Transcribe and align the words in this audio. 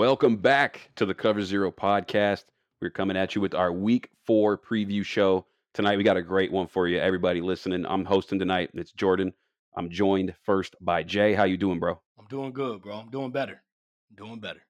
Welcome 0.00 0.38
back 0.38 0.90
to 0.96 1.04
the 1.04 1.12
Cover 1.12 1.42
Zero 1.42 1.70
podcast. 1.70 2.44
We're 2.80 2.88
coming 2.88 3.18
at 3.18 3.34
you 3.34 3.42
with 3.42 3.54
our 3.54 3.70
week 3.70 4.08
four 4.24 4.56
preview 4.56 5.04
show. 5.04 5.44
Tonight 5.74 5.98
we 5.98 6.04
got 6.04 6.16
a 6.16 6.22
great 6.22 6.50
one 6.50 6.68
for 6.68 6.88
you, 6.88 6.98
everybody 6.98 7.42
listening. 7.42 7.84
I'm 7.84 8.06
hosting 8.06 8.38
tonight. 8.38 8.70
It's 8.72 8.92
Jordan. 8.92 9.34
I'm 9.76 9.90
joined 9.90 10.34
first 10.42 10.74
by 10.80 11.02
Jay. 11.02 11.34
How 11.34 11.44
you 11.44 11.58
doing, 11.58 11.78
bro? 11.78 12.00
I'm 12.18 12.24
doing 12.30 12.54
good, 12.54 12.80
bro. 12.80 12.94
I'm 12.94 13.10
doing 13.10 13.30
better. 13.30 13.62
I'm 14.10 14.26
doing 14.26 14.40
better. 14.40 14.62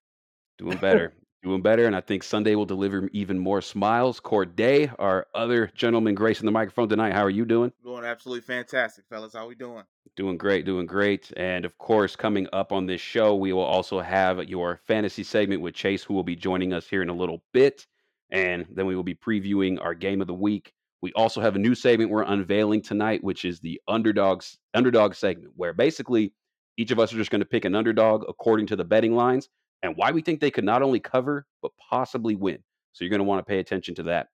Doing 0.58 0.78
better. 0.78 1.12
doing 1.42 1.62
better. 1.62 1.86
And 1.86 1.96
I 1.96 2.00
think 2.00 2.22
Sunday 2.22 2.54
will 2.54 2.66
deliver 2.66 3.08
even 3.12 3.38
more 3.38 3.60
smiles. 3.62 4.20
Corday, 4.20 4.90
our 4.98 5.26
other 5.34 5.70
gentleman 5.74 6.14
gracing 6.14 6.46
the 6.46 6.52
microphone 6.52 6.88
tonight. 6.88 7.14
How 7.14 7.22
are 7.24 7.30
you 7.30 7.44
doing? 7.44 7.72
Doing 7.82 8.04
absolutely 8.04 8.42
fantastic, 8.42 9.04
fellas. 9.08 9.32
How 9.34 9.44
are 9.44 9.48
we 9.48 9.54
doing? 9.54 9.84
Doing 10.16 10.36
great, 10.36 10.64
doing 10.64 10.86
great. 10.86 11.32
And 11.36 11.64
of 11.64 11.78
course, 11.78 12.16
coming 12.16 12.46
up 12.52 12.72
on 12.72 12.86
this 12.86 13.00
show, 13.00 13.36
we 13.36 13.52
will 13.52 13.62
also 13.62 14.00
have 14.00 14.44
your 14.48 14.80
fantasy 14.86 15.22
segment 15.22 15.62
with 15.62 15.74
Chase, 15.74 16.02
who 16.02 16.14
will 16.14 16.24
be 16.24 16.36
joining 16.36 16.72
us 16.72 16.88
here 16.88 17.02
in 17.02 17.08
a 17.08 17.14
little 17.14 17.42
bit. 17.52 17.86
And 18.30 18.66
then 18.70 18.86
we 18.86 18.94
will 18.94 19.02
be 19.02 19.14
previewing 19.14 19.82
our 19.82 19.94
game 19.94 20.20
of 20.20 20.26
the 20.26 20.34
week. 20.34 20.72
We 21.02 21.12
also 21.14 21.40
have 21.40 21.56
a 21.56 21.58
new 21.58 21.74
segment 21.74 22.10
we're 22.10 22.22
unveiling 22.22 22.82
tonight, 22.82 23.24
which 23.24 23.44
is 23.44 23.60
the 23.60 23.80
underdogs 23.88 24.58
underdog 24.74 25.14
segment, 25.14 25.52
where 25.56 25.72
basically 25.72 26.34
each 26.76 26.90
of 26.90 26.98
us 26.98 27.12
are 27.12 27.16
just 27.16 27.30
going 27.30 27.40
to 27.40 27.46
pick 27.46 27.64
an 27.64 27.74
underdog 27.74 28.24
according 28.28 28.66
to 28.66 28.76
the 28.76 28.84
betting 28.84 29.14
lines 29.14 29.48
and 29.82 29.96
why 29.96 30.10
we 30.10 30.22
think 30.22 30.40
they 30.40 30.50
could 30.50 30.64
not 30.64 30.82
only 30.82 31.00
cover 31.00 31.46
but 31.62 31.72
possibly 31.90 32.34
win. 32.34 32.58
So 32.92 33.04
you're 33.04 33.10
going 33.10 33.20
to 33.20 33.24
want 33.24 33.44
to 33.44 33.48
pay 33.48 33.58
attention 33.58 33.94
to 33.96 34.02
that. 34.04 34.28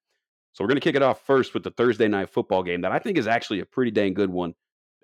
So 0.53 0.65
we're 0.65 0.69
going 0.69 0.81
to 0.81 0.85
kick 0.85 0.97
it 0.97 1.03
off 1.03 1.21
first 1.27 1.53
with 1.53 1.65
the 1.65 1.71
Thursday 1.71 2.09
night 2.09 2.31
football 2.31 2.63
game 2.63 2.81
that 2.81 2.93
I 2.93 2.99
think 2.99 3.19
is 3.19 3.27
actually 3.27 3.61
a 3.61 3.67
pretty 3.67 3.91
dang 3.91 4.15
good 4.15 4.31
one 4.31 4.55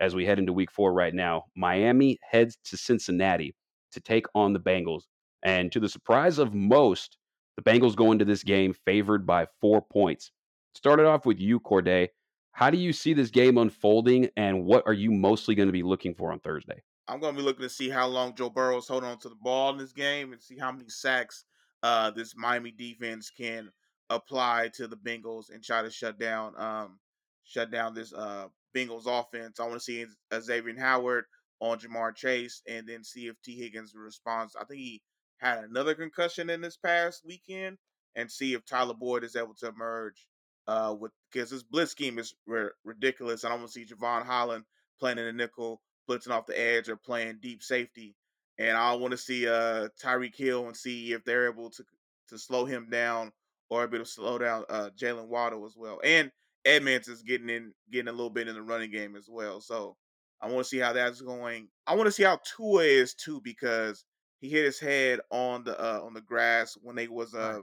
as 0.01 0.15
we 0.15 0.25
head 0.25 0.39
into 0.39 0.53
week 0.53 0.71
4 0.71 0.93
right 0.93 1.15
now. 1.15 1.45
Miami 1.55 2.19
heads 2.23 2.57
to 2.65 2.77
Cincinnati 2.77 3.55
to 3.93 4.01
take 4.01 4.27
on 4.35 4.53
the 4.53 4.61
Bengals. 4.61 5.03
And 5.43 5.71
to 5.73 5.81
the 5.81 5.89
surprise 5.89 6.39
of 6.39 6.55
most, 6.55 7.19
the 7.57 7.63
Bengals 7.63 7.95
go 7.95 8.13
into 8.13 8.25
this 8.25 8.43
game 8.43 8.73
favored 8.87 9.27
by 9.27 9.47
4 9.61 9.83
points. 9.83 10.33
Started 10.75 11.07
off 11.07 11.27
with 11.27 11.39
you 11.39 11.61
Corday. 11.61 12.09
How 12.53 12.71
do 12.71 12.79
you 12.79 12.93
see 12.93 13.13
this 13.13 13.31
game 13.31 13.59
unfolding 13.59 14.31
and 14.37 14.65
what 14.65 14.85
are 14.87 14.93
you 14.93 15.11
mostly 15.11 15.55
going 15.55 15.69
to 15.69 15.73
be 15.73 15.83
looking 15.83 16.15
for 16.15 16.33
on 16.33 16.41
Thursday? 16.41 16.83
I'm 17.09 17.21
going 17.21 17.35
to 17.35 17.41
be 17.41 17.45
looking 17.45 17.63
to 17.63 17.69
see 17.69 17.89
how 17.89 18.07
long 18.07 18.35
Joe 18.35 18.51
Burrow's 18.51 18.89
holding 18.89 19.11
on 19.11 19.19
to 19.21 19.29
the 19.29 19.35
ball 19.35 19.71
in 19.71 19.79
this 19.79 19.93
game 19.93 20.33
and 20.33 20.43
see 20.43 20.57
how 20.57 20.71
many 20.71 20.89
sacks 20.89 21.45
uh, 21.83 22.11
this 22.11 22.35
Miami 22.37 22.71
defense 22.71 23.31
can 23.31 23.71
apply 24.09 24.71
to 24.75 24.87
the 24.87 24.97
Bengals 24.97 25.47
and 25.53 25.63
try 25.63 25.83
to 25.83 25.91
shut 25.91 26.19
down 26.19 26.55
um, 26.59 26.99
shut 27.45 27.71
down 27.71 27.95
this 27.95 28.13
uh, 28.13 28.47
Bengals 28.77 29.07
offense. 29.07 29.59
I 29.59 29.65
want 29.65 29.75
to 29.75 29.81
see 29.81 30.07
uh, 30.31 30.41
Xavier 30.41 30.79
Howard 30.79 31.25
on 31.61 31.79
Ja'Marr 31.79 32.15
Chase 32.15 32.63
and 32.69 32.89
then 32.89 33.05
see 33.05 33.27
if 33.27 33.41
Tee 33.43 33.59
Higgins 33.59 33.95
responds. 33.95 34.57
I 34.57 34.65
think 34.65 34.81
he 34.81 35.03
had 35.39 35.65
another 35.65 35.95
concussion 35.95 36.51
in 36.51 36.61
this 36.61 36.77
past 36.77 37.23
weekend 37.25 37.79
and 38.15 38.31
see 38.31 38.55
if 38.55 38.65
Tyler 38.65 38.95
Boyd 38.95 39.25
is 39.25 39.37
able 39.37 39.55
to 39.61 39.69
emerge 39.69 40.27
uh, 40.69 40.95
with 40.99 41.13
because 41.33 41.51
this 41.51 41.63
blitz 41.63 41.91
scheme 41.91 42.19
is 42.19 42.35
r- 42.49 42.73
ridiculous. 42.85 43.45
I 43.45 43.49
don't 43.49 43.61
want 43.61 43.73
to 43.73 43.81
see 43.81 43.87
Jevon 43.87 44.25
Holland 44.25 44.65
playing 45.01 45.19
in 45.19 45.27
the 45.27 45.33
nickel 45.33 45.81
blitzing 46.09 46.31
off 46.31 46.47
the 46.47 46.59
edge 46.59 46.89
or 46.89 46.97
playing 46.97 47.39
deep 47.41 47.63
safety. 47.63 48.15
And 48.59 48.77
I 48.77 48.95
want 48.95 49.13
to 49.13 49.19
see 49.19 49.49
uh, 49.49 49.89
Tyreek 50.03 50.37
Hill 50.37 50.67
and 50.67 50.77
see 50.77 51.13
if 51.13 51.25
they're 51.25 51.51
able 51.51 51.71
to 51.71 51.85
to 52.29 52.39
slow 52.39 52.65
him 52.65 52.89
down 52.91 53.33
or 53.71 53.85
able 53.85 53.99
to 53.99 54.05
slow 54.07 54.39
down 54.39 54.65
uh, 54.69 54.91
Jaylen 54.99 55.29
Waddle 55.29 55.67
as 55.67 55.75
well. 55.77 56.01
And 56.05 56.31
Edmonds 56.65 57.09
is 57.09 57.23
getting 57.23 57.49
in, 57.49 57.73
getting 57.91 58.09
a 58.09 58.13
little 58.13 58.31
bit 58.31 58.49
in 58.49 58.55
the 58.55 58.63
running 58.63 58.91
game 58.91 59.17
as 59.17 59.29
well. 59.29 59.61
So 59.61 59.97
I 60.41 60.47
want 60.47 60.59
to 60.59 60.69
see 60.69 60.79
how 60.79 60.93
that's 60.93 61.21
going. 61.21 61.69
I 61.87 61.95
want 61.95 62.07
to 62.07 62.13
see 62.13 62.25
how 62.25 62.39
Tua 62.57 62.83
is 62.83 63.15
too 63.15 63.41
because 63.43 64.05
he 64.41 64.49
hit 64.49 64.65
his 64.65 64.81
head 64.81 65.21
on 65.31 65.65
the 65.65 65.79
uh, 65.81 66.01
on 66.01 66.15
the 66.15 66.21
grass 66.21 66.77
when 66.83 66.97
they 66.97 67.09
was 67.09 67.35
uh, 67.35 67.61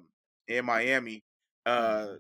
in 0.48 0.66
Miami. 0.66 1.24
Uh, 1.66 2.00
mm-hmm. 2.00 2.14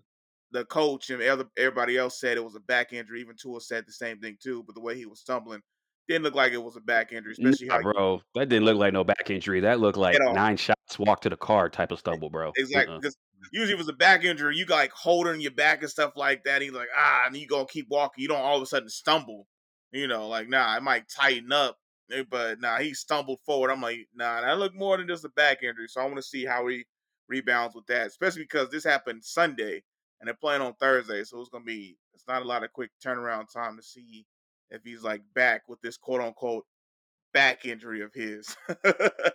the 0.52 0.66
coach 0.66 1.10
and 1.10 1.22
everybody 1.58 1.98
else 1.98 2.20
said 2.20 2.38
it 2.38 2.44
was 2.44 2.56
a 2.56 2.62
back 2.62 2.94
injury. 2.94 3.22
Even 3.22 3.36
Tua 3.38 3.62
said 3.62 3.86
the 3.88 3.94
same 3.94 4.20
thing 4.20 4.38
too. 4.42 4.64
But 4.64 4.76
the 4.76 4.82
way 4.82 4.96
he 4.96 5.06
was 5.06 5.22
stumbling, 5.22 5.62
didn't 6.10 6.24
look 6.24 6.36
like 6.36 6.54
it 6.54 6.62
was 6.62 6.76
a 6.76 6.82
back 6.82 7.14
injury, 7.14 7.34
especially 7.34 7.68
nah, 7.68 7.82
bro. 7.82 8.22
That 8.34 8.50
didn't 8.50 8.66
look 8.66 8.78
like 8.78 8.94
no 8.94 9.04
back 9.04 9.30
injury. 9.30 9.60
That 9.60 9.80
looked 9.80 9.98
like 9.98 10.18
nine 10.20 10.58
shots, 10.58 10.98
walk 10.98 11.22
to 11.22 11.30
the 11.30 11.38
car 11.38 11.70
type 11.70 11.92
of 11.92 12.00
stumble, 12.00 12.32
bro. 12.32 12.52
Exactly. 12.58 12.96
Uh-uh. 12.96 13.12
Usually 13.54 13.74
it 13.74 13.78
was 13.78 13.88
a 13.88 13.94
back 13.94 14.26
injury, 14.26 14.58
you 14.58 14.66
got 14.66 14.78
like 14.78 14.92
holding 14.92 15.40
your 15.40 15.52
back 15.52 15.82
and 15.82 15.90
stuff 15.90 16.14
like 16.16 16.44
that. 16.44 16.62
he's 16.62 16.72
like, 16.72 16.90
ah, 16.98 17.24
and 17.28 17.38
you 17.38 17.48
gonna 17.48 17.66
keep 17.68 17.88
walking. 17.90 18.24
You 18.24 18.28
don't 18.28 18.42
all 18.42 18.58
of 18.58 18.64
a 18.64 18.66
sudden 18.66 18.90
stumble. 18.90 19.46
You 19.92 20.08
know, 20.08 20.28
like 20.28 20.50
nah, 20.50 20.76
it 20.76 20.84
might 20.84 21.10
tighten 21.10 21.52
up, 21.52 21.78
eh, 22.12 22.24
but 22.30 22.60
nah, 22.60 22.80
he 22.80 22.94
stumbled 22.96 23.40
forward. 23.46 23.70
I'm 23.70 23.82
like, 23.82 24.08
nah, 24.14 24.42
that 24.42 24.58
looked 24.58 24.76
more 24.76 24.98
than 24.98 25.08
just 25.08 25.26
a 25.26 25.30
back 25.30 25.62
injury. 25.62 25.88
So 25.88 26.02
I 26.02 26.06
want 26.06 26.18
to 26.18 26.24
see 26.24 26.44
how 26.44 26.68
he 26.68 26.86
rebounds 27.28 27.76
with 27.76 27.86
that, 27.86 28.08
especially 28.08 28.44
because 28.44 28.70
this 28.70 28.84
happened 28.84 29.24
Sunday 29.24 29.84
and 30.20 30.28
they're 30.28 30.34
playing 30.34 30.62
on 30.64 30.74
Thursday, 30.80 31.24
so 31.24 31.40
it's 31.40 31.50
gonna 31.50 31.64
be 31.64 31.98
it's 32.16 32.28
not 32.28 32.42
a 32.42 32.46
lot 32.46 32.64
of 32.64 32.74
quick 32.74 32.90
turnaround 33.04 33.46
time 33.54 33.78
to 33.78 33.84
see 33.84 34.26
if 34.72 34.84
he's 34.84 35.04
like 35.04 35.22
back 35.34 35.64
with 35.68 35.82
this 35.82 35.98
quote 35.98 36.22
unquote 36.22 36.66
back 37.34 37.66
injury 37.66 38.02
of 38.02 38.14
his. 38.14 38.56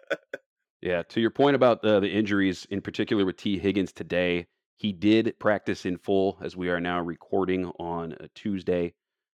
yeah, 0.82 1.02
to 1.02 1.20
your 1.20 1.30
point 1.30 1.56
about 1.56 1.84
uh, 1.84 2.00
the 2.00 2.10
injuries, 2.10 2.66
in 2.70 2.80
particular 2.80 3.24
with 3.24 3.36
Tee 3.36 3.58
Higgins 3.58 3.92
today, 3.92 4.46
he 4.76 4.92
did 4.92 5.38
practice 5.38 5.86
in 5.86 5.98
full 5.98 6.38
as 6.42 6.56
we 6.56 6.68
are 6.68 6.80
now 6.80 7.00
recording 7.00 7.66
on 7.78 8.12
a 8.20 8.28
Tuesday, 8.34 8.92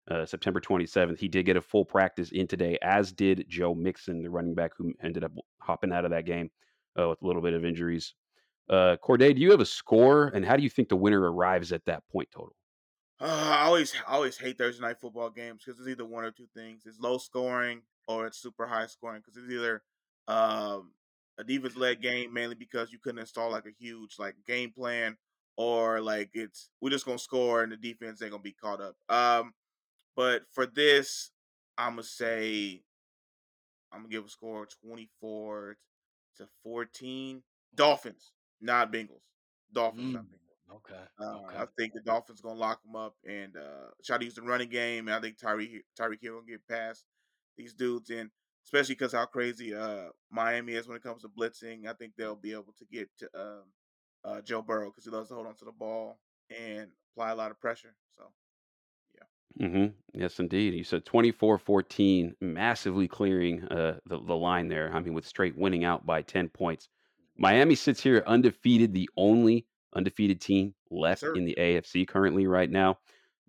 uh, 0.09 0.25
September 0.25 0.59
27th. 0.59 1.19
He 1.19 1.27
did 1.27 1.45
get 1.45 1.57
a 1.57 1.61
full 1.61 1.85
practice 1.85 2.31
in 2.31 2.47
today, 2.47 2.77
as 2.81 3.11
did 3.11 3.45
Joe 3.47 3.75
Mixon, 3.75 4.23
the 4.23 4.29
running 4.29 4.55
back 4.55 4.71
who 4.77 4.93
ended 5.01 5.23
up 5.23 5.31
hopping 5.61 5.93
out 5.93 6.05
of 6.05 6.11
that 6.11 6.25
game 6.25 6.49
uh, 6.99 7.09
with 7.09 7.21
a 7.21 7.27
little 7.27 7.41
bit 7.41 7.53
of 7.53 7.63
injuries. 7.63 8.13
Uh, 8.69 8.97
Corday, 9.01 9.33
do 9.33 9.41
you 9.41 9.51
have 9.51 9.61
a 9.61 9.65
score, 9.65 10.27
and 10.27 10.43
how 10.43 10.57
do 10.57 10.63
you 10.63 10.69
think 10.69 10.89
the 10.89 10.95
winner 10.95 11.31
arrives 11.31 11.71
at 11.71 11.85
that 11.85 12.03
point 12.11 12.27
total? 12.31 12.56
Uh, 13.19 13.25
I 13.59 13.65
always 13.65 13.93
I 14.07 14.13
always 14.13 14.37
hate 14.37 14.57
Thursday 14.57 14.81
night 14.81 14.99
football 14.99 15.29
games 15.29 15.63
because 15.65 15.79
it's 15.79 15.89
either 15.89 16.05
one 16.05 16.23
or 16.23 16.31
two 16.31 16.47
things. 16.55 16.83
It's 16.85 16.99
low 16.99 17.17
scoring 17.17 17.81
or 18.07 18.27
it's 18.27 18.39
super 18.39 18.65
high 18.65 18.87
scoring 18.87 19.21
because 19.21 19.41
it's 19.41 19.51
either 19.51 19.81
um, 20.27 20.91
a 21.37 21.43
defense 21.43 21.75
led 21.75 22.01
game 22.01 22.33
mainly 22.33 22.55
because 22.55 22.91
you 22.91 22.99
couldn't 22.99 23.19
install 23.19 23.51
like 23.51 23.65
a 23.65 23.83
huge 23.83 24.15
like 24.19 24.35
game 24.47 24.71
plan 24.71 25.17
or 25.55 26.01
like 26.01 26.29
it's 26.33 26.69
we're 26.81 26.89
just 26.89 27.05
gonna 27.05 27.17
score 27.17 27.63
and 27.63 27.71
the 27.71 27.77
defense 27.77 28.21
ain't 28.21 28.31
gonna 28.31 28.43
be 28.43 28.53
caught 28.53 28.81
up. 28.81 28.95
Um, 29.09 29.53
but 30.15 30.43
for 30.51 30.65
this, 30.65 31.31
I'm 31.77 31.93
gonna 31.93 32.03
say 32.03 32.81
I'm 33.91 33.99
gonna 33.99 34.09
give 34.09 34.25
a 34.25 34.29
score 34.29 34.67
24 34.83 35.77
to 36.37 36.47
14. 36.63 37.43
Dolphins, 37.75 38.31
not 38.61 38.91
Bengals. 38.91 39.21
Dolphins, 39.73 40.11
mm. 40.11 40.13
not 40.13 40.23
Bengals. 40.23 40.46
Okay. 40.71 41.01
Uh, 41.19 41.37
okay. 41.37 41.57
I 41.57 41.65
think 41.77 41.93
the 41.93 42.01
Dolphins 42.01 42.41
gonna 42.41 42.59
lock 42.59 42.83
them 42.83 42.95
up 42.95 43.15
and 43.25 43.55
uh, 43.55 43.91
try 44.05 44.17
to 44.17 44.25
use 44.25 44.35
the 44.35 44.41
running 44.41 44.69
game. 44.69 45.07
And 45.07 45.15
I 45.15 45.21
think 45.21 45.37
Tyree 45.37 45.83
Tyreek 45.99 46.21
Hill 46.21 46.35
gonna 46.35 46.47
get 46.47 46.67
past 46.67 47.05
these 47.57 47.73
dudes, 47.73 48.09
and 48.09 48.29
especially 48.65 48.95
because 48.95 49.13
how 49.13 49.25
crazy 49.25 49.73
uh, 49.73 50.09
Miami 50.29 50.73
is 50.73 50.87
when 50.87 50.97
it 50.97 51.03
comes 51.03 51.21
to 51.21 51.29
blitzing. 51.29 51.87
I 51.87 51.93
think 51.93 52.13
they'll 52.17 52.35
be 52.35 52.51
able 52.51 52.73
to 52.77 52.85
get 52.91 53.09
to 53.19 53.29
um, 53.35 53.63
uh, 54.25 54.41
Joe 54.41 54.61
Burrow 54.61 54.89
because 54.89 55.05
he 55.05 55.11
loves 55.11 55.29
to 55.29 55.35
hold 55.35 55.47
on 55.47 55.55
to 55.55 55.65
the 55.65 55.71
ball 55.71 56.19
and 56.49 56.89
apply 57.13 57.31
a 57.31 57.35
lot 57.35 57.51
of 57.51 57.59
pressure. 57.59 57.95
So. 58.17 58.23
Yeah. 59.15 59.67
Mm-hmm. 59.67 60.19
Yes, 60.19 60.39
indeed. 60.39 60.73
You 60.73 60.83
said 60.83 61.05
24-14, 61.05 62.33
massively 62.41 63.07
clearing 63.07 63.63
uh, 63.65 63.99
the, 64.05 64.19
the 64.19 64.35
line 64.35 64.67
there. 64.67 64.91
I 64.93 64.99
mean, 64.99 65.13
with 65.13 65.25
straight 65.25 65.57
winning 65.57 65.85
out 65.85 66.05
by 66.05 66.21
10 66.21 66.49
points. 66.49 66.89
Miami 67.37 67.75
sits 67.75 68.01
here 68.01 68.23
undefeated, 68.25 68.93
the 68.93 69.09
only 69.15 69.65
undefeated 69.97 70.39
team 70.39 70.73
left 70.91 71.21
sure. 71.21 71.35
in 71.35 71.45
the 71.45 71.55
AFC 71.59 72.07
currently 72.07 72.47
right 72.47 72.69
now. 72.69 72.97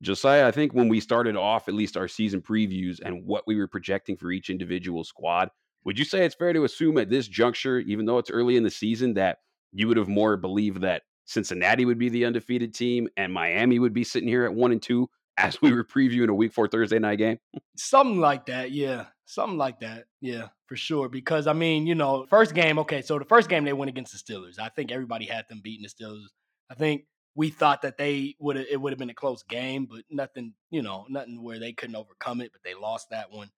Josiah, 0.00 0.46
I 0.46 0.50
think 0.52 0.72
when 0.72 0.88
we 0.88 1.00
started 1.00 1.36
off 1.36 1.68
at 1.68 1.74
least 1.74 1.96
our 1.96 2.08
season 2.08 2.40
previews 2.40 3.00
and 3.04 3.26
what 3.26 3.44
we 3.46 3.56
were 3.56 3.66
projecting 3.66 4.16
for 4.16 4.30
each 4.30 4.48
individual 4.48 5.04
squad, 5.04 5.50
would 5.84 5.98
you 5.98 6.04
say 6.04 6.24
it's 6.24 6.34
fair 6.34 6.52
to 6.52 6.64
assume 6.64 6.98
at 6.98 7.10
this 7.10 7.28
juncture, 7.28 7.78
even 7.80 8.06
though 8.06 8.18
it's 8.18 8.30
early 8.30 8.56
in 8.56 8.62
the 8.62 8.70
season, 8.70 9.14
that 9.14 9.38
you 9.72 9.88
would 9.88 9.96
have 9.96 10.08
more 10.08 10.36
believed 10.36 10.82
that 10.82 11.02
Cincinnati 11.24 11.84
would 11.84 11.98
be 11.98 12.08
the 12.08 12.24
undefeated 12.24 12.74
team 12.74 13.08
and 13.16 13.32
Miami 13.32 13.78
would 13.78 13.92
be 13.92 14.04
sitting 14.04 14.28
here 14.28 14.44
at 14.44 14.54
one 14.54 14.72
and 14.72 14.82
two 14.82 15.08
as 15.38 15.60
we 15.62 15.72
were 15.72 15.84
previewing 15.84 16.28
a 16.28 16.34
week 16.34 16.52
four 16.52 16.68
Thursday 16.68 16.98
night 16.98 17.18
game? 17.18 17.38
Something 17.76 18.18
like 18.18 18.46
that, 18.46 18.72
yeah. 18.72 19.06
Something 19.24 19.58
like 19.58 19.80
that, 19.80 20.04
yeah, 20.22 20.48
for 20.66 20.74
sure. 20.74 21.08
Because 21.08 21.46
I 21.46 21.52
mean, 21.52 21.86
you 21.86 21.94
know, 21.94 22.24
first 22.30 22.54
game, 22.54 22.78
okay, 22.78 23.02
so 23.02 23.18
the 23.18 23.26
first 23.26 23.48
game 23.48 23.64
they 23.64 23.74
went 23.74 23.90
against 23.90 24.12
the 24.12 24.18
Steelers. 24.18 24.58
I 24.58 24.70
think 24.70 24.90
everybody 24.90 25.26
had 25.26 25.44
them 25.48 25.60
beating 25.62 25.82
the 25.82 25.88
Steelers. 25.88 26.28
I 26.70 26.74
think 26.74 27.04
we 27.34 27.50
thought 27.50 27.82
that 27.82 27.98
they 27.98 28.34
would 28.40 28.56
have 28.56 28.66
it 28.70 28.80
would 28.80 28.92
have 28.92 28.98
been 28.98 29.10
a 29.10 29.14
close 29.14 29.42
game, 29.42 29.86
but 29.86 30.02
nothing, 30.10 30.54
you 30.70 30.82
know, 30.82 31.06
nothing 31.08 31.42
where 31.42 31.58
they 31.58 31.72
couldn't 31.72 31.96
overcome 31.96 32.40
it, 32.40 32.50
but 32.52 32.62
they 32.64 32.74
lost 32.74 33.10
that 33.10 33.30
one. 33.30 33.50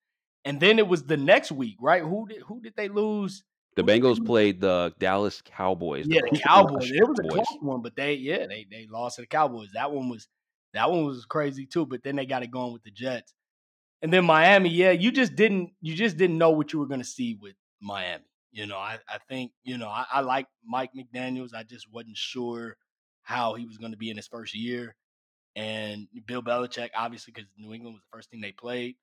And 0.44 0.60
then 0.60 0.78
it 0.78 0.86
was 0.86 1.04
the 1.04 1.16
next 1.16 1.52
week, 1.52 1.76
right? 1.80 2.02
Who 2.02 2.26
did 2.28 2.42
who 2.42 2.60
did 2.60 2.74
they 2.76 2.88
lose? 2.88 3.42
The 3.76 3.82
Bengals 3.82 4.24
played 4.24 4.60
the 4.60 4.92
Dallas 4.98 5.42
Cowboys. 5.42 6.06
Yeah, 6.08 6.20
the 6.30 6.38
Cowboys. 6.44 6.90
It 6.90 7.08
was 7.08 7.18
a 7.20 7.28
close 7.28 7.46
one, 7.60 7.82
but 7.82 7.96
they 7.96 8.14
yeah, 8.14 8.46
they 8.46 8.66
they 8.70 8.86
lost 8.90 9.16
to 9.16 9.22
the 9.22 9.26
Cowboys. 9.26 9.70
That 9.74 9.92
one 9.92 10.08
was 10.08 10.28
that 10.74 10.90
one 10.90 11.04
was 11.04 11.24
crazy 11.24 11.66
too, 11.66 11.86
but 11.86 12.02
then 12.02 12.16
they 12.16 12.26
got 12.26 12.42
it 12.42 12.50
going 12.50 12.72
with 12.72 12.82
the 12.82 12.90
Jets. 12.90 13.34
And 14.02 14.12
then 14.12 14.24
Miami, 14.24 14.70
yeah, 14.70 14.92
you 14.92 15.10
just 15.10 15.36
didn't 15.36 15.70
you 15.80 15.94
just 15.94 16.16
didn't 16.16 16.38
know 16.38 16.50
what 16.50 16.72
you 16.72 16.78
were 16.78 16.86
going 16.86 17.00
to 17.00 17.06
see 17.06 17.36
with 17.40 17.54
Miami. 17.80 18.24
You 18.52 18.66
know, 18.66 18.78
I, 18.78 18.98
I 19.08 19.18
think, 19.28 19.52
you 19.62 19.78
know, 19.78 19.88
I, 19.88 20.04
I 20.12 20.20
like 20.22 20.46
Mike 20.64 20.90
McDaniels. 20.96 21.54
I 21.54 21.62
just 21.62 21.86
wasn't 21.92 22.16
sure 22.16 22.76
how 23.22 23.54
he 23.54 23.66
was 23.66 23.78
going 23.78 23.92
to 23.92 23.98
be 23.98 24.10
in 24.10 24.16
his 24.16 24.28
first 24.28 24.54
year. 24.54 24.94
And 25.56 26.06
Bill 26.26 26.42
Belichick, 26.42 26.90
obviously, 26.96 27.32
because 27.32 27.50
New 27.58 27.72
England 27.72 27.94
was 27.94 28.02
the 28.02 28.16
first 28.16 28.30
team 28.30 28.40
they 28.40 28.52
played 28.52 28.96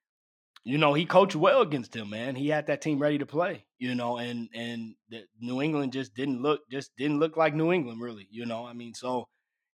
you 0.68 0.78
know, 0.78 0.94
he 0.94 1.06
coached 1.06 1.36
well 1.36 1.62
against 1.62 1.96
him, 1.96 2.10
man. 2.10 2.36
He 2.36 2.50
had 2.50 2.68
that 2.68 2.82
team 2.82 3.00
ready 3.00 3.18
to 3.20 3.26
play, 3.26 3.66
you 3.80 3.96
know, 3.96 4.18
and 4.18 4.50
and 4.54 4.96
the, 5.10 5.24
New 5.40 5.62
England 5.62 5.94
just 5.94 6.14
didn't 6.14 6.42
look 6.42 6.62
just 6.70 6.92
didn't 6.98 7.20
look 7.20 7.38
like 7.38 7.56
New 7.56 7.72
England, 7.72 8.02
really, 8.02 8.28
you 8.30 8.46
know. 8.46 8.66
I 8.66 8.74
mean, 8.74 8.94
so 8.94 9.30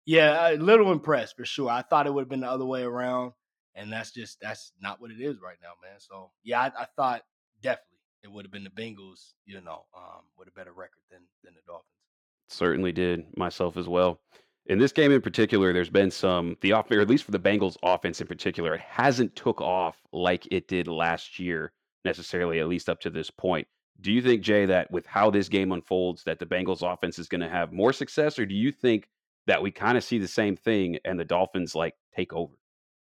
yeah, 0.06 0.52
a 0.52 0.56
little 0.56 0.92
impressed 0.92 1.36
for 1.36 1.46
sure. 1.46 1.70
I 1.70 1.82
thought 1.82 2.06
it 2.06 2.14
would 2.14 2.22
have 2.22 2.30
been 2.30 2.42
the 2.42 2.50
other 2.50 2.66
way 2.66 2.84
around, 2.84 3.32
and 3.74 3.92
that's 3.92 4.12
just 4.12 4.40
that's 4.40 4.72
not 4.80 5.02
what 5.02 5.10
it 5.10 5.20
is 5.20 5.42
right 5.42 5.58
now, 5.64 5.72
man. 5.82 6.00
So 6.00 6.30
yeah, 6.44 6.62
I, 6.62 6.84
I 6.84 6.88
thought 6.96 7.24
definitely 7.62 7.98
it 8.24 8.32
would 8.32 8.46
have 8.46 8.52
been 8.52 8.64
the 8.64 8.70
Bengals, 8.70 9.34
you 9.46 9.62
know, 9.62 9.86
um, 9.98 10.22
with 10.38 10.48
a 10.48 10.52
better 10.52 10.74
record 10.74 11.02
than 11.10 11.22
than 11.44 11.56
the 11.56 11.62
Dolphins. 11.66 12.03
Certainly 12.48 12.92
did 12.94 13.26
myself 13.38 13.78
as 13.78 13.88
well. 13.88 14.20
In 14.68 14.80
this 14.80 14.94
game 14.94 15.12
in 15.12 15.22
particular, 15.22 15.74
there's 15.74 15.90
been 15.90 16.12
some 16.12 16.56
the 16.62 16.72
off, 16.72 16.90
or 16.90 17.02
at 17.02 17.10
least 17.10 17.26
for 17.26 17.32
the 17.32 17.40
Bengals 17.40 17.76
offense 17.84 18.22
in 18.22 18.28
particular, 18.28 18.76
it 18.76 18.82
hasn't 18.82 19.36
took 19.36 19.60
off 19.60 19.98
like 20.14 20.48
it 20.52 20.68
did 20.68 20.88
last 20.88 21.38
year 21.38 21.74
necessarily, 22.06 22.60
at 22.60 22.68
least 22.68 22.90
up 22.90 23.02
to 23.02 23.10
this 23.10 23.30
point. 23.30 23.68
Do 24.02 24.12
you 24.12 24.22
think, 24.22 24.42
Jay, 24.42 24.66
that 24.66 24.90
with 24.92 25.06
how 25.06 25.30
this 25.30 25.50
game 25.50 25.72
unfolds, 25.72 26.24
that 26.24 26.40
the 26.40 26.46
Bengals 26.46 26.82
offense 26.82 27.20
is 27.20 27.28
going 27.28 27.42
to 27.42 27.50
have 27.50 27.74
more 27.74 27.94
success, 27.94 28.40
or 28.40 28.46
do 28.46 28.56
you 28.56 28.72
think 28.72 29.10
that 29.48 29.62
we 29.62 29.72
kind 29.72 29.98
of 29.98 30.04
see 30.04 30.18
the 30.18 30.28
same 30.28 30.56
thing 30.56 30.98
and 31.04 31.20
the 31.20 31.26
Dolphins 31.26 31.76
like 31.76 31.96
take 32.16 32.34
over? 32.34 32.54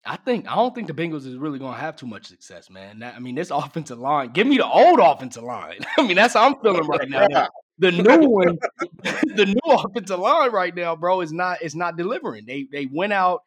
I 0.06 0.16
think 0.16 0.50
I 0.50 0.56
don't 0.56 0.74
think 0.74 0.88
the 0.88 0.94
Bengals 0.94 1.28
is 1.28 1.38
really 1.38 1.60
going 1.60 1.74
to 1.74 1.80
have 1.80 1.96
too 1.96 2.08
much 2.08 2.26
success, 2.26 2.70
man. 2.70 3.04
I 3.04 3.20
mean, 3.20 3.36
this 3.36 3.52
offensive 3.52 4.00
line, 4.00 4.32
give 4.32 4.48
me 4.48 4.58
the 4.58 4.66
old 4.66 5.00
offensive 5.00 5.44
line. 5.44 5.80
I 5.98 6.08
mean, 6.08 6.16
that's 6.16 6.34
how 6.34 6.48
I'm 6.48 6.60
feeling 6.62 6.88
right 6.88 7.10
now 7.10 7.50
the 7.82 7.92
new 8.20 8.30
one, 8.30 8.58
the 9.04 9.46
new 9.46 9.74
offensive 9.74 10.20
line 10.20 10.52
right 10.52 10.74
now, 10.74 10.96
bro, 10.96 11.22
is 11.22 11.34
not 11.34 11.62
is 11.62 11.76
not 11.76 11.98
delivering. 11.98 12.46
They 12.46 12.68
they 12.72 12.86
went 12.86 13.12
out 13.12 13.42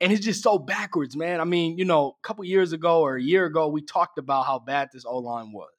and 0.00 0.12
it's 0.12 0.24
just 0.24 0.42
so 0.42 0.58
backwards, 0.58 1.16
man. 1.16 1.40
I 1.40 1.44
mean, 1.44 1.78
you 1.78 1.84
know, 1.84 2.16
a 2.22 2.26
couple 2.26 2.44
years 2.44 2.72
ago 2.72 3.00
or 3.02 3.16
a 3.16 3.22
year 3.22 3.46
ago, 3.46 3.68
we 3.68 3.82
talked 3.82 4.18
about 4.18 4.46
how 4.46 4.58
bad 4.58 4.88
this 4.92 5.04
O 5.04 5.18
line 5.18 5.52
was. 5.52 5.70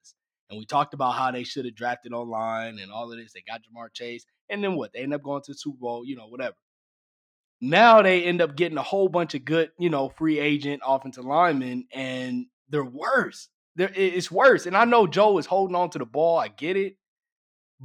And 0.50 0.60
we 0.60 0.66
talked 0.66 0.94
about 0.94 1.16
how 1.16 1.31
they 1.31 1.44
should 1.44 1.66
have 1.66 1.75
drafted 1.75 2.13
O 2.13 2.22
line 2.22 2.80
and 2.80 2.92
all 2.92 3.12
of 3.12 3.18
this. 3.18 3.34
They 3.34 3.42
got 3.42 3.62
Ja'Marr 3.62 3.94
Chase. 3.94 4.25
And 4.50 4.63
then 4.63 4.75
what? 4.75 4.94
They 4.94 5.00
end 5.00 5.13
up 5.13 5.24
going 5.24 5.42
to 5.44 5.52
the 5.52 5.57
Super 5.57 5.78
Bowl, 5.80 6.06
you 6.06 6.16
know, 6.16 6.28
whatever. 6.28 6.56
Now 7.62 8.02
they 8.02 8.24
end 8.24 8.42
up 8.42 8.56
getting 8.56 8.78
a 8.78 8.84
whole 8.84 9.10
bunch 9.10 9.34
of 9.34 9.44
good, 9.44 9.72
you 9.80 9.90
know, 9.90 10.10
free 10.10 10.40
agent 10.40 10.81
offensive 10.86 11.25
linemen, 11.25 11.88
and 11.94 12.46
they're 12.69 12.86
worse. 12.86 13.50
They're, 13.75 13.92
it's 13.96 14.30
worse. 14.30 14.66
And 14.66 14.78
I 14.78 14.86
know 14.86 15.07
Joe 15.07 15.38
is 15.40 15.46
holding 15.46 15.75
on 15.75 15.90
to 15.92 16.00
the 16.00 16.06
ball. 16.06 16.38
I 16.38 16.48
get 16.50 16.78
it. 16.78 16.96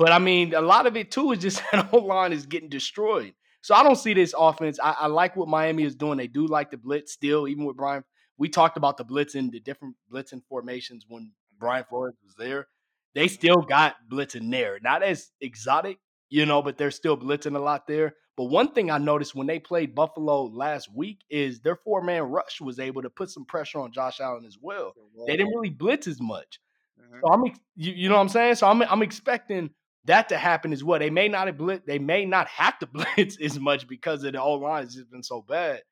But 0.00 0.12
I 0.12 0.18
mean, 0.18 0.54
a 0.54 0.62
lot 0.62 0.86
of 0.86 0.96
it 0.96 1.10
too 1.10 1.32
is 1.32 1.40
just 1.40 1.62
that 1.72 1.84
whole 1.88 2.06
line 2.06 2.32
is 2.32 2.46
getting 2.46 2.70
destroyed. 2.70 3.34
So 3.60 3.74
I 3.74 3.82
don't 3.82 3.96
see 3.96 4.14
this 4.14 4.34
offense. 4.36 4.80
I, 4.82 4.96
I, 5.00 5.06
like 5.08 5.36
what 5.36 5.46
Miami 5.46 5.82
is 5.82 5.94
doing. 5.94 6.16
They 6.16 6.26
do 6.26 6.46
like 6.46 6.70
the 6.70 6.78
blitz 6.78 7.12
still, 7.12 7.46
even 7.46 7.66
with 7.66 7.76
Brian. 7.76 8.02
We 8.38 8.48
talked 8.48 8.78
about 8.78 8.96
the 8.96 9.04
blitzing, 9.04 9.50
the 9.50 9.60
different 9.60 9.96
blitzing 10.10 10.42
formations 10.48 11.04
when 11.06 11.32
Brian 11.58 11.84
Flores 11.86 12.14
was 12.24 12.34
there. 12.38 12.68
They 13.14 13.28
still 13.28 13.60
got 13.60 13.96
blitzing 14.10 14.50
there. 14.50 14.78
Not 14.80 15.02
as 15.02 15.32
exotic, 15.42 15.98
you 16.30 16.46
know, 16.46 16.62
but 16.62 16.78
they're 16.78 16.90
still 16.90 17.18
blitzing 17.18 17.54
a 17.54 17.58
lot 17.58 17.86
there. 17.86 18.14
But 18.38 18.44
one 18.44 18.72
thing 18.72 18.90
I 18.90 18.96
noticed 18.96 19.34
when 19.34 19.48
they 19.48 19.58
played 19.58 19.94
Buffalo 19.94 20.44
last 20.44 20.88
week 20.94 21.18
is 21.28 21.60
their 21.60 21.76
four 21.76 22.02
man 22.02 22.22
rush 22.22 22.62
was 22.62 22.78
able 22.78 23.02
to 23.02 23.10
put 23.10 23.28
some 23.28 23.44
pressure 23.44 23.80
on 23.80 23.92
Josh 23.92 24.18
Allen 24.18 24.46
as 24.46 24.56
well. 24.58 24.94
They 25.26 25.36
didn't 25.36 25.54
really 25.54 25.68
blitz 25.68 26.06
as 26.06 26.22
much. 26.22 26.58
Mm-hmm. 26.98 27.18
So 27.22 27.32
I'm, 27.34 27.44
you, 27.76 27.92
you 27.92 28.08
know 28.08 28.14
what 28.14 28.22
I'm 28.22 28.28
saying? 28.30 28.54
So 28.54 28.66
I'm, 28.66 28.80
I'm 28.80 29.02
expecting 29.02 29.68
that 30.04 30.30
to 30.30 30.38
happen 30.38 30.72
as 30.72 30.82
well. 30.82 30.98
They 30.98 31.10
may 31.10 31.28
not 31.28 31.46
have 31.46 31.58
blitz, 31.58 31.84
they 31.86 31.98
may 31.98 32.24
not 32.24 32.48
have 32.48 32.78
to 32.80 32.86
blitz 32.92 33.40
as 33.40 33.58
much 33.58 33.86
because 33.86 34.24
of 34.24 34.32
the 34.32 34.42
old 34.42 34.62
line 34.62 34.84
has 34.84 34.94
just 34.94 35.10
been 35.10 35.22
so 35.22 35.42
bad. 35.42 35.82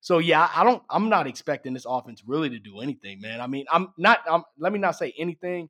So 0.00 0.18
yeah, 0.18 0.48
I 0.54 0.64
don't 0.64 0.82
I'm 0.88 1.08
not 1.08 1.26
expecting 1.26 1.74
this 1.74 1.86
offense 1.86 2.22
really 2.26 2.50
to 2.50 2.58
do 2.58 2.80
anything, 2.80 3.20
man. 3.20 3.40
I 3.40 3.46
mean, 3.46 3.66
I'm 3.70 3.92
not 3.98 4.20
I'm 4.30 4.44
let 4.58 4.72
me 4.72 4.78
not 4.78 4.96
say 4.96 5.12
anything. 5.18 5.68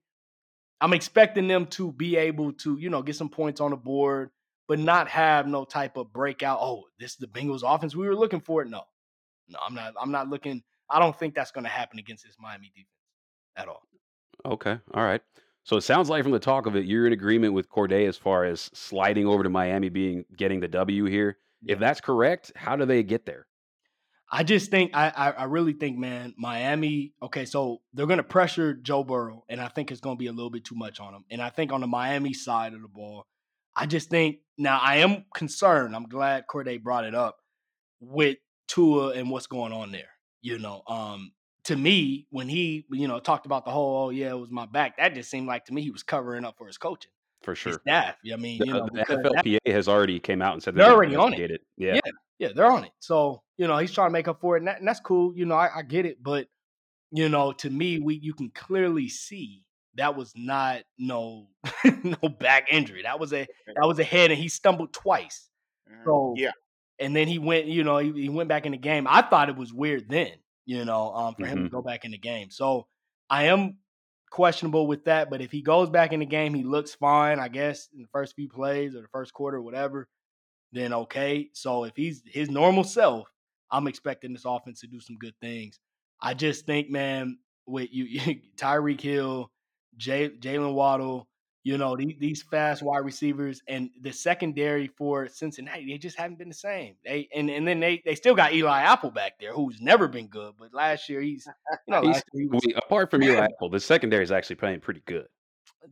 I'm 0.81 0.93
expecting 0.93 1.49
them 1.49 1.67
to 1.67 1.91
be 1.93 2.17
able 2.17 2.53
to, 2.53 2.79
you 2.79 2.89
know, 2.89 3.03
get 3.03 3.17
some 3.17 3.31
points 3.31 3.61
on 3.61 3.71
the 3.71 3.77
board, 3.77 4.31
but 4.69 4.79
not 4.79 5.09
have 5.09 5.49
no 5.49 5.65
type 5.65 5.97
of 5.97 6.13
breakout. 6.13 6.59
Oh, 6.61 6.85
this 7.01 7.13
is 7.13 7.17
the 7.17 7.27
Bengals 7.27 7.63
offense 7.65 7.97
we 7.97 8.07
were 8.07 8.15
looking 8.15 8.41
for. 8.41 8.63
it. 8.63 8.69
No. 8.69 8.83
No, 9.49 9.59
I'm 9.67 9.75
not 9.75 9.95
I'm 10.01 10.13
not 10.13 10.29
looking 10.29 10.63
I 10.91 10.99
don't 10.99 11.19
think 11.19 11.35
that's 11.35 11.51
going 11.51 11.65
to 11.65 11.71
happen 11.71 11.99
against 11.99 12.25
this 12.25 12.37
Miami 12.39 12.71
defense 12.75 12.89
at 13.57 13.69
all. 13.69 13.83
Okay. 14.45 14.79
All 14.95 15.03
right. 15.03 15.23
So 15.69 15.77
it 15.77 15.83
sounds 15.83 16.09
like 16.09 16.23
from 16.23 16.33
the 16.33 16.39
talk 16.39 16.65
of 16.65 16.77
it, 16.77 16.87
you're 16.87 17.07
in 17.07 17.13
agreement 17.13 17.53
with 17.53 17.69
Corday 17.69 18.07
as 18.07 18.17
far 18.17 18.47
as 18.47 18.71
sliding 18.73 19.27
over 19.27 19.43
to 19.43 19.51
Miami 19.51 19.91
being 19.91 20.25
getting 20.35 20.61
the 20.61 20.69
W 20.69 21.05
here. 21.05 21.37
Yeah. 21.61 21.75
If 21.75 21.79
that's 21.79 22.01
correct, 22.01 22.53
how 22.57 22.75
do 22.75 22.87
they 22.87 23.03
get 23.03 23.27
there? 23.27 23.47
I 24.33 24.45
just 24.45 24.71
think 24.71 24.93
I, 24.95 25.13
I, 25.15 25.31
I 25.33 25.45
really 25.45 25.75
think, 25.75 25.99
man, 25.99 26.33
Miami. 26.39 27.13
Okay, 27.23 27.45
so 27.45 27.83
they're 27.93 28.07
going 28.07 28.17
to 28.17 28.23
pressure 28.23 28.73
Joe 28.73 29.05
Burrow, 29.05 29.45
and 29.51 29.61
I 29.61 29.69
think 29.69 29.91
it's 29.91 30.01
going 30.01 30.17
to 30.17 30.19
be 30.19 30.29
a 30.29 30.33
little 30.33 30.49
bit 30.49 30.65
too 30.65 30.75
much 30.75 31.01
on 31.01 31.13
him. 31.13 31.27
And 31.31 31.43
I 31.43 31.51
think 31.51 31.71
on 31.71 31.83
the 31.83 31.87
Miami 31.87 32.33
side 32.33 32.73
of 32.73 32.81
the 32.81 32.89
ball, 32.89 33.27
I 33.77 33.85
just 33.85 34.09
think 34.09 34.39
now 34.57 34.81
I 34.83 34.97
am 34.99 35.27
concerned. 35.35 35.95
I'm 35.95 36.09
glad 36.09 36.47
Corday 36.47 36.79
brought 36.79 37.05
it 37.05 37.15
up 37.15 37.37
with 38.01 38.39
Tua 38.69 39.11
and 39.11 39.31
what's 39.31 39.47
going 39.47 39.75
on 39.75 39.93
there. 39.93 40.13
You 40.41 40.59
know, 40.59 40.81
um, 40.89 41.33
to 41.69 41.77
me, 41.77 42.27
when 42.31 42.49
he, 42.49 42.87
you 42.91 43.07
know, 43.07 43.21
talked 43.21 43.45
about 43.45 43.67
the 43.67 43.71
whole, 43.71 44.07
oh 44.07 44.11
yeah, 44.11 44.31
it 44.31 44.39
was 44.39 44.51
my 44.51 44.65
back, 44.65 44.97
that 44.97 45.15
just 45.15 45.31
seemed 45.31 45.47
like 45.47 45.67
to 45.67 45.75
me 45.75 45.83
he 45.83 45.91
was 45.91 46.03
covering 46.03 46.47
up 46.47 46.57
for 46.57 46.67
his 46.67 46.79
coaching. 46.79 47.11
For 47.43 47.55
sure. 47.55 47.73
His 47.73 47.81
staff. 47.83 48.15
I 48.33 48.37
mean, 48.37 48.59
the, 48.59 48.67
you 48.67 48.73
know, 48.73 48.89
the 48.91 49.05
NFLPA 49.05 49.59
that, 49.67 49.75
has 49.75 49.87
already 49.87 50.19
came 50.19 50.41
out 50.41 50.55
and 50.55 50.63
said 50.63 50.75
they're 50.75 50.91
already 50.91 51.15
on 51.15 51.35
it. 51.35 51.51
it. 51.51 51.61
Yeah. 51.77 51.95
yeah. 51.95 52.01
Yeah, 52.39 52.49
they're 52.55 52.71
on 52.71 52.85
it. 52.85 52.93
So, 53.01 53.43
you 53.59 53.67
know, 53.67 53.77
he's 53.77 53.93
trying 53.93 54.09
to 54.09 54.13
make 54.13 54.29
up 54.29 54.41
for 54.41 54.57
it. 54.57 54.61
And, 54.61 54.69
that, 54.69 54.79
and 54.79 54.89
that's 54.89 55.01
cool. 55.01 55.37
You 55.37 55.45
know, 55.45 55.57
I, 55.57 55.79
I 55.79 55.83
get 55.83 56.07
it. 56.07 56.23
But, 56.23 56.47
you 57.11 57.29
know, 57.29 57.53
to 57.53 57.69
me, 57.69 57.99
we 57.99 58.15
you 58.15 58.33
can 58.33 58.51
clearly 58.51 59.09
see 59.09 59.65
that 59.97 60.17
was 60.17 60.33
not 60.37 60.83
no 60.99 61.49
no 61.85 62.29
back 62.29 62.69
injury. 62.71 63.03
That 63.03 63.21
was 63.21 63.33
a 63.33 63.47
that 63.67 63.87
was 63.87 63.99
a 63.99 64.05
head 64.15 64.31
and 64.31 64.41
he 64.41 64.49
stumbled 64.49 64.95
twice. 64.95 65.51
Mm-hmm. 65.91 66.05
So 66.07 66.35
yeah. 66.37 66.53
And 66.99 67.15
then 67.15 67.29
he 67.29 67.39
went, 67.39 67.67
you 67.67 67.85
know, 67.85 67.99
he, 67.99 68.13
he 68.13 68.29
went 68.29 68.49
back 68.49 68.67
in 68.67 68.73
the 68.73 68.79
game. 68.79 69.07
I 69.09 69.23
thought 69.23 69.49
it 69.49 69.57
was 69.57 69.73
weird 69.73 70.09
then 70.09 70.33
you 70.69 70.85
know, 70.85 71.15
um, 71.15 71.35
for 71.35 71.45
mm-hmm. 71.45 71.51
him 71.51 71.57
to 71.57 71.65
mm-hmm. 71.65 71.77
go 71.77 71.83
back 71.83 72.05
in 72.05 72.11
the 72.11 72.19
game. 72.19 72.51
So 72.51 72.87
I 73.31 73.45
am 73.45 73.79
questionable 74.31 74.87
with 74.87 75.07
that, 75.07 75.31
but 75.31 75.41
if 75.41 75.51
he 75.51 75.63
goes 75.63 75.89
back 75.89 76.13
in 76.13 76.21
the 76.21 76.27
game, 76.27 76.53
he 76.53 76.63
looks 76.63 76.95
fine, 76.95 77.41
I 77.41 77.49
guess, 77.49 77.89
in 77.95 78.03
the 78.03 78.09
first 78.09 78.37
few 78.37 78.51
plays 78.51 78.95
or 78.95 79.01
the 79.01 79.09
first 79.09 79.33
quarter, 79.33 79.63
whatever, 79.63 80.09
then 80.73 80.93
okay. 80.93 81.49
So 81.55 81.85
if 81.85 81.97
he's 81.97 82.23
his 82.27 82.51
normal 82.51 82.85
self, 82.85 83.33
I'm 83.71 83.87
expecting 83.87 84.35
this 84.35 84.45
offense 84.45 84.81
to 84.81 84.87
do 84.87 85.01
some 85.01 85.17
good 85.17 85.35
things. 85.41 85.81
I 86.21 86.35
just 86.35 86.67
think, 86.67 86.91
man, 86.91 87.39
with 87.67 87.89
you, 87.91 88.21
Tyreek 88.57 89.01
Hill, 89.01 89.51
Jaylen 89.99 90.75
Waddle, 90.75 91.29
you 91.65 91.77
know, 91.77 91.97
these, 91.97 92.15
these 92.19 92.43
fast 92.43 92.83
wide 92.83 93.05
receivers 93.05 93.63
and 93.69 93.91
the 94.01 94.13
secondary 94.13 94.87
for 94.87 95.29
Cincinnati, 95.29 95.87
they 95.87 95.99
just 95.99 96.17
haven't 96.17 96.39
been 96.39 96.49
the 96.49 96.55
same. 96.55 96.95
They 97.05 97.29
and, 97.35 97.51
and 97.51 97.67
then 97.67 97.81
they 97.81 98.03
they 98.05 98.15
still 98.15 98.35
got 98.35 98.55
Eli 98.55 98.81
Apple 98.81 99.11
back 99.11 99.39
there, 99.41 99.53
who's 99.53 99.81
never 99.81 100.09
been 100.09 100.29
good. 100.29 100.55
But 100.59 100.73
last 100.73 101.09
year 101.09 101.21
he's 101.21 101.47
you 101.87 101.93
know 101.93 102.03
he's, 102.03 102.23
he 102.33 102.47
was, 102.47 102.63
apart 102.77 103.11
from 103.11 103.23
Eli 103.23 103.45
Apple, 103.45 103.69
the 103.69 103.81
secondary 103.81 104.23
is 104.23 104.33
actually 104.33 104.57
playing 104.57 104.81
pretty 104.81 105.03
good. 105.07 105.27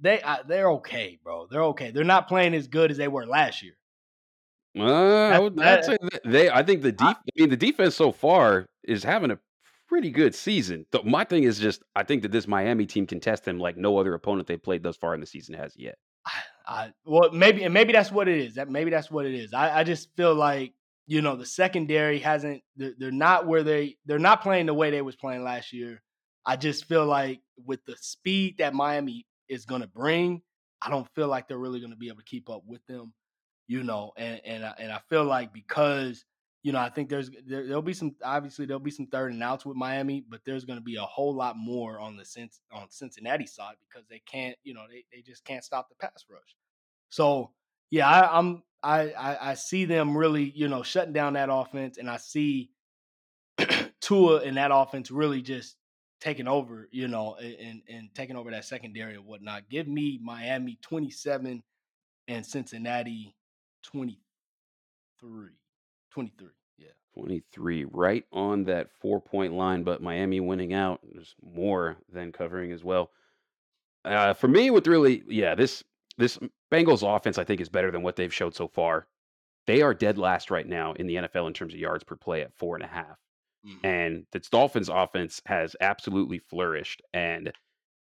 They 0.00 0.20
uh, 0.22 0.38
they're 0.46 0.70
okay, 0.72 1.18
bro. 1.22 1.46
They're 1.50 1.64
okay. 1.64 1.90
They're 1.90 2.04
not 2.04 2.28
playing 2.28 2.54
as 2.54 2.68
good 2.68 2.90
as 2.90 2.96
they 2.96 3.08
were 3.08 3.26
last 3.26 3.62
year. 3.62 3.76
Uh, 4.78 5.28
I 5.28 5.38
would 5.38 5.60
I'd 5.60 5.84
say 5.84 5.96
they. 6.24 6.50
I 6.50 6.62
think 6.62 6.82
the 6.82 6.92
def, 6.92 7.06
I, 7.06 7.10
I 7.12 7.16
mean 7.36 7.50
the 7.50 7.56
defense 7.56 7.96
so 7.96 8.12
far 8.12 8.66
is 8.84 9.02
having 9.02 9.30
a 9.30 9.38
pretty 9.88 10.10
good 10.10 10.34
season. 10.34 10.86
So 10.92 11.02
my 11.04 11.24
thing 11.24 11.44
is 11.44 11.58
just 11.58 11.82
I 11.94 12.02
think 12.02 12.22
that 12.22 12.32
this 12.32 12.46
Miami 12.46 12.86
team 12.86 13.06
can 13.06 13.20
test 13.20 13.44
them 13.44 13.58
like 13.58 13.76
no 13.76 13.98
other 13.98 14.14
opponent 14.14 14.48
they 14.48 14.56
played 14.56 14.82
thus 14.82 14.96
far 14.96 15.14
in 15.14 15.20
the 15.20 15.26
season 15.26 15.54
has 15.54 15.74
yet. 15.76 15.96
I, 16.66 16.92
well, 17.04 17.30
maybe 17.32 17.62
and 17.62 17.72
maybe 17.72 17.92
that's 17.92 18.10
what 18.10 18.28
it 18.28 18.38
is. 18.38 18.54
That 18.54 18.68
maybe 18.68 18.90
that's 18.90 19.10
what 19.10 19.26
it 19.26 19.34
is. 19.34 19.54
I, 19.54 19.80
I 19.80 19.84
just 19.84 20.14
feel 20.16 20.34
like 20.34 20.72
you 21.06 21.22
know 21.22 21.36
the 21.36 21.46
secondary 21.46 22.18
hasn't. 22.18 22.62
They're, 22.76 22.94
they're 22.98 23.10
not 23.12 23.46
where 23.46 23.62
they. 23.62 23.96
They're 24.06 24.18
not 24.18 24.42
playing 24.42 24.66
the 24.66 24.74
way 24.74 24.90
they 24.90 25.02
was 25.02 25.16
playing 25.16 25.44
last 25.44 25.72
year. 25.72 26.02
I 26.44 26.56
just 26.56 26.86
feel 26.86 27.06
like 27.06 27.40
with 27.64 27.84
the 27.86 27.96
speed 28.00 28.58
that 28.58 28.74
Miami 28.74 29.26
is 29.48 29.64
going 29.64 29.82
to 29.82 29.88
bring, 29.88 30.42
I 30.82 30.90
don't 30.90 31.08
feel 31.14 31.28
like 31.28 31.48
they're 31.48 31.58
really 31.58 31.80
going 31.80 31.92
to 31.92 31.96
be 31.96 32.08
able 32.08 32.18
to 32.18 32.24
keep 32.24 32.50
up 32.50 32.62
with 32.66 32.84
them. 32.86 33.12
You 33.68 33.84
know, 33.84 34.12
and 34.16 34.40
and 34.44 34.64
I, 34.64 34.74
and 34.78 34.92
I 34.92 35.00
feel 35.08 35.24
like 35.24 35.52
because 35.52 36.24
you 36.66 36.72
know, 36.72 36.80
I 36.80 36.88
think 36.88 37.08
there's 37.08 37.30
there, 37.46 37.62
will 37.62 37.80
be 37.80 37.94
some 37.94 38.16
obviously 38.24 38.66
there'll 38.66 38.80
be 38.80 38.90
some 38.90 39.06
third 39.06 39.32
and 39.32 39.40
outs 39.40 39.64
with 39.64 39.76
Miami, 39.76 40.24
but 40.28 40.40
there's 40.44 40.64
going 40.64 40.80
to 40.80 40.84
be 40.84 40.96
a 40.96 41.02
whole 41.02 41.32
lot 41.32 41.56
more 41.56 42.00
on 42.00 42.16
the 42.16 42.48
on 42.72 42.90
Cincinnati 42.90 43.46
side 43.46 43.76
because 43.88 44.04
they 44.08 44.20
can't, 44.26 44.56
you 44.64 44.74
know, 44.74 44.82
they, 44.90 45.04
they 45.12 45.22
just 45.22 45.44
can't 45.44 45.62
stop 45.62 45.88
the 45.88 45.94
pass 45.94 46.24
rush. 46.28 46.56
So 47.08 47.52
yeah, 47.90 48.08
I, 48.08 48.36
I'm 48.36 48.64
I, 48.82 49.10
I 49.12 49.50
I 49.50 49.54
see 49.54 49.84
them 49.84 50.16
really, 50.16 50.50
you 50.56 50.66
know, 50.66 50.82
shutting 50.82 51.12
down 51.12 51.34
that 51.34 51.50
offense, 51.52 51.98
and 51.98 52.10
I 52.10 52.16
see 52.16 52.72
Tua 54.00 54.40
in 54.40 54.56
that 54.56 54.72
offense 54.74 55.12
really 55.12 55.42
just 55.42 55.76
taking 56.20 56.48
over, 56.48 56.88
you 56.90 57.06
know, 57.06 57.36
and 57.36 57.80
and 57.88 58.12
taking 58.12 58.34
over 58.34 58.50
that 58.50 58.64
secondary 58.64 59.14
and 59.14 59.24
whatnot. 59.24 59.70
Give 59.70 59.86
me 59.86 60.18
Miami 60.20 60.80
27 60.82 61.62
and 62.26 62.44
Cincinnati 62.44 63.36
23. 63.84 65.52
23. 66.16 66.48
Yeah. 66.78 66.88
23, 67.14 67.84
right 67.90 68.24
on 68.32 68.64
that 68.64 68.90
four 69.00 69.20
point 69.20 69.52
line, 69.52 69.82
but 69.82 70.02
Miami 70.02 70.40
winning 70.40 70.72
out 70.72 71.00
is 71.14 71.34
more 71.42 71.98
than 72.10 72.32
covering 72.32 72.72
as 72.72 72.82
well. 72.82 73.10
Uh, 74.02 74.32
for 74.32 74.48
me, 74.48 74.70
with 74.70 74.86
really, 74.86 75.22
yeah, 75.28 75.54
this 75.54 75.84
this 76.16 76.38
Bengals 76.72 77.02
offense, 77.06 77.36
I 77.36 77.44
think, 77.44 77.60
is 77.60 77.68
better 77.68 77.90
than 77.90 78.02
what 78.02 78.16
they've 78.16 78.32
showed 78.32 78.54
so 78.54 78.66
far. 78.66 79.06
They 79.66 79.82
are 79.82 79.92
dead 79.92 80.16
last 80.16 80.50
right 80.50 80.66
now 80.66 80.94
in 80.94 81.06
the 81.06 81.16
NFL 81.16 81.48
in 81.48 81.52
terms 81.52 81.74
of 81.74 81.80
yards 81.80 82.02
per 82.02 82.16
play 82.16 82.40
at 82.40 82.54
four 82.54 82.76
and 82.76 82.84
a 82.84 82.88
half. 82.88 83.18
Mhm. 83.66 83.84
And 83.84 84.26
the 84.32 84.38
Dolphins 84.38 84.88
offense 84.88 85.42
has 85.44 85.76
absolutely 85.80 86.38
flourished. 86.38 87.02
And 87.12 87.52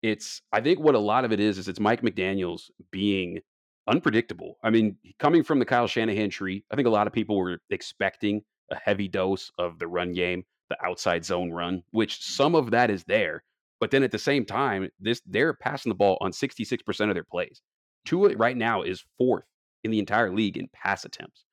it's, 0.01 0.41
I 0.51 0.61
think 0.61 0.79
what 0.79 0.95
a 0.95 0.99
lot 0.99 1.25
of 1.25 1.31
it 1.31 1.39
is, 1.39 1.59
is 1.59 1.67
it's 1.67 1.79
Mike 1.79 2.01
McDaniels 2.01 2.71
being 2.89 3.41
unpredictable. 3.89 4.57
I 4.63 4.69
mean, 4.69 4.97
coming 5.17 5.43
from 5.43 5.59
the 5.59 5.65
Kyle 5.65 5.87
Shanahan 5.87 6.29
tree, 6.29 6.63
I 6.71 6.75
think 6.75 6.87
a 6.87 6.91
lot 6.91 7.07
of 7.07 7.13
people 7.13 7.37
were 7.37 7.59
expecting 7.69 8.43
a 8.71 8.75
heavy 8.75 9.07
dose 9.07 9.51
of 9.57 9.79
the 9.79 9.87
run 9.87 10.13
game, 10.13 10.43
the 10.69 10.77
outside 10.85 11.25
zone 11.25 11.51
run, 11.51 11.83
which 11.91 12.23
some 12.23 12.55
of 12.55 12.71
that 12.71 12.91
is 12.91 13.03
there. 13.05 13.43
But 13.79 13.91
then 13.91 14.03
at 14.03 14.11
the 14.11 14.19
same 14.19 14.45
time, 14.45 14.89
this 14.99 15.21
they're 15.25 15.53
passing 15.53 15.89
the 15.89 15.95
ball 15.95 16.17
on 16.21 16.31
66% 16.31 17.09
of 17.09 17.15
their 17.15 17.23
plays. 17.23 17.61
Tua 18.05 18.35
right 18.35 18.57
now 18.57 18.83
is 18.83 19.03
fourth 19.17 19.45
in 19.83 19.91
the 19.91 19.99
entire 19.99 20.33
league 20.33 20.57
in 20.57 20.67
pass 20.73 21.05
attempts. 21.05 21.45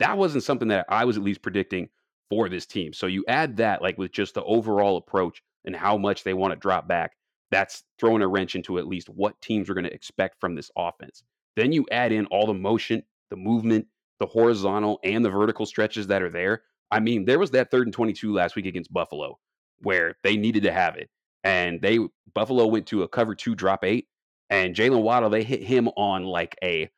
That 0.00 0.18
wasn't 0.18 0.44
something 0.44 0.68
that 0.68 0.86
I 0.88 1.04
was 1.04 1.16
at 1.16 1.22
least 1.22 1.42
predicting 1.42 1.88
for 2.30 2.48
this 2.48 2.66
team. 2.66 2.92
So 2.92 3.06
you 3.06 3.24
add 3.28 3.58
that 3.58 3.82
like 3.82 3.98
with 3.98 4.12
just 4.12 4.34
the 4.34 4.42
overall 4.42 4.96
approach 4.96 5.42
and 5.64 5.76
how 5.76 5.96
much 5.96 6.24
they 6.24 6.34
want 6.34 6.52
to 6.52 6.58
drop 6.58 6.88
back, 6.88 7.12
that's 7.50 7.84
throwing 8.00 8.22
a 8.22 8.28
wrench 8.28 8.56
into 8.56 8.78
at 8.78 8.88
least 8.88 9.08
what 9.08 9.40
teams 9.40 9.70
are 9.70 9.74
going 9.74 9.84
to 9.84 9.94
expect 9.94 10.40
from 10.40 10.54
this 10.54 10.70
offense. 10.76 11.22
Then 11.56 11.72
you 11.72 11.86
add 11.90 12.12
in 12.12 12.26
all 12.26 12.46
the 12.46 12.54
motion, 12.54 13.02
the 13.30 13.36
movement, 13.36 13.86
the 14.20 14.26
horizontal 14.26 15.00
and 15.04 15.24
the 15.24 15.30
vertical 15.30 15.66
stretches 15.66 16.06
that 16.08 16.22
are 16.22 16.30
there. 16.30 16.62
I 16.90 17.00
mean, 17.00 17.24
there 17.24 17.38
was 17.38 17.50
that 17.52 17.70
third 17.70 17.86
and 17.86 17.94
22 17.94 18.32
last 18.32 18.56
week 18.56 18.66
against 18.66 18.92
Buffalo 18.92 19.38
where 19.80 20.16
they 20.22 20.36
needed 20.36 20.62
to 20.64 20.72
have 20.72 20.96
it. 20.96 21.10
And 21.42 21.80
they 21.80 21.98
Buffalo 22.34 22.66
went 22.66 22.86
to 22.86 23.02
a 23.02 23.08
cover 23.08 23.34
two 23.34 23.54
drop 23.54 23.84
eight, 23.84 24.08
and 24.50 24.74
Jaylen 24.74 25.02
Waddle, 25.02 25.30
they 25.30 25.44
hit 25.44 25.62
him 25.62 25.88
on 25.88 26.24
like 26.24 26.56
a 26.62 26.90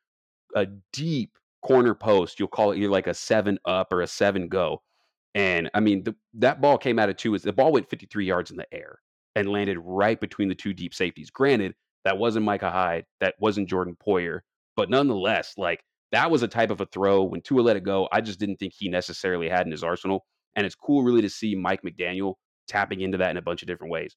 a 0.54 0.66
deep 0.92 1.36
corner 1.62 1.94
post. 1.94 2.38
You'll 2.38 2.48
call 2.48 2.72
it 2.72 2.78
either 2.78 2.88
like 2.88 3.08
a 3.08 3.14
seven 3.14 3.58
up 3.64 3.92
or 3.92 4.02
a 4.02 4.06
seven 4.06 4.48
go. 4.48 4.82
And 5.34 5.68
I 5.75 5.80
mean, 5.80 6.04
the, 6.04 6.14
that 6.34 6.60
ball 6.60 6.78
came 6.78 6.98
out 6.98 7.08
of 7.08 7.16
two. 7.16 7.34
Is 7.34 7.42
the 7.42 7.52
ball 7.52 7.72
went 7.72 7.90
53 7.90 8.25
yards 8.25 8.50
in 8.50 8.56
the 8.56 8.72
air 8.72 9.00
and 9.34 9.48
landed 9.48 9.78
right 9.80 10.20
between 10.20 10.48
the 10.48 10.54
two 10.54 10.72
deep 10.72 10.94
safeties. 10.94 11.30
Granted, 11.30 11.75
that 12.06 12.18
wasn't 12.18 12.44
Micah 12.44 12.70
Hyde, 12.70 13.04
that 13.18 13.34
wasn't 13.40 13.68
Jordan 13.68 13.96
Poyer, 14.06 14.40
but 14.76 14.90
nonetheless, 14.90 15.54
like 15.56 15.82
that 16.12 16.30
was 16.30 16.44
a 16.44 16.48
type 16.48 16.70
of 16.70 16.80
a 16.80 16.86
throw. 16.86 17.25
When 17.25 17.40
Tua 17.40 17.62
let 17.62 17.76
it 17.76 17.82
go, 17.82 18.08
I 18.12 18.20
just 18.20 18.38
didn't 18.38 18.58
think 18.58 18.75
he 18.76 18.88
necessarily 18.88 19.48
had 19.48 19.66
in 19.66 19.72
his 19.72 19.82
arsenal. 19.82 20.25
And 20.54 20.64
it's 20.64 20.76
cool, 20.76 21.02
really, 21.02 21.20
to 21.22 21.28
see 21.28 21.56
Mike 21.56 21.82
McDaniel 21.82 22.34
tapping 22.68 23.00
into 23.00 23.18
that 23.18 23.32
in 23.32 23.38
a 23.38 23.42
bunch 23.42 23.62
of 23.62 23.66
different 23.66 23.90
ways. 23.92 24.14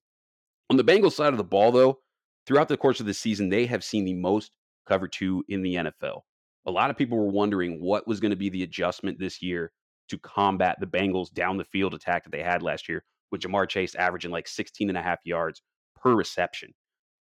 On 0.70 0.78
the 0.78 0.84
Bengals 0.84 1.14
side 1.14 1.34
of 1.34 1.38
the 1.38 1.44
ball, 1.44 1.72
though, 1.72 1.98
throughout 2.46 2.68
the 2.68 2.78
course 2.78 3.00
of 3.00 3.08
the 3.08 3.14
season, 3.14 3.50
they 3.50 3.66
have 3.66 3.84
seen 3.84 4.06
the 4.06 4.14
most 4.14 4.52
cover 4.88 5.08
two 5.08 5.44
in 5.50 5.64
the 5.64 5.76
NFL. 5.76 6.22
A 6.68 6.72
lot 6.72 6.92
of 6.92 6.98
people 6.98 7.18
were 7.18 7.32
wondering 7.32 7.82
what 7.82 8.08
was 8.08 8.20
going 8.20 8.30
to 8.30 8.38
be 8.38 8.50
the 8.50 8.62
adjustment 8.62 9.18
this 9.18 9.42
year 9.42 9.72
to 10.10 10.20
combat 10.20 10.78
the 10.80 10.86
Bengals 10.86 11.34
down 11.34 11.58
the 11.58 11.64
field 11.66 11.96
attack 11.96 12.24
that 12.24 12.32
they 12.32 12.44
had 12.44 12.62
last 12.62 12.88
year, 12.88 13.04
with 13.32 13.42
Ja'Marr 13.42 13.68
Chase 13.68 13.96
averaging 13.96 14.30
like 14.30 14.48
16 14.48 14.90
and 14.90 14.98
a 14.98 15.02
half 15.02 15.20
yards 15.26 15.64
per 16.00 16.14
reception. 16.14 16.72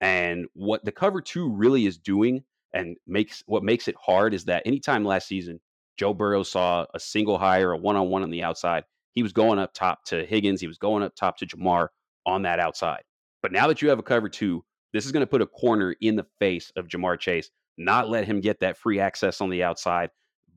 And 0.02 0.46
what 0.54 0.86
the 0.86 0.92
cover 0.92 1.22
two 1.22 1.52
really 1.52 1.86
is 1.86 1.98
doing 1.98 2.44
and 2.74 2.98
makes 3.08 3.44
what 3.48 3.64
makes 3.64 3.88
it 3.88 3.96
hard 4.00 4.34
is 4.34 4.46
that 4.46 4.64
anytime 4.66 5.04
last 5.04 5.28
season 5.28 5.60
Joe 5.98 6.14
Burrow 6.14 6.44
saw 6.44 6.86
a 6.94 7.00
single 7.00 7.38
high 7.38 7.62
or 7.62 7.72
a 7.72 7.78
one 7.78 7.96
on 7.96 8.10
one 8.10 8.24
on 8.24 8.30
the 8.30 8.44
outside, 8.44 8.84
he 9.14 9.24
was 9.24 9.34
going 9.34 9.58
up 9.58 9.74
top 9.74 10.04
to 10.06 10.26
Higgins, 10.26 10.62
he 10.62 10.68
was 10.68 10.78
going 10.78 11.04
up 11.04 11.16
top 11.16 11.38
to 11.38 11.48
Ja'Marr 11.48 11.88
on 12.26 12.44
that 12.44 12.60
outside. 12.60 13.02
But 13.42 13.52
now 13.52 13.68
that 13.68 13.82
you 13.82 13.90
have 13.90 14.00
a 14.00 14.04
cover 14.04 14.30
two, 14.30 14.64
this 14.94 15.06
is 15.06 15.12
going 15.12 15.22
to 15.22 15.28
put 15.28 15.42
a 15.42 15.48
corner 15.48 15.96
in 16.02 16.16
the 16.16 16.28
face 16.40 16.72
of 16.76 16.88
Ja'Marr 16.88 17.20
Chase, 17.20 17.50
not 17.78 18.10
let 18.10 18.26
him 18.26 18.42
get 18.42 18.60
that 18.60 18.78
free 18.78 19.00
access 19.00 19.42
on 19.42 19.50
the 19.50 19.64
outside, 19.64 20.10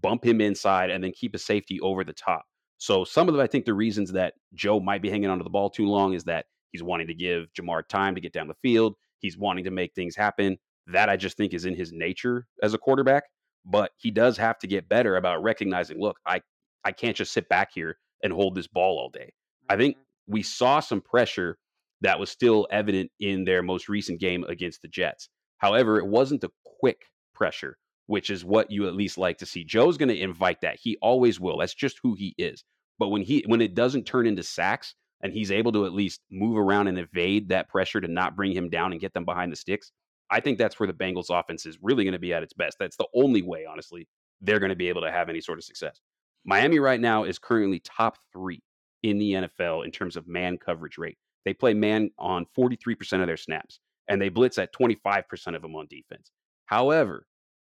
bump 0.03 0.25
him 0.25 0.41
inside, 0.41 0.91
and 0.91 1.03
then 1.03 1.13
keep 1.13 1.35
a 1.35 1.39
safety 1.39 1.81
over 1.81 2.05
the 2.05 2.13
top. 2.13 2.45
So 2.79 3.05
some 3.05 3.29
of 3.29 3.35
the, 3.35 3.43
I 3.43 3.47
think 3.47 3.65
the 3.65 3.75
reasons 3.75 4.13
that 4.13 4.35
Joe 4.55 4.81
might 4.81 5.03
be 5.03 5.11
hanging 5.11 5.31
onto 5.31 5.45
the 5.45 5.51
ball 5.51 5.71
too 5.71 5.87
long 5.87 6.15
is 6.15 6.25
that 6.25 6.47
he's 6.73 6.83
wanting 6.83 7.09
to 7.09 7.15
give 7.15 7.47
Ja'Marr 7.59 7.87
time 7.89 8.15
to 8.15 8.21
get 8.21 8.33
down 8.33 8.49
the 8.49 8.55
field. 8.63 8.95
He's 9.21 9.39
wanting 9.39 9.65
to 9.65 9.71
make 9.71 9.95
things 9.95 10.17
happen. 10.17 10.59
That 10.87 11.09
I 11.09 11.17
just 11.17 11.37
think 11.37 11.55
is 11.55 11.65
in 11.65 11.75
his 11.75 11.93
nature 11.93 12.47
as 12.63 12.75
a 12.75 12.79
quarterback. 12.79 13.25
But 13.65 13.93
he 13.99 14.11
does 14.11 14.37
have 14.39 14.59
to 14.61 14.67
get 14.67 14.89
better 14.89 15.17
about 15.17 15.43
recognizing, 15.43 16.01
look, 16.01 16.19
I 16.27 16.41
I 16.85 16.93
can't 16.93 17.17
just 17.17 17.33
sit 17.33 17.49
back 17.49 17.71
here 17.75 17.99
and 18.23 18.33
hold 18.33 18.55
this 18.55 18.67
ball 18.67 18.99
all 18.99 19.11
day. 19.11 19.33
I 19.69 19.77
think 19.77 19.97
mm-hmm. 19.97 20.33
we 20.33 20.43
saw 20.43 20.81
some 20.81 21.01
pressure 21.01 21.59
that 22.01 22.19
was 22.19 22.31
still 22.31 22.67
evident 22.71 23.11
in 23.21 23.45
their 23.45 23.63
most 23.63 23.89
recent 23.89 24.21
game 24.21 24.45
against 24.45 24.83
the 24.83 24.89
Jets. 24.89 25.29
However, 25.59 25.99
it 25.99 26.07
wasn't 26.07 26.41
the 26.41 26.49
quick 26.81 27.03
pressure, 27.35 27.77
which 28.07 28.31
is 28.31 28.45
what 28.45 28.71
you 28.71 28.87
at 28.87 28.95
least 28.95 29.19
like 29.19 29.39
to 29.39 29.47
see. 29.47 29.65
Joe's 29.65 29.99
going 29.99 30.09
to 30.09 30.19
invite 30.19 30.63
that. 30.63 30.79
He 30.81 30.97
always 31.03 31.39
will. 31.39 31.59
That's 31.59 31.75
just 31.75 32.01
who 32.03 32.15
he 32.15 32.35
is. 32.39 32.65
But 32.99 33.09
when 33.09 33.23
he 33.23 33.45
when 33.47 33.61
it 33.61 33.75
doesn't 33.75 34.05
turn 34.05 34.27
into 34.27 34.43
sacks 34.43 34.95
and 35.23 35.33
he's 35.33 35.51
able 35.51 35.73
to 35.73 35.87
at 35.87 35.93
least 35.93 36.21
move 36.31 36.57
around 36.57 36.89
and 36.89 36.99
evade 36.99 37.49
that 37.49 37.69
pressure 37.69 38.01
to 38.01 38.09
not 38.09 38.37
bring 38.37 38.53
him 38.53 38.69
down 38.69 38.93
and 38.93 39.01
get 39.01 39.13
them 39.13 39.25
behind 39.25 39.53
the 39.53 39.57
sticks, 39.57 39.93
I 40.31 40.41
think 40.41 40.59
that's 40.59 40.79
where 40.79 40.87
the 40.87 40.93
Bengals 40.93 41.31
offense 41.31 41.67
is 41.67 41.79
really 41.83 42.05
going 42.05 42.13
to 42.13 42.19
be 42.19 42.33
at 42.33 42.43
its 42.43 42.53
best. 42.55 42.77
That's 42.79 42.97
the 42.97 43.09
only 43.15 43.43
way, 43.43 43.67
honestly, 43.67 44.07
they're 44.41 44.61
going 44.61 44.71
to 44.71 44.77
be 44.77 44.89
able 44.89 45.03
to 45.03 45.11
have 45.11 45.29
any 45.29 45.41
sort 45.41 45.59
of 45.59 45.65
success. 45.65 46.01
Miami 46.45 46.79
right 46.79 47.01
now 47.01 47.25
is 47.25 47.39
currently 47.39 47.81
top 47.81 48.17
3 48.33 48.63
in 49.03 49.19
the 49.19 49.33
NFL 49.33 49.85
in 49.85 49.91
terms 49.91 50.17
of 50.17 50.29
man 50.29 50.57
coverage 50.57 50.99
rate. 50.99 51.19
They 51.45 51.55
play 51.55 51.75
man 51.75 52.11
on 52.19 52.47
43% 52.57 53.21
of 53.21 53.27
their 53.27 53.37
snaps, 53.37 53.81
and 54.09 54.21
they 54.21 54.29
blitz 54.29 54.59
at 54.59 54.75
25% 54.75 55.57
of 55.57 55.63
them 55.63 55.75
on 55.75 55.87
defense. 55.89 56.31
However, 56.67 57.27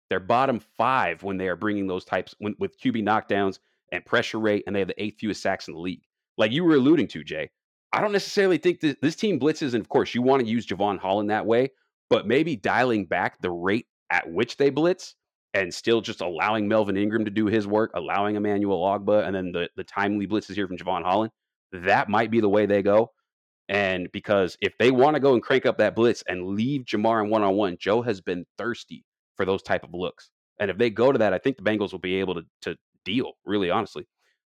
they're 0.10 0.19
bottom 0.19 0.60
five 0.60 1.24
when 1.24 1.38
they 1.38 1.48
are 1.48 1.55
bringing 1.55 1.88
those 1.88 2.05
types 2.05 2.36
when, 2.39 2.55
with 2.60 2.79
QB 2.79 3.03
knockdowns 3.03 3.60
and 3.91 4.05
pressure 4.05 4.39
rate, 4.39 4.63
and 4.65 4.75
they 4.75 4.79
have 4.79 4.88
the 4.88 5.03
eighth 5.03 5.17
fewest 5.19 5.41
sacks 5.41 5.67
in 5.67 5.74
the 5.74 5.79
league. 5.79 6.03
Like 6.37 6.51
you 6.51 6.63
were 6.63 6.75
alluding 6.75 7.07
to, 7.09 7.23
Jay. 7.23 7.49
I 7.91 8.01
don't 8.01 8.11
necessarily 8.11 8.57
think 8.57 8.79
this 8.79 9.15
team 9.15 9.39
blitzes, 9.39 9.73
and 9.73 9.81
of 9.81 9.89
course, 9.89 10.15
you 10.15 10.23
want 10.23 10.41
to 10.41 10.47
use 10.47 10.65
Jevon 10.65 10.97
Holland 10.97 11.29
that 11.29 11.45
way, 11.45 11.71
but 12.09 12.25
maybe 12.25 12.55
dialing 12.55 13.05
back 13.05 13.39
the 13.41 13.51
rate 13.51 13.87
at 14.09 14.31
which 14.31 14.57
they 14.57 14.71
blitz 14.71 15.15
and 15.53 15.71
still 15.71 16.01
just 16.01 16.21
allowing 16.21 16.67
Melvin 16.67 16.97
Ingram 16.97 17.25
to 17.25 17.31
do 17.31 17.45
his 17.45 17.67
work, 17.67 17.91
allowing 17.93 18.35
Emmanuel 18.35 18.81
Ogbah, 18.81 19.25
and 19.25 19.35
then 19.35 19.51
the, 19.51 19.69
the 19.75 19.83
timely 19.83 20.25
blitzes 20.25 20.55
here 20.55 20.67
from 20.67 20.77
Jevon 20.77 21.03
Holland, 21.03 21.31
that 21.71 22.09
might 22.09 22.31
be 22.31 22.39
the 22.39 22.49
way 22.49 22.65
they 22.65 22.81
go. 22.81 23.11
And 23.69 24.11
because 24.11 24.57
if 24.61 24.77
they 24.77 24.91
want 24.91 25.15
to 25.15 25.19
go 25.19 25.33
and 25.33 25.41
crank 25.41 25.65
up 25.65 25.77
that 25.77 25.95
blitz 25.95 26.23
and 26.27 26.55
leave 26.55 26.85
Ja'Marr 26.85 27.23
in 27.23 27.29
one 27.29 27.43
on 27.43 27.55
one, 27.55 27.77
Joe 27.79 28.01
has 28.01 28.21
been 28.21 28.45
thirsty 28.57 29.05
for 29.37 29.45
those 29.45 29.63
type 29.63 29.83
of 29.83 29.93
looks. 29.93 30.31
And 30.59 30.69
if 30.69 30.77
they 30.77 30.89
go 30.89 31.11
to 31.11 31.19
that, 31.19 31.33
I 31.33 31.37
think 31.37 31.57
the 31.57 31.63
Bengals 31.63 31.91
will 31.91 31.99
be 31.99 32.15
able 32.15 32.35
to, 32.35 32.43
to 32.63 32.75
deal, 33.05 33.33
really 33.45 33.69
honestly. 33.69 34.05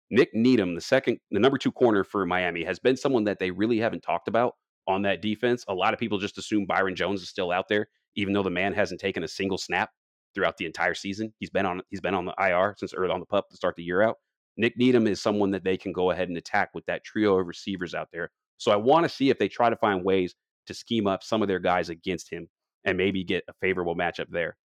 Nik 0.10 0.30
Needham, 0.34 0.76
the 0.76 0.82
second, 0.82 1.20
the 1.32 1.40
number 1.40 1.58
two 1.58 1.72
corner 1.72 2.04
for 2.04 2.26
Miami, 2.26 2.64
has 2.64 2.80
been 2.80 2.96
someone 2.96 3.26
that 3.26 3.40
they 3.40 3.52
really 3.52 3.80
haven't 3.80 4.02
talked 4.02 4.28
about 4.28 4.54
on 4.88 5.02
that 5.02 5.22
defense. 5.22 5.66
A 5.68 5.74
lot 5.74 5.94
of 5.94 6.00
people 6.00 6.18
just 6.18 6.38
assume 6.38 6.66
Byron 6.66 6.96
Jones 6.96 7.22
is 7.22 7.30
still 7.30 7.52
out 7.52 7.68
there, 7.68 7.88
even 8.16 8.34
though 8.34 8.44
the 8.44 8.50
man 8.50 8.74
hasn't 8.74 9.02
taken 9.02 9.24
a 9.24 9.28
single 9.28 9.58
snap 9.58 9.90
throughout 10.34 10.58
the 10.58 10.66
entire 10.66 10.94
season. 10.94 11.34
He's 11.40 11.50
been 11.50 11.66
on 11.66 11.82
he's 11.90 12.02
been 12.02 12.14
on 12.14 12.26
the 12.26 12.36
IR 12.40 12.76
since 12.78 12.94
or 12.94 13.10
on 13.12 13.20
the 13.20 13.26
pup 13.26 13.50
to 13.50 13.58
start 13.58 13.76
the 13.76 13.84
year 13.84 14.02
out. 14.02 14.18
Nik 14.56 14.78
Needham 14.78 15.08
is 15.08 15.22
someone 15.22 15.52
that 15.52 15.64
they 15.64 15.78
can 15.78 15.92
go 15.92 16.12
ahead 16.12 16.30
and 16.30 16.38
attack 16.38 16.70
with 16.74 16.86
that 16.86 17.04
trio 17.04 17.38
of 17.38 17.48
receivers 17.48 17.94
out 17.94 18.08
there. 18.12 18.32
So 18.58 18.72
I 18.72 18.76
want 18.76 19.04
to 19.04 19.10
see 19.10 19.30
if 19.30 19.38
they 19.38 19.48
try 19.48 19.70
to 19.70 19.76
find 19.76 20.04
ways 20.04 20.36
to 20.68 20.74
scheme 20.74 21.06
up 21.06 21.24
some 21.24 21.42
of 21.42 21.48
their 21.48 21.60
guys 21.60 21.90
against 21.90 22.32
him 22.32 22.48
and 22.86 22.98
maybe 22.98 23.24
get 23.24 23.44
a 23.48 23.54
favorable 23.62 23.96
matchup 23.96 24.28
there. 24.30 24.58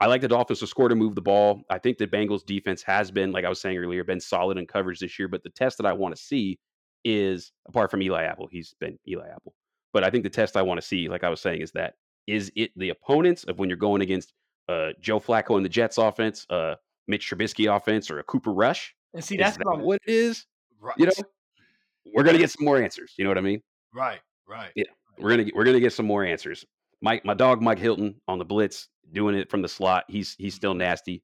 I 0.00 0.06
like 0.06 0.22
the 0.22 0.28
Dolphins 0.28 0.60
to 0.60 0.66
score 0.66 0.88
to 0.88 0.94
move 0.94 1.14
the 1.14 1.20
ball. 1.20 1.62
I 1.68 1.78
think 1.78 1.98
the 1.98 2.06
Bengals 2.06 2.44
defense 2.44 2.82
has 2.82 3.10
been, 3.10 3.32
like 3.32 3.44
I 3.44 3.50
was 3.50 3.60
saying 3.60 3.76
earlier, 3.76 4.02
been 4.02 4.20
solid 4.20 4.56
in 4.56 4.66
coverage 4.66 4.98
this 4.98 5.18
year. 5.18 5.28
But 5.28 5.42
the 5.42 5.50
test 5.50 5.76
that 5.76 5.86
I 5.86 5.92
want 5.92 6.16
to 6.16 6.20
see 6.20 6.58
is 7.04 7.52
apart 7.68 7.90
from 7.90 8.02
Eli 8.02 8.22
Apple, 8.24 8.48
he's 8.50 8.74
been 8.80 8.98
Eli 9.06 9.28
Apple. 9.28 9.54
But 9.92 10.04
I 10.04 10.10
think 10.10 10.24
the 10.24 10.30
test 10.30 10.56
I 10.56 10.62
want 10.62 10.80
to 10.80 10.86
see, 10.86 11.08
like 11.08 11.24
I 11.24 11.28
was 11.28 11.40
saying, 11.40 11.60
is 11.60 11.72
that 11.72 11.94
is 12.26 12.50
it 12.56 12.70
the 12.76 12.90
opponents 12.90 13.44
of 13.44 13.58
when 13.58 13.68
you're 13.68 13.76
going 13.76 14.02
against 14.02 14.32
uh, 14.68 14.90
Joe 15.00 15.20
Flacco 15.20 15.56
and 15.56 15.64
the 15.64 15.68
Jets 15.68 15.98
offense, 15.98 16.46
uh, 16.48 16.76
Mitch 17.08 17.28
Trubisky 17.28 17.74
offense, 17.74 18.10
or 18.10 18.20
a 18.20 18.24
Cooper 18.24 18.52
Rush? 18.52 18.94
And 19.14 19.24
see, 19.24 19.36
that's 19.36 19.56
that 19.56 19.66
what 19.66 19.80
what 19.80 20.00
it 20.06 20.12
is? 20.12 20.46
right. 20.80 20.94
You 20.98 21.06
know, 21.06 21.12
we're 22.14 22.22
gonna 22.22 22.38
get 22.38 22.50
some 22.50 22.64
more 22.64 22.80
answers. 22.80 23.14
You 23.18 23.24
know 23.24 23.30
what 23.30 23.38
I 23.38 23.42
mean? 23.42 23.62
right, 23.92 24.20
right. 24.48 24.70
Yeah. 24.74 24.84
We're 25.18 25.30
gonna 25.30 25.44
get, 25.44 25.54
we're 25.54 25.64
gonna 25.64 25.80
get 25.80 25.92
some 25.92 26.06
more 26.06 26.24
answers. 26.24 26.64
Mike, 27.02 27.24
my 27.24 27.34
dog 27.34 27.62
Mike 27.62 27.78
Hilton 27.78 28.20
on 28.28 28.38
the 28.38 28.44
blitz, 28.44 28.88
doing 29.12 29.34
it 29.34 29.50
from 29.50 29.62
the 29.62 29.68
slot. 29.68 30.04
He's 30.08 30.34
he's 30.38 30.54
still 30.54 30.74
nasty. 30.74 31.22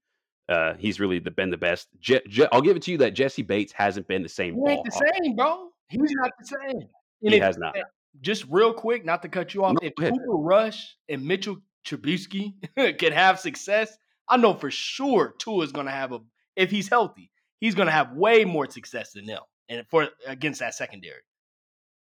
Uh, 0.48 0.74
he's 0.78 1.00
really 1.00 1.18
the, 1.18 1.30
been 1.30 1.50
the 1.50 1.56
best. 1.56 1.88
Je, 2.00 2.20
Je- 2.28 2.46
I'll 2.52 2.62
give 2.62 2.76
it 2.76 2.82
to 2.84 2.92
you 2.92 2.98
that 2.98 3.14
Jessie 3.14 3.42
Bates 3.42 3.72
hasn't 3.72 4.06
been 4.06 4.22
the 4.22 4.28
same 4.28 4.54
He 4.54 4.70
ain't 4.72 4.84
the 4.84 4.92
hawk. 4.92 5.02
same, 5.22 5.34
bro. 5.34 5.68
He's 5.88 6.00
not 6.22 6.30
the 6.38 6.46
same. 6.46 6.80
And 7.22 7.30
He 7.32 7.36
if- 7.36 7.42
has 7.42 7.58
not. 7.58 7.76
just 8.20 8.44
real 8.48 8.72
quick, 8.72 9.04
not 9.04 9.22
to 9.22 9.28
cut 9.28 9.54
you 9.54 9.64
off, 9.64 9.72
No, 9.74 9.78
if. 9.82 9.94
Cooper 9.96 10.14
Rush 10.28 10.96
and 11.08 11.24
Mitchell 11.26 11.56
Trubisky 11.84 12.52
could 12.98 13.12
have 13.12 13.40
success, 13.40 13.96
I 14.28 14.36
know 14.36 14.54
for 14.54 14.70
sure 14.70 15.34
Tua 15.38 15.64
is 15.64 15.72
going 15.72 15.86
to 15.86 15.92
have 15.92 16.12
a 16.12 16.20
if 16.54 16.70
he's 16.70 16.88
healthy, 16.88 17.30
he's 17.60 17.74
going 17.74 17.86
to 17.86 17.92
have 17.92 18.12
way 18.12 18.44
more 18.44 18.70
success 18.70 19.12
than 19.12 19.26
them, 19.26 19.42
and 19.68 19.84
for 19.90 20.08
against 20.26 20.60
that 20.60 20.74
secondary. 20.74 21.20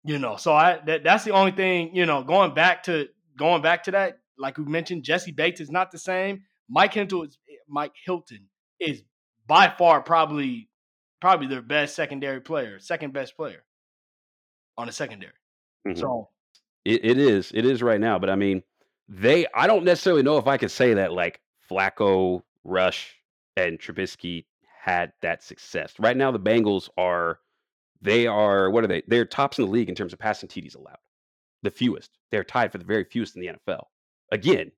You 0.05 0.19
know, 0.19 0.37
so 0.37 0.55
I 0.55 0.81
that, 0.87 1.05
that's 1.05 1.25
the 1.25 1.33
only 1.33 1.53
thing. 1.53 1.95
You 1.95 2.07
know, 2.07 2.23
going 2.25 2.55
back 2.55 2.85
to 2.85 3.09
going 3.37 3.62
back 3.62 3.84
to 3.84 3.90
that, 3.92 4.18
like 4.38 4.58
we 4.58 4.64
mentioned, 4.64 5.02
Jessie 5.04 5.32
Bates 5.32 5.60
is 5.60 5.70
not 5.70 5.90
the 5.90 5.99
same. 5.99 6.42
Mike 6.68 6.94
Hilton 6.94 7.22
is 7.25 7.38
Mike 7.68 7.92
Hilton 8.04 8.49
is 8.78 9.02
by 9.46 9.72
far 9.76 10.00
probably 10.00 10.68
probably 11.20 11.46
their 11.46 11.62
best 11.62 11.94
secondary 11.94 12.40
player, 12.40 12.78
second 12.78 13.12
best 13.12 13.37
player 13.37 13.64
on 14.78 14.87
the 14.87 14.92
secondary. 14.92 15.32
Mhm. 15.87 15.99
So 15.99 16.28
It, 16.84 17.04
it 17.04 17.18
is. 17.18 17.52
It 17.52 17.66
is 17.66 17.82
right 17.82 18.00
now. 18.00 18.18
But 18.18 18.30
I 18.30 18.37
mean, 18.37 18.62
they. 19.08 19.46
I 19.54 19.66
don't 19.66 19.84
necessarily 19.84 20.22
know 20.22 20.38
if 20.38 20.46
I 20.46 20.56
could 20.56 20.70
say 20.70 20.94
that 20.94 21.12
like 21.12 21.40
Flacco, 21.70 22.42
Rush, 22.64 23.16
and 23.56 23.78
Trubisky 23.78 24.46
had 24.82 25.12
that 25.20 25.42
success. 25.42 25.92
Right 25.99 26.16
now, 26.16 26.30
the 26.30 26.40
Bengals 26.40 26.88
are. 26.96 27.40
They 28.00 28.26
are. 28.26 28.70
What 28.70 28.84
are 28.84 28.87
they? 28.87 29.02
They're 29.06 29.26
tops 29.26 29.58
in 29.58 29.66
the 29.66 29.70
league 29.70 29.90
in 29.90 29.94
terms 29.94 30.12
of 30.14 30.18
passing 30.18 30.49
TDs 30.49 30.75
allowed. 30.76 30.96
The 31.62 31.70
fewest. 31.70 32.16
They're 32.30 32.44
tied 32.44 32.72
for 32.72 32.78
the 32.78 32.84
very 32.84 33.04
fewest 33.04 33.37
in 33.37 33.42
the 33.42 33.49
NFL. 33.49 33.84
Again, 34.32 34.72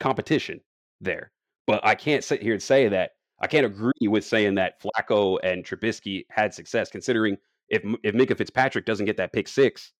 competition 0.00 0.60
there. 1.00 1.32
But 1.66 1.84
I 1.84 1.94
can't 1.94 2.24
sit 2.24 2.42
here 2.42 2.52
and 2.52 2.62
say 2.62 2.88
that. 2.88 3.12
I 3.40 3.46
can't 3.46 3.66
agree 3.66 3.92
with 4.02 4.24
saying 4.24 4.56
that 4.56 4.80
Flacco 4.82 5.38
and 5.42 5.64
Trubisky 5.64 6.26
had 6.30 6.54
success, 6.54 6.90
considering 6.90 7.38
if 7.68 7.82
if 8.02 8.14
Minkah 8.14 8.36
Fitzpatrick 8.36 8.84
doesn't 8.84 9.06
get 9.06 9.16
that 9.16 9.32
pick 9.32 9.48
six, 9.48 9.92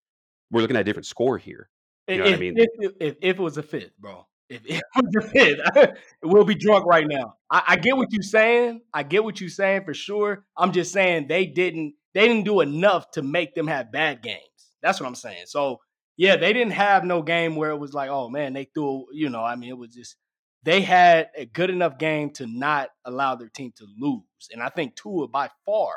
we're 0.51 0.61
looking 0.61 0.77
at 0.77 0.81
a 0.81 0.83
different 0.85 1.05
score 1.05 1.37
here. 1.37 1.69
You 2.07 2.17
know 2.17 2.25
what 2.25 2.33
I 2.33 2.37
mean? 2.37 2.53
if, 2.57 2.69
if, 2.99 3.15
if 3.21 3.37
it 3.37 3.39
was 3.39 3.57
a 3.57 3.63
fifth, 3.63 3.97
bro, 3.97 4.25
if 4.49 4.61
it 4.65 4.83
was 4.95 5.25
a 5.25 5.27
fifth, 5.27 5.97
we'll 6.23 6.45
be 6.45 6.55
drunk 6.55 6.85
right 6.85 7.07
now. 7.07 7.35
I, 7.49 7.63
I 7.69 7.75
get 7.77 7.97
what 7.97 8.09
you're 8.11 8.21
saying. 8.21 8.81
I 8.93 9.03
get 9.03 9.23
what 9.23 9.41
you're 9.41 9.49
saying 9.49 9.83
for 9.85 9.93
sure. 9.93 10.45
I'm 10.57 10.71
just 10.71 10.93
saying 10.93 11.27
they 11.27 11.45
didn't 11.45 11.95
they 12.13 12.27
didn't 12.27 12.43
do 12.43 12.61
enough 12.61 13.11
to 13.11 13.23
make 13.23 13.55
them 13.55 13.67
have 13.67 13.91
bad 13.91 14.21
games. 14.21 14.39
That's 14.81 14.99
what 14.99 15.07
I'm 15.07 15.15
saying. 15.15 15.45
So 15.47 15.79
yeah, 16.17 16.35
they 16.35 16.53
didn't 16.53 16.73
have 16.73 17.03
no 17.03 17.21
game 17.21 17.55
where 17.55 17.71
it 17.71 17.77
was 17.77 17.93
like, 17.93 18.09
oh 18.09 18.29
man, 18.29 18.53
they 18.53 18.65
threw. 18.65 19.05
You 19.11 19.29
know, 19.29 19.43
I 19.43 19.55
mean, 19.55 19.69
it 19.69 19.77
was 19.77 19.93
just 19.93 20.15
they 20.63 20.81
had 20.81 21.29
a 21.37 21.45
good 21.45 21.69
enough 21.69 21.97
game 21.97 22.29
to 22.31 22.47
not 22.47 22.89
allow 23.05 23.35
their 23.35 23.49
team 23.49 23.73
to 23.77 23.87
lose. 23.99 24.23
And 24.51 24.61
I 24.61 24.69
think 24.69 24.95
Tua 24.95 25.27
by 25.27 25.49
far 25.65 25.93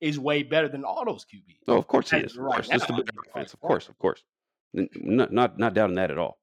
is 0.00 0.18
way 0.18 0.42
better 0.42 0.68
than 0.68 0.84
all 0.84 1.04
those 1.04 1.24
QBs. 1.24 1.68
Oh, 1.68 1.78
of 1.78 1.86
course 1.86 2.10
he 2.10 2.18
is. 2.18 2.36
Of 2.36 2.44
course, 2.44 2.68
is 2.70 2.82
the 2.82 3.04
offense. 3.28 3.54
Of 3.54 3.60
course, 3.60 3.88
of 3.88 3.98
course. 3.98 4.22
Not 4.72 5.32
not 5.32 5.58
not 5.58 5.74
doubting 5.74 5.96
that 5.96 6.10
at 6.10 6.18
all. 6.18 6.38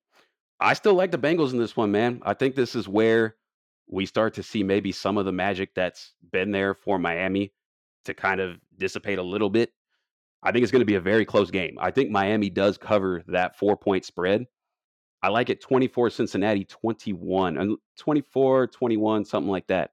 I 0.59 0.73
still 0.73 0.93
like 0.93 1.11
the 1.11 1.17
Bengals 1.17 1.51
in 1.51 1.57
this 1.57 1.75
one, 1.75 1.91
man. 1.91 2.21
I 2.23 2.33
think 2.33 2.55
this 2.55 2.75
is 2.75 2.87
where 2.87 3.35
we 3.87 4.05
start 4.05 4.35
to 4.35 4.43
see 4.43 4.61
maybe 4.61 4.91
some 4.91 5.17
of 5.17 5.25
the 5.25 5.31
magic 5.31 5.73
that's 5.73 6.13
been 6.31 6.51
there 6.51 6.73
for 6.73 6.99
Miami 6.99 7.53
to 8.05 8.13
kind 8.13 8.39
of 8.39 8.59
dissipate 8.77 9.17
a 9.17 9.23
little 9.23 9.49
bit. 9.49 9.71
I 10.41 10.51
think 10.51 10.63
it's 10.63 10.71
going 10.71 10.81
to 10.81 10.85
be 10.85 10.95
a 10.95 11.01
very 11.01 11.25
close 11.25 11.51
game. 11.51 11.77
I 11.79 11.91
think 11.91 12.11
Miami 12.11 12.49
does 12.49 12.77
cover 12.77 13.23
that 13.27 13.57
four 13.57 13.75
point 13.75 14.05
spread. 14.05 14.45
I 15.21 15.27
like 15.29 15.49
it 15.49 15.61
24 15.61 16.11
Cincinnati 16.11 16.63
21 16.63 17.57
and 17.57 17.77
24 17.97 18.67
21 18.67 19.25
something 19.25 19.51
like 19.51 19.67
that. 19.67 19.91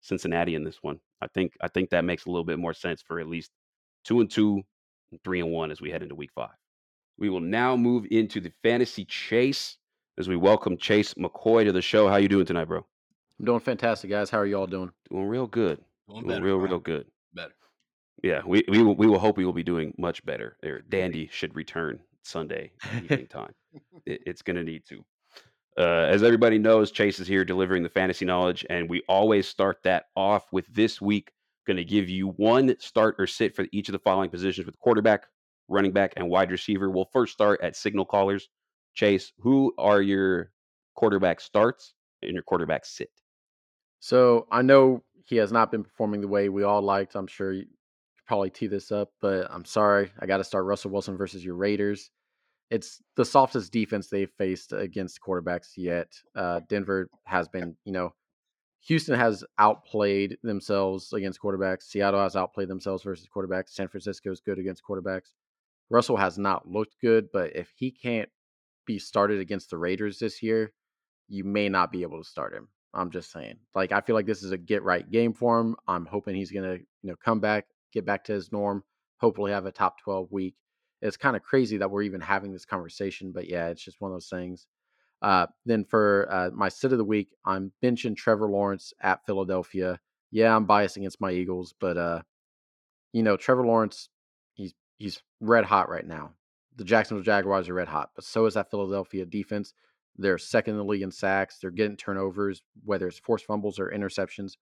Cincinnati 0.00 0.54
in 0.54 0.64
this 0.64 0.78
one. 0.82 0.98
I 1.20 1.26
think 1.28 1.52
I 1.60 1.68
think 1.68 1.90
that 1.90 2.04
makes 2.04 2.26
a 2.26 2.30
little 2.30 2.44
bit 2.44 2.58
more 2.58 2.74
sense 2.74 3.02
for 3.02 3.20
at 3.20 3.28
least 3.28 3.50
2 4.04 4.20
and 4.20 4.30
2 4.30 4.60
and 5.12 5.22
3 5.22 5.40
and 5.40 5.52
1 5.52 5.70
as 5.70 5.80
we 5.80 5.90
head 5.90 6.02
into 6.02 6.14
week 6.14 6.30
5. 6.34 6.48
We 7.18 7.28
will 7.28 7.40
now 7.40 7.76
move 7.76 8.06
into 8.10 8.40
the 8.40 8.52
fantasy 8.62 9.04
chase 9.04 9.76
as 10.18 10.28
we 10.28 10.36
welcome 10.36 10.76
Chase 10.76 11.14
McCoy 11.14 11.64
to 11.64 11.72
the 11.72 11.82
show. 11.82 12.08
How 12.08 12.16
you 12.16 12.28
doing 12.28 12.46
tonight, 12.46 12.64
bro? 12.64 12.84
I'm 13.38 13.44
doing 13.44 13.60
fantastic, 13.60 14.10
guys. 14.10 14.30
How 14.30 14.38
are 14.38 14.46
y'all 14.46 14.66
doing? 14.66 14.90
Doing 15.10 15.26
real 15.28 15.46
good. 15.46 15.78
Doing 16.08 16.22
Doing 16.22 16.28
better, 16.28 16.44
real 16.44 16.58
bro. 16.58 16.68
real 16.68 16.78
good. 16.80 17.06
Yeah, 18.22 18.42
we 18.46 18.64
we 18.68 18.82
will, 18.82 18.94
we 18.94 19.06
will 19.06 19.18
hope 19.18 19.36
we 19.36 19.44
will 19.44 19.52
be 19.52 19.62
doing 19.62 19.94
much 19.98 20.24
better. 20.24 20.56
There, 20.62 20.80
Dandy 20.80 21.28
should 21.32 21.54
return 21.56 22.00
Sunday 22.22 22.72
evening 22.96 23.26
time. 23.30 23.52
It, 24.06 24.22
it's 24.26 24.42
going 24.42 24.56
to 24.56 24.64
need 24.64 24.84
to. 24.88 25.04
Uh, 25.78 26.06
as 26.10 26.22
everybody 26.22 26.58
knows, 26.58 26.90
Chase 26.90 27.18
is 27.18 27.26
here 27.26 27.44
delivering 27.44 27.82
the 27.82 27.88
fantasy 27.88 28.24
knowledge, 28.24 28.66
and 28.68 28.88
we 28.88 29.02
always 29.08 29.48
start 29.48 29.78
that 29.84 30.06
off 30.16 30.52
with 30.52 30.66
this 30.72 31.00
week. 31.00 31.32
Going 31.66 31.76
to 31.76 31.84
give 31.84 32.08
you 32.08 32.28
one 32.28 32.74
start 32.80 33.16
or 33.18 33.26
sit 33.26 33.54
for 33.54 33.66
each 33.72 33.88
of 33.88 33.92
the 33.92 33.98
following 33.98 34.30
positions 34.30 34.66
with 34.66 34.78
quarterback, 34.78 35.26
running 35.68 35.92
back, 35.92 36.12
and 36.16 36.28
wide 36.28 36.50
receiver. 36.50 36.90
We'll 36.90 37.08
first 37.12 37.32
start 37.32 37.60
at 37.62 37.76
signal 37.76 38.04
callers. 38.04 38.48
Chase, 38.94 39.32
who 39.38 39.72
are 39.78 40.02
your 40.02 40.50
quarterback 40.94 41.40
starts 41.40 41.94
and 42.20 42.32
your 42.32 42.42
quarterback 42.42 42.84
sit? 42.84 43.10
So 44.00 44.46
I 44.50 44.62
know 44.62 45.04
he 45.24 45.36
has 45.36 45.52
not 45.52 45.70
been 45.70 45.84
performing 45.84 46.20
the 46.20 46.28
way 46.28 46.48
we 46.48 46.64
all 46.64 46.82
liked. 46.82 47.14
I'm 47.14 47.28
sure 47.28 47.54
probably 48.32 48.48
tee 48.48 48.66
this 48.66 48.90
up, 48.90 49.10
but 49.20 49.46
I'm 49.50 49.66
sorry. 49.66 50.10
I 50.18 50.24
got 50.24 50.38
to 50.38 50.44
start 50.44 50.64
Russell 50.64 50.90
Wilson 50.90 51.18
versus 51.18 51.44
your 51.44 51.54
Raiders. 51.54 52.10
It's 52.70 53.02
the 53.14 53.26
softest 53.26 53.70
defense 53.70 54.08
they've 54.08 54.32
faced 54.38 54.72
against 54.72 55.20
quarterbacks 55.20 55.72
yet. 55.76 56.10
Uh, 56.34 56.60
Denver 56.66 57.10
has 57.24 57.46
been, 57.46 57.76
you 57.84 57.92
know, 57.92 58.14
Houston 58.86 59.18
has 59.18 59.44
outplayed 59.58 60.38
themselves 60.42 61.12
against 61.12 61.42
quarterbacks. 61.42 61.82
Seattle 61.82 62.22
has 62.22 62.34
outplayed 62.34 62.68
themselves 62.68 63.02
versus 63.02 63.28
quarterbacks. 63.36 63.68
San 63.68 63.88
Francisco 63.88 64.30
is 64.30 64.40
good 64.40 64.58
against 64.58 64.82
quarterbacks. 64.82 65.34
Russell 65.90 66.16
has 66.16 66.38
not 66.38 66.66
looked 66.66 66.96
good, 67.02 67.26
but 67.34 67.54
if 67.54 67.70
he 67.76 67.90
can't 67.90 68.30
be 68.86 68.98
started 68.98 69.40
against 69.40 69.68
the 69.68 69.76
Raiders 69.76 70.18
this 70.18 70.42
year, 70.42 70.72
you 71.28 71.44
may 71.44 71.68
not 71.68 71.92
be 71.92 72.00
able 72.00 72.22
to 72.22 72.26
start 72.26 72.54
him. 72.54 72.68
I'm 72.94 73.10
just 73.10 73.30
saying. 73.30 73.58
Like 73.74 73.92
I 73.92 74.00
feel 74.00 74.16
like 74.16 74.24
this 74.24 74.42
is 74.42 74.52
a 74.52 74.56
get 74.56 74.82
right 74.84 75.10
game 75.10 75.34
for 75.34 75.60
him. 75.60 75.76
I'm 75.86 76.06
hoping 76.06 76.34
he's 76.34 76.50
gonna, 76.50 76.78
you 77.02 77.10
know, 77.10 77.16
come 77.22 77.38
back, 77.38 77.66
get 77.92 78.04
back 78.04 78.24
to 78.24 78.32
his 78.32 78.52
norm, 78.52 78.84
hopefully 79.18 79.52
have 79.52 79.66
a 79.66 79.72
top 79.72 79.98
12 80.00 80.32
week. 80.32 80.54
It's 81.00 81.16
kind 81.16 81.36
of 81.36 81.42
crazy 81.42 81.78
that 81.78 81.90
we're 81.90 82.02
even 82.02 82.20
having 82.20 82.52
this 82.52 82.64
conversation, 82.64 83.32
but 83.32 83.48
yeah, 83.48 83.68
it's 83.68 83.82
just 83.82 84.00
one 84.00 84.10
of 84.10 84.16
those 84.16 84.28
things. 84.28 84.66
Uh, 85.20 85.46
then 85.64 85.84
for 85.84 86.28
uh, 86.30 86.50
my 86.52 86.68
sit 86.68 86.92
of 86.92 86.98
the 86.98 87.04
week, 87.04 87.30
I'm 87.44 87.72
benching 87.82 88.16
Trevor 88.16 88.48
Lawrence 88.48 88.92
at 89.00 89.24
Philadelphia. 89.24 90.00
Yeah, 90.30 90.54
I'm 90.54 90.64
biased 90.64 90.96
against 90.96 91.20
my 91.20 91.30
Eagles, 91.30 91.74
but 91.78 91.96
uh, 91.96 92.22
you 93.12 93.22
know, 93.22 93.36
Trevor 93.36 93.64
Lawrence, 93.64 94.08
he's 94.54 94.74
he's 94.98 95.22
red 95.40 95.64
hot 95.64 95.88
right 95.88 96.06
now. 96.06 96.32
The 96.76 96.84
Jacksonville 96.84 97.22
Jaguars 97.22 97.68
are 97.68 97.74
red 97.74 97.88
hot, 97.88 98.10
but 98.16 98.24
so 98.24 98.46
is 98.46 98.54
that 98.54 98.70
Philadelphia 98.70 99.24
defense. 99.24 99.74
They're 100.16 100.38
second 100.38 100.74
in 100.74 100.78
the 100.78 100.84
league 100.84 101.02
in 101.02 101.10
sacks. 101.10 101.58
They're 101.58 101.70
getting 101.70 101.96
turnovers, 101.96 102.62
whether 102.84 103.06
it's 103.06 103.18
forced 103.18 103.46
fumbles 103.46 103.78
or 103.78 103.90
interceptions. 103.90 104.56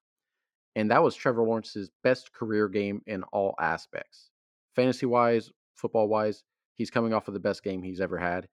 And 0.76 0.90
that 0.90 1.02
was 1.02 1.14
Trevor 1.14 1.42
Lawrence's 1.42 1.90
best 2.02 2.32
career 2.32 2.68
game 2.68 3.02
in 3.06 3.22
all 3.24 3.54
aspects. 3.58 4.30
Fantasy 4.76 5.06
wise, 5.06 5.50
football 5.74 6.08
wise, 6.08 6.42
he's 6.76 6.90
coming 6.90 7.12
off 7.12 7.28
of 7.28 7.34
the 7.34 7.40
best 7.40 7.62
game 7.64 7.82
he's 7.82 8.00
ever 8.00 8.18
had. 8.18 8.48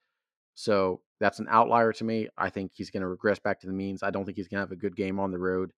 So 0.56 1.01
that's 1.19 1.39
an 1.39 1.47
outlier 1.49 1.93
to 1.93 2.03
me. 2.03 2.30
I 2.38 2.49
think 2.49 2.71
he's 2.73 2.89
going 2.89 3.01
to 3.01 3.08
regress 3.08 3.39
back 3.39 3.60
to 3.62 3.67
the 3.67 3.73
means. 3.73 4.01
I 4.01 4.10
don't 4.10 4.25
think 4.25 4.38
he's 4.38 4.47
going 4.47 4.58
to 4.58 4.63
have 4.63 4.71
a 4.71 4.75
good 4.75 4.95
game 4.95 5.19
on 5.19 5.32
the 5.32 5.38
road. 5.38 5.71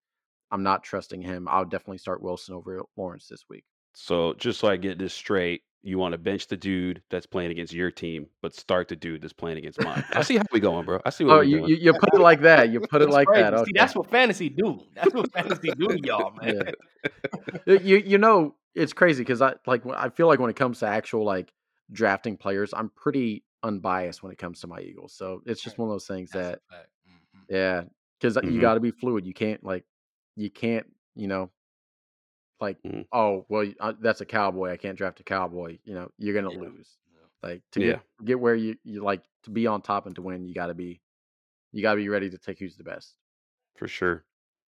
I'm 0.52 0.63
not 0.63 0.84
trusting 0.84 1.21
him. 1.21 1.47
I'll 1.49 1.65
definitely 1.65 1.97
start 1.97 2.23
Wilson 2.23 2.56
over 2.56 2.82
Lawrence 2.95 3.28
this 3.28 3.43
week. 3.49 3.65
So 3.93 4.34
just 4.36 4.60
so 4.60 4.67
I 4.67 4.78
get 4.78 4.97
this 4.97 5.13
straight, 5.13 5.62
you 5.82 5.97
want 5.97 6.12
to 6.12 6.17
bench 6.17 6.47
the 6.47 6.58
dude 6.58 7.02
that's 7.10 7.25
playing 7.25 7.52
against 7.52 7.73
your 7.73 7.89
team, 7.91 8.28
but 8.41 8.54
start 8.54 8.88
the 8.88 8.95
dude 8.95 9.21
that's 9.21 9.34
playing 9.34 9.58
against 9.58 9.82
mine. 9.82 10.04
I 10.13 10.21
see 10.23 10.38
how 10.38 10.43
we 10.52 10.60
going, 10.60 10.86
bro. 10.86 10.99
I 11.06 11.10
see 11.10 11.23
what 11.23 11.34
Oh, 11.34 11.38
we're 11.38 11.43
you, 11.43 11.58
doing. 11.60 11.69
you 11.69 11.75
you 11.78 11.93
put 11.93 12.13
it 12.13 12.19
like 12.19 12.41
that. 12.41 12.69
You 12.69 12.80
put 12.82 13.02
it 13.02 13.06
That's 13.06 13.13
like 13.15 13.28
crazy. 13.28 13.43
that. 13.43 13.54
Okay. 13.54 13.65
See, 13.65 13.71
that's 13.75 13.95
what 13.95 14.10
fantasy 14.10 14.49
do. 14.49 14.82
That's 14.93 15.13
what 15.13 15.32
fantasy 15.32 15.71
do 15.71 15.88
to 15.88 15.99
y'all, 16.04 16.32
man. 16.41 16.56
Yeah. 17.65 17.78
you 17.82 17.97
you 17.97 18.17
know 18.17 18.56
it's 18.75 18.93
crazy 18.93 19.21
because 19.23 19.41
I 19.41 19.56
like 19.65 19.86
I 19.88 20.10
feel 20.10 20.28
like 20.28 20.39
when 20.39 20.49
it 20.49 20.56
comes 20.56 20.80
to 20.80 20.88
actual 20.88 21.23
like 21.23 21.54
drafting 21.91 22.38
players, 22.38 22.73
I'm 22.73 22.89
pretty 22.89 23.43
unbiased 23.63 24.21
when 24.21 24.32
it 24.32 24.38
comes 24.38 24.60
to 24.62 24.67
my 24.67 24.80
Eagles. 24.80 25.13
So 25.13 25.41
it's 25.45 25.62
just 25.62 25.78
one 25.78 25.88
of 25.89 25.93
those 25.93 26.08
things 26.08 26.32
That's 26.32 26.60
that. 26.71 26.88
Mhm. 27.08 27.43
yeah, 27.49 27.84
because 28.19 28.36
Mhm. 28.38 28.52
you 28.54 28.60
got 28.62 28.73
to 28.75 28.80
be 28.82 28.91
fluid. 28.91 29.25
You 29.25 29.34
can't 29.34 29.63
like 29.63 29.86
you 30.36 30.49
can't 30.49 30.86
you 31.15 31.28
know 31.28 31.49
like 32.62 32.78
Mhm. 32.84 33.06
oh 33.12 33.45
well 33.50 33.72
uh, 33.80 33.93
that's 34.00 34.22
a 34.22 34.26
cowboy. 34.26 34.72
I 34.72 34.78
can't 34.78 34.98
draft 34.98 35.19
a 35.19 35.24
cowboy. 35.24 35.80
You 35.84 35.93
know 35.93 36.12
you're 36.17 36.36
gonna 36.36 36.54
Yeah. 36.54 36.60
lose. 36.60 36.98
Like 37.41 37.63
to 37.72 37.80
Yeah. 37.82 37.88
get 37.88 38.26
get 38.26 38.39
where 38.39 38.56
you 38.56 38.78
you 38.84 39.02
like 39.04 39.24
to 39.43 39.50
be 39.50 39.65
on 39.67 39.82
top 39.82 40.06
and 40.06 40.15
to 40.15 40.22
win, 40.22 40.45
you 40.45 40.54
got 40.54 40.67
to 40.67 40.74
be 40.74 41.02
you 41.72 41.82
got 41.82 41.91
to 41.93 41.98
be 41.98 42.10
ready 42.10 42.30
to 42.30 42.38
take 42.38 42.60
who's 42.60 42.76
the 42.76 42.84
best. 42.84 43.15
For 43.78 43.88
sure. 43.88 44.26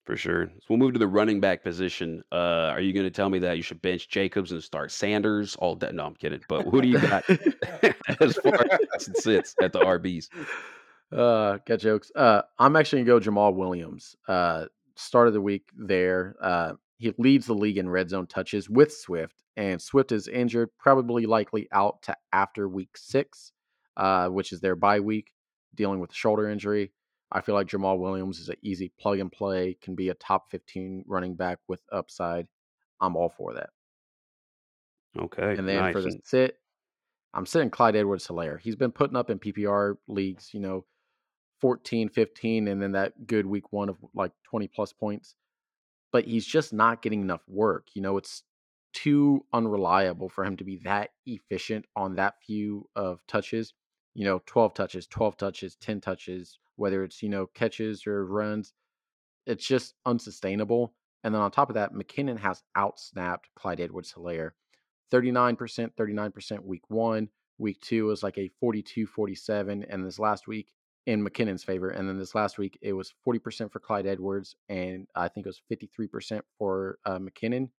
For 0.05 0.15
sure. 0.15 0.47
So 0.47 0.61
we'll 0.69 0.77
move 0.79 0.93
to 0.93 0.99
the 0.99 1.07
running 1.07 1.39
back 1.39 1.63
position. 1.63 2.23
Uh, 2.31 2.71
are 2.71 2.79
you 2.79 2.93
going 2.93 3.05
to 3.05 3.11
tell 3.11 3.29
me 3.29 3.39
that 3.39 3.57
you 3.57 3.63
should 3.63 3.81
bench 3.81 4.07
Jacobs 4.07 4.51
and 4.51 4.63
start 4.63 4.91
Sanders? 4.91 5.55
All 5.57 5.75
that? 5.77 5.93
No, 5.95 6.05
I'm 6.05 6.15
kidding. 6.15 6.41
But 6.47 6.63
who 6.65 6.81
do 6.81 6.87
you 6.87 6.99
got 6.99 7.23
as 8.21 8.35
far 8.37 8.65
as 8.95 9.07
it 9.07 9.17
sits 9.17 9.55
at 9.61 9.73
the 9.73 9.79
RBs? 9.79 10.29
Uh, 11.11 11.57
got 11.65 11.79
jokes. 11.79 12.11
Uh, 12.15 12.43
I'm 12.59 12.75
actually 12.75 13.03
gonna 13.03 13.19
go 13.19 13.31
Jamaal 13.31 13.53
Williams. 13.55 14.15
Uh, 14.27 14.65
start 14.95 15.27
of 15.27 15.33
the 15.33 15.41
week 15.41 15.69
there. 15.75 16.35
Uh, 16.41 16.73
he 16.97 17.13
leads 17.17 17.45
the 17.45 17.53
league 17.53 17.77
in 17.77 17.89
red 17.89 18.09
zone 18.09 18.27
touches 18.27 18.69
with 18.69 18.93
Swift, 18.93 19.43
and 19.57 19.81
Swift 19.81 20.11
is 20.11 20.27
injured, 20.27 20.69
probably 20.79 21.25
likely 21.25 21.67
out 21.71 22.01
to 22.03 22.15
after 22.31 22.67
week 22.67 22.97
six. 22.97 23.51
uh, 23.97 24.27
which 24.27 24.51
is 24.51 24.59
their 24.59 24.75
bye 24.75 24.99
week, 24.99 25.31
dealing 25.73 25.99
with 25.99 26.11
a 26.11 26.15
shoulder 26.15 26.49
injury. 26.49 26.91
I 27.31 27.41
feel 27.41 27.55
like 27.55 27.67
Jamaal 27.67 27.97
Williams 27.97 28.39
is 28.39 28.49
an 28.49 28.57
easy 28.61 28.91
plug 28.99 29.19
and 29.19 29.31
play, 29.31 29.77
can 29.81 29.95
be 29.95 30.09
a 30.09 30.13
top 30.15 30.51
15 30.51 31.05
running 31.07 31.35
back 31.35 31.59
with 31.67 31.81
upside. 31.91 32.47
I'm 33.01 33.15
all 33.15 33.29
for 33.29 33.53
that. 33.53 33.69
Okay. 35.17 35.55
And 35.57 35.67
then 35.67 35.77
nice. 35.77 35.93
for 35.93 36.01
the 36.01 36.19
sit, 36.23 36.57
I'm 37.33 37.45
sitting 37.45 37.69
Clyde 37.69 37.95
Edwards 37.95 38.27
Helaire. 38.27 38.59
He's 38.59 38.75
been 38.75 38.91
putting 38.91 39.17
up 39.17 39.29
in 39.29 39.39
PPR 39.39 39.95
leagues, 40.07 40.53
you 40.53 40.59
know, 40.59 40.85
14, 41.61 42.09
15, 42.09 42.67
and 42.67 42.81
then 42.81 42.91
that 42.93 43.25
good 43.25 43.45
week 43.45 43.71
one 43.71 43.89
of 43.89 43.97
like 44.13 44.31
20 44.43 44.67
plus 44.67 44.93
points. 44.93 45.35
But 46.15 46.23
he's 46.23 46.45
just 46.45 46.71
not 46.71 47.01
getting 47.01 47.19
enough 47.19 47.43
work. 47.45 47.89
You 47.93 48.01
know, 48.01 48.15
it's 48.15 48.43
too 48.93 49.43
unreliable 49.51 50.29
for 50.29 50.45
him 50.45 50.55
to 50.55 50.63
be 50.63 50.77
that 50.85 51.09
efficient 51.25 51.83
on 51.93 52.15
that 52.15 52.35
few 52.41 52.87
of 52.95 53.19
touches. 53.27 53.73
You 54.13 54.23
know, 54.23 54.41
12 54.45 54.73
touches, 54.73 55.07
12 55.07 55.35
touches, 55.35 55.75
10 55.75 55.99
touches, 55.99 56.57
whether 56.77 57.03
it's, 57.03 57.21
you 57.21 57.27
know, 57.27 57.47
catches 57.47 58.07
or 58.07 58.25
runs. 58.25 58.71
It's 59.45 59.67
just 59.67 59.95
unsustainable. 60.05 60.93
And 61.25 61.35
then 61.35 61.41
on 61.41 61.51
top 61.51 61.69
of 61.69 61.73
that, 61.73 61.91
McKinnon 61.91 62.39
has 62.39 62.63
outsnapped 62.77 63.49
Clyde 63.57 63.81
Edwards 63.81 64.13
Helaire. 64.13 64.51
39%, 65.11 65.95
39% 65.99 66.63
week 66.63 66.89
one. 66.89 67.27
Week 67.57 67.81
two 67.81 68.05
was 68.05 68.23
like 68.23 68.37
a 68.37 68.49
42 68.61 69.05
47. 69.05 69.83
And 69.89 70.05
this 70.05 70.17
last 70.17 70.47
week, 70.47 70.69
in 71.05 71.23
McKinnon's 71.23 71.63
favor. 71.63 71.89
And 71.89 72.09
then 72.09 72.17
this 72.17 72.33
last 72.35 72.57
week, 72.57 72.77
it 72.81 72.93
was 72.93 73.13
40% 73.27 73.71
for 73.71 73.79
Clyde 73.79 74.07
Edwards. 74.07 74.55
And 74.69 75.07
I 75.15 75.27
think 75.27 75.45
it 75.45 75.49
was 75.49 75.61
53% 75.71 76.41
for 76.57 76.97
uh, 77.05 77.19
McKinnon. 77.19 77.69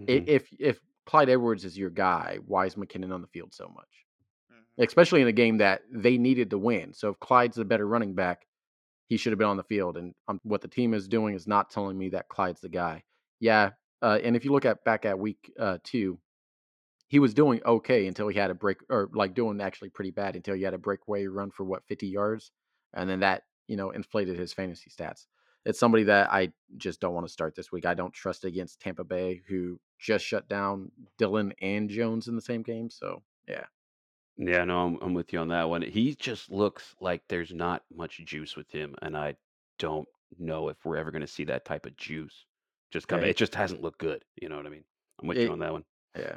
Mhm. 0.00 0.24
If, 0.28 0.48
if 0.58 0.80
Clyde 1.06 1.30
Edwards 1.30 1.64
is 1.64 1.78
your 1.78 1.90
guy, 1.90 2.38
why 2.46 2.66
is 2.66 2.74
McKinnon 2.74 3.14
on 3.14 3.22
the 3.22 3.28
field 3.28 3.54
so 3.54 3.68
much? 3.74 4.04
Mhm. 4.52 4.84
Especially 4.84 5.22
in 5.22 5.28
a 5.28 5.32
game 5.32 5.58
that 5.58 5.82
they 5.90 6.18
needed 6.18 6.50
to 6.50 6.58
win. 6.58 6.92
So 6.92 7.10
if 7.10 7.18
Clyde's 7.20 7.56
the 7.56 7.64
better 7.64 7.86
running 7.86 8.14
back, 8.14 8.46
he 9.08 9.16
should 9.16 9.32
have 9.32 9.38
been 9.38 9.48
on 9.48 9.56
the 9.56 9.62
field. 9.62 9.96
And 9.96 10.14
um, 10.28 10.40
what 10.42 10.60
the 10.60 10.68
team 10.68 10.92
is 10.92 11.08
doing 11.08 11.34
is 11.34 11.46
not 11.46 11.70
telling 11.70 11.96
me 11.96 12.10
that 12.10 12.28
Clyde's 12.28 12.60
the 12.60 12.68
guy. 12.68 13.04
Yeah. 13.40 13.70
Uh, 14.02 14.18
and 14.22 14.36
if 14.36 14.44
you 14.44 14.52
look 14.52 14.66
at 14.66 14.84
back 14.84 15.06
at 15.06 15.18
week 15.18 15.50
uh, 15.58 15.78
two, 15.82 16.18
he 17.08 17.18
was 17.18 17.34
doing 17.34 17.60
okay 17.64 18.06
until 18.06 18.28
he 18.28 18.38
had 18.38 18.50
a 18.50 18.54
break, 18.54 18.78
or 18.90 19.08
like 19.12 19.34
doing 19.34 19.60
actually 19.60 19.90
pretty 19.90 20.10
bad 20.10 20.36
until 20.36 20.54
he 20.54 20.62
had 20.62 20.74
a 20.74 20.78
breakaway 20.78 21.26
run 21.26 21.50
for 21.50 21.64
what 21.64 21.86
50 21.86 22.06
yards, 22.08 22.50
and 22.94 23.08
then 23.08 23.20
that 23.20 23.42
you 23.68 23.76
know 23.76 23.90
inflated 23.90 24.38
his 24.38 24.52
fantasy 24.52 24.90
stats. 24.90 25.26
It's 25.64 25.80
somebody 25.80 26.04
that 26.04 26.32
I 26.32 26.52
just 26.76 27.00
don't 27.00 27.14
want 27.14 27.26
to 27.26 27.32
start 27.32 27.56
this 27.56 27.72
week. 27.72 27.86
I 27.86 27.94
don't 27.94 28.12
trust 28.14 28.44
against 28.44 28.80
Tampa 28.80 29.02
Bay, 29.02 29.42
who 29.48 29.80
just 29.98 30.24
shut 30.24 30.48
down 30.48 30.92
Dillon 31.18 31.52
and 31.60 31.90
Jones 31.90 32.28
in 32.28 32.36
the 32.36 32.40
same 32.40 32.62
game. 32.62 32.88
So 32.88 33.22
yeah, 33.48 33.64
Yeah, 34.36 34.64
no, 34.64 34.86
I'm, 34.86 34.98
I'm 35.02 35.14
with 35.14 35.32
you 35.32 35.40
on 35.40 35.48
that 35.48 35.68
one. 35.68 35.82
He 35.82 36.14
just 36.14 36.50
looks 36.52 36.94
like 37.00 37.22
there's 37.28 37.52
not 37.52 37.82
much 37.94 38.20
juice 38.24 38.54
with 38.56 38.70
him, 38.70 38.94
and 39.02 39.16
I 39.16 39.34
don't 39.78 40.06
know 40.38 40.68
if 40.68 40.76
we're 40.84 40.96
ever 40.98 41.10
going 41.10 41.22
to 41.22 41.26
see 41.26 41.44
that 41.44 41.64
type 41.64 41.86
of 41.86 41.96
juice. 41.96 42.44
Just 42.92 43.08
come, 43.08 43.20
Yeah. 43.22 43.28
it 43.28 43.36
just 43.36 43.54
hasn't 43.54 43.82
looked 43.82 43.98
good. 43.98 44.24
You 44.40 44.48
know 44.48 44.56
what 44.56 44.66
I 44.66 44.70
mean? 44.70 44.84
I'm 45.20 45.26
with 45.28 45.38
you 45.38 45.50
on 45.50 45.58
that 45.60 45.72
one. 45.72 45.84
yeah. 46.16 46.36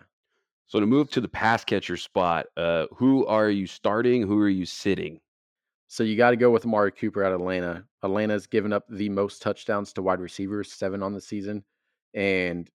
So 0.70 0.80
to 0.80 0.86
move 0.86 1.10
to 1.12 1.22
the 1.22 1.28
pass 1.28 1.66
catcher 1.66 1.98
spot, 1.98 2.46
uh, 2.56 2.86
who 2.96 3.26
are 3.26 3.50
you 3.50 3.66
starting? 3.66 4.28
Who 4.28 4.40
are 4.40 4.50
you 4.50 4.68
sitting? 4.68 5.20
So 5.88 6.04
you 6.04 6.16
got 6.16 6.30
to 6.30 6.36
go 6.36 6.52
with 6.52 6.64
Amari 6.64 6.92
Cooper 6.92 7.24
out 7.24 7.32
of 7.32 7.42
Atlanta. 7.42 7.86
Atlanta's 8.04 8.46
given 8.46 8.72
up 8.72 8.84
the 8.88 9.10
most 9.10 9.42
touchdowns 9.42 9.92
to 9.94 10.04
wide 10.04 10.20
receivers, 10.20 10.72
seven 10.72 11.02
on 11.02 11.16
the 11.16 11.22
season. 11.22 11.64
And 12.14 12.70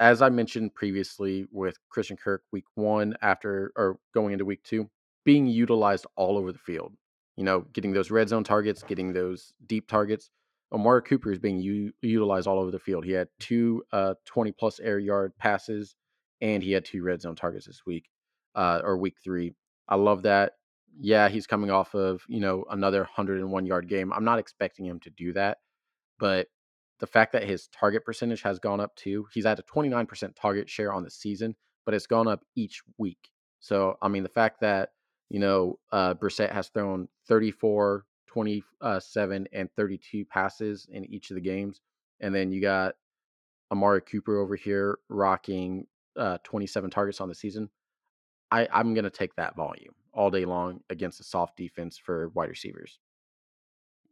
as 0.00 0.22
I 0.22 0.30
mentioned 0.30 0.74
previously 0.74 1.46
with 1.52 1.76
Christian 1.90 2.16
Kirk, 2.16 2.42
week 2.50 2.64
one 2.76 3.14
after 3.20 3.72
or 3.76 3.98
going 4.14 4.32
into 4.32 4.46
week 4.46 4.62
two, 4.62 4.88
being 5.26 5.46
utilized 5.46 6.06
all 6.16 6.38
over 6.38 6.50
the 6.50 6.58
field. 6.58 6.94
You 7.36 7.44
know, 7.44 7.66
getting 7.74 7.92
those 7.92 8.10
red 8.10 8.30
zone 8.30 8.44
targets, 8.44 8.82
getting 8.82 9.12
those 9.12 9.52
deep 9.66 9.86
targets. 9.86 10.30
Amari 10.72 11.02
Cooper 11.02 11.30
is 11.30 11.38
being 11.38 11.60
u- 11.60 11.92
utilized 12.00 12.46
all 12.46 12.58
over 12.58 12.70
the 12.70 12.78
field. 12.78 13.04
He 13.04 13.12
had 13.12 13.28
two 13.38 13.84
uh, 13.92 14.14
20 14.24 14.52
plus 14.52 14.80
air 14.80 14.98
yard 14.98 15.34
passes, 15.36 15.94
and 16.40 16.62
he 16.62 16.72
had 16.72 16.84
two 16.84 17.02
red 17.02 17.20
zone 17.20 17.36
targets 17.36 17.66
this 17.66 17.82
week 17.86 18.08
uh, 18.54 18.80
or 18.84 18.96
week 18.98 19.16
three. 19.22 19.54
I 19.88 19.96
love 19.96 20.22
that 20.22 20.52
yeah, 20.98 21.28
he's 21.28 21.46
coming 21.46 21.70
off 21.70 21.94
of, 21.94 22.22
you 22.28 22.40
know, 22.40 22.64
another 22.70 23.00
101 23.00 23.66
yard 23.66 23.88
game. 23.88 24.12
I'm 24.12 24.24
not 24.24 24.38
expecting 24.38 24.86
him 24.86 25.00
to 25.00 25.10
do 25.10 25.32
that, 25.34 25.58
but 26.18 26.48
the 26.98 27.06
fact 27.06 27.32
that 27.32 27.44
his 27.44 27.68
target 27.68 28.04
percentage 28.04 28.42
has 28.42 28.58
gone 28.58 28.80
up 28.80 28.96
too, 28.96 29.26
he's 29.32 29.46
at 29.46 29.58
a 29.58 29.62
29% 29.62 30.34
target 30.34 30.68
share 30.70 30.92
on 30.92 31.04
the 31.04 31.10
season, 31.10 31.54
but 31.84 31.94
it's 31.94 32.06
gone 32.06 32.28
up 32.28 32.40
each 32.54 32.82
week. 32.98 33.30
So, 33.60 33.96
I 34.00 34.08
mean, 34.08 34.22
the 34.22 34.28
fact 34.28 34.60
that, 34.60 34.90
you 35.28 35.38
know, 35.38 35.78
uh, 35.92 36.14
Brissett 36.14 36.52
has 36.52 36.68
thrown 36.68 37.08
34, 37.28 38.04
27, 38.26 39.48
and 39.52 39.70
32 39.76 40.24
passes 40.24 40.86
in 40.90 41.04
each 41.06 41.30
of 41.30 41.34
the 41.34 41.40
games. 41.40 41.80
And 42.20 42.34
then 42.34 42.52
you 42.52 42.62
got 42.62 42.94
Amari 43.70 44.00
Cooper 44.00 44.38
over 44.38 44.56
here 44.56 44.98
rocking 45.08 45.86
uh, 46.16 46.38
27 46.44 46.90
targets 46.90 47.20
on 47.20 47.28
the 47.28 47.34
season. 47.34 47.70
I, 48.50 48.68
I'm 48.72 48.94
going 48.94 49.04
to 49.04 49.10
take 49.10 49.34
that 49.36 49.56
volume 49.56 49.94
all 50.12 50.30
day 50.30 50.44
long 50.44 50.82
against 50.90 51.20
a 51.20 51.24
soft 51.24 51.56
defense 51.56 51.98
for 51.98 52.30
wide 52.30 52.50
receivers. 52.50 53.00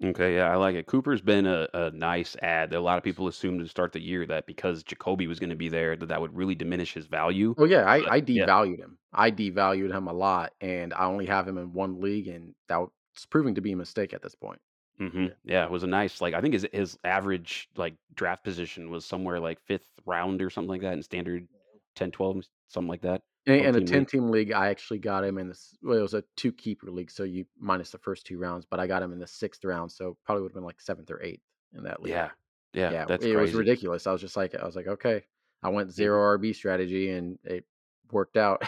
Okay, 0.02 0.36
yeah, 0.36 0.50
I 0.50 0.56
like 0.56 0.74
it. 0.74 0.86
Cooper's 0.86 1.20
been 1.22 1.46
a, 1.46 1.68
a 1.72 1.90
nice 1.92 2.34
ad. 2.42 2.70
That 2.70 2.78
a 2.78 2.80
lot 2.80 2.98
of 2.98 3.04
people 3.04 3.28
assumed 3.28 3.60
to 3.60 3.68
start 3.68 3.92
the 3.92 4.00
year 4.00 4.26
that 4.26 4.44
because 4.46 4.82
Jacoby 4.82 5.26
was 5.28 5.38
going 5.38 5.50
to 5.50 5.56
be 5.56 5.68
there, 5.68 5.96
that 5.96 6.06
that 6.06 6.20
would 6.20 6.34
really 6.34 6.54
diminish 6.56 6.92
his 6.94 7.06
value. 7.06 7.56
Well, 7.56 7.68
yeah, 7.68 7.84
I, 7.84 7.96
But, 8.02 8.14
I 8.16 8.20
yeah. 8.34 8.48
devalued 8.48 8.78
him. 8.78 8.98
I 9.12 9.30
devalued 9.30 9.92
him 9.92 10.08
a 10.08 10.12
lot, 10.12 10.54
and 10.60 10.92
I 10.92 11.04
only 11.04 11.26
have 11.26 11.46
him 11.46 11.56
in 11.58 11.72
one 11.72 12.00
league, 12.00 12.26
and 12.26 12.54
that's 12.66 13.26
proving 13.30 13.54
to 13.54 13.60
be 13.60 13.72
a 13.72 13.76
mistake 13.76 14.12
at 14.12 14.22
this 14.22 14.34
point. 14.34 14.60
hmm 14.98 15.26
Yeah, 15.44 15.64
it 15.64 15.70
was 15.70 15.82
a 15.82 15.88
nice 15.88 16.20
like 16.20 16.34
I 16.34 16.40
think 16.40 16.54
his 16.54 16.66
his 16.72 16.98
average 17.02 17.68
like 17.76 17.96
draft 18.14 18.44
position 18.44 18.90
was 18.90 19.04
somewhere 19.04 19.40
like 19.40 19.60
fifth 19.60 19.88
round 20.06 20.40
or 20.40 20.50
something 20.50 20.68
like 20.68 20.82
that 20.82 20.92
in 20.92 21.02
standard 21.02 21.48
10, 21.94 22.10
12, 22.10 22.44
something 22.68 22.88
like 22.88 23.02
that. 23.02 23.22
And, 23.46 23.60
12 23.60 23.76
in 23.76 23.82
a 23.82 23.86
10 23.86 23.98
league. 23.98 24.08
team 24.08 24.30
league, 24.30 24.52
I 24.52 24.68
actually 24.68 24.98
got 24.98 25.24
him 25.24 25.38
in 25.38 25.48
this. 25.48 25.76
Well, 25.82 25.98
it 25.98 26.02
was 26.02 26.14
a 26.14 26.24
two 26.36 26.52
keeper 26.52 26.90
league, 26.90 27.10
so 27.10 27.24
you 27.24 27.44
minus 27.58 27.90
the 27.90 27.98
first 27.98 28.26
two 28.26 28.38
rounds, 28.38 28.66
but 28.68 28.80
I 28.80 28.86
got 28.86 29.02
him 29.02 29.12
in 29.12 29.18
the 29.18 29.26
sixth 29.26 29.64
round, 29.64 29.92
so 29.92 30.16
probably 30.24 30.42
would 30.42 30.50
have 30.50 30.54
been 30.54 30.64
like 30.64 30.80
seventh 30.80 31.10
or 31.10 31.22
eighth 31.22 31.42
in 31.76 31.84
that 31.84 32.02
league. 32.02 32.12
Yeah, 32.12 32.30
yeah, 32.72 32.90
yeah, 32.90 33.04
that's 33.04 33.24
it 33.24 33.36
was 33.36 33.52
ridiculous. 33.52 34.06
I 34.06 34.12
was 34.12 34.20
just 34.20 34.36
like, 34.36 34.54
I 34.54 34.64
was 34.64 34.76
like, 34.76 34.86
okay, 34.86 35.24
I 35.62 35.68
went 35.68 35.92
0 35.92 36.38
RB 36.38 36.54
strategy, 36.54 37.10
and 37.10 37.38
it 37.44 37.64
worked 38.10 38.36
out. 38.36 38.66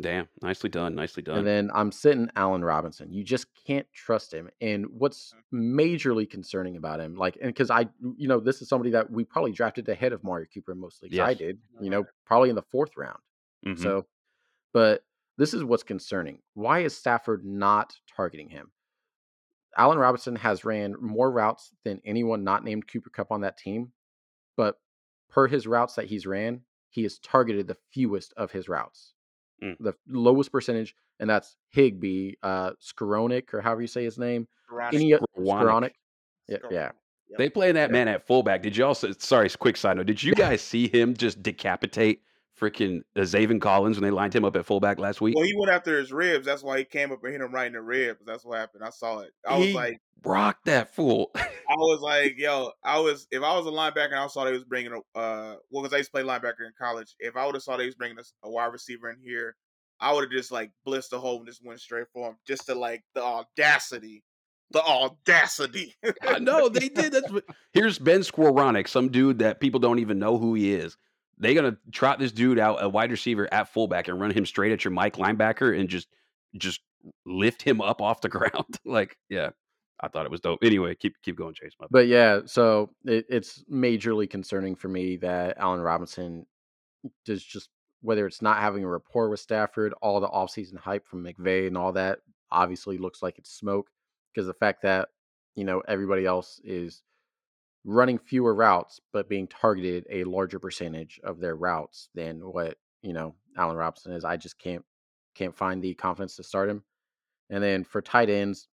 Damn, 0.00 0.28
nicely 0.42 0.68
done, 0.70 0.96
nicely 0.96 1.22
done. 1.22 1.38
And 1.38 1.46
then 1.46 1.70
I'm 1.72 1.92
sitting 1.92 2.28
Allen 2.34 2.64
Robinson. 2.64 3.12
You 3.12 3.22
just 3.22 3.46
can't 3.66 3.86
trust 3.92 4.34
him. 4.34 4.50
And 4.60 4.86
what's 4.88 5.32
majorly 5.52 6.28
concerning 6.28 6.76
about 6.76 6.98
him, 6.98 7.14
like, 7.14 7.36
and 7.40 7.48
because 7.48 7.70
I, 7.70 7.88
you 8.16 8.26
know, 8.26 8.40
this 8.40 8.60
is 8.60 8.68
somebody 8.68 8.90
that 8.90 9.08
we 9.08 9.22
probably 9.24 9.52
drafted 9.52 9.88
ahead 9.88 10.12
of 10.12 10.20
Amari 10.24 10.48
Cooper 10.52 10.72
in 10.72 10.80
most 10.80 11.00
leagues. 11.02 11.18
I 11.18 11.30
Yes. 11.30 11.38
did, 11.38 11.58
you 11.80 11.90
know, 11.90 12.04
probably 12.26 12.48
in 12.50 12.56
the 12.56 12.62
fourth 12.62 12.96
round. 12.96 13.20
Mhm. 13.64 13.78
So, 13.78 14.06
but 14.72 15.04
this 15.36 15.54
is 15.54 15.62
what's 15.62 15.84
concerning. 15.84 16.42
Why 16.54 16.80
is 16.80 16.96
Stafford 16.96 17.44
not 17.44 17.96
targeting 18.16 18.48
him? 18.48 18.72
Allen 19.76 19.98
Robinson 19.98 20.36
has 20.36 20.64
ran 20.64 20.94
more 21.00 21.30
routes 21.30 21.72
than 21.84 22.00
anyone 22.04 22.42
not 22.44 22.64
named 22.64 22.88
Cooper 22.88 23.10
Kupp 23.10 23.30
on 23.32 23.40
that 23.42 23.58
team, 23.58 23.92
but 24.56 24.80
per 25.28 25.46
his 25.48 25.66
routes 25.66 25.94
that 25.94 26.06
he's 26.06 26.26
ran, 26.26 26.64
he 26.90 27.02
has 27.04 27.18
targeted 27.18 27.66
the 27.66 27.76
fewest 27.92 28.32
of 28.36 28.52
his 28.52 28.68
routes, 28.68 29.13
Mm. 29.62 29.76
the 29.80 29.94
lowest 30.08 30.50
percentage, 30.52 30.94
and 31.20 31.30
that's 31.30 31.56
Higbee, 31.70 32.32
uh, 32.42 32.72
Skoronik, 32.82 33.54
or 33.54 33.60
however 33.60 33.80
you 33.82 33.86
say 33.86 34.04
his 34.04 34.18
name. 34.18 34.48
Skowronek. 34.70 34.94
Any 34.94 35.14
o- 35.14 35.18
Skowronek. 35.38 35.46
Skowronek? 35.46 35.90
Yeah, 36.48 36.56
Skowronek. 36.58 36.70
yeah. 36.72 36.90
Yep. 37.30 37.38
They 37.38 37.48
play 37.48 37.72
that 37.72 37.88
Yeah. 37.88 37.92
man 37.92 38.08
at 38.08 38.26
fullback. 38.26 38.62
Did 38.62 38.76
you 38.76 38.84
also? 38.84 39.12
Sorry, 39.12 39.48
quick 39.50 39.76
side 39.76 39.96
note. 39.96 40.06
Did 40.06 40.22
you 40.22 40.34
guys 40.34 40.60
see 40.60 40.88
him 40.88 41.14
just 41.14 41.42
decapitate 41.42 42.22
freaking 42.58 43.02
uh, 43.16 43.20
Zaven 43.20 43.60
Collins 43.60 43.96
when 43.96 44.04
they 44.04 44.14
lined 44.14 44.34
him 44.34 44.44
up 44.44 44.56
at 44.56 44.66
fullback 44.66 44.98
last 44.98 45.20
week? 45.20 45.34
Well, 45.36 45.44
he 45.44 45.54
went 45.56 45.72
after 45.72 45.98
his 45.98 46.12
ribs. 46.12 46.46
That's 46.46 46.62
why 46.62 46.78
he 46.78 46.84
came 46.84 47.12
up 47.12 47.22
and 47.22 47.32
hit 47.32 47.40
him 47.40 47.52
right 47.52 47.66
in 47.66 47.72
the 47.72 47.82
ribs. 47.82 48.24
That's 48.26 48.44
what 48.44 48.58
happened. 48.58 48.84
I 48.84 48.90
saw 48.90 49.20
it. 49.20 49.30
I 49.46 49.58
was 49.58 49.72
like, 49.74 49.98
rocked 50.24 50.66
that 50.66 50.94
fool. 50.94 51.30
I 51.36 51.74
was 51.76 52.00
like, 52.00 52.34
yo, 52.38 52.72
I 52.82 52.98
was 53.00 53.26
if 53.30 53.42
I 53.42 53.56
was 53.56 53.66
a 53.66 53.70
linebacker 53.70 54.12
and 54.12 54.16
I 54.16 54.26
saw 54.26 54.44
they 54.44 54.52
was 54.52 54.64
bringing 54.64 54.92
a 54.92 55.18
uh, 55.18 55.56
well, 55.70 55.82
because 55.82 55.94
I 55.94 55.98
used 55.98 56.12
to 56.12 56.12
play 56.12 56.22
linebacker 56.22 56.66
in 56.66 56.72
college. 56.78 57.14
If 57.18 57.36
I 57.36 57.46
would 57.46 57.54
have 57.54 57.62
saw 57.62 57.76
they 57.76 57.86
was 57.86 57.94
bringing 57.94 58.18
a, 58.18 58.46
a 58.46 58.50
wide 58.50 58.72
receiver 58.72 59.10
in 59.10 59.18
here, 59.22 59.56
I 60.00 60.12
would 60.12 60.24
have 60.24 60.30
just 60.30 60.52
like 60.52 60.70
blitzed 60.86 61.10
the 61.10 61.20
hole 61.20 61.38
and 61.38 61.46
just 61.46 61.64
went 61.64 61.80
straight 61.80 62.06
for 62.12 62.30
him, 62.30 62.36
just 62.46 62.66
to 62.66 62.74
like 62.74 63.02
the 63.14 63.22
audacity, 63.22 64.22
the 64.70 64.82
audacity. 64.82 65.94
I 66.22 66.38
know 66.38 66.68
they 66.68 66.88
did. 66.88 67.12
That's 67.12 67.30
what, 67.30 67.44
here's 67.72 67.98
Ben 67.98 68.20
Skowronek, 68.20 68.88
some 68.88 69.08
dude 69.08 69.38
that 69.38 69.60
people 69.60 69.80
don't 69.80 69.98
even 69.98 70.18
know 70.18 70.38
who 70.38 70.54
he 70.54 70.74
is. 70.74 70.96
They 71.38 71.54
gonna 71.54 71.76
trot 71.92 72.18
this 72.18 72.32
dude 72.32 72.58
out, 72.58 72.82
a 72.82 72.88
wide 72.88 73.10
receiver 73.10 73.52
at 73.52 73.72
fullback, 73.72 74.08
and 74.08 74.20
run 74.20 74.30
him 74.30 74.46
straight 74.46 74.72
at 74.72 74.84
your 74.84 74.92
Mike 74.92 75.16
linebacker, 75.16 75.78
and 75.78 75.88
just 75.88 76.08
just 76.56 76.80
lift 77.26 77.62
him 77.62 77.80
up 77.80 78.00
off 78.00 78.20
the 78.20 78.28
ground. 78.30 78.78
like, 78.84 79.16
yeah, 79.28 79.50
I 80.00 80.08
thought 80.08 80.26
it 80.26 80.30
was 80.30 80.40
dope. 80.40 80.60
Anyway, 80.62 80.94
keep 80.94 81.14
keep 81.22 81.36
going, 81.36 81.54
Chase. 81.54 81.72
But 81.90 82.06
yeah, 82.06 82.40
so 82.46 82.90
it, 83.04 83.26
it's 83.28 83.64
majorly 83.70 84.28
concerning 84.28 84.76
for 84.76 84.88
me 84.88 85.16
that 85.18 85.56
Allen 85.58 85.80
Robinson 85.80 86.46
is 87.26 87.44
just 87.44 87.70
whether 88.00 88.26
it's 88.26 88.42
not 88.42 88.58
having 88.58 88.84
a 88.84 88.88
rapport 88.88 89.30
with 89.30 89.40
Stafford, 89.40 89.94
all 90.02 90.20
the 90.20 90.28
offseason 90.28 90.76
hype 90.76 91.08
from 91.08 91.24
McVay 91.24 91.66
and 91.66 91.76
all 91.76 91.92
that 91.92 92.18
obviously 92.50 92.98
looks 92.98 93.22
like 93.22 93.38
it's 93.38 93.50
smoke 93.50 93.88
because 94.32 94.46
the 94.46 94.54
fact 94.54 94.82
that, 94.82 95.08
you 95.56 95.64
know, 95.64 95.82
everybody 95.88 96.26
else 96.26 96.60
is 96.64 97.02
running 97.84 98.18
fewer 98.18 98.54
routes 98.54 99.00
but 99.12 99.28
being 99.28 99.46
targeted 99.46 100.06
a 100.10 100.24
larger 100.24 100.58
percentage 100.58 101.20
of 101.22 101.40
their 101.40 101.54
routes 101.54 102.08
than 102.14 102.40
what, 102.40 102.76
you 103.02 103.12
know, 103.12 103.34
Allen 103.56 103.76
Robinson 103.76 104.12
is. 104.12 104.24
I 104.24 104.36
just 104.36 104.58
can't 104.58 104.84
can't 105.34 105.56
find 105.56 105.82
the 105.82 105.94
confidence 105.94 106.36
to 106.36 106.42
start 106.42 106.70
him. 106.70 106.82
And 107.50 107.62
then 107.62 107.84
for 107.84 108.00
tight 108.00 108.30
ends, 108.30 108.68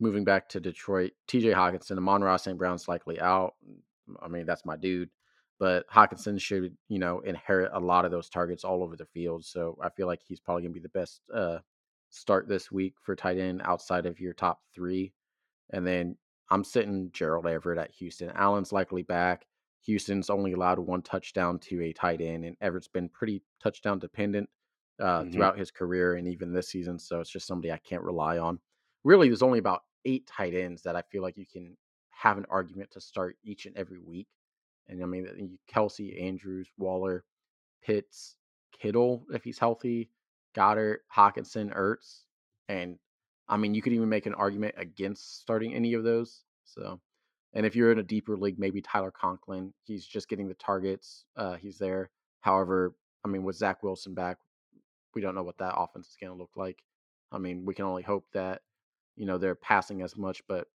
moving 0.00 0.24
back 0.24 0.48
to 0.50 0.60
Detroit, 0.60 1.12
TJ 1.28 1.54
Hockenson, 1.54 1.98
Amon-Ra 1.98 2.36
St. 2.36 2.58
Brown's 2.58 2.88
likely 2.88 3.20
out. 3.20 3.54
I 4.22 4.28
mean, 4.28 4.46
that's 4.46 4.64
my 4.64 4.76
dude. 4.76 5.10
But 5.58 5.88
Hockenson 5.88 6.40
should, 6.40 6.76
you 6.88 6.98
know, 6.98 7.20
inherit 7.20 7.70
a 7.72 7.80
lot 7.80 8.04
of 8.04 8.10
those 8.10 8.28
targets 8.28 8.64
all 8.64 8.82
over 8.82 8.96
the 8.96 9.06
field. 9.06 9.44
So 9.44 9.78
I 9.82 9.88
feel 9.90 10.06
like 10.06 10.20
he's 10.24 10.40
probably 10.40 10.62
going 10.62 10.72
to 10.72 10.80
be 10.80 10.82
the 10.82 10.88
best 10.88 11.20
uh, 11.32 11.58
start 12.10 12.48
this 12.48 12.72
week 12.72 12.94
for 13.02 13.14
tight 13.14 13.38
end 13.38 13.62
outside 13.64 14.06
of 14.06 14.20
your 14.20 14.32
top 14.32 14.60
three. 14.74 15.12
And 15.70 15.86
then 15.86 16.16
I'm 16.50 16.64
sitting 16.64 17.10
Gerald 17.12 17.46
Everett 17.46 17.78
at 17.78 17.90
Houston. 17.92 18.30
Allen's 18.30 18.72
likely 18.72 19.02
back. 19.02 19.46
Houston's 19.82 20.30
only 20.30 20.52
allowed 20.52 20.78
one 20.78 21.02
touchdown 21.02 21.58
to 21.60 21.82
a 21.82 21.92
tight 21.92 22.20
end, 22.20 22.44
and 22.44 22.56
Everett's 22.60 22.88
been 22.88 23.08
pretty 23.08 23.42
touchdown 23.62 23.98
dependent 23.98 24.48
uh, 25.00 25.22
Mhm. 25.24 25.32
throughout 25.32 25.58
his 25.58 25.70
career 25.72 26.14
and 26.14 26.28
even 26.28 26.52
this 26.52 26.68
season. 26.68 26.98
So 27.00 27.20
it's 27.20 27.30
just 27.30 27.46
somebody 27.48 27.72
I 27.72 27.78
can't 27.78 28.04
rely 28.04 28.38
on. 28.38 28.60
Really, 29.02 29.28
there's 29.28 29.42
only 29.42 29.58
about 29.58 29.82
eight 30.04 30.26
tight 30.26 30.54
ends 30.54 30.82
that 30.82 30.94
I 30.96 31.02
feel 31.02 31.20
like 31.22 31.36
you 31.36 31.46
can 31.46 31.76
have 32.10 32.38
an 32.38 32.46
argument 32.48 32.92
to 32.92 33.00
start 33.00 33.36
each 33.42 33.66
and 33.66 33.76
every 33.76 33.98
week. 33.98 34.28
And 34.86 35.02
I 35.02 35.06
mean, 35.06 35.58
Kelce, 35.68 36.22
Andrews, 36.22 36.70
Waller, 36.78 37.24
Pitts, 37.82 38.36
Kittle, 38.72 39.26
if 39.30 39.42
he's 39.44 39.58
healthy, 39.58 40.10
Goedert, 40.54 40.98
Hockenson, 41.14 41.74
Ertz. 41.74 42.24
And 42.68 42.98
I 43.48 43.56
mean, 43.56 43.74
you 43.74 43.82
could 43.82 43.92
even 43.92 44.08
make 44.08 44.26
an 44.26 44.34
argument 44.34 44.74
against 44.78 45.40
starting 45.40 45.74
any 45.74 45.94
of 45.94 46.04
those. 46.04 46.42
So, 46.64 47.00
and 47.52 47.66
if 47.66 47.76
you're 47.76 47.92
in 47.92 47.98
a 47.98 48.02
deeper 48.02 48.36
league, 48.36 48.58
maybe 48.58 48.80
Tyler 48.80 49.10
Conklin, 49.10 49.72
he's 49.82 50.06
just 50.06 50.28
getting 50.28 50.48
the 50.48 50.54
targets. 50.54 51.24
Uh, 51.36 51.54
he's 51.54 51.78
there. 51.78 52.10
However, 52.40 52.94
I 53.24 53.28
mean, 53.28 53.44
with 53.44 53.56
Zach 53.56 53.82
Wilson 53.82 54.14
back, 54.14 54.38
we 55.14 55.20
don't 55.20 55.34
know 55.34 55.42
what 55.42 55.58
that 55.58 55.76
offense 55.76 56.08
is 56.08 56.16
going 56.20 56.32
to 56.32 56.38
look 56.38 56.50
like. 56.56 56.82
I 57.30 57.38
mean, 57.38 57.64
we 57.64 57.74
can 57.74 57.84
only 57.84 58.02
hope 58.02 58.26
that, 58.32 58.62
you 59.16 59.26
know, 59.26 59.38
they're 59.38 59.54
passing 59.54 60.02
as 60.02 60.16
much, 60.16 60.42
but 60.48 60.66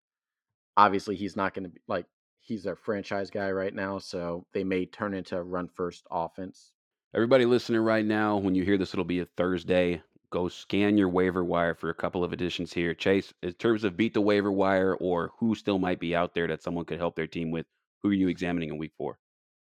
obviously 0.77 1.15
he's 1.15 1.35
not 1.35 1.53
going 1.53 1.63
to 1.63 1.69
be 1.69 1.81
like, 1.87 2.05
he's 2.39 2.63
their 2.63 2.75
franchise 2.75 3.29
guy 3.29 3.51
right 3.51 3.73
now. 3.73 3.99
So 3.99 4.45
they 4.53 4.63
may 4.63 4.85
turn 4.85 5.13
into 5.13 5.37
a 5.37 5.43
run 5.43 5.67
first 5.67 6.05
offense. 6.09 6.71
Everybody 7.13 7.45
listening 7.45 7.81
right 7.81 8.05
now, 8.05 8.37
when 8.37 8.55
you 8.55 8.63
hear 8.63 8.77
this, 8.77 8.93
it'll 8.93 9.03
be 9.03 9.19
a 9.19 9.25
Thursday. 9.25 10.01
Go 10.31 10.47
scan 10.47 10.97
your 10.97 11.09
waiver 11.09 11.43
wire 11.43 11.73
for 11.73 11.89
a 11.89 11.95
couple 11.95 12.23
of 12.23 12.33
additions 12.33 12.71
here. 12.71 12.93
Chase, 12.93 13.33
in 13.41 13.53
terms 13.53 13.83
of 13.83 13.97
beat 13.97 14.13
the 14.13 14.21
waiver 14.21 14.51
wire 14.51 14.95
or 14.95 15.31
who 15.39 15.55
still 15.55 15.79
might 15.79 15.99
be 15.99 16.15
out 16.15 16.33
there 16.33 16.47
that 16.47 16.61
someone 16.61 16.85
could 16.85 16.99
help 16.99 17.15
their 17.15 17.27
team 17.27 17.49
with, 17.49 17.65
who 18.03 18.09
are 18.09 18.13
you 18.13 18.27
examining 18.27 18.69
in 18.69 18.77
week 18.77 18.93
four? 18.97 19.17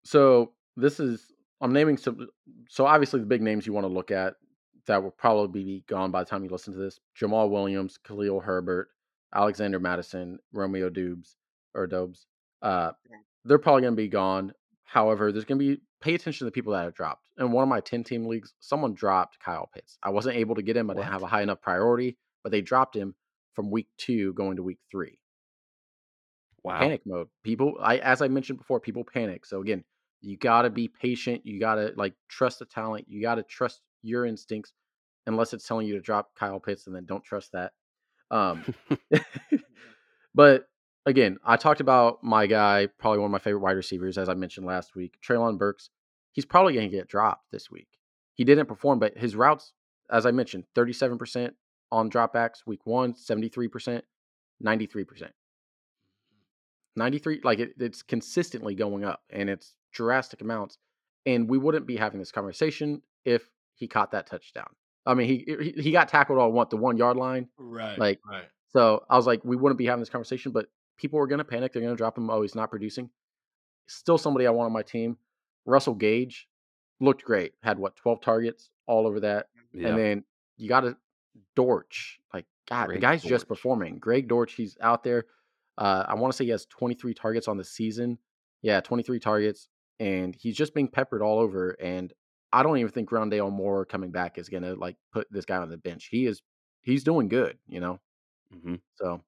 So 0.04 0.52
this 0.76 1.00
is 1.00 1.32
I'm 1.60 1.72
naming 1.72 1.96
some. 1.96 2.28
So 2.68 2.86
obviously 2.86 3.20
the 3.20 3.26
big 3.26 3.42
names 3.42 3.66
you 3.66 3.72
want 3.72 3.84
to 3.84 3.92
look 3.92 4.10
at 4.10 4.34
that 4.86 5.02
will 5.02 5.10
probably 5.10 5.64
be 5.64 5.84
gone 5.88 6.10
by 6.10 6.22
the 6.22 6.28
time 6.28 6.44
you 6.44 6.50
listen 6.50 6.72
to 6.74 6.78
this: 6.78 7.00
Jamaal 7.18 7.50
Williams, 7.50 7.98
Khalil 7.98 8.40
Herbert, 8.40 8.88
Alexander 9.34 9.80
Mattison, 9.80 10.38
Romeo 10.52 10.90
Dubes 10.90 11.36
or 11.74 11.86
Dobes. 11.86 12.26
Uh, 12.62 12.92
they're 13.44 13.58
probably 13.58 13.82
going 13.82 13.94
to 13.94 14.02
be 14.02 14.08
gone. 14.08 14.52
However, 14.94 15.32
there's 15.32 15.44
going 15.44 15.58
to 15.58 15.76
be 15.76 15.82
pay 16.00 16.14
attention 16.14 16.38
to 16.38 16.44
the 16.44 16.52
people 16.52 16.72
that 16.72 16.84
have 16.84 16.94
dropped. 16.94 17.26
In 17.38 17.50
one 17.50 17.64
of 17.64 17.68
my 17.68 17.80
10 17.80 18.04
team 18.04 18.26
leagues, 18.26 18.54
someone 18.60 18.94
dropped 18.94 19.40
Kyle 19.40 19.68
Pitts. 19.74 19.98
I 20.04 20.10
wasn't 20.10 20.36
able 20.36 20.54
to 20.54 20.62
get 20.62 20.76
him. 20.76 20.88
I 20.88 20.94
didn't 20.94 21.06
What? 21.06 21.12
have 21.12 21.22
a 21.24 21.26
high 21.26 21.42
enough 21.42 21.60
priority, 21.60 22.16
but 22.44 22.52
they 22.52 22.60
dropped 22.62 22.94
him 22.96 23.16
from 23.54 23.72
week 23.72 23.88
two 23.98 24.32
going 24.34 24.56
to 24.56 24.62
week 24.62 24.78
three 24.92 25.18
Wow. 26.62 26.78
panic 26.78 27.02
mode. 27.06 27.28
People, 27.42 27.74
I 27.80 27.98
as 27.98 28.22
I 28.22 28.28
mentioned 28.28 28.58
before, 28.58 28.80
people 28.80 29.04
panic. 29.04 29.44
So 29.46 29.60
again, 29.60 29.84
you 30.22 30.36
gotta 30.36 30.70
be 30.70 30.88
patient. 30.88 31.44
You 31.44 31.58
gotta 31.60 31.92
like 31.96 32.14
trust 32.28 32.60
the 32.60 32.64
talent. 32.64 33.06
You 33.08 33.20
gotta 33.20 33.42
trust 33.42 33.80
your 34.02 34.24
instincts, 34.26 34.72
unless 35.26 35.52
it's 35.52 35.66
telling 35.66 35.88
you 35.88 35.94
to 35.94 36.00
drop 36.00 36.30
Kyle 36.36 36.60
Pitts, 36.60 36.86
and 36.86 36.94
then 36.96 37.04
don't 37.04 37.24
trust 37.24 37.52
that. 37.52 37.72
Um, 38.30 38.64
but 40.34 40.66
again, 41.06 41.38
I 41.44 41.56
talked 41.56 41.80
about 41.80 42.22
my 42.22 42.46
guy, 42.46 42.88
probably 42.98 43.18
one 43.18 43.26
of 43.26 43.32
my 43.32 43.38
favorite 43.38 43.60
wide 43.60 43.76
receivers, 43.76 44.18
as 44.18 44.28
I 44.28 44.34
mentioned 44.34 44.66
last 44.66 44.94
week, 44.94 45.18
Treylon 45.26 45.58
Burks. 45.58 45.90
He's 46.32 46.44
probably 46.44 46.74
going 46.74 46.90
to 46.90 46.96
get 46.96 47.08
dropped 47.08 47.50
this 47.52 47.70
week. 47.70 47.88
He 48.34 48.44
didn't 48.44 48.66
perform, 48.66 48.98
but 48.98 49.16
his 49.16 49.36
routes, 49.36 49.72
as 50.10 50.26
I 50.26 50.32
mentioned, 50.32 50.64
37% 50.74 51.52
on 51.92 52.10
dropbacks 52.10 52.66
week 52.66 52.84
one, 52.86 53.14
73%, 53.14 54.02
93%. 54.64 55.30
93 56.96 57.40
like 57.42 57.58
it, 57.58 57.74
it's 57.78 58.02
consistently 58.02 58.74
going 58.74 59.04
up 59.04 59.22
and 59.30 59.50
it's 59.50 59.74
drastic 59.92 60.40
amounts 60.40 60.78
and 61.26 61.48
we 61.48 61.58
wouldn't 61.58 61.86
be 61.86 61.96
having 61.96 62.20
this 62.20 62.30
conversation 62.30 63.02
if 63.24 63.50
he 63.74 63.88
caught 63.88 64.12
that 64.12 64.28
touchdown 64.28 64.68
i 65.04 65.12
mean 65.12 65.26
he 65.26 65.56
he, 65.60 65.82
he 65.82 65.90
got 65.90 66.08
tackled 66.08 66.38
on 66.38 66.52
what 66.52 66.70
the 66.70 66.76
one 66.76 66.96
yard 66.96 67.16
line 67.16 67.48
Right. 67.58 67.98
Like, 67.98 68.20
right. 68.30 68.44
so 68.68 69.02
i 69.10 69.16
was 69.16 69.26
like 69.26 69.44
we 69.44 69.56
wouldn't 69.56 69.78
be 69.78 69.86
having 69.86 70.00
this 70.00 70.08
conversation 70.10 70.52
but 70.52 70.66
people 70.96 71.18
were 71.18 71.26
going 71.26 71.38
to 71.38 71.44
panic 71.44 71.72
they're 71.72 71.82
going 71.82 71.94
to 71.94 71.96
drop 71.96 72.16
him 72.16 72.30
oh 72.30 72.42
he's 72.42 72.54
not 72.54 72.70
producing 72.70 73.10
still 73.86 74.18
somebody 74.18 74.46
i 74.46 74.50
want 74.50 74.66
on 74.66 74.72
my 74.72 74.82
team 74.82 75.16
russell 75.66 75.94
gage 75.94 76.48
looked 77.00 77.24
great 77.24 77.52
had 77.62 77.78
what 77.78 77.96
12 77.96 78.20
targets 78.20 78.70
all 78.86 79.06
over 79.06 79.20
that 79.20 79.46
Yeah. 79.72 79.88
and 79.88 79.98
then 79.98 80.24
you 80.56 80.68
got 80.68 80.80
to 80.80 80.96
Dortch. 81.56 82.20
Like, 82.32 82.46
God, 82.68 82.86
Greg 82.86 82.96
the 82.96 83.00
guy's 83.00 83.22
just 83.22 83.48
performing. 83.48 83.98
Greg 83.98 84.28
Dortch, 84.28 84.54
he's 84.54 84.76
out 84.80 85.02
there. 85.04 85.24
Uh, 85.76 86.04
I 86.06 86.14
want 86.14 86.32
to 86.32 86.36
say 86.36 86.44
he 86.44 86.50
has 86.50 86.66
23 86.66 87.12
targets 87.14 87.48
on 87.48 87.56
the 87.56 87.64
season. 87.64 88.18
Yeah, 88.62 88.80
23 88.80 89.18
targets. 89.18 89.68
And 89.98 90.34
he's 90.34 90.56
just 90.56 90.74
being 90.74 90.88
peppered 90.88 91.22
all 91.22 91.38
over. 91.38 91.70
And 91.80 92.12
I 92.52 92.62
don't 92.62 92.78
even 92.78 92.92
think 92.92 93.10
Rondale 93.10 93.50
Moore 93.52 93.84
coming 93.84 94.10
back 94.12 94.38
is 94.38 94.48
going 94.48 94.62
to 94.62 94.74
like 94.74 94.96
put 95.12 95.26
this 95.30 95.44
guy 95.44 95.56
on 95.56 95.68
the 95.70 95.76
bench. 95.76 96.08
He 96.10 96.26
is, 96.26 96.42
he's 96.82 97.02
doing 97.04 97.28
good, 97.28 97.58
you 97.66 97.80
know? 97.80 97.98
hmm 98.52 98.76
So, 98.96 99.22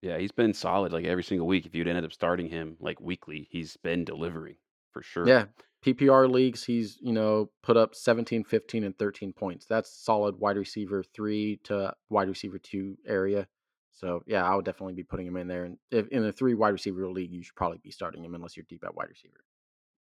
Yeah, 0.00 0.18
he's 0.18 0.32
been 0.32 0.54
solid 0.54 0.92
like 0.92 1.06
every 1.06 1.24
single 1.24 1.46
week. 1.46 1.66
If 1.66 1.74
you'd 1.74 1.88
ended 1.88 2.04
up 2.04 2.12
starting 2.12 2.48
him 2.48 2.76
like 2.80 3.00
weekly, 3.00 3.48
he's 3.50 3.76
been 3.78 4.04
delivering 4.04 4.56
for 4.92 5.02
sure. 5.02 5.26
yeah, 5.26 5.46
PPR 5.84 6.30
leagues, 6.30 6.64
he's, 6.64 6.98
you 7.00 7.12
know, 7.12 7.50
put 7.62 7.76
up 7.76 7.94
17, 7.94 8.44
15, 8.44 8.84
and 8.84 8.98
13 8.98 9.32
points. 9.32 9.66
That's 9.66 9.90
solid 9.90 10.38
wide 10.38 10.56
receiver 10.56 11.02
three 11.02 11.60
to 11.64 11.94
wide 12.10 12.28
receiver 12.28 12.58
two 12.58 12.96
area. 13.06 13.46
So, 13.92 14.22
yeah, 14.26 14.44
I 14.44 14.54
would 14.54 14.64
definitely 14.64 14.94
be 14.94 15.02
putting 15.02 15.26
him 15.26 15.36
in 15.36 15.48
there. 15.48 15.64
And 15.64 15.78
if 15.90 16.08
in 16.08 16.24
a 16.24 16.32
three 16.32 16.54
wide 16.54 16.70
receiver 16.70 17.08
league, 17.08 17.32
you 17.32 17.42
should 17.42 17.56
probably 17.56 17.78
be 17.82 17.90
starting 17.90 18.24
him 18.24 18.34
unless 18.34 18.56
you're 18.56 18.66
deep 18.68 18.84
at 18.84 18.94
wide 18.94 19.08
receiver. 19.08 19.44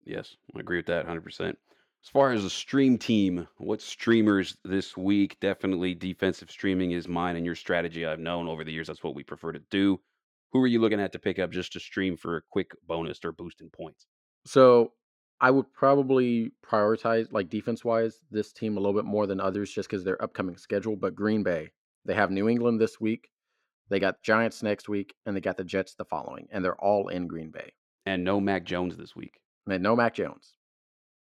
Yes, 0.04 0.36
I 0.54 0.60
agree 0.60 0.78
with 0.78 0.86
that 0.86 1.06
100%. 1.06 1.54
As 2.04 2.08
far 2.08 2.32
as 2.32 2.42
the 2.42 2.50
stream 2.50 2.98
team, 2.98 3.46
what 3.58 3.80
streamers 3.80 4.56
this 4.64 4.96
week? 4.96 5.38
Definitely 5.38 5.94
defensive 5.94 6.50
streaming 6.50 6.90
is 6.90 7.06
mine 7.06 7.36
and 7.36 7.46
your 7.46 7.54
strategy. 7.54 8.04
I've 8.04 8.18
known 8.18 8.48
over 8.48 8.64
the 8.64 8.72
years 8.72 8.88
that's 8.88 9.04
what 9.04 9.14
we 9.14 9.22
prefer 9.22 9.52
to 9.52 9.62
do. 9.70 10.00
Who 10.50 10.60
are 10.62 10.66
you 10.66 10.80
looking 10.80 11.00
at 11.00 11.12
to 11.12 11.20
pick 11.20 11.38
up 11.38 11.52
just 11.52 11.72
to 11.74 11.80
stream 11.80 12.16
for 12.16 12.36
a 12.36 12.42
quick 12.50 12.72
bonus 12.88 13.24
or 13.24 13.30
boost 13.30 13.60
in 13.60 13.70
points? 13.70 14.06
So, 14.44 14.92
I 15.40 15.50
would 15.50 15.72
probably 15.72 16.52
prioritize, 16.64 17.32
like 17.32 17.48
defense 17.48 17.84
wise, 17.84 18.18
this 18.30 18.52
team 18.52 18.76
a 18.76 18.80
little 18.80 18.94
bit 18.94 19.04
more 19.04 19.26
than 19.26 19.40
others 19.40 19.72
just 19.72 19.88
because 19.88 20.04
their 20.04 20.22
upcoming 20.22 20.56
schedule. 20.56 20.96
But 20.96 21.14
Green 21.14 21.42
Bay, 21.42 21.70
they 22.04 22.14
have 22.14 22.30
New 22.30 22.48
England 22.48 22.80
this 22.80 23.00
week, 23.00 23.30
they 23.88 24.00
got 24.00 24.22
Giants 24.22 24.62
next 24.62 24.88
week, 24.88 25.14
and 25.26 25.36
they 25.36 25.40
got 25.40 25.56
the 25.56 25.64
Jets 25.64 25.94
the 25.94 26.04
following. 26.04 26.48
And 26.50 26.64
they're 26.64 26.80
all 26.80 27.08
in 27.08 27.26
Green 27.26 27.50
Bay. 27.50 27.72
And 28.06 28.24
no 28.24 28.40
Mac 28.40 28.64
Jones 28.64 28.96
this 28.96 29.14
week. 29.14 29.40
And 29.68 29.82
no 29.82 29.94
Mac 29.94 30.14
Jones. 30.14 30.54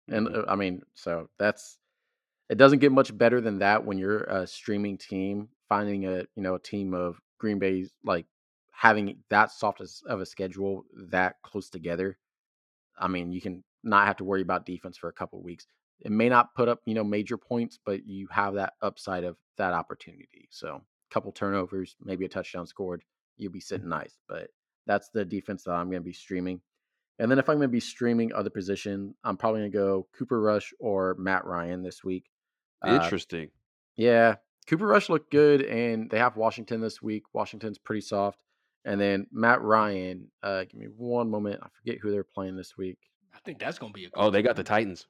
And 0.08 0.28
Mhm. 0.28 0.38
uh, 0.38 0.44
I 0.48 0.56
mean, 0.56 0.82
so 0.94 1.28
that's 1.38 1.78
it 2.50 2.58
doesn't 2.58 2.80
get 2.80 2.92
much 2.92 3.16
better 3.16 3.40
than 3.40 3.58
that 3.60 3.84
when 3.84 3.98
you're 3.98 4.24
a 4.24 4.46
streaming 4.46 4.98
team 4.98 5.50
finding 5.68 6.06
a 6.06 6.20
you 6.36 6.42
know 6.42 6.56
a 6.56 6.60
team 6.60 6.94
of 6.94 7.20
Green 7.38 7.58
Bay's 7.58 7.94
like 8.04 8.26
having 8.72 9.22
that 9.30 9.50
soft 9.52 9.80
as, 9.80 10.02
of 10.06 10.20
a 10.20 10.26
schedule 10.26 10.84
that 10.94 11.36
close 11.42 11.70
together. 11.70 12.18
I 12.98 13.08
mean, 13.08 13.32
you 13.32 13.40
can 13.40 13.64
not 13.82 14.06
have 14.06 14.16
to 14.18 14.24
worry 14.24 14.42
about 14.42 14.66
defense 14.66 14.96
for 14.96 15.08
a 15.08 15.12
couple 15.12 15.38
of 15.38 15.44
weeks. 15.44 15.66
It 16.00 16.12
may 16.12 16.28
not 16.28 16.54
put 16.54 16.68
up 16.68 16.80
you 16.86 16.94
know 16.94 17.04
major 17.04 17.36
points, 17.38 17.78
but 17.84 18.06
you 18.06 18.26
have 18.28 18.54
that 18.54 18.74
upside 18.82 19.24
of 19.24 19.36
that 19.58 19.72
opportunity. 19.74 20.48
So, 20.50 20.76
a 20.76 21.14
couple 21.14 21.32
turnovers, 21.32 21.96
maybe 22.02 22.24
a 22.24 22.28
touchdown 22.28 22.66
scored, 22.66 23.04
you'll 23.36 23.52
be 23.52 23.60
sitting 23.60 23.88
nice. 23.88 24.18
But 24.28 24.50
that's 24.86 25.08
the 25.10 25.24
defense 25.24 25.64
that 25.64 25.72
I'm 25.72 25.90
going 25.90 26.02
to 26.02 26.06
be 26.06 26.12
streaming. 26.12 26.60
And 27.18 27.30
then 27.30 27.38
if 27.38 27.48
I'm 27.48 27.56
going 27.56 27.68
to 27.68 27.72
be 27.72 27.80
streaming 27.80 28.32
other 28.32 28.50
position, 28.50 29.14
I'm 29.24 29.36
probably 29.36 29.60
going 29.60 29.72
to 29.72 29.78
go 29.78 30.06
Cooper 30.16 30.40
Rush 30.40 30.72
or 30.78 31.16
Matt 31.18 31.44
Ryan 31.46 31.82
this 31.82 32.04
week. 32.04 32.24
Uh, 32.86 33.00
Interesting. 33.02 33.50
yeah, 33.96 34.36
Cooper 34.66 34.86
Rush 34.86 35.08
looked 35.08 35.30
good, 35.30 35.62
and 35.62 36.10
they 36.10 36.18
have 36.18 36.36
Washington 36.36 36.80
this 36.80 37.00
week. 37.00 37.22
Washington's 37.32 37.78
pretty 37.78 38.02
soft. 38.02 38.38
And 38.84 39.00
then 39.00 39.26
Matt 39.32 39.62
Ryan, 39.62 40.30
uh, 40.42 40.64
give 40.64 40.74
me 40.74 40.86
one 40.96 41.30
moment. 41.30 41.60
I 41.62 41.68
forget 41.78 41.98
who 42.00 42.10
they're 42.10 42.22
playing 42.22 42.56
this 42.56 42.76
week. 42.76 42.98
I 43.34 43.38
think 43.44 43.58
that's 43.58 43.78
gonna 43.78 43.92
be 43.92 44.04
a. 44.04 44.08
Oh, 44.14 44.30
they 44.30 44.42
got 44.42 44.56
the 44.56 44.62
Titans. 44.62 45.06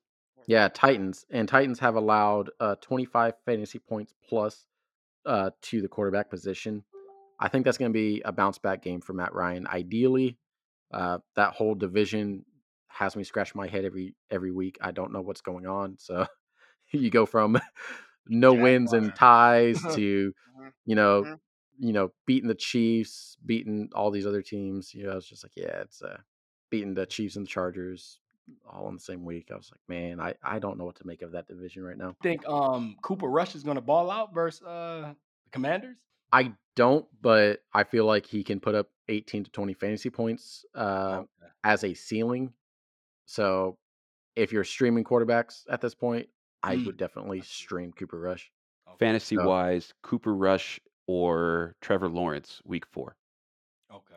Yeah, 0.46 0.68
Titans 0.68 1.26
and 1.30 1.48
Titans 1.48 1.78
have 1.80 1.96
allowed 1.96 2.50
uh, 2.60 2.76
25 2.76 3.34
fantasy 3.44 3.78
points 3.78 4.14
plus 4.28 4.64
uh, 5.26 5.50
to 5.62 5.82
the 5.82 5.88
quarterback 5.88 6.30
position. 6.30 6.84
I 7.38 7.48
think 7.48 7.64
that's 7.64 7.78
going 7.78 7.92
to 7.92 7.96
be 7.96 8.22
a 8.24 8.32
bounce 8.32 8.58
back 8.58 8.82
game 8.82 9.00
for 9.00 9.12
Matt 9.12 9.34
Ryan. 9.34 9.66
Ideally, 9.66 10.38
uh, 10.92 11.18
that 11.34 11.54
whole 11.54 11.74
division 11.74 12.44
has 12.88 13.16
me 13.16 13.24
scratch 13.24 13.54
my 13.54 13.66
head 13.66 13.84
every 13.84 14.14
every 14.30 14.52
week. 14.52 14.78
I 14.80 14.90
don't 14.90 15.12
know 15.12 15.20
what's 15.20 15.40
going 15.42 15.66
on. 15.66 15.96
So 15.98 16.26
you 16.92 17.10
go 17.10 17.26
from 17.26 17.58
no 18.26 18.54
wins 18.54 18.92
and 18.92 19.14
ties 19.14 19.82
to 19.94 20.32
Mhm. 20.58 20.72
you 20.84 20.94
know 20.94 21.22
Mhm. 21.24 21.38
you 21.78 21.92
know 21.92 22.12
beating 22.26 22.48
the 22.48 22.54
Chiefs, 22.54 23.36
beating 23.44 23.90
all 23.94 24.10
these 24.10 24.26
other 24.26 24.42
teams. 24.42 24.94
You 24.94 25.04
know, 25.04 25.12
I 25.12 25.14
was 25.16 25.26
just 25.28 25.44
like 25.44 25.52
yeah, 25.56 25.82
it's 25.82 26.02
uh, 26.02 26.18
beating 26.70 26.94
the 26.94 27.06
Chiefs 27.06 27.36
and 27.36 27.46
the 27.46 27.50
Chargers 27.50 28.20
all 28.68 28.88
in 28.88 28.94
the 28.94 29.00
same 29.00 29.24
week. 29.24 29.48
I 29.52 29.56
was 29.56 29.70
like, 29.72 29.80
man, 29.88 30.20
I 30.20 30.34
I 30.42 30.58
don't 30.58 30.78
know 30.78 30.84
what 30.84 30.96
to 30.96 31.06
make 31.06 31.22
of 31.22 31.32
that 31.32 31.48
division 31.48 31.82
right 31.82 31.98
now. 31.98 32.16
think 32.22 32.46
um 32.48 32.96
Cooper 33.02 33.28
Rush 33.28 33.54
is 33.54 33.62
gonna 33.62 33.80
ball 33.80 34.10
out 34.10 34.32
versus 34.32 34.62
uh 34.62 35.12
the 35.44 35.50
Commanders? 35.50 35.96
I 36.32 36.52
don't, 36.74 37.06
but 37.20 37.60
I 37.72 37.84
feel 37.84 38.04
like 38.04 38.26
he 38.26 38.42
can 38.44 38.60
put 38.60 38.74
up 38.74 38.88
18 39.08 39.44
to 39.44 39.50
20 39.50 39.74
fantasy 39.74 40.10
points 40.10 40.64
uh, 40.74 41.22
Okay. 41.22 41.50
as 41.64 41.84
a 41.84 41.94
ceiling. 41.94 42.52
So 43.26 43.76
if 44.34 44.52
you're 44.52 44.64
streaming 44.64 45.04
quarterbacks 45.04 45.62
at 45.70 45.80
this 45.80 45.94
point, 45.94 46.28
I 46.62 46.76
Mm, 46.76 46.86
would 46.86 46.96
definitely 46.96 47.42
stream 47.42 47.92
Cooper 47.92 48.18
Rush. 48.18 48.50
Okay. 48.88 48.96
Fantasy 48.98 49.36
So 49.36 49.46
wise, 49.46 49.92
Cooper 50.02 50.34
Rush 50.34 50.80
or 51.06 51.74
Trevor 51.80 52.08
Lawrence, 52.08 52.60
week 52.64 52.84
four. 52.86 53.16
Okay. 53.92 54.14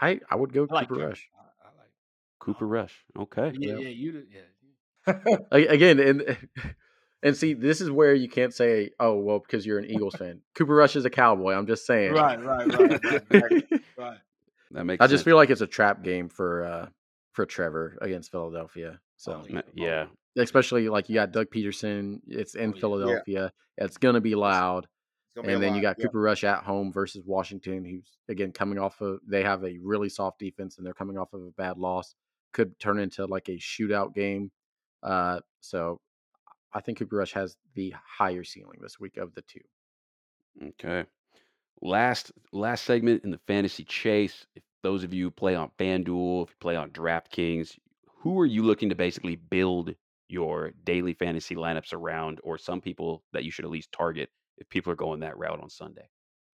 I 0.00 0.20
I 0.30 0.36
would 0.36 0.52
go 0.52 0.66
I 0.70 0.74
like 0.74 0.88
Cooper 0.88 0.94
Trevor. 0.96 1.08
Rush. 1.10 1.28
I, 1.38 1.68
I 1.68 1.68
like. 1.78 1.90
Cooper 2.40 2.66
Rush. 2.66 3.04
Okay. 3.16 3.52
Yeah, 3.54 3.74
Yep. 3.74 3.80
yeah, 3.82 3.88
you. 3.88 4.26
Yeah. 5.06 5.36
Again, 5.52 5.98
and 6.00 6.38
and 7.22 7.36
see, 7.36 7.54
this 7.54 7.80
is 7.80 7.90
where 7.90 8.14
you 8.14 8.28
can't 8.28 8.54
say, 8.54 8.90
oh 8.98 9.16
well, 9.18 9.38
because 9.40 9.64
you're 9.66 9.78
an 9.78 9.84
Eagles 9.90 10.14
fan. 10.18 10.40
Cooper 10.54 10.74
Rush 10.74 10.96
is 10.96 11.04
a 11.04 11.10
Cowboy. 11.10 11.52
I'm 11.54 11.66
just 11.66 11.86
saying. 11.86 12.12
right, 12.12 12.42
right, 12.42 12.66
right, 12.72 13.04
right, 13.04 13.22
right, 13.30 13.64
right. 13.96 14.18
That 14.72 14.84
makes 14.84 15.02
I 15.02 15.06
just 15.06 15.20
sense. 15.20 15.24
feel 15.24 15.36
like 15.36 15.50
it's 15.50 15.60
a 15.60 15.66
trap 15.66 16.02
game 16.02 16.28
for 16.28 16.64
uh 16.64 16.88
for 17.32 17.46
Trevor 17.46 17.96
against 18.02 18.30
Philadelphia. 18.30 19.00
So 19.16 19.42
Oh, 19.42 19.46
yeah. 19.48 19.62
yeah. 19.74 20.06
especially 20.42 20.88
like 20.88 21.08
you 21.08 21.14
got 21.14 21.30
Doug 21.32 21.46
Pederson. 21.54 22.20
It's 22.26 22.54
in 22.54 22.70
Oh, 22.70 22.74
yeah. 22.74 22.80
Philadelphia. 22.80 23.52
It's 23.78 23.96
gonna 23.98 24.20
be 24.20 24.34
loud. 24.34 24.86
Gonna 25.34 25.48
be 25.48 25.54
And 25.54 25.62
then 25.62 25.70
you 25.74 25.82
lot. 25.82 25.96
got 25.96 25.98
Yeah. 25.98 26.06
Cooper 26.06 26.20
Rush 26.20 26.44
at 26.44 26.62
home 26.64 26.92
versus 26.92 27.22
Washington, 27.24 27.84
who's 27.84 28.18
again 28.28 28.52
coming 28.52 28.78
off 28.78 29.00
of 29.00 29.20
they 29.26 29.42
have 29.42 29.64
a 29.64 29.78
really 29.82 30.08
soft 30.10 30.38
defense 30.38 30.76
and 30.76 30.86
they're 30.86 30.92
coming 30.94 31.16
off 31.16 31.32
of 31.32 31.40
a 31.42 31.50
bad 31.56 31.78
loss. 31.78 32.14
Could 32.52 32.78
turn 32.78 32.98
into 32.98 33.24
like 33.26 33.48
a 33.48 33.56
shootout 33.58 34.14
game. 34.14 34.50
Uh, 35.02 35.40
so 35.60 36.00
I 36.74 36.80
think 36.80 36.98
Cooper 36.98 37.16
Rush 37.16 37.32
has 37.32 37.56
the 37.74 37.94
higher 38.18 38.44
ceiling 38.44 38.78
this 38.82 39.00
week 39.00 39.16
of 39.16 39.34
the 39.34 39.42
two. 39.42 39.60
Okay. 40.62 41.04
Last 41.82 42.30
last 42.52 42.84
segment 42.84 43.24
in 43.24 43.30
the 43.32 43.40
fantasy 43.46 43.84
chase. 43.84 44.46
If 44.54 44.62
those 44.82 45.02
of 45.04 45.12
you 45.12 45.24
who 45.24 45.30
play 45.32 45.54
on 45.56 45.70
FanDuel, 45.78 46.44
if 46.44 46.50
you 46.50 46.56
play 46.60 46.76
on 46.76 46.90
DraftKings, 46.90 47.76
who 48.20 48.38
are 48.40 48.46
you 48.46 48.62
looking 48.62 48.88
to 48.90 48.94
basically 48.94 49.36
build 49.36 49.94
your 50.28 50.72
daily 50.84 51.12
fantasy 51.12 51.54
lineups 51.56 51.92
around, 51.92 52.40
or 52.44 52.56
some 52.56 52.80
people 52.80 53.22
that 53.32 53.44
you 53.44 53.50
should 53.50 53.64
at 53.64 53.70
least 53.70 53.90
target 53.92 54.30
if 54.58 54.68
people 54.68 54.92
are 54.92 54.96
going 54.96 55.20
that 55.20 55.36
route 55.36 55.60
on 55.60 55.68
Sunday? 55.68 56.08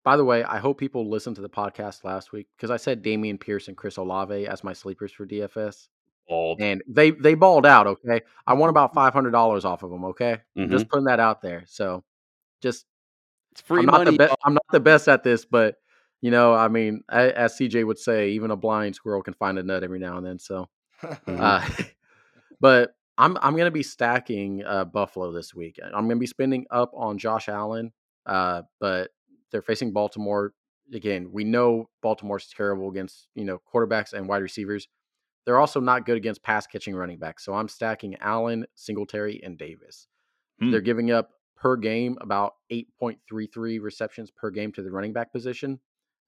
By 0.04 0.18
the 0.18 0.26
way, 0.26 0.44
I 0.44 0.58
hope 0.58 0.78
people 0.78 1.10
listened 1.10 1.38
to 1.38 1.42
the 1.42 1.50
podcast 1.50 2.04
last 2.04 2.34
week 2.34 2.48
because 2.58 2.70
I 2.70 2.76
said 2.78 3.02
Dameon 3.02 3.40
Pierce 3.40 3.70
and 3.70 3.78
Chris 3.78 3.96
Olave 3.96 4.46
as 4.46 4.62
my 4.64 4.74
sleepers 4.74 5.14
for 5.14 5.26
DFS, 5.26 5.88
Bald. 6.28 6.60
and 6.62 6.84
they 6.86 7.12
they 7.12 7.34
balled 7.36 7.66
out. 7.66 7.88
Okay, 7.88 8.22
I 8.46 8.54
won 8.56 8.70
about 8.70 8.94
five 8.94 9.14
hundred 9.14 9.32
dollars 9.32 9.64
off 9.64 9.84
of 9.84 9.90
them. 9.90 10.04
Okay, 10.06 10.42
Mhm. 10.58 10.70
just 10.70 10.90
putting 10.90 11.06
that 11.06 11.22
out 11.22 11.42
there. 11.42 11.64
So 11.68 12.04
just 12.62 12.86
It's 13.54 13.62
free 13.62 13.82
I'm 13.82 13.86
not 13.86 14.00
money. 14.00 14.12
the 14.12 14.18
best. 14.18 14.36
I'm 14.44 14.56
not 14.56 14.66
the 14.72 14.80
best 14.80 15.08
at 15.08 15.24
this, 15.24 15.46
but 15.46 15.76
you 16.22 16.32
know, 16.32 16.56
I 16.56 16.70
mean, 16.70 17.04
a- 17.10 17.38
as 17.38 17.56
CJ 17.56 17.86
would 17.86 18.00
say, 18.00 18.30
even 18.30 18.50
a 18.50 18.56
blind 18.56 18.96
squirrel 18.96 19.22
can 19.22 19.36
find 19.36 19.60
a 19.60 19.64
nut 19.64 19.84
every 19.84 20.00
now 20.00 20.18
and 20.18 20.26
then. 20.26 20.40
So, 20.40 20.70
uh, 21.28 21.68
but 22.60 22.96
I'm 23.18 23.38
I'm 23.44 23.56
gonna 23.56 23.70
be 23.70 23.84
stacking 23.84 24.64
uh, 24.66 24.86
Buffalo 24.86 25.32
this 25.32 25.54
week. 25.54 25.80
I'm 25.84 26.08
gonna 26.08 26.16
be 26.16 26.26
spending 26.26 26.66
up 26.72 26.92
on 26.96 27.20
Josh 27.20 27.48
Allen, 27.48 27.92
uh, 28.26 28.64
but 28.80 29.12
they're 29.52 29.62
facing 29.62 29.94
Baltimore 29.94 30.54
again. 30.92 31.30
We 31.32 31.44
know 31.44 31.90
Baltimore's 32.02 32.48
terrible 32.48 32.90
against 32.90 33.28
you 33.36 33.46
know 33.46 33.62
quarterbacks 33.72 34.14
and 34.14 34.28
wide 34.28 34.42
receivers. 34.42 34.88
They're 35.46 35.60
also 35.60 35.80
not 35.80 36.08
good 36.08 36.18
against 36.18 36.42
pass 36.42 36.66
catching 36.66 36.96
running 36.96 37.20
backs. 37.20 37.46
So 37.46 37.54
I'm 37.54 37.68
stacking 37.68 38.16
Allen, 38.20 38.66
Singletary, 38.74 39.44
and 39.44 39.60
Davis. 39.60 40.08
Hmm. 40.60 40.72
They're 40.72 40.82
giving 40.82 41.12
up 41.12 41.32
per 41.64 41.78
game 41.78 42.18
about 42.20 42.56
8.33 42.70 43.80
receptions 43.82 44.30
per 44.30 44.50
game 44.50 44.74
to 44.74 44.84
the 44.84 44.92
running 44.92 45.14
back 45.14 45.32
position. 45.32 45.80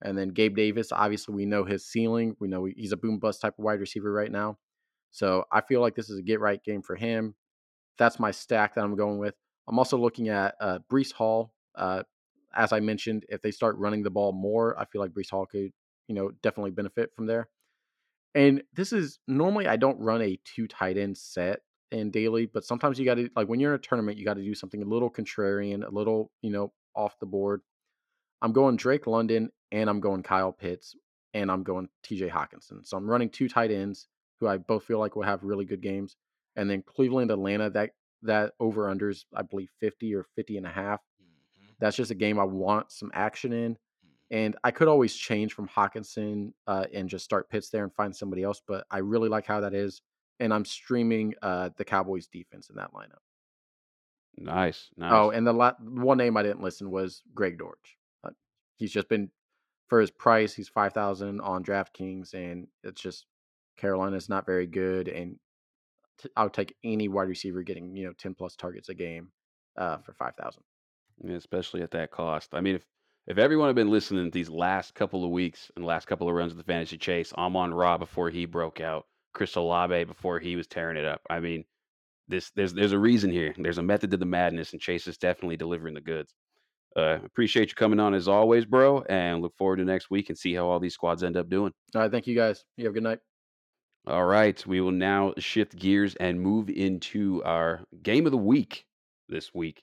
And 0.02 0.16
then 0.16 0.30
Gabe 0.30 0.56
Davis, 0.56 0.92
obviously, 0.92 1.34
we 1.34 1.44
know 1.44 1.62
his 1.62 1.84
ceiling. 1.84 2.34
We 2.40 2.48
know 2.48 2.64
he's 2.64 2.92
a 2.92 2.96
boom 2.96 3.18
bust 3.18 3.42
type 3.42 3.52
of 3.58 3.64
wide 3.64 3.80
receiver 3.80 4.10
right 4.10 4.32
now. 4.32 4.56
So 5.10 5.44
I 5.52 5.60
feel 5.60 5.82
like 5.82 5.94
this 5.94 6.08
is 6.08 6.18
a 6.18 6.22
get 6.22 6.40
right 6.40 6.62
game 6.64 6.80
for 6.80 6.96
him. 6.96 7.34
That's 7.98 8.18
my 8.18 8.30
stack 8.30 8.74
that 8.74 8.84
I'm 8.84 8.96
going 8.96 9.18
with. 9.18 9.34
I'm 9.68 9.78
also 9.78 9.98
looking 9.98 10.30
at 10.30 10.54
uh, 10.58 10.78
Breece 10.90 11.12
Hall. 11.12 11.52
Uh, 11.74 12.02
as 12.54 12.72
I 12.72 12.80
mentioned, 12.80 13.26
if 13.28 13.42
they 13.42 13.50
start 13.50 13.76
running 13.76 14.02
the 14.02 14.10
ball 14.10 14.32
more, 14.32 14.78
I 14.80 14.86
feel 14.86 15.02
like 15.02 15.10
Breece 15.10 15.30
Hall 15.30 15.44
could, 15.44 15.70
you 16.08 16.14
know, 16.14 16.30
definitely 16.42 16.70
benefit 16.70 17.10
from 17.14 17.26
there. 17.26 17.50
And 18.34 18.62
this 18.72 18.90
is 18.90 19.18
normally 19.28 19.66
I 19.66 19.76
don't 19.76 20.00
run 20.00 20.22
a 20.22 20.38
two 20.44 20.66
tight 20.66 20.96
end 20.96 21.18
set 21.18 21.60
in 21.92 22.10
daily, 22.10 22.46
but 22.46 22.64
sometimes 22.64 22.98
you 22.98 23.04
got 23.04 23.14
to 23.16 23.30
like 23.36 23.48
when 23.48 23.60
you're 23.60 23.74
in 23.74 23.80
a 23.80 23.82
tournament, 23.82 24.18
you 24.18 24.24
got 24.24 24.34
to 24.34 24.42
do 24.44 24.54
something 24.54 24.82
a 24.82 24.86
little 24.86 25.10
contrarian, 25.10 25.86
a 25.86 25.90
little 25.90 26.32
you 26.42 26.50
know 26.50 26.72
off 26.94 27.18
the 27.20 27.26
board. 27.26 27.62
I'm 28.42 28.52
going 28.52 28.76
Drake 28.76 29.06
London 29.06 29.50
and 29.72 29.88
I'm 29.90 30.00
going 30.00 30.22
Kyle 30.22 30.52
Pitts 30.52 30.94
and 31.34 31.50
I'm 31.50 31.62
going 31.62 31.88
TJ 32.02 32.28
Hockenson. 32.30 32.86
So 32.86 32.96
I'm 32.96 33.08
running 33.08 33.30
two 33.30 33.48
tight 33.48 33.70
ends 33.70 34.08
who 34.40 34.46
I 34.46 34.58
both 34.58 34.84
feel 34.84 34.98
like 34.98 35.16
will 35.16 35.22
have 35.22 35.42
really 35.44 35.64
good 35.64 35.80
games. 35.80 36.16
And 36.56 36.68
then 36.70 36.82
Cleveland, 36.82 37.30
Atlanta, 37.30 37.70
that 37.70 37.92
that 38.22 38.54
over 38.60 38.84
unders, 38.86 39.24
I 39.34 39.42
believe 39.42 39.70
50 39.80 40.14
or 40.14 40.24
50 40.24 40.56
and 40.56 40.66
a 40.66 40.70
half. 40.70 41.02
Mhm, 41.22 41.76
That's 41.78 41.96
just 41.96 42.10
a 42.10 42.14
game 42.14 42.38
I 42.38 42.44
want 42.44 42.90
some 42.90 43.10
action 43.14 43.52
in. 43.52 43.78
mhm. 44.04 44.16
And 44.30 44.56
I 44.64 44.70
could 44.70 44.88
always 44.88 45.14
change 45.14 45.52
from 45.54 45.68
Hockenson 45.68 46.52
uh, 46.66 46.86
and 46.92 47.08
just 47.08 47.24
start 47.24 47.48
Pitts 47.50 47.70
there 47.70 47.84
and 47.84 47.94
find 47.94 48.14
somebody 48.14 48.42
else, 48.42 48.60
but 48.66 48.86
I 48.90 48.98
really 48.98 49.28
like 49.28 49.46
how 49.46 49.60
that 49.60 49.74
is. 49.74 50.02
And 50.38 50.52
I'm 50.52 50.64
streaming 50.64 51.34
uh, 51.42 51.70
the 51.76 51.84
Cowboys 51.84 52.26
defense 52.26 52.68
in 52.68 52.76
that 52.76 52.92
lineup. 52.92 53.22
Nice. 54.36 54.90
Nice. 54.96 55.12
Oh, 55.12 55.30
and 55.30 55.46
the 55.46 55.52
la- 55.52 55.74
one 55.80 56.18
name 56.18 56.36
I 56.36 56.42
didn't 56.42 56.62
listen 56.62 56.90
was 56.90 57.22
Greg 57.34 57.58
Dortch. 57.58 57.96
Uh, 58.22 58.30
he's 58.76 58.92
just 58.92 59.08
been 59.08 59.30
for 59.88 60.00
his 60.00 60.10
price. 60.10 60.54
He's 60.54 60.68
five 60.68 60.92
thousand 60.92 61.40
on 61.40 61.64
DraftKings, 61.64 62.34
and 62.34 62.66
it's 62.84 63.00
just 63.00 63.24
Carolina's 63.78 64.28
not 64.28 64.44
very 64.46 64.66
good. 64.66 65.08
And 65.08 65.36
t- 66.18 66.28
I 66.36 66.44
would 66.44 66.52
take 66.52 66.76
any 66.84 67.08
wide 67.08 67.28
receiver 67.28 67.62
getting 67.62 67.96
you 67.96 68.06
know 68.06 68.12
ten 68.12 68.34
plus 68.34 68.56
targets 68.56 68.90
a 68.90 68.94
game 68.94 69.30
uh, 69.78 69.98
for 69.98 70.12
five 70.12 70.34
thousand. 70.36 70.62
Yeah, 71.24 71.36
especially 71.36 71.82
at 71.82 71.92
that 71.92 72.10
cost. 72.10 72.50
I 72.52 72.60
mean, 72.60 72.74
if 72.74 72.84
if 73.26 73.38
everyone 73.38 73.68
had 73.68 73.76
been 73.76 73.90
listening 73.90 74.30
these 74.30 74.50
last 74.50 74.94
couple 74.94 75.24
of 75.24 75.30
weeks 75.30 75.70
and 75.76 75.84
last 75.84 76.06
couple 76.06 76.28
of 76.28 76.34
runs 76.34 76.52
of 76.52 76.58
the 76.58 76.64
fantasy 76.64 76.98
chase, 76.98 77.32
Amon-Ra 77.32 77.98
before 77.98 78.30
he 78.30 78.44
broke 78.44 78.80
out, 78.80 79.06
Chris 79.36 79.54
Olave 79.56 80.04
before 80.04 80.40
he 80.40 80.56
was 80.56 80.66
tearing 80.66 80.96
it 80.96 81.04
up. 81.04 81.20
I 81.28 81.40
mean, 81.40 81.66
this 82.26 82.50
there's 82.56 82.72
there's 82.72 82.92
a 82.92 82.98
reason 82.98 83.30
here. 83.30 83.54
There's 83.58 83.76
a 83.76 83.82
method 83.82 84.10
to 84.12 84.16
the 84.16 84.24
madness, 84.24 84.72
and 84.72 84.80
Chase 84.80 85.06
is 85.06 85.18
definitely 85.18 85.58
delivering 85.58 85.92
the 85.92 86.00
goods. 86.00 86.32
Uh, 86.96 87.18
appreciate 87.22 87.68
you 87.68 87.74
coming 87.74 88.00
on 88.00 88.14
as 88.14 88.28
always, 88.28 88.64
bro, 88.64 89.02
and 89.10 89.42
look 89.42 89.54
forward 89.58 89.76
to 89.76 89.84
next 89.84 90.10
week 90.10 90.30
and 90.30 90.38
see 90.38 90.54
how 90.54 90.66
all 90.66 90.80
these 90.80 90.94
squads 90.94 91.22
end 91.22 91.36
up 91.36 91.50
doing. 91.50 91.70
All 91.94 92.00
right, 92.00 92.10
thank 92.10 92.26
you 92.26 92.34
guys. 92.34 92.64
You 92.78 92.86
have 92.86 92.92
a 92.92 92.94
good 92.94 93.02
night. 93.02 93.18
All 94.06 94.24
right, 94.24 94.66
we 94.66 94.80
will 94.80 94.90
now 94.90 95.34
shift 95.36 95.76
gears 95.76 96.14
and 96.14 96.40
move 96.40 96.70
into 96.70 97.42
our 97.44 97.84
game 98.02 98.24
of 98.24 98.32
the 98.32 98.38
week 98.38 98.86
this 99.28 99.52
week 99.52 99.82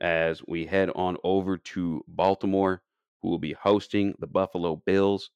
as 0.00 0.42
we 0.48 0.66
head 0.66 0.90
on 0.96 1.16
over 1.22 1.56
to 1.56 2.02
Baltimore, 2.08 2.82
who 3.22 3.28
will 3.28 3.38
be 3.38 3.52
hosting 3.52 4.14
the 4.18 4.26
Buffalo 4.26 4.82
Bills. 4.84 5.30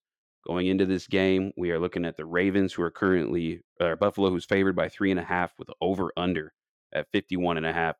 Going 0.47 0.67
into 0.67 0.87
this 0.87 1.07
game, 1.07 1.53
we 1.57 1.71
are 1.71 1.79
looking 1.79 2.05
at 2.05 2.17
the 2.17 2.25
Ravens, 2.25 2.73
who 2.73 2.83
are 2.83 2.91
currently 2.91 3.63
uh, 3.81 3.95
Buffalo, 3.97 4.31
who's 4.31 4.45
favored 4.45 4.75
by 4.75 4.89
three 4.89 5.11
and 5.11 5.21
a 5.21 5.25
half 5.25 5.53
with 5.59 5.71
over 5.81 6.13
under 6.17 6.53
at 6.93 7.07
51 7.13 7.57
and 7.57 7.67
a 7.67 7.73
half. 7.73 7.97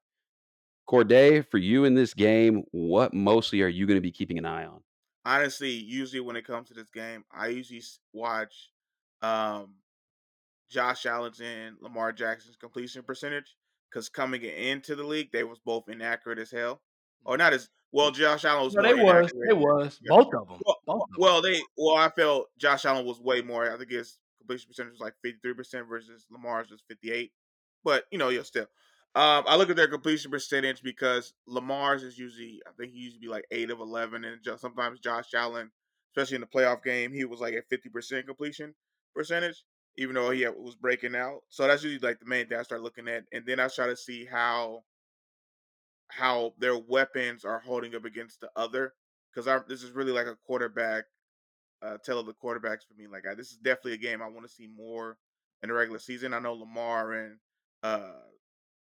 Corday, 0.87 1.43
for 1.43 1.59
you 1.59 1.85
in 1.85 1.95
this 1.95 2.15
game, 2.15 2.65
what 2.73 3.15
mostly 3.15 3.63
are 3.63 3.69
you 3.69 3.87
going 3.87 3.97
to 3.97 4.03
be 4.03 4.11
keeping 4.11 4.39
an 4.39 4.45
eye 4.45 4.67
on? 4.67 4.83
honestly, 5.25 5.71
usually 5.71 6.21
when 6.21 6.37
it 6.37 6.47
comes 6.47 6.69
to 6.69 6.75
this 6.75 6.91
game, 6.91 7.25
I 7.31 7.49
usually 7.49 7.83
watch 8.13 8.71
um, 9.21 9.75
Josh 10.71 11.07
Allen's 11.07 11.41
and 11.41 11.77
Lamar 11.81 12.13
Jackson's 12.13 12.57
completion 12.57 13.03
percentage 13.03 13.57
because 13.91 14.09
coming 14.09 14.43
into 14.43 14.97
the 14.97 15.05
league, 15.05 15.33
they 15.33 15.45
was 15.45 15.59
both 15.59 15.89
inaccurate 15.89 16.39
as 16.39 16.51
hell, 16.51 16.81
or 17.25 17.37
not 17.37 17.53
as 17.53 17.69
well. 17.93 18.11
Josh 18.11 18.45
Allen 18.45 18.65
was 18.65 18.75
No, 18.75 18.83
they 18.83 18.95
was. 18.95 19.31
They 19.47 19.53
was. 19.53 19.99
Yeah. 20.03 20.17
Both 20.17 20.35
of 20.35 20.49
them. 20.49 20.59
Well, 20.65 20.77
Both 20.87 21.03
of 21.03 21.09
them. 21.11 21.17
well, 21.19 21.43
they 21.43 21.61
well, 21.77 21.97
I 21.97 22.09
felt 22.11 22.49
Josh 22.59 22.85
Allen 22.85 23.07
was 23.07 23.21
way 23.21 23.43
more. 23.43 23.71
I 23.73 23.77
think 23.77 23.91
his 23.91 24.19
completion 24.39 24.69
percentage 24.69 24.93
was 24.93 25.01
like 25.01 25.15
fifty 25.23 25.39
three 25.43 25.55
percent 25.55 25.89
versus 25.89 26.27
Lamar's 26.31 26.71
was 26.71 26.83
fifty 26.89 27.13
eight. 27.13 27.33
But 27.85 28.05
you 28.11 28.19
know, 28.19 28.29
you're 28.29 28.45
still. 28.45 28.67
Um, 29.15 29.45
I 29.47 29.57
look 29.57 29.69
at 29.69 29.77
their 29.77 29.89
completion 29.89 30.31
percentage 30.31 30.83
because 30.83 31.35
Lamar's 31.47 32.03
is 32.03 32.17
usually, 32.17 32.63
I 32.67 32.71
think 32.79 32.93
he 32.93 33.01
used 33.01 33.17
to 33.17 33.21
be 33.21 33.29
like 33.29 33.45
eight 33.51 33.71
of 33.71 33.81
eleven, 33.81 34.25
and 34.25 34.43
just 34.43 34.63
sometimes 34.63 35.01
Josh 35.01 35.35
Allen, 35.35 35.71
especially 36.17 36.37
in 36.37 36.41
the 36.41 36.47
playoff 36.47 36.83
game, 36.83 37.13
he 37.13 37.27
was 37.27 37.41
like 37.41 37.53
at 37.55 37.69
fifty 37.69 37.91
percent 37.91 38.27
completion 38.27 38.75
percentage, 39.15 39.65
even 39.99 40.15
though 40.15 40.31
he 40.31 40.47
was 40.49 40.77
breaking 40.77 41.15
out. 41.15 41.41
So 41.51 41.67
that's 41.67 41.85
usually 41.85 42.09
like 42.09 42.21
the 42.21 42.27
main 42.27 42.47
thing 42.47 42.57
I 42.59 42.63
start 42.63 42.81
looking 42.83 43.07
at, 43.07 43.25
and 43.33 43.45
then 43.45 43.61
I 43.61 43.69
try 43.69 43.87
to 43.87 43.97
see 43.97 44.25
how 44.25 44.83
how 46.17 46.55
their 46.59 46.77
weapons 46.77 47.45
are 47.45 47.61
holding 47.61 47.95
up 47.95 48.05
against 48.05 48.41
the 48.41 48.51
other, 48.57 48.95
because 49.35 49.65
this 49.69 49.83
is 49.83 49.93
really 49.93 50.13
like 50.13 50.27
a 50.27 50.37
quarterback 50.47 51.05
uh, 51.83 51.97
tell 52.05 52.19
of 52.19 52.27
the 52.27 52.35
quarterbacks 52.35 52.87
for 52.87 52.95
me. 52.97 53.07
Like 53.11 53.27
I, 53.27 53.35
this 53.35 53.51
is 53.51 53.59
definitely 53.59 53.95
a 53.95 53.99
game 53.99 54.23
I 54.23 54.29
want 54.29 54.47
to 54.47 54.53
see 54.53 54.69
more 54.69 55.19
in 55.63 55.69
the 55.69 55.75
regular 55.75 55.99
season. 55.99 56.35
I 56.35 56.39
know 56.39 56.55
Lamar 56.55 57.13
and 57.13 57.39
uh, 57.83 58.21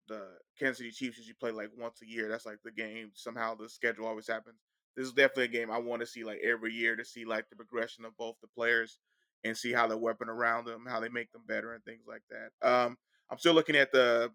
the 0.08 0.26
Kansas 0.58 0.78
City 0.78 0.90
Chiefs 0.90 1.18
usually 1.18 1.34
play 1.34 1.50
like 1.50 1.70
once 1.78 2.02
a 2.02 2.06
year. 2.06 2.28
That's 2.28 2.46
like 2.46 2.58
the 2.64 2.72
game. 2.72 3.10
Somehow 3.14 3.54
the 3.54 3.68
schedule 3.68 4.06
always 4.06 4.26
happens. 4.26 4.56
This 4.96 5.06
is 5.06 5.12
definitely 5.12 5.44
a 5.44 5.48
game 5.48 5.70
I 5.70 5.78
want 5.78 6.00
to 6.00 6.06
see 6.06 6.24
like 6.24 6.40
every 6.44 6.72
year 6.72 6.96
to 6.96 7.04
see 7.04 7.24
like 7.24 7.48
the 7.48 7.56
progression 7.56 8.04
of 8.04 8.16
both 8.16 8.36
the 8.42 8.48
players 8.48 8.98
and 9.44 9.56
see 9.56 9.72
how 9.72 9.86
they 9.86 9.94
weapon 9.94 10.28
around 10.28 10.66
them, 10.66 10.84
how 10.86 11.00
they 11.00 11.08
make 11.08 11.32
them 11.32 11.42
better, 11.46 11.72
and 11.72 11.84
things 11.84 12.04
like 12.06 12.22
that. 12.28 12.68
Um, 12.68 12.98
I'm 13.30 13.38
still 13.38 13.54
looking 13.54 13.76
at 13.76 13.92
the 13.92 14.30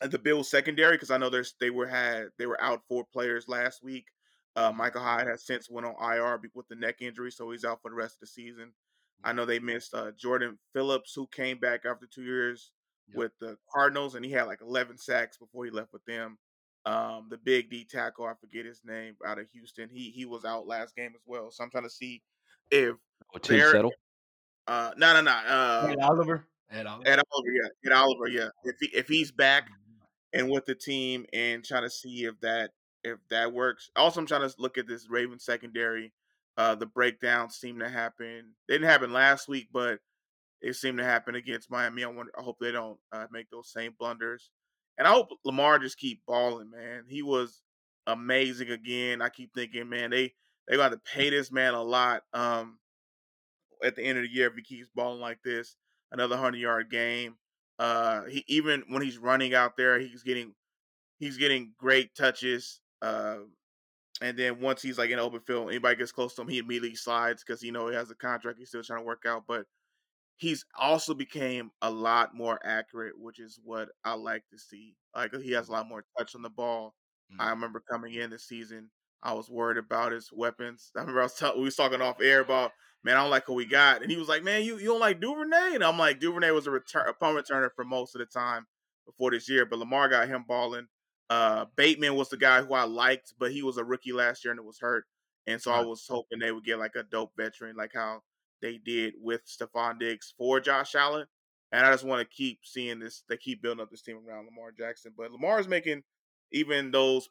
the 0.00 0.18
Bills 0.18 0.50
secondary 0.50 0.96
because 0.96 1.10
I 1.10 1.18
know 1.18 1.30
there's 1.30 1.54
they 1.60 1.70
were 1.70 1.86
had 1.86 2.26
they 2.38 2.46
were 2.46 2.60
out 2.62 2.82
four 2.88 3.04
players 3.12 3.48
last 3.48 3.82
week. 3.82 4.06
Uh, 4.56 4.72
mm-hmm. 4.72 4.98
Hyde 4.98 5.26
has 5.26 5.44
since 5.44 5.70
went 5.70 5.86
on 5.86 5.94
IR 6.00 6.40
with 6.54 6.68
the 6.68 6.76
neck 6.76 6.96
injury, 7.00 7.30
so 7.30 7.50
he's 7.50 7.64
out 7.64 7.80
for 7.82 7.90
the 7.90 7.96
rest 7.96 8.16
of 8.16 8.20
the 8.20 8.26
season. 8.26 8.72
I 9.22 9.32
know 9.32 9.44
they 9.44 9.58
missed 9.58 9.94
uh, 9.94 10.12
Jordan 10.12 10.58
Phillips, 10.72 11.12
who 11.14 11.26
came 11.28 11.58
back 11.58 11.84
after 11.86 12.06
two 12.06 12.22
years 12.22 12.72
yep. 13.08 13.16
with 13.16 13.32
the 13.40 13.56
Cardinals, 13.72 14.14
and 14.14 14.24
he 14.24 14.30
had 14.30 14.46
like 14.46 14.60
11 14.60 14.98
sacks 14.98 15.38
before 15.38 15.64
he 15.64 15.70
left 15.70 15.92
with 15.92 16.04
them. 16.04 16.38
Um, 16.86 17.28
the 17.30 17.38
big 17.38 17.70
D 17.70 17.86
tackle, 17.90 18.26
I 18.26 18.34
forget 18.38 18.66
his 18.66 18.82
name, 18.84 19.16
out 19.26 19.38
of 19.38 19.46
Houston, 19.52 19.88
he 19.88 20.10
he 20.10 20.26
was 20.26 20.44
out 20.44 20.66
last 20.66 20.94
game 20.94 21.12
as 21.14 21.22
well. 21.26 21.50
So 21.50 21.64
I'm 21.64 21.70
trying 21.70 21.84
to 21.84 21.90
see 21.90 22.22
if 22.70 22.96
oh, 23.34 23.38
Tim 23.38 23.60
Settle. 23.72 23.92
Uh, 24.66 24.90
no, 24.96 25.14
no, 25.14 25.22
no. 25.22 25.30
Uh, 25.30 25.88
Ed 25.90 25.98
Oliver. 26.00 26.46
Ed 26.70 26.86
Oliver. 26.86 27.08
Ed 27.08 27.22
Oliver, 27.32 27.50
yeah. 27.50 27.90
Ed 27.90 27.94
Oliver, 27.94 28.28
yeah. 28.28 28.48
If 28.64 28.76
he, 28.80 28.86
if 28.88 29.08
he's 29.08 29.32
back 29.32 29.64
mm-hmm. 29.64 29.83
And 30.34 30.50
with 30.50 30.66
the 30.66 30.74
team, 30.74 31.24
and 31.32 31.64
trying 31.64 31.84
to 31.84 31.90
see 31.90 32.24
if 32.24 32.38
that 32.40 32.72
if 33.04 33.18
that 33.30 33.52
works. 33.52 33.90
Also, 33.96 34.20
I'm 34.20 34.26
trying 34.26 34.48
to 34.48 34.54
look 34.58 34.76
at 34.76 34.86
this 34.86 35.08
Raven 35.08 35.38
secondary. 35.38 36.12
Uh, 36.56 36.74
the 36.74 36.86
breakdowns 36.86 37.56
seem 37.56 37.78
to 37.78 37.88
happen. 37.88 38.52
They 38.68 38.74
didn't 38.74 38.88
happen 38.88 39.12
last 39.12 39.48
week, 39.48 39.68
but 39.72 40.00
it 40.60 40.74
seemed 40.74 40.98
to 40.98 41.04
happen 41.04 41.34
against 41.34 41.70
Miami. 41.70 42.04
I 42.04 42.08
wonder. 42.08 42.32
I 42.38 42.42
hope 42.42 42.56
they 42.60 42.72
don't 42.72 42.98
uh, 43.12 43.26
make 43.32 43.50
those 43.50 43.72
same 43.72 43.94
blunders. 43.98 44.50
And 44.98 45.06
I 45.06 45.10
hope 45.10 45.28
Lamar 45.44 45.78
just 45.78 45.98
keep 45.98 46.22
balling, 46.26 46.70
man. 46.70 47.04
He 47.08 47.22
was 47.22 47.62
amazing 48.06 48.70
again. 48.70 49.22
I 49.22 49.28
keep 49.28 49.52
thinking, 49.54 49.88
man, 49.88 50.10
they 50.10 50.34
they 50.68 50.76
got 50.76 50.90
to 50.90 50.98
pay 50.98 51.30
this 51.30 51.52
man 51.52 51.74
a 51.74 51.82
lot. 51.82 52.22
Um, 52.32 52.78
at 53.82 53.96
the 53.96 54.02
end 54.02 54.18
of 54.18 54.24
the 54.24 54.30
year, 54.30 54.46
if 54.48 54.54
he 54.54 54.62
keeps 54.62 54.88
balling 54.94 55.20
like 55.20 55.42
this, 55.44 55.76
another 56.12 56.36
hundred 56.36 56.58
yard 56.58 56.90
game. 56.90 57.36
Uh, 57.78 58.24
he 58.24 58.44
even 58.46 58.84
when 58.88 59.02
he's 59.02 59.18
running 59.18 59.54
out 59.54 59.76
there, 59.76 59.98
he's 59.98 60.22
getting 60.22 60.54
he's 61.18 61.36
getting 61.36 61.72
great 61.78 62.14
touches. 62.14 62.80
Uh, 63.02 63.38
and 64.20 64.38
then 64.38 64.60
once 64.60 64.80
he's 64.80 64.98
like 64.98 65.10
in 65.10 65.18
open 65.18 65.40
field, 65.40 65.68
anybody 65.68 65.96
gets 65.96 66.12
close 66.12 66.34
to 66.34 66.42
him, 66.42 66.48
he 66.48 66.58
immediately 66.58 66.94
slides 66.94 67.42
because 67.44 67.62
you 67.62 67.72
know 67.72 67.88
he 67.88 67.94
has 67.94 68.10
a 68.10 68.14
contract 68.14 68.58
he's 68.58 68.68
still 68.68 68.82
trying 68.82 69.00
to 69.00 69.04
work 69.04 69.24
out. 69.26 69.44
But 69.46 69.66
he's 70.36 70.64
also 70.78 71.14
became 71.14 71.70
a 71.82 71.90
lot 71.90 72.34
more 72.34 72.58
accurate, 72.64 73.18
which 73.18 73.38
is 73.38 73.58
what 73.64 73.88
I 74.04 74.14
like 74.14 74.44
to 74.50 74.58
see. 74.58 74.96
Like 75.14 75.34
he 75.34 75.52
has 75.52 75.68
a 75.68 75.72
lot 75.72 75.88
more 75.88 76.04
touch 76.18 76.34
on 76.34 76.42
the 76.42 76.50
ball. 76.50 76.94
Mm-hmm. 77.32 77.40
I 77.40 77.50
remember 77.50 77.82
coming 77.90 78.14
in 78.14 78.30
this 78.30 78.44
season, 78.44 78.90
I 79.22 79.32
was 79.32 79.50
worried 79.50 79.78
about 79.78 80.12
his 80.12 80.30
weapons. 80.32 80.90
I 80.96 81.00
remember 81.00 81.20
I 81.20 81.24
was 81.24 81.34
t- 81.34 81.52
we 81.56 81.64
was 81.64 81.76
talking 81.76 82.02
off 82.02 82.20
air 82.20 82.40
about 82.40 82.72
man, 83.04 83.16
I 83.16 83.20
don't 83.20 83.30
like 83.30 83.46
who 83.46 83.54
we 83.54 83.66
got, 83.66 84.02
and 84.02 84.10
he 84.10 84.16
was 84.16 84.28
like, 84.28 84.42
man, 84.42 84.62
you 84.64 84.78
you 84.78 84.86
don't 84.86 85.00
like 85.00 85.20
Duvernay, 85.20 85.74
and 85.74 85.84
I'm 85.84 85.98
like, 85.98 86.20
Duvernay 86.20 86.50
was 86.50 86.66
a 86.66 86.70
return 86.70 87.08
a 87.08 87.12
punt 87.12 87.38
returner 87.38 87.68
for 87.74 87.84
most 87.84 88.14
of 88.14 88.20
the 88.20 88.26
time 88.26 88.66
before 89.06 89.30
this 89.30 89.48
year, 89.48 89.66
but 89.66 89.78
Lamar 89.78 90.08
got 90.08 90.28
him 90.28 90.44
balling. 90.46 90.86
Uh, 91.30 91.66
Bateman 91.76 92.16
was 92.16 92.28
the 92.28 92.36
guy 92.36 92.62
who 92.62 92.74
I 92.74 92.84
liked, 92.84 93.34
but 93.38 93.52
he 93.52 93.62
was 93.62 93.78
a 93.78 93.84
rookie 93.84 94.12
last 94.12 94.44
year 94.44 94.52
and 94.52 94.60
it 94.60 94.66
was 94.66 94.78
hurt. 94.78 95.04
And 95.46 95.60
so 95.60 95.72
I 95.72 95.80
was 95.80 96.06
hoping 96.08 96.38
they 96.38 96.52
would 96.52 96.64
get 96.64 96.78
like 96.78 96.96
a 96.96 97.02
dope 97.02 97.32
veteran, 97.36 97.76
like 97.76 97.92
how 97.94 98.22
they 98.62 98.78
did 98.78 99.14
with 99.20 99.42
Stefon 99.46 99.98
Diggs 99.98 100.32
for 100.38 100.60
Josh 100.60 100.94
Allen. 100.94 101.26
And 101.72 101.84
I 101.84 101.90
just 101.90 102.04
want 102.04 102.20
to 102.20 102.34
keep 102.34 102.60
seeing 102.62 102.98
this. 102.98 103.24
They 103.28 103.36
keep 103.36 103.60
building 103.62 103.82
up 103.82 103.90
this 103.90 104.02
team 104.02 104.16
around 104.16 104.46
Lamar 104.46 104.72
Jackson. 104.72 105.12
But 105.16 105.32
Lamar 105.32 105.60
is 105.60 105.68
making 105.68 106.02
even 106.52 106.90
those 106.90 107.28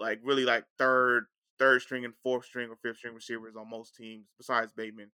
like 0.00 0.20
really 0.24 0.44
like 0.44 0.64
third, 0.78 1.26
third 1.64 1.80
string 1.80 2.04
and 2.04 2.14
fourth 2.22 2.44
string 2.44 2.68
or 2.68 2.76
fifth 2.76 2.98
string 2.98 3.14
receivers 3.14 3.56
on 3.56 3.70
most 3.70 3.96
teams 3.96 4.26
besides 4.36 4.72
Bateman. 4.72 5.10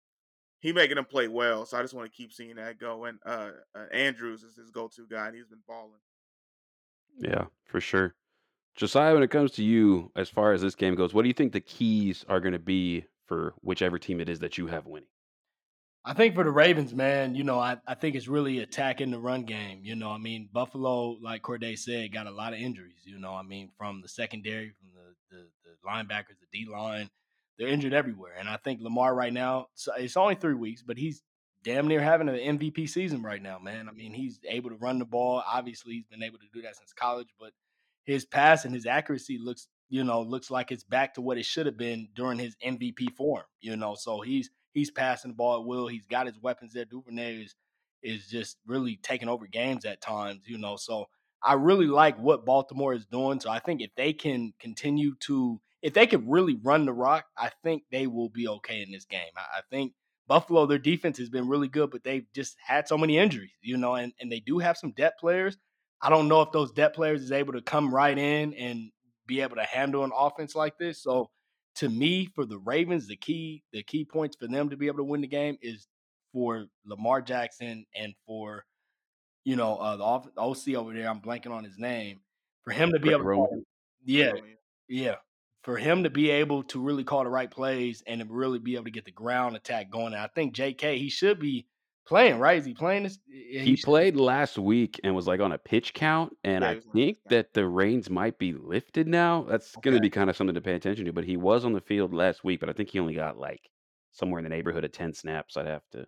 He 0.59 0.73
making 0.73 0.97
them 0.97 1.05
play 1.05 1.29
well. 1.29 1.65
So 1.65 1.79
I 1.79 1.83
just 1.83 1.95
want 1.95 2.11
to 2.11 2.17
keep 2.17 2.33
seeing 2.33 2.57
that 2.57 2.79
go. 2.79 3.05
And 3.05 3.19
uh, 3.25 3.51
uh 3.75 3.87
Andrews 3.93 4.43
is 4.43 4.57
his 4.57 4.71
go-to 4.71 5.07
guy, 5.09 5.29
and 5.29 5.37
he's 5.37 5.47
been 5.47 5.61
balling. 5.67 6.01
Yeah, 7.19 7.45
for 7.65 7.81
sure. 7.81 8.15
Josiah, 8.77 9.15
when 9.15 9.23
it 9.23 9.31
comes 9.31 9.53
to 9.53 9.65
you, 9.65 10.11
as 10.17 10.29
far 10.29 10.53
as 10.53 10.61
this 10.61 10.75
game 10.75 10.95
goes, 10.95 11.15
what 11.15 11.23
do 11.23 11.29
you 11.29 11.35
think 11.35 11.53
the 11.53 11.61
keys 11.61 12.25
are 12.29 12.41
going 12.41 12.53
to 12.53 12.59
be 12.59 13.05
for 13.27 13.55
whichever 13.61 13.99
team 13.99 14.21
it 14.21 14.29
is 14.29 14.41
that 14.41 14.59
you 14.59 14.67
have 14.67 14.87
winning? 14.87 15.09
I 16.05 16.15
think 16.15 16.35
for 16.35 16.45
the 16.45 16.51
Ravens, 16.51 16.95
man, 16.95 17.35
you 17.35 17.45
know, 17.45 17.59
I, 17.59 17.77
I 17.87 17.95
think 17.95 18.17
it's 18.17 18.27
really 18.27 18.61
attacking 18.61 19.11
the 19.11 19.19
run 19.19 19.43
game. 19.43 19.81
You 19.83 19.97
know, 19.97 20.11
I 20.11 20.17
mean, 20.17 20.49
Buffalo, 20.51 21.19
like 21.23 21.43
Corday 21.43 21.77
said, 21.77 22.13
got 22.13 22.27
a 22.27 22.31
lot 22.31 22.55
of 22.55 22.59
injuries. 22.59 23.03
You 23.05 23.19
know, 23.19 23.35
I 23.35 23.43
mean, 23.43 23.71
from 23.77 24.01
the 24.01 24.09
secondary, 24.09 24.71
from 24.71 24.89
the, 24.95 25.37
the, 25.37 25.43
the 25.65 25.89
linebackers, 25.89 26.39
the 26.41 26.47
D 26.53 26.67
line, 26.71 27.11
they're 27.59 27.69
injured 27.69 27.93
everywhere. 27.93 28.33
And 28.39 28.49
I 28.49 28.57
think 28.57 28.81
Lamar 28.81 29.15
right 29.15 29.33
now, 29.33 29.67
it's 29.99 30.17
only 30.17 30.37
three 30.37 30.55
weeks, 30.55 30.83
but 30.83 30.97
he's 30.97 31.23
damn 31.63 31.87
near 31.87 32.01
having 32.01 32.31
an 32.31 32.59
MVP 32.59 32.89
season 32.89 33.23
right 33.23 33.43
now, 33.43 33.59
man. 33.59 33.87
I 33.87 33.93
mean, 33.93 34.15
he's 34.15 34.41
able 34.49 34.71
to 34.71 34.77
run 34.77 34.99
the 34.99 35.05
ball. 35.05 35.43
Obviously, 35.47 35.93
he's 35.93 36.07
been 36.07 36.23
able 36.23 36.39
to 36.39 36.47
do 36.55 36.63
that 36.63 36.77
since 36.77 36.95
college, 36.95 37.29
but 37.39 37.53
his 38.05 38.25
pass 38.25 38.65
and 38.65 38.75
his 38.75 38.87
accuracy 38.87 39.39
looks, 39.39 39.69
you 39.91 40.05
know, 40.05 40.23
looks 40.23 40.51
like 40.51 40.73
it's 40.73 40.85
back 40.85 41.15
to 41.15 41.21
what 41.21 41.37
it 41.37 41.45
should 41.45 41.67
have 41.67 41.77
been 41.77 42.09
during 42.15 42.39
his 42.39 42.57
MVP 42.67 43.15
form, 43.15 43.45
you 43.61 43.77
know. 43.77 43.95
So 43.95 44.23
he's 44.23 44.49
he's 44.73 44.91
passing 44.91 45.33
the 45.33 45.37
ball 45.37 45.61
at 45.61 45.67
will. 45.67 45.87
He's 45.89 46.07
got 46.07 46.27
his 46.27 46.41
weapons 46.41 46.73
there. 46.73 46.85
Duvernay 46.85 47.43
is 47.43 47.55
is 48.03 48.29
just 48.29 48.57
really 48.67 48.99
taking 49.03 49.29
over 49.29 49.47
games 49.47 49.85
at 49.85 50.01
times, 50.01 50.43
you 50.47 50.59
know. 50.59 50.77
So 50.77 51.07
I 51.43 51.55
really 51.55 51.87
like 51.87 52.19
what 52.19 52.47
Baltimore 52.47 52.95
is 52.95 53.07
doing. 53.07 53.41
So 53.41 53.51
I 53.51 53.59
think 53.59 53.83
if 53.83 53.91
they 53.97 54.13
can 54.13 54.53
continue 54.59 55.15
to 55.21 55.61
if 55.83 55.95
they 55.95 56.07
could 56.07 56.29
really 56.29 56.59
run 56.63 56.85
the 56.85 56.93
rock, 56.93 57.25
I 57.37 57.51
think 57.63 57.85
they 57.91 58.07
will 58.07 58.29
be 58.29 58.49
okay 58.49 58.83
in 58.83 58.91
this 58.91 59.07
game. 59.07 59.33
I, 59.37 59.59
I 59.59 59.61
think 59.71 59.93
Buffalo, 60.27 60.67
their 60.67 60.79
defense 60.79 61.19
has 61.19 61.31
been 61.31 61.49
really 61.49 61.69
good, 61.69 61.91
but 61.91 62.05
they've 62.05 62.27
just 62.35 62.57
had 62.65 62.87
so 62.87 62.99
many 62.99 63.19
injuries, 63.19 63.51
you 63.63 63.77
know, 63.77 63.95
and, 63.95 64.13
and 64.21 64.31
they 64.31 64.41
do 64.41 64.59
have 64.59 64.77
some 64.77 64.93
depth 64.93 65.19
players. 65.19 65.57
I 66.03 66.09
don't 66.11 66.29
know 66.29 66.43
if 66.43 66.53
those 66.53 66.71
depth 66.73 66.97
players 66.97 67.23
is 67.23 67.33
able 67.33 67.55
to 67.55 67.63
come 67.63 67.93
right 67.93 68.17
in 68.17 68.55
and 68.55 68.91
be 69.27 69.41
able 69.41 69.57
to 69.57 69.65
handle 69.65 70.05
an 70.05 70.13
offense 70.17 70.55
like 70.55 70.79
this. 70.79 71.03
So 71.03 71.31
to 71.77 71.89
me, 71.89 72.27
for 72.35 72.45
the 72.45 72.59
Ravens, 72.59 73.07
the 73.07 73.17
key 73.17 73.63
the 73.73 73.83
key 73.83 74.05
points 74.05 74.37
for 74.37 74.47
them 74.47 74.71
to 74.71 74.77
be 74.77 74.87
able 74.87 74.99
to 74.99 75.05
win 75.05 75.21
the 75.21 75.27
game 75.27 75.57
is 75.63 75.87
for 76.33 76.67
Lamar 76.85 77.23
Jackson 77.23 77.85
and 77.95 78.15
for 78.27 78.65
you 79.45 79.57
know 79.57 79.77
uh, 79.77 79.97
the 79.97 80.41
OC 80.41 80.77
over 80.77 80.93
there. 80.93 81.09
I'm 81.09 81.21
blanking 81.21 81.53
on 81.53 81.65
his 81.65 81.79
name. 81.79 82.21
For 82.65 82.73
him 82.73 82.93
to 82.93 82.99
be 82.99 83.11
able 83.11 83.25
to, 83.25 83.65
yeah, 84.05 84.33
yeah, 84.89 85.15
for 85.63 85.77
him 85.77 86.05
to 86.05 86.11
be 86.11 86.31
able 86.31 86.63
to 86.65 86.81
really 86.81 87.05
call 87.05 87.25
the 87.25 87.31
right 87.31 87.51
plays 87.51 88.03
and 88.07 88.21
to 88.21 88.27
really 88.29 88.59
be 88.59 88.75
able 88.75 88.85
to 88.85 88.91
get 88.91 89.05
the 89.05 89.11
ground 89.11 89.57
attack 89.57 89.91
going. 89.91 90.13
And 90.13 90.23
I 90.23 90.29
think 90.35 90.53
J.K. 90.53 90.99
he 90.99 91.09
should 91.09 91.39
be 91.39 91.67
playing, 92.11 92.39
right? 92.39 92.59
Is 92.59 92.67
he 92.67 92.75
playing 92.75 93.05
this? 93.05 93.19
He, 93.27 93.77
played 93.77 94.17
last 94.17 94.59
week 94.59 95.01
and 95.05 95.15
was 95.15 95.27
like 95.27 95.41
on 95.41 95.53
a 95.53 95.59
pitch 95.59 95.95
count, 95.95 96.37
and 96.45 96.63
yeah, 96.63 96.71
I 96.71 96.81
think 96.93 97.19
that 97.31 97.55
the 97.55 97.67
reins 97.67 98.11
might 98.11 98.37
be 98.37 98.53
lifted 98.53 99.09
now. 99.09 99.47
That's 99.49 99.77
okay. 99.77 99.89
going 99.89 99.97
to 99.97 100.03
be 100.03 100.11
kind 100.11 100.29
of 100.29 100.37
something 100.37 100.55
to 100.55 100.61
pay 100.61 100.75
attention 100.75 101.07
to. 101.07 101.13
But 101.13 101.25
he 101.25 101.37
was 101.37 101.65
on 101.65 101.73
the 101.73 101.81
field 101.81 102.13
last 102.13 102.45
week, 102.45 102.61
but 102.61 102.69
I 102.69 102.73
think 102.73 102.91
he 102.91 102.99
only 102.99 103.15
got 103.15 103.39
like 103.39 103.71
somewhere 104.11 104.41
in 104.41 104.45
the 104.45 104.51
neighborhood 104.51 104.85
of 104.85 104.93
ten 104.93 105.15
snaps. 105.15 105.57
I'd 105.57 105.67
have 105.67 105.89
to 105.93 106.05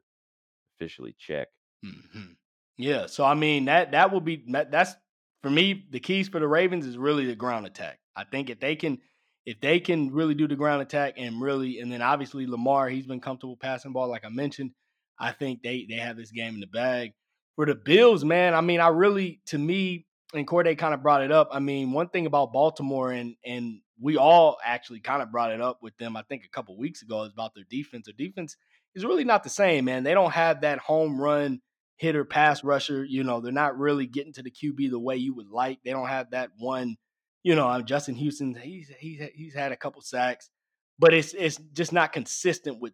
officially 0.77 1.15
check. 1.17 1.49
Mm-hmm. 1.87 2.33
Yeah, 2.77 3.07
so 3.07 3.25
I 3.25 3.35
mean 3.35 3.67
that 3.67 3.93
that 3.93 4.13
will 4.13 4.21
be 4.21 4.45
that, 4.49 4.73
that's 4.73 4.95
for 5.43 5.51
me 5.51 5.87
the 5.89 6.01
keys 6.01 6.29
for 6.29 6.41
the 6.41 6.49
Ravens 6.49 6.85
is 6.85 6.99
really 6.99 7.27
the 7.27 7.37
ground 7.37 7.65
attack. 7.65 8.01
I 8.17 8.25
think 8.25 8.51
if 8.51 8.59
they 8.59 8.75
can 8.75 8.99
if 9.47 9.61
they 9.61 9.81
can 9.81 10.13
really 10.13 10.35
do 10.35 10.47
the 10.47 10.57
ground 10.57 10.83
attack 10.83 11.15
and 11.17 11.41
really, 11.41 11.81
and 11.81 11.91
then 11.91 12.03
obviously 12.03 12.47
Lamar, 12.47 12.89
he's 12.89 13.07
been 13.07 13.21
comfortable 13.21 13.57
passing 13.57 13.93
ball, 13.93 14.09
like 14.09 14.25
I 14.25 14.29
mentioned. 14.29 14.73
I 15.19 15.33
think 15.33 15.63
they 15.63 15.87
they 15.89 15.97
have 15.97 16.17
this 16.17 16.31
game 16.31 16.55
in 16.55 16.61
the 16.61 16.67
bag. 16.67 17.13
For 17.57 17.67
the 17.67 17.75
Bills, 17.75 18.25
man, 18.25 18.55
I 18.55 18.63
mean, 18.63 18.81
I 18.81 18.89
really, 18.89 19.41
to 19.47 19.59
me, 19.59 20.07
and 20.33 20.47
Corday 20.47 20.75
kind 20.75 20.95
of 20.95 21.03
brought 21.03 21.23
it 21.23 21.31
up. 21.31 21.51
I 21.53 21.59
mean, 21.59 21.93
one 21.93 22.09
thing 22.09 22.27
about 22.27 22.53
Baltimore, 22.53 23.13
and 23.13 23.37
and 23.45 23.81
we 24.01 24.17
all 24.17 24.59
actually 24.65 25.01
kind 25.01 25.23
of 25.23 25.31
brought 25.31 25.53
it 25.53 25.61
up 25.61 25.83
with 25.83 25.97
them, 25.99 26.17
I 26.17 26.23
think 26.23 26.45
a 26.45 26.49
couple 26.49 26.77
weeks 26.77 27.03
ago, 27.03 27.23
is 27.23 27.33
about 27.33 27.55
their 27.55 27.65
defense. 27.69 28.07
Their 28.07 28.15
defense 28.27 28.57
is 28.95 29.05
really 29.05 29.25
not 29.25 29.45
the 29.45 29.51
same, 29.51 29.85
man. 29.85 30.03
They 30.03 30.15
don't 30.15 30.33
have 30.33 30.63
that 30.63 30.79
home 30.79 31.21
run 31.21 31.61
hitter 31.97 32.25
pass 32.25 32.65
rusher. 32.65 33.05
You 33.05 33.23
know, 33.23 33.41
they're 33.41 33.53
not 33.53 33.79
really 33.79 34.07
getting 34.07 34.33
to 34.35 34.43
the 34.43 34.51
QB 34.51 34.91
the 34.91 34.99
way 34.99 35.17
you 35.17 35.35
would 35.35 35.51
like. 35.51 35.79
They 35.85 35.93
don't 35.93 36.09
have 36.09 36.31
that 36.33 36.51
one. 36.59 36.97
You 37.45 37.55
know, 37.55 37.69
um, 37.69 37.85
Justin 37.85 38.15
Houston. 38.17 38.55
He's 38.55 38.91
he's 38.99 39.21
he's 39.35 39.55
had 39.55 39.73
a 39.73 39.77
couple 39.77 40.01
sacks, 40.01 40.51
but 40.99 41.15
it's 41.15 41.35
it's 41.35 41.59
just 41.73 41.93
not 41.93 42.13
consistent 42.13 42.81
with 42.81 42.93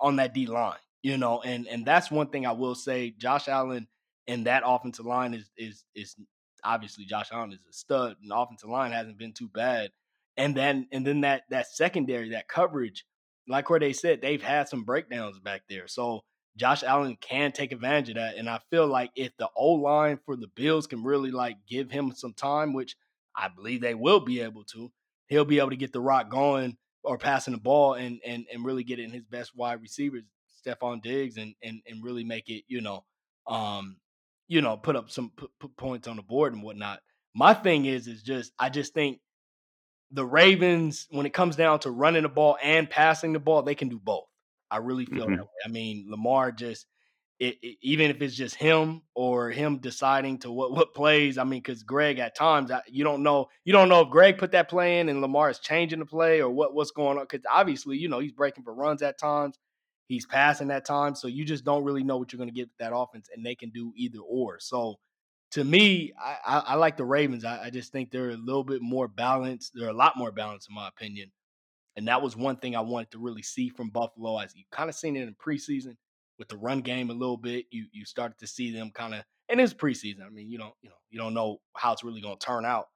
on 0.00 0.16
that 0.16 0.34
D 0.34 0.46
line. 0.46 0.78
You 1.02 1.16
know, 1.16 1.40
and 1.40 1.66
and 1.66 1.86
that's 1.86 2.10
one 2.10 2.28
thing 2.28 2.46
I 2.46 2.52
will 2.52 2.74
say. 2.74 3.14
Josh 3.16 3.48
Allen 3.48 3.88
and 4.28 4.46
that 4.46 4.62
offensive 4.66 5.06
line 5.06 5.34
is 5.34 5.50
is 5.56 5.84
is 5.94 6.16
obviously 6.62 7.04
Josh 7.04 7.28
Allen 7.32 7.52
is 7.52 7.64
a 7.68 7.72
stud, 7.72 8.16
and 8.22 8.30
offensive 8.32 8.68
line 8.68 8.92
hasn't 8.92 9.18
been 9.18 9.32
too 9.32 9.48
bad. 9.48 9.90
And 10.36 10.54
then 10.54 10.88
and 10.92 11.06
then 11.06 11.22
that 11.22 11.42
that 11.50 11.66
secondary, 11.68 12.30
that 12.30 12.48
coverage, 12.48 13.04
like 13.48 13.64
Corday 13.64 13.92
said, 13.92 14.20
they've 14.20 14.42
had 14.42 14.68
some 14.68 14.84
breakdowns 14.84 15.38
back 15.38 15.62
there. 15.68 15.88
So 15.88 16.24
Josh 16.56 16.82
Allen 16.82 17.16
can 17.20 17.52
take 17.52 17.72
advantage 17.72 18.10
of 18.10 18.14
that. 18.16 18.36
And 18.36 18.48
I 18.48 18.60
feel 18.70 18.86
like 18.86 19.10
if 19.16 19.36
the 19.38 19.48
O 19.56 19.72
line 19.72 20.18
for 20.24 20.36
the 20.36 20.48
Bills 20.48 20.86
can 20.86 21.02
really 21.02 21.30
like 21.30 21.56
give 21.68 21.90
him 21.90 22.12
some 22.14 22.34
time, 22.34 22.72
which 22.72 22.96
I 23.36 23.48
believe 23.48 23.80
they 23.80 23.94
will 23.94 24.20
be 24.20 24.40
able 24.40 24.64
to, 24.64 24.90
he'll 25.28 25.44
be 25.44 25.58
able 25.58 25.70
to 25.70 25.76
get 25.76 25.92
the 25.92 26.00
rock 26.00 26.30
going 26.30 26.76
or 27.02 27.16
passing 27.18 27.54
the 27.54 27.60
ball 27.60 27.94
and 27.94 28.20
and 28.24 28.46
and 28.52 28.64
really 28.64 28.84
get 28.84 28.98
in 28.98 29.10
his 29.10 29.24
best 29.24 29.56
wide 29.56 29.80
receivers, 29.80 30.24
Stefon 30.64 31.02
Diggs, 31.02 31.36
and 31.36 31.54
and 31.62 31.80
and 31.86 32.02
really 32.02 32.24
make 32.24 32.48
it, 32.48 32.64
you 32.68 32.80
know, 32.80 33.04
um, 33.46 33.96
you 34.48 34.60
know, 34.60 34.76
put 34.76 34.96
up 34.96 35.10
some 35.10 35.30
put, 35.36 35.50
put 35.58 35.76
points 35.76 36.08
on 36.08 36.16
the 36.16 36.22
board 36.22 36.52
and 36.52 36.62
whatnot. 36.62 37.00
My 37.34 37.54
thing 37.54 37.84
is, 37.84 38.06
is 38.06 38.22
just 38.22 38.52
I 38.58 38.68
just 38.68 38.94
think 38.94 39.20
the 40.10 40.24
Ravens, 40.24 41.06
when 41.10 41.26
it 41.26 41.32
comes 41.32 41.56
down 41.56 41.80
to 41.80 41.90
running 41.90 42.22
the 42.22 42.28
ball 42.28 42.58
and 42.62 42.90
passing 42.90 43.32
the 43.32 43.38
ball, 43.38 43.62
they 43.62 43.74
can 43.74 43.88
do 43.88 43.98
both. 43.98 44.24
I 44.70 44.78
really 44.78 45.06
feel 45.06 45.26
mm-hmm. 45.26 45.36
that 45.36 45.42
way. 45.42 45.48
I 45.64 45.68
mean, 45.68 46.06
Lamar 46.08 46.52
just 46.52 46.86
it, 47.40 47.56
it, 47.62 47.78
even 47.80 48.10
if 48.10 48.20
it's 48.20 48.36
just 48.36 48.54
him 48.54 49.02
or 49.14 49.50
him 49.50 49.78
deciding 49.78 50.38
to 50.40 50.50
what 50.50 50.72
what 50.72 50.94
plays. 50.94 51.38
I 51.38 51.44
mean, 51.44 51.60
because 51.60 51.82
Greg 51.82 52.18
at 52.18 52.36
times 52.36 52.70
you 52.88 53.02
don't 53.02 53.22
know 53.22 53.48
you 53.64 53.72
don't 53.72 53.88
know 53.88 54.02
if 54.02 54.10
Greg 54.10 54.38
put 54.38 54.52
that 54.52 54.68
play 54.68 55.00
in 55.00 55.08
and 55.08 55.20
Lamar 55.20 55.50
is 55.50 55.58
changing 55.58 56.00
the 56.00 56.06
play 56.06 56.40
or 56.40 56.50
what 56.50 56.74
what's 56.74 56.90
going 56.90 57.18
on. 57.18 57.24
Because 57.24 57.44
obviously, 57.50 57.96
you 57.96 58.08
know, 58.08 58.18
he's 58.18 58.32
breaking 58.32 58.64
for 58.64 58.74
runs 58.74 59.02
at 59.02 59.18
times. 59.18 59.58
He's 60.10 60.26
passing 60.26 60.72
at 60.72 60.84
times, 60.84 61.20
so 61.20 61.28
you 61.28 61.44
just 61.44 61.64
don't 61.64 61.84
really 61.84 62.02
know 62.02 62.16
what 62.16 62.32
you're 62.32 62.38
going 62.38 62.48
to 62.48 62.54
get 62.54 62.66
with 62.66 62.78
that 62.78 62.92
offense, 62.92 63.28
and 63.32 63.46
they 63.46 63.54
can 63.54 63.70
do 63.70 63.92
either 63.96 64.18
or. 64.18 64.58
So, 64.58 64.98
to 65.52 65.62
me, 65.62 66.12
I, 66.20 66.36
I, 66.44 66.58
I 66.58 66.74
like 66.74 66.96
the 66.96 67.04
Ravens. 67.04 67.44
I, 67.44 67.66
I, 67.66 67.70
just 67.70 67.92
think 67.92 68.10
they're 68.10 68.30
a 68.30 68.36
little 68.36 68.64
bit 68.64 68.82
more 68.82 69.06
balanced. 69.06 69.70
They're 69.72 69.88
a 69.88 69.92
lot 69.92 70.16
more 70.16 70.32
balanced, 70.32 70.68
in 70.68 70.74
my 70.74 70.88
opinion. 70.88 71.30
And 71.94 72.08
that 72.08 72.22
was 72.22 72.36
one 72.36 72.56
thing 72.56 72.74
I 72.74 72.80
wanted 72.80 73.12
to 73.12 73.20
really 73.20 73.42
see 73.42 73.68
from 73.68 73.90
Buffalo, 73.90 74.36
as 74.38 74.52
you 74.56 74.64
kind 74.72 74.88
of 74.88 74.96
seen 74.96 75.14
it 75.14 75.28
in 75.28 75.34
preseason 75.34 75.94
with 76.40 76.48
the 76.48 76.56
run 76.56 76.80
game 76.80 77.10
a 77.10 77.14
little 77.14 77.36
bit. 77.36 77.66
You 77.70 77.86
you 77.92 78.04
started 78.04 78.36
to 78.38 78.48
see 78.48 78.72
them 78.72 78.90
kind 78.92 79.14
of, 79.14 79.22
and 79.48 79.60
it's 79.60 79.72
preseason. 79.72 80.26
I 80.26 80.30
mean, 80.30 80.50
you 80.50 80.58
don't 80.58 80.74
you 80.82 80.88
know 80.88 80.96
you 81.10 81.20
don't 81.20 81.34
know 81.34 81.60
how 81.76 81.92
it's 81.92 82.02
really 82.02 82.20
going 82.20 82.36
to 82.36 82.44
turn 82.44 82.64
out 82.64 82.86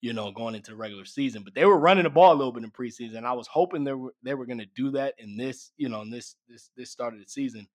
you 0.00 0.12
know, 0.12 0.30
going 0.32 0.54
into 0.54 0.70
the 0.70 0.76
regular 0.76 1.04
season. 1.04 1.42
But 1.42 1.54
they 1.54 1.64
were 1.64 1.78
running 1.78 2.04
the 2.04 2.10
ball 2.10 2.32
a 2.32 2.36
little 2.36 2.52
bit 2.52 2.64
in 2.64 2.70
preseason. 2.70 3.24
I 3.24 3.32
was 3.32 3.46
hoping 3.46 3.84
they 3.84 3.92
were 3.92 4.14
they 4.22 4.34
were 4.34 4.46
going 4.46 4.58
to 4.58 4.66
do 4.74 4.90
that 4.92 5.14
in 5.18 5.36
this, 5.36 5.72
you 5.76 5.88
know, 5.88 6.00
in 6.02 6.10
this 6.10 6.36
this 6.48 6.70
this 6.76 6.90
start 6.90 7.14
of 7.14 7.20
the 7.20 7.26
season. 7.26 7.66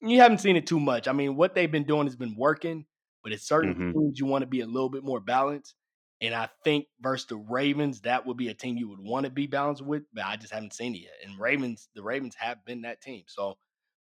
You 0.00 0.20
haven't 0.20 0.38
seen 0.38 0.56
it 0.56 0.66
too 0.66 0.80
much. 0.80 1.08
I 1.08 1.12
mean, 1.12 1.36
what 1.36 1.54
they've 1.54 1.70
been 1.70 1.84
doing 1.84 2.06
has 2.06 2.16
been 2.16 2.36
working, 2.36 2.84
but 3.22 3.32
it's 3.32 3.46
certain 3.46 3.74
mm-hmm. 3.74 3.92
teams 3.92 4.18
you 4.18 4.26
want 4.26 4.42
to 4.42 4.46
be 4.46 4.60
a 4.60 4.66
little 4.66 4.90
bit 4.90 5.04
more 5.04 5.20
balanced. 5.20 5.74
And 6.20 6.34
I 6.34 6.48
think 6.64 6.86
versus 7.00 7.26
the 7.26 7.36
Ravens, 7.36 8.00
that 8.02 8.26
would 8.26 8.38
be 8.38 8.48
a 8.48 8.54
team 8.54 8.78
you 8.78 8.88
would 8.88 9.00
want 9.00 9.24
to 9.24 9.30
be 9.30 9.46
balanced 9.46 9.84
with, 9.84 10.04
but 10.14 10.24
I 10.24 10.36
just 10.36 10.52
haven't 10.52 10.72
seen 10.72 10.94
it 10.94 11.02
yet. 11.02 11.12
And 11.24 11.38
Ravens, 11.38 11.88
the 11.94 12.02
Ravens 12.02 12.34
have 12.38 12.64
been 12.64 12.82
that 12.82 13.02
team. 13.02 13.24
So 13.26 13.56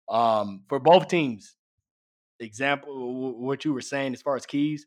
um 0.08 0.62
for 0.70 0.80
both 0.80 1.08
teams, 1.08 1.56
example 2.40 3.40
what 3.42 3.66
you 3.66 3.74
were 3.74 3.82
saying 3.82 4.14
as 4.14 4.22
far 4.22 4.36
as 4.36 4.46
keys, 4.46 4.86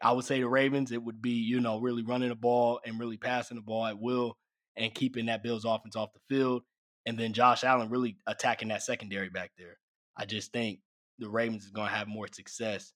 I 0.00 0.12
would 0.12 0.24
say 0.24 0.40
the 0.40 0.48
Ravens, 0.48 0.92
it 0.92 1.02
would 1.02 1.22
be, 1.22 1.30
you 1.30 1.60
know, 1.60 1.80
really 1.80 2.02
running 2.02 2.28
the 2.28 2.34
ball 2.34 2.80
and 2.84 3.00
really 3.00 3.16
passing 3.16 3.56
the 3.56 3.62
ball 3.62 3.86
at 3.86 3.98
will 3.98 4.36
and 4.76 4.94
keeping 4.94 5.26
that 5.26 5.42
Bills 5.42 5.64
offense 5.64 5.96
off 5.96 6.12
the 6.12 6.34
field. 6.34 6.62
And 7.06 7.18
then 7.18 7.32
Josh 7.32 7.64
Allen 7.64 7.88
really 7.88 8.16
attacking 8.26 8.68
that 8.68 8.82
secondary 8.82 9.30
back 9.30 9.52
there. 9.56 9.78
I 10.16 10.26
just 10.26 10.52
think 10.52 10.80
the 11.18 11.28
Ravens 11.28 11.64
is 11.64 11.70
going 11.70 11.88
to 11.88 11.94
have 11.94 12.08
more 12.08 12.26
success 12.30 12.92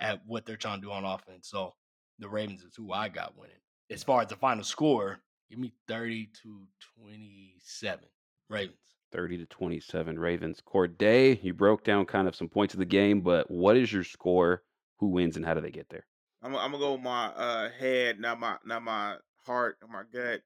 at 0.00 0.22
what 0.26 0.46
they're 0.46 0.56
trying 0.56 0.80
to 0.80 0.86
do 0.86 0.92
on 0.92 1.04
offense. 1.04 1.48
So 1.48 1.74
the 2.18 2.28
Ravens 2.28 2.62
is 2.62 2.74
who 2.76 2.92
I 2.92 3.08
got 3.08 3.36
winning. 3.36 3.56
As 3.90 4.02
far 4.02 4.22
as 4.22 4.28
the 4.28 4.36
final 4.36 4.64
score, 4.64 5.18
give 5.50 5.58
me 5.58 5.72
30 5.88 6.30
to 6.42 6.62
27 6.98 8.04
Ravens. 8.48 8.76
30 9.12 9.38
to 9.38 9.46
27 9.46 10.18
Ravens. 10.18 10.60
Corday, 10.64 11.38
you 11.42 11.52
broke 11.52 11.84
down 11.84 12.06
kind 12.06 12.28
of 12.28 12.36
some 12.36 12.48
points 12.48 12.74
of 12.74 12.80
the 12.80 12.86
game, 12.86 13.20
but 13.20 13.50
what 13.50 13.76
is 13.76 13.92
your 13.92 14.04
score? 14.04 14.62
Who 14.98 15.08
wins 15.08 15.36
and 15.36 15.44
how 15.44 15.54
do 15.54 15.60
they 15.60 15.70
get 15.70 15.88
there? 15.90 16.06
I'm, 16.42 16.56
I'm 16.56 16.72
gonna 16.72 16.78
go 16.78 16.92
with 16.92 17.02
my 17.02 17.26
uh, 17.26 17.70
head, 17.78 18.18
not 18.18 18.40
my 18.40 18.56
not 18.64 18.82
my 18.82 19.16
heart 19.44 19.78
or 19.82 19.88
my 19.88 20.02
gut, 20.12 20.40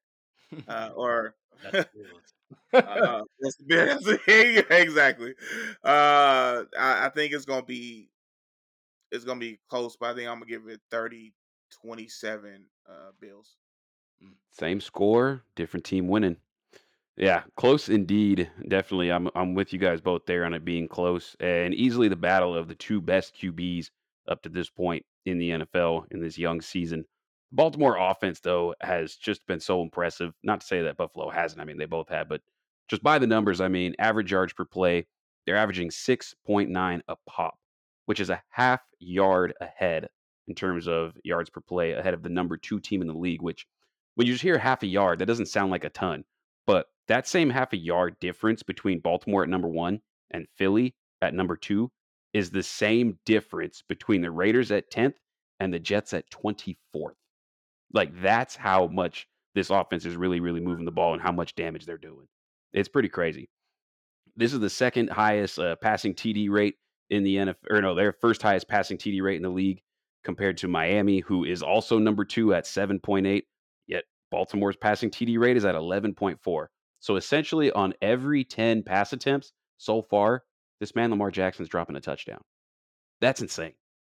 uh, 0.69 0.91
or 0.97 1.35
uh, 1.73 1.85
that's 3.41 3.57
the 3.57 3.65
best. 3.69 4.71
exactly. 4.71 5.35
Uh, 5.85 6.65
I, 6.79 7.07
I, 7.07 7.11
think 7.15 7.33
it's 7.33 7.45
gonna 7.45 7.65
be 7.65 8.09
it's 9.13 9.25
gonna 9.25 9.41
be 9.41 9.61
close, 9.69 9.97
but 9.97 10.11
I 10.11 10.15
think 10.15 10.29
I'm 10.29 10.41
gonna 10.41 10.47
give 10.47 10.67
it 10.69 10.81
30 10.91 11.33
27 11.81 12.65
uh, 12.89 12.93
Bills. 13.21 13.57
Mm, 14.23 14.33
same 14.51 14.81
score, 14.81 15.43
different 15.55 15.85
team 15.85 16.09
winning. 16.09 16.37
Yeah, 17.17 17.43
close 17.57 17.89
indeed. 17.89 18.51
Definitely, 18.67 19.13
I'm 19.13 19.29
I'm 19.37 19.55
with 19.55 19.73
you 19.73 19.79
guys 19.79 20.01
both 20.01 20.27
there 20.27 20.45
on 20.45 20.55
it 20.55 20.65
being 20.65 20.89
close 20.89 21.37
and 21.39 21.73
easily 21.73 22.09
the 22.09 22.17
battle 22.17 22.57
of 22.57 22.67
the 22.67 22.75
two 22.75 23.01
best 23.01 23.37
QBs 23.37 23.91
up 24.27 24.43
to 24.43 24.49
this 24.49 24.69
point 24.69 25.05
in 25.27 25.39
the 25.39 25.51
NFL 25.51 26.07
in 26.11 26.21
this 26.21 26.39
young 26.39 26.61
season. 26.61 27.05
Baltimore 27.53 27.97
offense, 27.97 28.41
though, 28.41 28.75
has 28.81 29.15
just 29.15 29.47
been 29.47 29.61
so 29.61 29.81
impressive. 29.81 30.33
Not 30.43 30.61
to 30.61 30.67
say 30.67 30.83
that 30.83 30.97
Buffalo 30.97 31.31
hasn't. 31.31 31.61
I 31.61 31.65
mean, 31.65 31.79
they 31.79 31.85
both 31.85 32.09
have, 32.09 32.29
but 32.29 32.41
just 32.89 33.03
by 33.03 33.19
the 33.19 33.27
numbers, 33.27 33.61
I 33.61 33.69
mean, 33.69 33.95
average 33.99 34.33
yards 34.33 34.53
per 34.53 34.65
play, 34.65 35.07
they're 35.47 35.57
averaging 35.57 35.91
6.9 35.91 37.01
a 37.09 37.17
pop, 37.27 37.59
which 38.07 38.21
is 38.21 38.31
a 38.31 38.43
half 38.51 38.81
yard 38.99 39.55
ahead 39.61 40.09
in 40.49 40.55
terms 40.55 40.89
of 40.89 41.17
yards 41.23 41.49
per 41.49 41.61
play 41.61 41.93
ahead 41.93 42.15
of 42.15 42.23
the 42.23 42.29
number 42.29 42.57
two 42.57 42.81
team 42.81 43.01
in 43.01 43.09
the 43.09 43.15
league, 43.15 43.43
which 43.43 43.67
when 44.15 44.27
you 44.27 44.33
just 44.33 44.43
hear 44.43 44.59
half 44.59 44.83
a 44.83 44.87
yard, 44.87 45.19
that 45.19 45.27
doesn't 45.27 45.47
sound 45.47 45.71
like 45.71 45.85
a 45.85 45.91
ton. 45.91 46.25
But 46.67 46.87
that 47.09 47.29
same 47.29 47.51
half 47.51 47.73
a 47.73 47.77
yard 47.77 48.17
difference 48.21 48.63
between 48.63 49.01
Baltimore 49.01 49.43
at 49.43 49.49
number 49.49 49.69
one 49.69 50.01
and 50.31 50.47
Philly 50.57 50.95
at 51.21 51.35
number 51.35 51.57
two 51.57 51.91
is 52.35 52.51
the 52.51 52.63
same 52.63 53.19
difference 53.25 53.83
between 53.89 54.21
the 54.21 54.31
Raiders 54.31 54.71
at 54.73 54.91
10th 54.91 55.15
and 55.61 55.73
the 55.73 55.79
Jets 55.79 56.13
at 56.13 56.29
24th. 56.31 57.15
Like 57.93 58.21
that's 58.21 58.57
how 58.57 58.89
much 58.89 59.29
this 59.55 59.71
offense 59.71 60.05
is 60.05 60.17
really, 60.17 60.41
really 60.41 60.61
moving 60.61 60.85
the 60.85 60.91
ball 60.91 61.15
and 61.15 61.23
how 61.23 61.33
much 61.33 61.55
damage 61.55 61.87
they're 61.87 61.97
doing. 61.97 62.27
It's 62.73 62.89
pretty 62.89 63.09
crazy. 63.09 63.49
This 64.37 64.53
is 64.53 64.59
the 64.59 64.69
second 64.69 65.11
highest 65.11 65.61
uh, 65.61 65.77
passing 65.77 66.13
TD 66.13 66.51
rate 66.51 66.75
in 67.09 67.23
the 67.23 67.37
NFL, 67.37 67.55
or 67.71 67.81
no, 67.81 67.95
their 67.95 68.13
first 68.13 68.43
highest 68.43 68.69
passing 68.69 68.99
TD 68.99 69.23
rate 69.23 69.37
in 69.37 69.43
the 69.43 69.49
league 69.49 69.81
compared 70.25 70.57
to 70.59 70.69
Miami, 70.69 71.21
who 71.21 71.45
is 71.45 71.63
also 71.63 71.99
number 71.99 72.25
two 72.25 72.53
at 72.53 72.65
7.8. 72.65 73.43
Yet 73.87 74.05
Baltimore's 74.33 74.77
passing 74.77 75.11
TD 75.11 75.39
rate 75.39 75.57
is 75.57 75.65
at 75.65 75.77
11.4. 75.77 76.67
So 76.99 77.15
essentially, 77.15 77.71
on 77.71 77.95
every 78.03 78.43
10 78.43 78.83
pass 78.83 79.13
attempts 79.13 79.53
so 79.77 80.03
far, 80.03 80.43
this 80.85 80.95
man 80.95 81.09
Lamar 81.09 81.31
Jackson's 81.31 81.71
dropping 81.71 81.97
a 81.97 82.01
touchdown. 82.01 82.43
That's 83.23 83.41
insane. 83.41 83.73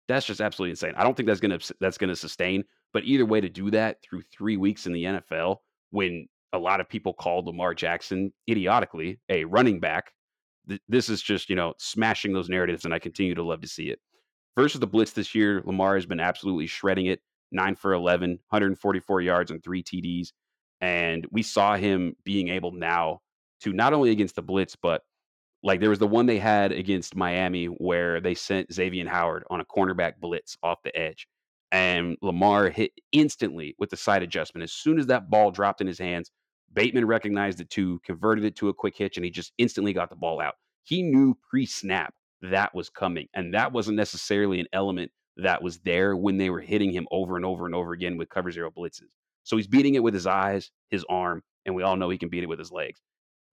That's 0.06 0.26
just 0.26 0.42
absolutely 0.42 0.72
insane. 0.72 0.92
I 0.98 1.02
don't 1.02 1.16
think 1.16 1.26
that's 1.26 1.40
gonna 1.40 1.58
that's 1.80 1.96
gonna 1.96 2.14
sustain. 2.14 2.62
But 2.92 3.04
either 3.04 3.24
way, 3.24 3.40
to 3.40 3.48
do 3.48 3.70
that 3.70 4.02
through 4.02 4.20
three 4.22 4.58
weeks 4.58 4.86
in 4.86 4.92
the 4.92 5.04
NFL, 5.04 5.56
when 5.90 6.28
a 6.52 6.58
lot 6.58 6.80
of 6.80 6.88
people 6.88 7.14
called 7.14 7.46
Lamar 7.46 7.74
Jackson 7.74 8.32
idiotically 8.50 9.18
a 9.30 9.44
running 9.44 9.80
back, 9.80 10.12
th- 10.68 10.80
this 10.88 11.08
is 11.08 11.22
just 11.22 11.48
you 11.48 11.56
know 11.56 11.72
smashing 11.78 12.34
those 12.34 12.50
narratives, 12.50 12.84
and 12.84 12.92
I 12.92 12.98
continue 12.98 13.34
to 13.34 13.42
love 13.42 13.62
to 13.62 13.68
see 13.68 13.88
it. 13.88 13.98
Versus 14.54 14.80
the 14.80 14.86
blitz 14.86 15.12
this 15.12 15.34
year, 15.34 15.62
Lamar 15.64 15.94
has 15.94 16.04
been 16.04 16.20
absolutely 16.20 16.66
shredding 16.66 17.06
it. 17.06 17.22
Nine 17.50 17.76
for 17.76 17.94
11, 17.94 18.30
144 18.50 19.20
yards 19.22 19.50
and 19.50 19.64
three 19.64 19.82
TDs. 19.82 20.32
And 20.82 21.26
we 21.30 21.42
saw 21.42 21.76
him 21.76 22.14
being 22.24 22.48
able 22.48 22.72
now 22.72 23.20
to 23.62 23.72
not 23.72 23.94
only 23.94 24.10
against 24.10 24.34
the 24.34 24.42
blitz, 24.42 24.76
but 24.76 25.02
like 25.68 25.80
there 25.80 25.90
was 25.90 25.98
the 25.98 26.06
one 26.06 26.24
they 26.24 26.38
had 26.38 26.72
against 26.72 27.14
Miami 27.14 27.66
where 27.66 28.22
they 28.22 28.34
sent 28.34 28.72
Xavier 28.72 29.06
Howard 29.06 29.44
on 29.50 29.60
a 29.60 29.66
cornerback 29.66 30.14
blitz 30.18 30.56
off 30.62 30.82
the 30.82 30.96
edge. 30.98 31.28
And 31.70 32.16
Lamar 32.22 32.70
hit 32.70 32.92
instantly 33.12 33.76
with 33.78 33.90
the 33.90 33.96
side 33.98 34.22
adjustment. 34.22 34.62
As 34.62 34.72
soon 34.72 34.98
as 34.98 35.06
that 35.08 35.28
ball 35.28 35.50
dropped 35.50 35.82
in 35.82 35.86
his 35.86 35.98
hands, 35.98 36.30
Bateman 36.72 37.04
recognized 37.06 37.60
it 37.60 37.68
too, 37.68 38.00
converted 38.02 38.46
it 38.46 38.56
to 38.56 38.70
a 38.70 38.74
quick 38.74 38.96
hitch, 38.96 39.18
and 39.18 39.24
he 39.26 39.30
just 39.30 39.52
instantly 39.58 39.92
got 39.92 40.08
the 40.08 40.16
ball 40.16 40.40
out. 40.40 40.54
He 40.84 41.02
knew 41.02 41.36
pre 41.50 41.66
snap 41.66 42.14
that 42.40 42.74
was 42.74 42.88
coming. 42.88 43.28
And 43.34 43.52
that 43.52 43.70
wasn't 43.70 43.98
necessarily 43.98 44.60
an 44.60 44.68
element 44.72 45.12
that 45.36 45.62
was 45.62 45.80
there 45.80 46.16
when 46.16 46.38
they 46.38 46.48
were 46.48 46.60
hitting 46.60 46.92
him 46.92 47.06
over 47.10 47.36
and 47.36 47.44
over 47.44 47.66
and 47.66 47.74
over 47.74 47.92
again 47.92 48.16
with 48.16 48.30
cover 48.30 48.50
zero 48.50 48.70
blitzes. 48.70 49.10
So 49.44 49.58
he's 49.58 49.66
beating 49.66 49.96
it 49.96 50.02
with 50.02 50.14
his 50.14 50.26
eyes, 50.26 50.70
his 50.88 51.04
arm, 51.10 51.42
and 51.66 51.74
we 51.74 51.82
all 51.82 51.96
know 51.96 52.08
he 52.08 52.16
can 52.16 52.30
beat 52.30 52.42
it 52.42 52.48
with 52.48 52.58
his 52.58 52.72
legs. 52.72 53.02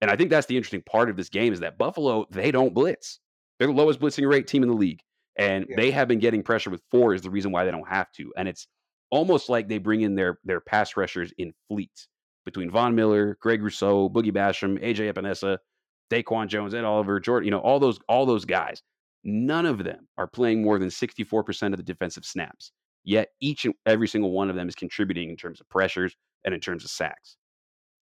And 0.06 0.12
I 0.12 0.16
think 0.16 0.30
that's 0.30 0.46
the 0.46 0.56
interesting 0.56 0.84
part 0.84 1.10
of 1.10 1.16
this 1.16 1.30
game 1.30 1.52
is 1.52 1.62
that 1.62 1.80
Buffalo, 1.80 2.28
they 2.30 2.52
don't 2.52 2.76
blitz. 2.76 3.20
They're 3.58 3.68
the 3.68 3.74
lowest 3.74 4.00
blitzing 4.00 4.30
rate 4.30 4.46
team 4.46 4.62
in 4.62 4.70
the 4.70 4.76
league. 4.76 5.00
And 5.36 5.66
Yeah. 5.68 5.78
they 5.78 5.90
have 5.90 6.08
been 6.08 6.20
getting 6.20 6.44
pressure 6.44 6.70
with 6.70 6.84
four 6.92 7.16
is 7.16 7.24
the 7.24 7.32
reason 7.32 7.52
why 7.52 7.66
they 7.66 7.72
don't 7.72 7.88
have 7.88 8.12
to. 8.18 8.32
And 8.38 8.48
it's 8.48 8.68
almost 9.10 9.50
like 9.50 9.68
they 9.68 9.80
bring 9.80 10.02
in 10.02 10.14
their 10.14 10.38
their 10.44 10.62
pass 10.62 10.96
rushers 10.96 11.34
in 11.40 11.56
fleets 11.68 12.08
between 12.46 12.70
Von 12.70 12.94
Miller, 12.94 13.36
Greg 13.42 13.64
Rousseau, 13.64 14.08
Boogie 14.08 14.32
Basham, 14.32 14.80
AJ 14.84 15.12
Epenesa, 15.12 15.58
Daquan 16.12 16.50
Jones, 16.50 16.76
Ed 16.76 16.84
Oliver, 16.84 17.20
Jordan, 17.20 17.46
you 17.46 17.52
know, 17.52 17.62
all 17.62 17.80
those 17.80 17.98
all 18.08 18.28
those 18.28 18.46
guys. 18.46 18.84
None 19.24 19.66
of 19.66 19.84
them 19.84 20.08
are 20.20 20.28
playing 20.28 20.62
more 20.62 20.78
than 20.78 20.90
64% 20.90 21.72
of 21.74 21.78
the 21.78 21.84
defensive 21.84 22.26
snaps. 22.26 22.72
Yet 23.04 23.30
each 23.42 23.66
and 23.66 23.74
every 23.88 24.08
single 24.08 24.32
one 24.32 24.52
of 24.52 24.56
them 24.56 24.70
is 24.70 24.76
contributing 24.76 25.30
in 25.32 25.36
terms 25.36 25.60
of 25.60 25.68
pressures 25.70 26.16
and 26.44 26.54
in 26.54 26.62
terms 26.62 26.84
of 26.84 26.92
sacks. 26.92 27.38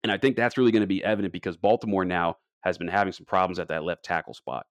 And 0.07 0.12
I 0.12 0.18
think 0.18 0.36
that's 0.36 0.57
really 0.57 0.70
going 0.70 0.84
to 0.84 0.86
be 0.86 1.02
evident 1.02 1.32
because 1.32 1.57
Baltimore 1.57 2.04
now 2.04 2.36
has 2.61 2.78
been 2.78 2.86
having 2.86 3.12
some 3.12 3.26
problems 3.26 3.59
at 3.59 3.66
that 3.70 3.82
left 3.82 4.04
tackle 4.04 4.34
spot. 4.34 4.64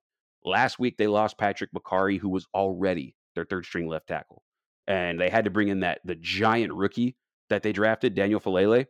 Last 0.46 0.80
week 0.80 0.96
they 0.96 1.08
lost 1.08 1.38
Patrick 1.38 1.72
Mekari, 1.74 2.18
who 2.18 2.30
was 2.30 2.48
already 2.54 3.18
their 3.36 3.44
third 3.44 3.66
string 3.66 3.90
left 3.90 4.08
tackle. 4.08 4.44
And 4.88 5.20
they 5.20 5.30
had 5.30 5.44
to 5.44 5.52
bring 5.52 5.68
in 5.68 5.82
that 5.82 6.00
the 6.06 6.16
giant 6.16 6.72
rookie 6.72 7.18
that 7.50 7.64
they 7.64 7.74
drafted, 7.74 8.16
Daniel 8.16 8.40
Faalele. 8.40 8.86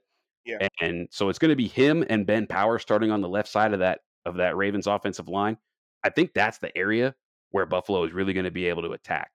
Yeah. 0.45 0.67
And 0.81 1.07
so 1.09 1.29
it's 1.29 1.39
going 1.39 1.49
to 1.49 1.55
be 1.55 1.67
him 1.67 2.05
and 2.11 2.27
Ben 2.27 2.45
Power 2.45 2.77
starting 2.77 3.09
on 3.09 3.21
the 3.21 3.27
left 3.27 3.49
side 3.49 3.73
of 3.73 3.79
that 3.79 4.01
of 4.27 4.35
that 4.35 4.55
Ravens 4.55 4.85
offensive 4.85 5.27
line. 5.27 5.57
I 6.03 6.11
think 6.11 6.35
that's 6.35 6.59
the 6.59 6.77
area 6.77 7.15
where 7.49 7.65
Buffalo 7.65 8.03
is 8.03 8.13
really 8.13 8.33
going 8.33 8.45
to 8.45 8.51
be 8.51 8.67
able 8.67 8.83
to 8.83 8.91
attack. 8.91 9.31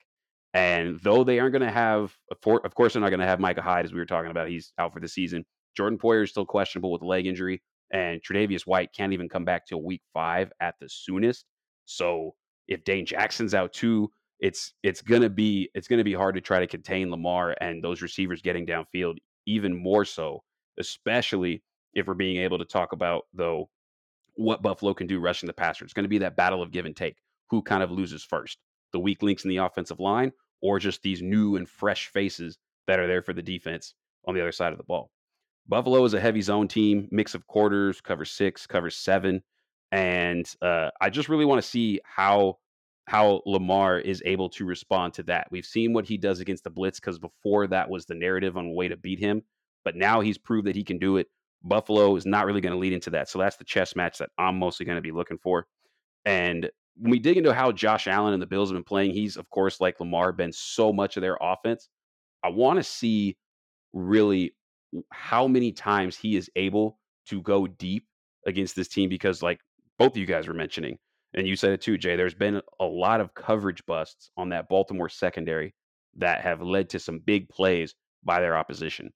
And 0.54 1.00
though 1.02 1.24
they 1.24 1.40
aren't 1.40 1.54
going 1.54 1.66
to 1.66 1.72
have, 1.72 2.14
of 2.30 2.74
course, 2.76 2.92
they're 2.92 3.02
not 3.02 3.10
going 3.10 3.18
to 3.18 3.26
have 3.26 3.40
Micah 3.40 3.62
Hyde, 3.62 3.84
as 3.84 3.92
we 3.92 3.98
were 3.98 4.06
talking 4.06 4.30
about. 4.30 4.46
He's 4.46 4.72
out 4.78 4.92
for 4.92 5.00
the 5.00 5.08
season. 5.08 5.44
Jordan 5.76 5.98
Poyer 5.98 6.24
is 6.24 6.30
still 6.30 6.46
questionable 6.46 6.92
with 6.92 7.02
a 7.02 7.06
leg 7.06 7.26
injury, 7.26 7.62
and 7.92 8.22
Tre'Davious 8.22 8.66
White 8.66 8.92
can't 8.92 9.12
even 9.12 9.28
come 9.28 9.44
back 9.44 9.66
till 9.66 9.82
week 9.82 10.02
five 10.12 10.52
at 10.60 10.74
the 10.80 10.88
soonest. 10.88 11.46
So 11.86 12.34
if 12.68 12.84
Dane 12.84 13.06
Jackson's 13.06 13.54
out 13.54 13.72
too, 13.72 14.10
it's 14.38 14.72
it's 14.82 15.02
gonna 15.02 15.28
be 15.28 15.68
it's 15.74 15.88
gonna 15.88 16.04
be 16.04 16.14
hard 16.14 16.34
to 16.34 16.40
try 16.40 16.60
to 16.60 16.66
contain 16.66 17.10
Lamar 17.10 17.54
and 17.60 17.84
those 17.84 18.02
receivers 18.02 18.42
getting 18.42 18.66
downfield 18.66 19.16
even 19.46 19.76
more 19.76 20.04
so, 20.04 20.42
especially 20.78 21.62
if 21.94 22.06
we're 22.06 22.14
being 22.14 22.38
able 22.38 22.58
to 22.58 22.64
talk 22.64 22.92
about 22.92 23.24
though 23.34 23.68
what 24.34 24.62
Buffalo 24.62 24.94
can 24.94 25.06
do 25.06 25.20
rushing 25.20 25.46
the 25.46 25.52
passer. 25.52 25.84
It's 25.84 25.92
to 25.92 26.08
be 26.08 26.18
that 26.18 26.36
battle 26.36 26.62
of 26.62 26.70
give 26.70 26.86
and 26.86 26.96
take. 26.96 27.16
Who 27.50 27.60
kind 27.60 27.82
of 27.82 27.90
loses 27.90 28.24
first? 28.24 28.58
The 28.92 29.00
weak 29.00 29.22
links 29.22 29.44
in 29.44 29.50
the 29.50 29.58
offensive 29.58 30.00
line, 30.00 30.32
or 30.62 30.78
just 30.78 31.02
these 31.02 31.20
new 31.20 31.56
and 31.56 31.68
fresh 31.68 32.08
faces 32.08 32.56
that 32.86 32.98
are 32.98 33.06
there 33.06 33.22
for 33.22 33.32
the 33.32 33.42
defense 33.42 33.94
on 34.26 34.34
the 34.34 34.40
other 34.40 34.52
side 34.52 34.72
of 34.72 34.78
the 34.78 34.84
ball. 34.84 35.10
Buffalo 35.68 36.04
is 36.04 36.14
a 36.14 36.20
heavy 36.20 36.42
zone 36.42 36.68
team, 36.68 37.08
mix 37.10 37.34
of 37.34 37.46
quarters, 37.46 38.00
cover 38.00 38.24
six, 38.24 38.66
cover 38.66 38.90
seven, 38.90 39.42
and 39.92 40.46
uh, 40.62 40.90
I 41.00 41.10
just 41.10 41.28
really 41.28 41.44
want 41.44 41.62
to 41.62 41.68
see 41.68 42.00
how 42.04 42.58
how 43.06 43.42
Lamar 43.44 43.98
is 43.98 44.22
able 44.24 44.48
to 44.50 44.64
respond 44.64 45.14
to 45.14 45.24
that. 45.24 45.48
We've 45.50 45.66
seen 45.66 45.92
what 45.92 46.06
he 46.06 46.16
does 46.16 46.38
against 46.38 46.62
the 46.62 46.70
blitz 46.70 47.00
because 47.00 47.18
before 47.18 47.66
that 47.66 47.90
was 47.90 48.06
the 48.06 48.14
narrative 48.14 48.56
on 48.56 48.74
way 48.74 48.86
to 48.86 48.96
beat 48.96 49.18
him, 49.18 49.42
but 49.84 49.96
now 49.96 50.20
he's 50.20 50.38
proved 50.38 50.68
that 50.68 50.76
he 50.76 50.84
can 50.84 50.98
do 50.98 51.16
it. 51.16 51.26
Buffalo 51.64 52.14
is 52.14 52.24
not 52.24 52.46
really 52.46 52.60
going 52.60 52.72
to 52.72 52.78
lead 52.78 52.92
into 52.92 53.10
that, 53.10 53.28
so 53.28 53.38
that's 53.38 53.56
the 53.56 53.64
chess 53.64 53.96
match 53.96 54.18
that 54.18 54.30
I'm 54.38 54.58
mostly 54.58 54.86
going 54.86 54.96
to 54.96 55.02
be 55.02 55.10
looking 55.10 55.38
for. 55.38 55.66
And 56.24 56.70
when 56.96 57.10
we 57.10 57.18
dig 57.18 57.36
into 57.36 57.52
how 57.52 57.72
Josh 57.72 58.06
Allen 58.06 58.32
and 58.32 58.42
the 58.42 58.46
Bills 58.46 58.70
have 58.70 58.76
been 58.76 58.84
playing, 58.84 59.12
he's 59.12 59.36
of 59.36 59.48
course 59.50 59.80
like 59.80 59.98
Lamar 59.98 60.32
been 60.32 60.52
so 60.52 60.92
much 60.92 61.16
of 61.16 61.20
their 61.20 61.38
offense. 61.40 61.88
I 62.44 62.50
want 62.50 62.78
to 62.78 62.82
see 62.82 63.36
really 63.92 64.54
how 65.12 65.46
many 65.46 65.72
times 65.72 66.16
he 66.16 66.36
is 66.36 66.50
able 66.56 66.98
to 67.26 67.40
go 67.42 67.66
deep 67.66 68.06
against 68.46 68.74
this 68.74 68.88
team 68.88 69.08
because 69.08 69.42
like 69.42 69.60
both 69.98 70.12
of 70.12 70.16
you 70.16 70.26
guys 70.26 70.48
were 70.48 70.54
mentioning 70.54 70.98
and 71.34 71.46
you 71.46 71.54
said 71.54 71.72
it 71.72 71.80
too 71.80 71.98
Jay 71.98 72.16
there's 72.16 72.34
been 72.34 72.60
a 72.80 72.84
lot 72.84 73.20
of 73.20 73.34
coverage 73.34 73.84
busts 73.86 74.30
on 74.36 74.48
that 74.48 74.68
Baltimore 74.68 75.08
secondary 75.08 75.74
that 76.16 76.40
have 76.40 76.62
led 76.62 76.88
to 76.90 76.98
some 76.98 77.18
big 77.18 77.48
plays 77.48 77.94
by 78.24 78.40
their 78.40 78.56
opposition. 78.56 79.12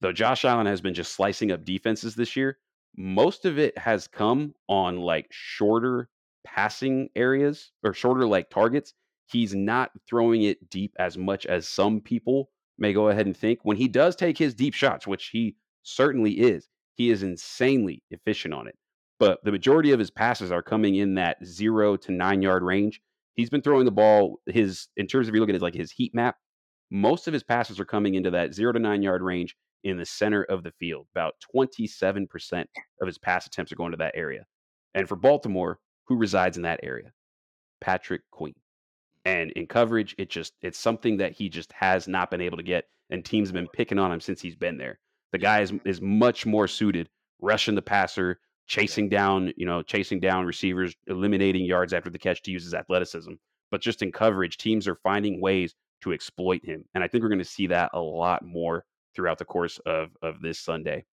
Though 0.00 0.12
Josh 0.12 0.44
Allen 0.44 0.66
has 0.66 0.80
been 0.80 0.94
just 0.94 1.12
slicing 1.12 1.52
up 1.52 1.64
defenses 1.64 2.14
this 2.14 2.36
year, 2.36 2.58
most 2.96 3.44
of 3.44 3.58
it 3.58 3.76
has 3.78 4.06
come 4.06 4.54
on 4.68 4.98
like 4.98 5.26
shorter 5.30 6.08
passing 6.44 7.08
areas 7.16 7.72
or 7.82 7.94
shorter 7.94 8.26
like 8.26 8.50
targets. 8.50 8.92
He's 9.26 9.54
not 9.54 9.90
throwing 10.06 10.42
it 10.42 10.70
deep 10.70 10.94
as 10.98 11.16
much 11.16 11.46
as 11.46 11.66
some 11.66 12.00
people 12.00 12.50
may 12.78 12.92
go 12.92 13.08
ahead 13.08 13.26
and 13.26 13.36
think. 13.36 13.60
When 13.62 13.76
he 13.76 13.88
does 13.88 14.16
take 14.16 14.38
his 14.38 14.54
deep 14.54 14.74
shots, 14.74 15.06
which 15.06 15.28
he 15.28 15.56
certainly 15.82 16.32
is, 16.32 16.68
he 16.94 17.10
is 17.10 17.22
insanely 17.22 18.02
efficient 18.10 18.54
on 18.54 18.68
it. 18.68 18.76
But 19.18 19.42
the 19.44 19.52
majority 19.52 19.92
of 19.92 19.98
his 19.98 20.10
passes 20.10 20.50
are 20.50 20.62
coming 20.62 20.96
in 20.96 21.14
that 21.14 21.44
zero 21.44 21.96
to 21.96 22.12
nine 22.12 22.42
yard 22.42 22.62
range. 22.62 23.00
He's 23.34 23.50
been 23.50 23.62
throwing 23.62 23.84
the 23.84 23.90
ball 23.90 24.40
his 24.46 24.88
in 24.96 25.06
terms 25.06 25.28
of 25.28 25.34
you 25.34 25.40
look 25.40 25.50
at 25.50 25.54
his 25.54 25.62
like 25.62 25.74
his 25.74 25.92
heat 25.92 26.14
map, 26.14 26.36
most 26.90 27.26
of 27.26 27.32
his 27.32 27.42
passes 27.42 27.80
are 27.80 27.84
coming 27.84 28.14
into 28.14 28.30
that 28.30 28.54
zero 28.54 28.72
to 28.72 28.78
nine 28.78 29.02
yard 29.02 29.22
range 29.22 29.56
in 29.82 29.96
the 29.96 30.06
center 30.06 30.42
of 30.44 30.62
the 30.62 30.72
field. 30.72 31.06
About 31.14 31.34
27% 31.54 32.64
of 33.00 33.06
his 33.06 33.18
pass 33.18 33.46
attempts 33.46 33.72
are 33.72 33.76
going 33.76 33.90
to 33.92 33.98
that 33.98 34.14
area. 34.16 34.46
And 34.94 35.08
for 35.08 35.16
Baltimore, 35.16 35.78
who 36.06 36.16
resides 36.16 36.56
in 36.56 36.62
that 36.62 36.80
area? 36.82 37.12
Patrick 37.80 38.22
Queen. 38.30 38.54
And 39.24 39.50
in 39.52 39.66
coverage, 39.66 40.14
it 40.18 40.28
just 40.28 40.54
it's 40.60 40.78
something 40.78 41.16
that 41.18 41.32
he 41.32 41.48
just 41.48 41.72
has 41.72 42.06
not 42.06 42.30
been 42.30 42.42
able 42.42 42.58
to 42.58 42.62
get, 42.62 42.86
and 43.10 43.24
teams 43.24 43.48
have 43.48 43.54
been 43.54 43.68
picking 43.68 43.98
on 43.98 44.12
him 44.12 44.20
since 44.20 44.40
he's 44.40 44.56
been 44.56 44.76
there. 44.76 44.98
The 45.32 45.38
guy 45.38 45.60
is 45.60 45.72
is 45.84 46.00
much 46.00 46.44
more 46.46 46.68
suited 46.68 47.08
rushing 47.40 47.74
the 47.74 47.82
passer, 47.82 48.38
chasing 48.66 49.08
down, 49.08 49.52
you 49.56 49.66
know, 49.66 49.82
chasing 49.82 50.20
down 50.20 50.44
receivers, 50.46 50.94
eliminating 51.06 51.64
yards 51.64 51.92
after 51.92 52.10
the 52.10 52.18
catch 52.18 52.42
to 52.42 52.50
use 52.50 52.64
his 52.64 52.74
athleticism. 52.74 53.32
But 53.70 53.80
just 53.80 54.02
in 54.02 54.12
coverage, 54.12 54.58
teams 54.58 54.86
are 54.86 54.94
finding 54.96 55.40
ways 55.40 55.74
to 56.02 56.12
exploit 56.12 56.64
him. 56.64 56.84
And 56.94 57.02
I 57.02 57.08
think 57.08 57.22
we're 57.22 57.30
going 57.30 57.38
to 57.38 57.44
see 57.44 57.66
that 57.68 57.90
a 57.94 58.00
lot 58.00 58.44
more 58.44 58.84
throughout 59.14 59.38
the 59.38 59.44
course 59.44 59.78
of 59.86 60.10
of 60.22 60.42
this 60.42 60.60
Sunday. 60.60 61.04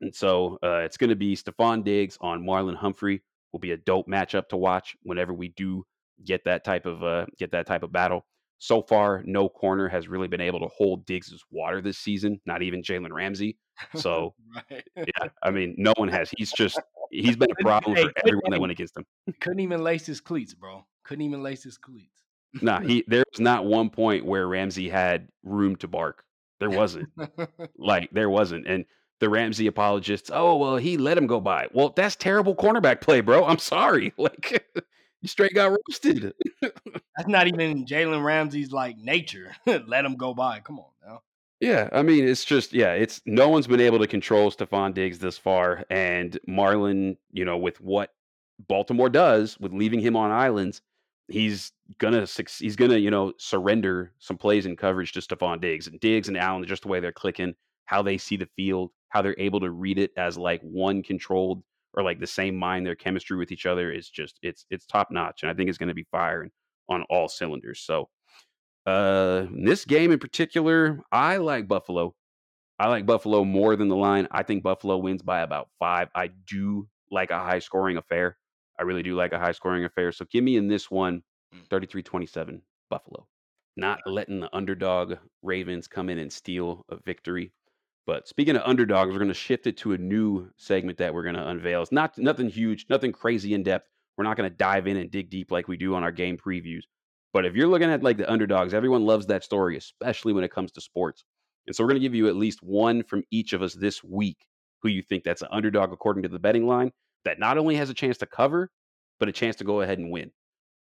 And 0.00 0.14
so 0.14 0.58
uh, 0.62 0.78
it's 0.78 0.96
going 0.96 1.10
to 1.10 1.16
be 1.16 1.36
Stefon 1.36 1.84
Diggs 1.84 2.16
on 2.20 2.44
Marlon 2.44 2.76
Humphrey. 2.76 3.22
Will 3.52 3.60
be 3.60 3.72
a 3.72 3.78
dope 3.78 4.06
matchup 4.08 4.48
to 4.48 4.58
watch 4.58 4.94
whenever 5.02 5.32
we 5.32 5.48
do 5.48 5.84
get 6.24 6.44
that 6.44 6.64
type 6.64 6.86
of 6.86 7.02
uh, 7.02 7.26
get 7.38 7.50
that 7.52 7.66
type 7.66 7.82
of 7.82 7.92
battle. 7.92 8.26
So 8.58 8.82
far, 8.82 9.22
no 9.24 9.48
corner 9.48 9.88
has 9.88 10.08
really 10.08 10.26
been 10.26 10.40
able 10.40 10.58
to 10.60 10.68
hold 10.76 11.06
Diggs' 11.06 11.32
water 11.50 11.80
this 11.80 11.98
season. 11.98 12.40
Not 12.44 12.62
even 12.62 12.82
Jalen 12.82 13.12
Ramsey. 13.12 13.56
So 13.94 14.34
right. 14.72 14.82
yeah, 14.96 15.28
I 15.40 15.52
mean, 15.52 15.76
no 15.78 15.92
one 15.98 16.08
has. 16.08 16.32
He's 16.36 16.50
just 16.50 16.80
he's 17.12 17.36
been 17.36 17.52
a 17.52 17.62
problem 17.62 17.94
Hey, 17.94 18.02
for 18.02 18.12
everyone 18.26 18.50
that 18.50 18.60
went 18.60 18.72
against 18.72 18.96
him. 18.96 19.04
Couldn't 19.40 19.60
even 19.60 19.84
lace 19.84 20.04
his 20.04 20.20
cleats, 20.20 20.52
bro. 20.52 20.84
Couldn't 21.04 21.24
even 21.24 21.44
lace 21.44 21.62
his 21.62 21.78
cleats. 21.78 22.24
Nah, 22.60 22.80
he 22.80 23.04
there 23.08 23.22
was 23.32 23.38
not 23.38 23.66
one 23.66 23.88
point 23.88 24.24
where 24.24 24.48
Ramsey 24.48 24.88
had 24.88 25.28
room 25.44 25.76
to 25.76 25.86
bark. 25.86 26.24
There 26.58 26.70
wasn't. 26.70 27.08
Like 27.78 28.10
there 28.10 28.28
wasn't. 28.28 28.66
And 28.66 28.84
the 29.20 29.28
Ramsey 29.28 29.68
apologists, 29.68 30.30
oh 30.32 30.56
well, 30.56 30.76
he 30.76 30.96
let 30.96 31.16
him 31.16 31.28
go 31.28 31.40
by. 31.40 31.68
Well, 31.72 31.92
that's 31.94 32.16
terrible 32.16 32.56
cornerback 32.56 33.00
play, 33.00 33.20
bro. 33.20 33.44
I'm 33.44 33.58
sorry. 33.58 34.12
Like 34.18 34.66
you 35.20 35.28
straight 35.28 35.54
got 35.54 35.70
roasted. 35.70 36.34
That's 36.62 37.28
not 37.28 37.48
even 37.48 37.84
Jalen 37.86 38.22
Ramsey's 38.24 38.72
like 38.72 38.98
nature. 38.98 39.54
Let 39.66 40.04
him 40.04 40.16
go 40.16 40.34
by. 40.34 40.60
Come 40.60 40.78
on 40.78 40.90
now. 41.04 41.22
Yeah, 41.60 41.88
I 41.92 42.02
mean, 42.02 42.26
it's 42.26 42.44
just 42.44 42.72
yeah, 42.72 42.92
it's 42.92 43.20
no 43.26 43.48
one's 43.48 43.66
been 43.66 43.80
able 43.80 43.98
to 43.98 44.06
control 44.06 44.50
Stefon 44.50 44.94
Diggs 44.94 45.18
this 45.18 45.36
far, 45.36 45.84
and 45.90 46.38
Marlon, 46.48 47.16
you 47.32 47.44
know, 47.44 47.56
with 47.56 47.80
what 47.80 48.12
Baltimore 48.68 49.08
does 49.10 49.58
with 49.58 49.72
leaving 49.72 50.00
him 50.00 50.14
on 50.14 50.30
islands, 50.30 50.82
he's 51.26 51.72
gonna 51.98 52.26
he's 52.58 52.76
gonna 52.76 52.96
you 52.96 53.10
know 53.10 53.32
surrender 53.38 54.12
some 54.18 54.36
plays 54.36 54.66
and 54.66 54.78
coverage 54.78 55.12
to 55.12 55.20
Stefon 55.20 55.60
Diggs 55.60 55.88
and 55.88 55.98
Diggs 55.98 56.28
and 56.28 56.36
Allen, 56.36 56.64
just 56.64 56.82
the 56.82 56.88
way 56.88 57.00
they're 57.00 57.12
clicking, 57.12 57.54
how 57.86 58.02
they 58.02 58.18
see 58.18 58.36
the 58.36 58.48
field, 58.54 58.92
how 59.08 59.22
they're 59.22 59.34
able 59.38 59.60
to 59.60 59.70
read 59.70 59.98
it 59.98 60.12
as 60.16 60.38
like 60.38 60.60
one 60.62 61.02
controlled 61.02 61.62
or 61.94 62.02
like 62.02 62.20
the 62.20 62.26
same 62.26 62.56
mind, 62.56 62.86
their 62.86 62.94
chemistry 62.94 63.36
with 63.36 63.52
each 63.52 63.66
other 63.66 63.90
is 63.92 64.08
just 64.10 64.38
it's 64.42 64.66
it's 64.70 64.86
top 64.86 65.08
notch, 65.10 65.42
and 65.42 65.50
I 65.50 65.54
think 65.54 65.68
it's 65.68 65.78
gonna 65.78 65.94
be 65.94 66.06
firing 66.10 66.50
on 66.88 67.02
all 67.10 67.28
cylinders. 67.28 67.80
So. 67.80 68.08
Uh, 68.86 69.46
in 69.52 69.64
this 69.66 69.84
game 69.84 70.10
in 70.12 70.18
particular, 70.18 71.00
I 71.12 71.36
like 71.36 71.68
Buffalo. 71.68 72.14
I 72.78 72.88
like 72.88 73.04
Buffalo 73.04 73.44
more 73.44 73.76
than 73.76 73.88
the 73.88 73.96
line. 73.96 74.28
I 74.30 74.42
think 74.42 74.62
Buffalo 74.62 74.96
wins 74.96 75.20
by 75.20 75.40
about 75.40 75.68
five. 75.78 76.08
I 76.14 76.28
do 76.46 76.88
like 77.10 77.30
a 77.30 77.38
high 77.38 77.58
scoring 77.58 77.98
affair. 77.98 78.38
I 78.78 78.84
really 78.84 79.02
do 79.02 79.14
like 79.14 79.32
a 79.32 79.38
high 79.38 79.52
scoring 79.52 79.84
affair. 79.84 80.10
So 80.12 80.24
give 80.30 80.42
me 80.44 80.56
in 80.56 80.68
this 80.68 80.90
one 80.90 81.22
Mm. 81.54 81.66
33 81.70 82.02
27 82.02 82.62
Buffalo. 82.90 83.26
Not 83.76 84.00
letting 84.06 84.40
the 84.40 84.54
underdog 84.54 85.14
Ravens 85.42 85.86
come 85.88 86.10
in 86.10 86.18
and 86.18 86.32
steal 86.32 86.84
a 86.90 86.96
victory. 86.96 87.52
But 88.08 88.26
speaking 88.26 88.56
of 88.56 88.62
underdogs, 88.64 89.12
we're 89.12 89.18
going 89.18 89.28
to 89.28 89.34
shift 89.34 89.66
it 89.66 89.76
to 89.78 89.92
a 89.92 89.98
new 89.98 90.48
segment 90.56 90.96
that 90.96 91.12
we're 91.12 91.24
going 91.24 91.34
to 91.34 91.46
unveil. 91.46 91.82
It's 91.82 91.92
not 91.92 92.16
nothing 92.16 92.48
huge, 92.48 92.86
nothing 92.88 93.12
crazy 93.12 93.52
in 93.52 93.62
depth. 93.62 93.86
We're 94.16 94.24
not 94.24 94.38
going 94.38 94.50
to 94.50 94.56
dive 94.56 94.86
in 94.86 94.96
and 94.96 95.10
dig 95.10 95.28
deep 95.28 95.52
like 95.52 95.68
we 95.68 95.76
do 95.76 95.94
on 95.94 96.02
our 96.02 96.10
game 96.10 96.38
previews. 96.38 96.84
But 97.34 97.44
if 97.44 97.54
you're 97.54 97.68
looking 97.68 97.90
at 97.90 98.02
like 98.02 98.16
the 98.16 98.32
underdogs, 98.32 98.72
everyone 98.72 99.04
loves 99.04 99.26
that 99.26 99.44
story, 99.44 99.76
especially 99.76 100.32
when 100.32 100.42
it 100.42 100.50
comes 100.50 100.72
to 100.72 100.80
sports. 100.80 101.22
And 101.66 101.76
so 101.76 101.84
we're 101.84 101.90
going 101.90 102.00
to 102.00 102.08
give 102.08 102.14
you 102.14 102.28
at 102.28 102.36
least 102.36 102.62
one 102.62 103.02
from 103.02 103.24
each 103.30 103.52
of 103.52 103.60
us 103.60 103.74
this 103.74 104.02
week 104.02 104.38
who 104.80 104.88
you 104.88 105.02
think 105.02 105.22
that's 105.22 105.42
an 105.42 105.48
underdog 105.50 105.92
according 105.92 106.22
to 106.22 106.30
the 106.30 106.38
betting 106.38 106.66
line 106.66 106.92
that 107.26 107.38
not 107.38 107.58
only 107.58 107.76
has 107.76 107.90
a 107.90 107.94
chance 107.94 108.16
to 108.18 108.26
cover, 108.26 108.70
but 109.20 109.28
a 109.28 109.32
chance 109.32 109.56
to 109.56 109.64
go 109.64 109.82
ahead 109.82 109.98
and 109.98 110.10
win. 110.10 110.30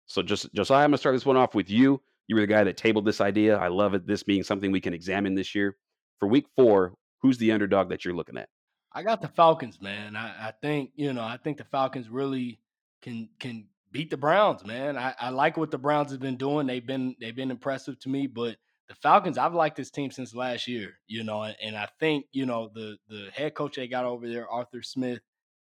So 0.05 0.21
just 0.21 0.53
Josiah, 0.53 0.85
I'm 0.85 0.91
gonna 0.91 0.99
start 0.99 1.15
this 1.17 1.25
one 1.25 1.35
off 1.35 1.53
with 1.53 1.69
you. 1.69 2.01
You 2.29 2.35
were 2.37 2.41
the 2.41 2.47
guy 2.47 2.63
that 2.63 2.77
tabled 2.77 3.03
this 3.03 3.19
idea. 3.19 3.57
I 3.57 3.67
love 3.67 3.93
it. 3.93 4.07
This 4.07 4.23
being 4.23 4.43
something 4.43 4.71
we 4.71 4.79
can 4.79 4.93
examine 4.93 5.35
this 5.35 5.53
year. 5.53 5.75
For 6.19 6.27
week 6.27 6.45
four, 6.55 6.93
who's 7.21 7.37
the 7.37 7.51
underdog 7.51 7.89
that 7.89 8.05
you're 8.05 8.15
looking 8.15 8.37
at? 8.37 8.49
I 8.93 9.03
got 9.03 9.21
the 9.21 9.27
Falcons, 9.27 9.81
man. 9.81 10.15
I, 10.15 10.49
I 10.49 10.53
think 10.61 10.91
you 10.95 11.13
know 11.13 11.23
I 11.23 11.37
think 11.37 11.57
the 11.57 11.63
Falcons 11.63 12.09
really 12.09 12.59
can 13.01 13.29
can 13.39 13.67
beat 13.91 14.09
the 14.09 14.17
Browns, 14.17 14.65
man. 14.65 14.97
I, 14.97 15.13
I 15.19 15.29
like 15.29 15.57
what 15.57 15.71
the 15.71 15.77
Browns 15.77 16.11
have 16.11 16.19
been 16.19 16.37
doing. 16.37 16.67
They've 16.67 16.85
been 16.85 17.15
they've 17.19 17.35
been 17.35 17.51
impressive 17.51 17.99
to 17.99 18.09
me, 18.09 18.27
but 18.27 18.57
the 18.87 18.95
Falcons, 18.95 19.37
I've 19.37 19.53
liked 19.53 19.77
this 19.77 19.91
team 19.91 20.09
since 20.09 20.33
last 20.33 20.67
year, 20.67 20.93
you 21.07 21.23
know, 21.23 21.43
and, 21.43 21.55
and 21.63 21.77
I 21.77 21.87
think 21.99 22.25
you 22.31 22.45
know 22.45 22.71
the 22.73 22.97
the 23.07 23.29
head 23.33 23.53
coach 23.53 23.75
they 23.75 23.87
got 23.87 24.05
over 24.05 24.27
there, 24.27 24.49
Arthur 24.49 24.81
Smith. 24.81 25.21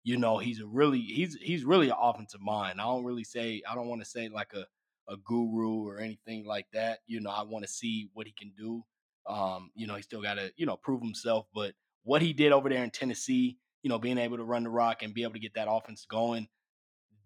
You 0.05 0.18
know, 0.18 0.38
he's 0.38 0.61
a 0.61 0.66
really 0.66 1.01
he's 1.01 1.36
he's 1.40 1.64
really 1.64 1.88
an 1.88 1.97
offensive 2.01 2.40
mind. 2.40 2.80
I 2.80 2.84
don't 2.84 3.05
really 3.05 3.24
say 3.24 3.62
I 3.68 3.74
don't 3.74 3.88
want 3.88 4.03
to 4.03 4.09
say 4.09 4.28
like 4.28 4.53
a 4.53 4.66
a 5.09 5.16
guru 5.16 5.86
or 5.86 5.99
anything 5.99 6.44
like 6.44 6.66
that. 6.72 7.01
You 7.07 7.20
know, 7.20 7.30
I 7.30 7.42
want 7.42 7.64
to 7.64 7.70
see 7.70 8.11
what 8.12 8.26
he 8.26 8.32
can 8.32 8.53
do. 8.57 8.84
Um, 9.29 9.70
you 9.74 9.87
know, 9.87 9.95
he 9.95 10.03
still 10.03 10.22
got 10.22 10.35
to 10.35 10.53
you 10.57 10.66
know 10.66 10.77
prove 10.77 11.03
himself, 11.03 11.47
but 11.55 11.74
what 12.05 12.22
he 12.22 12.33
did 12.33 12.53
over 12.53 12.68
there 12.68 12.85
in 12.85 12.91
Tennessee, 12.91 13.59
you 13.83 13.91
know, 13.91 13.99
being 13.99 14.18
able 14.18 14.37
to 14.37 14.45
run 14.45 14.64
the 14.64 14.70
rock 14.70 15.03
and 15.03 15.12
be 15.12 15.24
able 15.24 15.33
to 15.33 15.41
get 15.41 15.55
that 15.55 15.68
offense 15.68 16.07
going, 16.09 16.47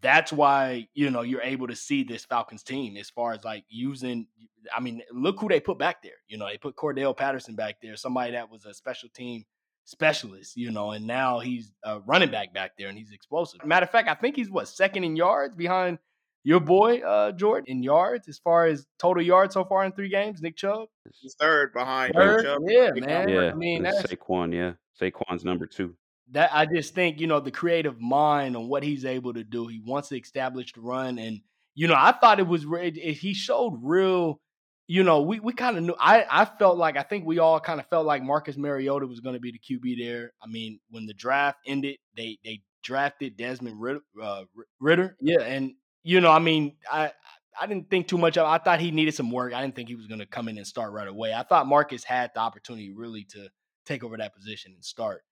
that's 0.00 0.32
why 0.32 0.88
you 0.94 1.10
know 1.10 1.22
you're 1.22 1.42
able 1.42 1.66
to 1.66 1.76
see 1.76 2.02
this 2.02 2.24
Falcons 2.24 2.62
team 2.62 2.96
as 2.96 3.10
far 3.10 3.32
as 3.32 3.44
like 3.44 3.64
using. 3.68 4.26
I 4.74 4.80
mean, 4.80 5.02
look 5.12 5.40
who 5.40 5.48
they 5.48 5.60
put 5.60 5.78
back 5.78 6.02
there. 6.02 6.12
You 6.28 6.38
know, 6.38 6.46
they 6.46 6.58
put 6.58 6.76
Cordarrelle 6.76 7.16
Patterson 7.16 7.54
back 7.54 7.76
there, 7.82 7.96
somebody 7.96 8.32
that 8.32 8.50
was 8.50 8.64
a 8.66 8.74
special 8.74 9.08
team 9.10 9.44
specialist. 9.84 10.56
You 10.56 10.70
know, 10.70 10.92
and 10.92 11.06
now 11.06 11.40
he's 11.40 11.72
a 11.84 12.00
running 12.00 12.30
back 12.30 12.54
back 12.54 12.72
there, 12.78 12.88
and 12.88 12.96
he's 12.96 13.12
explosive. 13.12 13.64
Matter 13.64 13.84
of 13.84 13.90
fact, 13.90 14.08
I 14.08 14.14
think 14.14 14.36
he's 14.36 14.50
what 14.50 14.68
second 14.68 15.04
in 15.04 15.16
yards 15.16 15.54
behind 15.54 15.98
your 16.44 16.60
boy 16.60 17.00
uh 17.00 17.32
Jordan 17.32 17.64
in 17.68 17.82
yards 17.82 18.28
as 18.28 18.38
far 18.38 18.66
as 18.66 18.86
total 18.98 19.22
yards 19.22 19.54
so 19.54 19.64
far 19.64 19.84
in 19.84 19.92
three 19.92 20.08
games. 20.08 20.40
Nick 20.40 20.56
Chubb, 20.56 20.88
he's 21.20 21.34
third 21.34 21.72
behind 21.72 22.14
third. 22.14 22.44
Chubb. 22.44 22.62
Yeah, 22.66 22.90
man. 22.94 23.28
Yeah, 23.28 23.50
I 23.50 23.54
mean, 23.54 23.82
that's 23.82 24.02
Saquon. 24.02 24.54
Yeah, 24.54 24.72
Saquon's 25.00 25.44
number 25.44 25.66
two 25.66 25.94
that 26.32 26.50
I 26.52 26.66
just 26.66 26.94
think 26.94 27.20
you 27.20 27.26
know 27.26 27.40
the 27.40 27.50
creative 27.50 28.00
mind 28.00 28.56
on 28.56 28.68
what 28.68 28.82
he's 28.82 29.04
able 29.04 29.34
to 29.34 29.44
do. 29.44 29.66
He 29.66 29.80
wants 29.84 30.08
to 30.08 30.18
establish 30.18 30.72
the 30.72 30.80
run, 30.80 31.18
and 31.18 31.40
you 31.74 31.88
know 31.88 31.94
I 31.96 32.12
thought 32.12 32.40
it 32.40 32.46
was 32.46 32.64
it, 32.64 32.96
it, 32.96 33.14
he 33.14 33.34
showed 33.34 33.78
real. 33.82 34.40
You 34.86 35.04
know, 35.04 35.22
we 35.22 35.38
we 35.38 35.52
kind 35.52 35.76
of 35.76 35.84
knew. 35.84 35.94
I 36.00 36.26
I 36.30 36.44
felt 36.44 36.78
like 36.78 36.96
I 36.96 37.02
think 37.02 37.24
we 37.24 37.38
all 37.38 37.60
kind 37.60 37.78
of 37.78 37.86
felt 37.86 38.06
like 38.06 38.22
Marcus 38.22 38.56
Mariota 38.56 39.06
was 39.06 39.20
going 39.20 39.34
to 39.34 39.40
be 39.40 39.52
the 39.52 39.58
QB 39.58 39.98
there. 40.04 40.32
I 40.42 40.48
mean, 40.48 40.80
when 40.90 41.06
the 41.06 41.14
draft 41.14 41.58
ended, 41.66 41.96
they 42.16 42.38
they 42.44 42.62
drafted 42.82 43.36
Desmond 43.36 43.80
Ridder, 43.80 44.00
Uh, 44.20 44.44
Ridder. 44.80 45.16
Yeah, 45.20 45.42
and 45.42 45.74
you 46.02 46.20
know, 46.20 46.30
I 46.30 46.38
mean, 46.38 46.76
I 46.90 47.12
I 47.60 47.66
didn't 47.66 47.90
think 47.90 48.08
too 48.08 48.18
much 48.18 48.38
of. 48.38 48.46
I 48.46 48.58
thought 48.58 48.80
he 48.80 48.90
needed 48.90 49.14
some 49.14 49.30
work. 49.30 49.52
I 49.52 49.60
didn't 49.60 49.76
think 49.76 49.88
he 49.88 49.94
was 49.94 50.06
going 50.06 50.20
to 50.20 50.26
come 50.26 50.48
in 50.48 50.56
and 50.56 50.66
start 50.66 50.92
right 50.92 51.08
away. 51.08 51.34
I 51.34 51.42
thought 51.42 51.66
Marcus 51.66 52.04
had 52.04 52.30
the 52.34 52.40
opportunity 52.40 52.90
really 52.90 53.24
to 53.30 53.48
take 53.84 54.02
over 54.04 54.16
that 54.16 54.34
position 54.34 54.72
and 54.74 54.84
start. 54.84 55.22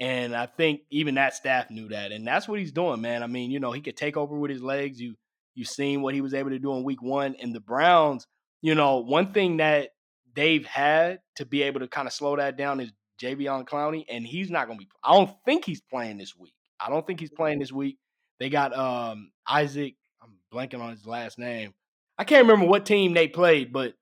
And 0.00 0.34
I 0.34 0.46
think 0.46 0.82
even 0.90 1.16
that 1.16 1.34
staff 1.34 1.70
knew 1.70 1.88
that. 1.88 2.12
And 2.12 2.26
that's 2.26 2.46
what 2.46 2.60
he's 2.60 2.72
doing, 2.72 3.00
man. 3.00 3.22
I 3.22 3.26
mean, 3.26 3.50
you 3.50 3.58
know, 3.58 3.72
he 3.72 3.80
could 3.80 3.96
take 3.96 4.16
over 4.16 4.36
with 4.36 4.50
his 4.50 4.62
legs. 4.62 5.00
You 5.00 5.14
you've 5.54 5.68
seen 5.68 6.02
what 6.02 6.14
he 6.14 6.20
was 6.20 6.34
able 6.34 6.50
to 6.50 6.58
do 6.58 6.72
in 6.74 6.84
week 6.84 7.02
one. 7.02 7.34
And 7.40 7.54
the 7.54 7.60
Browns, 7.60 8.26
you 8.60 8.74
know, 8.74 8.98
one 8.98 9.32
thing 9.32 9.56
that 9.56 9.90
they've 10.34 10.64
had 10.64 11.20
to 11.36 11.46
be 11.46 11.62
able 11.62 11.80
to 11.80 11.88
kind 11.88 12.06
of 12.06 12.12
slow 12.12 12.36
that 12.36 12.56
down 12.56 12.80
is 12.80 12.92
Jadeveon 13.20 13.66
Clowney. 13.66 14.04
And 14.08 14.26
he's 14.26 14.50
not 14.50 14.66
gonna 14.66 14.78
be 14.78 14.88
I 15.02 15.14
don't 15.14 15.34
think 15.44 15.64
he's 15.64 15.80
playing 15.80 16.18
this 16.18 16.36
week. 16.36 16.54
I 16.78 16.90
don't 16.90 17.06
think 17.06 17.18
he's 17.18 17.30
playing 17.30 17.58
this 17.58 17.72
week. 17.72 17.98
They 18.38 18.50
got 18.50 18.76
um 18.76 19.32
Isaac, 19.48 19.94
blanking 20.52 20.80
on 20.80 20.90
his 20.90 21.06
last 21.06 21.38
name. 21.38 21.74
I 22.18 22.24
can't 22.24 22.46
remember 22.46 22.66
what 22.66 22.86
team 22.86 23.14
they 23.14 23.28
played, 23.28 23.72
but 23.72 23.94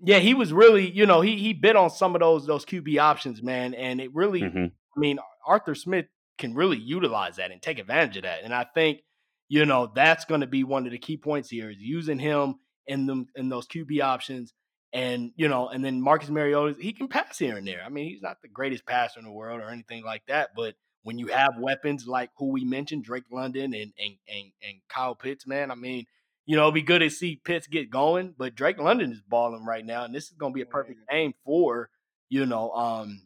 yeah, 0.00 0.18
he 0.18 0.34
was 0.34 0.52
really, 0.52 0.90
you 0.90 1.06
know, 1.06 1.20
he 1.20 1.36
he 1.36 1.52
bit 1.52 1.76
on 1.76 1.90
some 1.90 2.14
of 2.14 2.20
those 2.20 2.46
those 2.46 2.64
QB 2.64 2.98
options, 3.00 3.42
man, 3.42 3.74
and 3.74 4.00
it 4.00 4.14
really 4.14 4.42
mm-hmm. 4.42 4.66
I 4.66 5.00
mean, 5.00 5.18
Arthur 5.46 5.74
Smith 5.74 6.06
can 6.38 6.54
really 6.54 6.78
utilize 6.78 7.36
that 7.36 7.50
and 7.50 7.60
take 7.60 7.78
advantage 7.78 8.16
of 8.16 8.22
that. 8.24 8.42
And 8.44 8.54
I 8.54 8.64
think, 8.74 9.00
you 9.48 9.64
know, 9.64 9.90
that's 9.94 10.24
going 10.24 10.40
to 10.40 10.46
be 10.46 10.64
one 10.64 10.86
of 10.86 10.92
the 10.92 10.98
key 10.98 11.16
points 11.16 11.50
here 11.50 11.70
is 11.70 11.78
using 11.78 12.18
him 12.18 12.56
in 12.86 13.06
them 13.06 13.26
in 13.34 13.48
those 13.48 13.66
QB 13.66 14.02
options. 14.02 14.54
And, 14.92 15.32
you 15.36 15.48
know, 15.48 15.68
and 15.68 15.84
then 15.84 16.00
Marcus 16.00 16.30
Mariota, 16.30 16.76
he 16.80 16.92
can 16.92 17.08
pass 17.08 17.38
here 17.38 17.56
and 17.56 17.66
there. 17.66 17.82
I 17.84 17.90
mean, 17.90 18.06
he's 18.06 18.22
not 18.22 18.40
the 18.40 18.48
greatest 18.48 18.86
passer 18.86 19.18
in 19.18 19.26
the 19.26 19.32
world 19.32 19.60
or 19.60 19.68
anything 19.68 20.02
like 20.02 20.22
that. 20.28 20.50
But 20.56 20.74
when 21.08 21.18
you 21.18 21.28
have 21.28 21.56
weapons 21.58 22.06
like 22.06 22.28
who 22.36 22.50
we 22.50 22.66
mentioned, 22.66 23.02
Drake 23.02 23.24
London 23.32 23.72
and 23.72 23.94
and 23.98 24.16
and, 24.28 24.52
and 24.62 24.76
Kyle 24.90 25.14
Pitts, 25.14 25.46
man, 25.46 25.70
I 25.70 25.74
mean, 25.74 26.04
you 26.44 26.54
know, 26.54 26.64
it'd 26.64 26.74
be 26.74 26.82
good 26.82 26.98
to 26.98 27.08
see 27.08 27.40
Pitts 27.42 27.66
get 27.66 27.88
going, 27.88 28.34
but 28.36 28.54
Drake 28.54 28.78
London 28.78 29.10
is 29.12 29.22
balling 29.22 29.64
right 29.64 29.86
now, 29.86 30.04
and 30.04 30.14
this 30.14 30.24
is 30.24 30.36
gonna 30.36 30.52
be 30.52 30.60
a 30.60 30.66
perfect 30.66 31.00
game 31.10 31.32
for, 31.46 31.88
you 32.28 32.44
know, 32.44 32.70
um, 32.72 33.22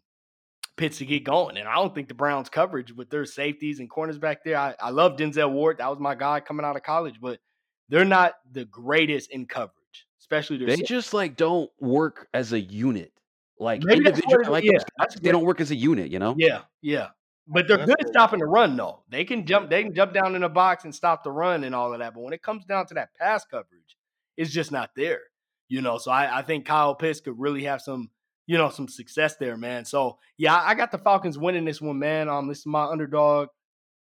Pitts 0.77 0.99
to 0.99 1.05
get 1.05 1.25
going. 1.25 1.57
And 1.57 1.67
I 1.67 1.75
don't 1.75 1.93
think 1.93 2.07
the 2.07 2.15
Browns 2.15 2.49
coverage 2.49 2.93
with 2.93 3.11
their 3.11 3.25
safeties 3.25 3.81
and 3.81 3.91
corners 3.91 4.17
back 4.17 4.45
there. 4.45 4.59
I, 4.59 4.77
I 4.81 4.91
love 4.91 5.17
Denzel 5.17 5.51
Ward. 5.51 5.79
That 5.79 5.91
was 5.91 5.99
my 5.99 6.15
guy 6.15 6.39
coming 6.39 6.65
out 6.65 6.77
of 6.77 6.85
college, 6.85 7.17
but 7.21 7.41
they're 7.89 8.05
not 8.05 8.35
the 8.53 8.65
greatest 8.65 9.33
in 9.33 9.47
coverage, 9.47 10.07
especially 10.21 10.59
they 10.59 10.77
safety. 10.77 10.85
just 10.85 11.13
like 11.13 11.37
don't 11.37 11.69
work 11.81 12.29
as 12.33 12.53
a 12.53 12.61
unit. 12.61 13.13
Like 13.59 13.83
Maybe 13.83 14.07
individual, 14.07 14.53
like 14.53 14.63
yeah, 14.63 14.79
they 15.21 15.33
don't 15.33 15.45
work 15.45 15.61
as 15.61 15.73
a 15.73 15.77
unit, 15.77 16.13
you 16.13 16.21
know? 16.21 16.37
Yeah, 16.39 16.61
yeah. 16.81 17.09
But 17.49 17.67
they're 17.67 17.85
good 17.85 18.01
at 18.01 18.09
stopping 18.09 18.39
the 18.39 18.47
run, 18.47 18.77
though. 18.77 19.03
They 19.09 19.25
can 19.25 19.45
jump, 19.45 19.69
they 19.69 19.83
can 19.83 19.95
jump 19.95 20.13
down 20.13 20.35
in 20.35 20.43
the 20.43 20.49
box 20.49 20.85
and 20.85 20.95
stop 20.95 21.25
the 21.25 21.33
run 21.33 21.65
and 21.65 21.75
all 21.75 21.93
of 21.93 21.99
that. 21.99 22.15
But 22.15 22.23
when 22.23 22.33
it 22.33 22.43
comes 22.43 22.65
down 22.65 22.87
to 22.87 22.95
that 22.95 23.15
pass 23.15 23.45
coverage, 23.45 23.97
it's 24.37 24.51
just 24.51 24.71
not 24.71 24.91
there. 24.97 25.21
You 25.69 25.81
know, 25.81 25.99
so 25.99 26.11
I, 26.11 26.39
I 26.39 26.43
think 26.43 26.67
Kyle 26.67 26.95
Pitts 26.95 27.21
could 27.21 27.39
really 27.39 27.65
have 27.65 27.81
some 27.81 28.11
you 28.47 28.59
know, 28.59 28.71
some 28.71 28.89
success 28.89 29.37
there, 29.37 29.57
man. 29.57 29.85
So 29.85 30.19
yeah, 30.37 30.61
I 30.61 30.75
got 30.75 30.91
the 30.91 30.99
Falcons 30.99 31.39
winning 31.39 31.65
this 31.65 31.81
one, 31.81 31.99
man. 31.99 32.29
Um, 32.29 32.49
this 32.49 32.61
is 32.61 32.67
my 32.67 32.85
underdog 32.85 33.49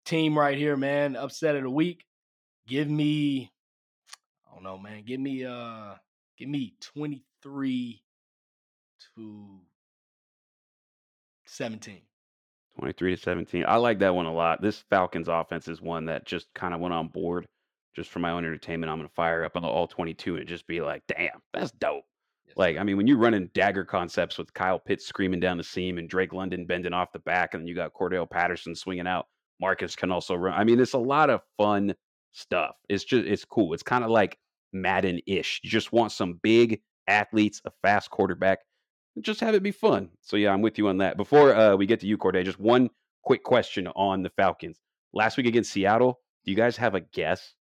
team 0.05 0.37
right 0.37 0.57
here, 0.57 0.77
man. 0.77 1.15
Upset 1.15 1.55
of 1.55 1.63
the 1.63 1.69
week. 1.69 2.05
Give 2.67 2.87
me, 2.87 3.51
I 4.47 4.53
don't 4.53 4.63
know, 4.63 4.77
man. 4.77 5.03
Give 5.03 5.19
me 5.19 5.45
uh 5.45 5.95
give 6.37 6.47
me 6.47 6.75
23 6.79 8.01
to 9.15 9.59
17. 11.45 12.01
23 12.79 13.15
to 13.15 13.21
17. 13.21 13.65
I 13.67 13.75
like 13.75 13.99
that 13.99 14.15
one 14.15 14.25
a 14.25 14.33
lot. 14.33 14.61
This 14.61 14.83
Falcons 14.89 15.27
offense 15.27 15.67
is 15.67 15.81
one 15.81 16.05
that 16.05 16.25
just 16.25 16.47
kind 16.53 16.73
of 16.73 16.79
went 16.79 16.93
on 16.93 17.07
board 17.09 17.47
just 17.95 18.09
for 18.09 18.19
my 18.19 18.31
own 18.31 18.45
entertainment. 18.45 18.91
I'm 18.91 18.97
going 18.97 19.09
to 19.09 19.13
fire 19.13 19.43
up 19.43 19.55
on 19.55 19.63
the 19.63 19.67
all 19.67 19.87
22 19.87 20.37
and 20.37 20.47
just 20.47 20.67
be 20.67 20.81
like, 20.81 21.03
damn, 21.07 21.41
that's 21.53 21.71
dope. 21.71 22.03
Like, 22.55 22.77
I 22.77 22.83
mean, 22.83 22.97
when 22.97 23.07
you're 23.07 23.17
running 23.17 23.49
dagger 23.53 23.85
concepts 23.85 24.37
with 24.37 24.53
Kyle 24.53 24.79
Pitts 24.79 25.05
screaming 25.05 25.39
down 25.39 25.57
the 25.57 25.63
seam 25.63 25.97
and 25.97 26.09
Drake 26.09 26.33
London 26.33 26.65
bending 26.65 26.93
off 26.93 27.11
the 27.11 27.19
back, 27.19 27.53
and 27.53 27.61
then 27.61 27.67
you 27.67 27.75
got 27.75 27.93
Cordarrelle 27.93 28.29
Patterson 28.29 28.75
swinging 28.75 29.07
out, 29.07 29.27
Marcus 29.61 29.95
can 29.95 30.11
also 30.11 30.35
run. 30.35 30.53
I 30.53 30.63
mean, 30.63 30.79
it's 30.79 30.93
a 30.93 30.97
lot 30.97 31.29
of 31.29 31.41
fun 31.57 31.93
stuff. 32.31 32.75
It's 32.87 33.03
just, 33.03 33.27
it's 33.27 33.45
cool. 33.45 33.73
It's 33.73 33.83
kind 33.83 34.03
of 34.03 34.09
like 34.09 34.37
Madden 34.73 35.19
ish. 35.27 35.59
You 35.63 35.69
just 35.69 35.91
want 35.91 36.11
some 36.11 36.39
big 36.41 36.81
athletes, 37.07 37.61
a 37.65 37.71
fast 37.81 38.09
quarterback, 38.09 38.59
just 39.21 39.39
have 39.41 39.55
it 39.55 39.63
be 39.63 39.71
fun. 39.71 40.09
So, 40.21 40.37
yeah, 40.37 40.51
I'm 40.51 40.61
with 40.61 40.77
you 40.77 40.87
on 40.87 40.97
that. 40.97 41.17
Before 41.17 41.55
uh, 41.55 41.75
we 41.75 41.85
get 41.85 41.99
to 42.01 42.07
you, 42.07 42.17
Corday, 42.17 42.43
just 42.43 42.59
one 42.59 42.89
quick 43.23 43.43
question 43.43 43.87
on 43.95 44.23
the 44.23 44.29
Falcons. 44.29 44.81
Last 45.13 45.37
week 45.37 45.45
against 45.45 45.71
Seattle, 45.71 46.19
do 46.45 46.51
you 46.51 46.57
guys 46.57 46.77
have 46.77 46.95
a 46.95 47.01
guess 47.01 47.53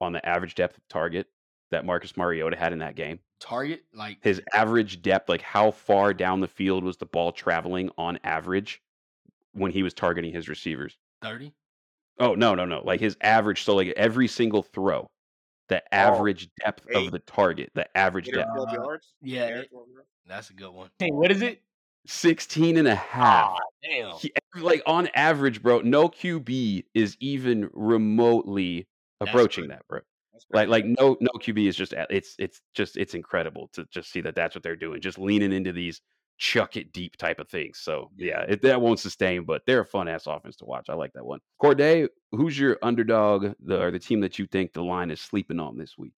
on 0.00 0.12
the 0.12 0.26
average 0.26 0.54
depth 0.54 0.76
of 0.76 0.88
target 0.88 1.26
that 1.70 1.84
Marcus 1.84 2.16
Mariota 2.16 2.56
had 2.56 2.72
in 2.72 2.78
that 2.80 2.96
game? 2.96 3.18
Target 3.40 3.84
like 3.92 4.18
his 4.22 4.40
average 4.52 5.02
depth, 5.02 5.28
like 5.28 5.42
how 5.42 5.70
far 5.70 6.14
down 6.14 6.40
the 6.40 6.48
field 6.48 6.84
was 6.84 6.96
the 6.96 7.06
ball 7.06 7.32
traveling 7.32 7.90
on 7.98 8.18
average 8.24 8.80
when 9.52 9.70
he 9.70 9.82
was 9.82 9.94
targeting 9.94 10.32
his 10.32 10.48
receivers? 10.48 10.96
30? 11.22 11.52
Oh, 12.18 12.34
no, 12.34 12.54
no, 12.54 12.64
no. 12.64 12.80
Like 12.84 13.00
his 13.00 13.16
average. 13.20 13.64
So, 13.64 13.74
like 13.74 13.88
every 13.96 14.28
single 14.28 14.62
throw, 14.62 15.10
the 15.68 15.80
oh, 15.80 15.86
average 15.92 16.48
oh, 16.50 16.64
depth 16.64 16.86
eight. 16.90 17.06
of 17.06 17.12
the 17.12 17.18
target, 17.20 17.70
the 17.74 17.96
average 17.96 18.26
depth. 18.26 18.50
Uh, 18.56 18.66
yards? 18.72 19.12
Yeah. 19.22 19.62
that's 20.26 20.50
a 20.50 20.52
good 20.54 20.70
one. 20.70 20.90
Hey, 20.98 21.10
what 21.10 21.30
is 21.30 21.42
it? 21.42 21.62
16 22.06 22.76
and 22.76 22.88
a 22.88 22.94
half. 22.94 23.56
Oh, 23.56 23.68
damn. 23.82 24.14
He, 24.16 24.32
like 24.56 24.82
on 24.86 25.08
average, 25.14 25.62
bro, 25.62 25.80
no 25.80 26.08
QB 26.08 26.84
is 26.94 27.16
even 27.20 27.70
remotely 27.72 28.86
approaching 29.20 29.68
that, 29.68 29.86
bro. 29.88 30.00
Like 30.52 30.68
like 30.68 30.84
no 30.84 31.16
no 31.20 31.30
QB 31.40 31.66
is 31.66 31.76
just 31.76 31.94
it's 32.10 32.34
it's 32.38 32.60
just 32.74 32.96
it's 32.96 33.14
incredible 33.14 33.70
to 33.72 33.86
just 33.90 34.10
see 34.10 34.20
that 34.20 34.34
that's 34.34 34.54
what 34.54 34.62
they're 34.62 34.76
doing, 34.76 35.00
just 35.00 35.18
leaning 35.18 35.52
into 35.52 35.72
these 35.72 36.00
chuck 36.38 36.76
it 36.76 36.92
deep 36.92 37.16
type 37.16 37.38
of 37.38 37.48
things. 37.48 37.78
So 37.78 38.10
yeah, 38.16 38.40
it, 38.42 38.62
that 38.62 38.80
won't 38.80 39.00
sustain, 39.00 39.44
but 39.44 39.62
they're 39.66 39.80
a 39.80 39.86
fun 39.86 40.08
ass 40.08 40.26
offense 40.26 40.56
to 40.56 40.64
watch. 40.64 40.86
I 40.88 40.94
like 40.94 41.12
that 41.14 41.24
one. 41.24 41.40
Corday, 41.58 42.08
who's 42.32 42.58
your 42.58 42.78
underdog, 42.82 43.52
the 43.64 43.80
or 43.80 43.90
the 43.90 43.98
team 43.98 44.20
that 44.20 44.38
you 44.38 44.46
think 44.46 44.72
the 44.72 44.82
line 44.82 45.10
is 45.10 45.20
sleeping 45.20 45.60
on 45.60 45.78
this 45.78 45.96
week? 45.96 46.12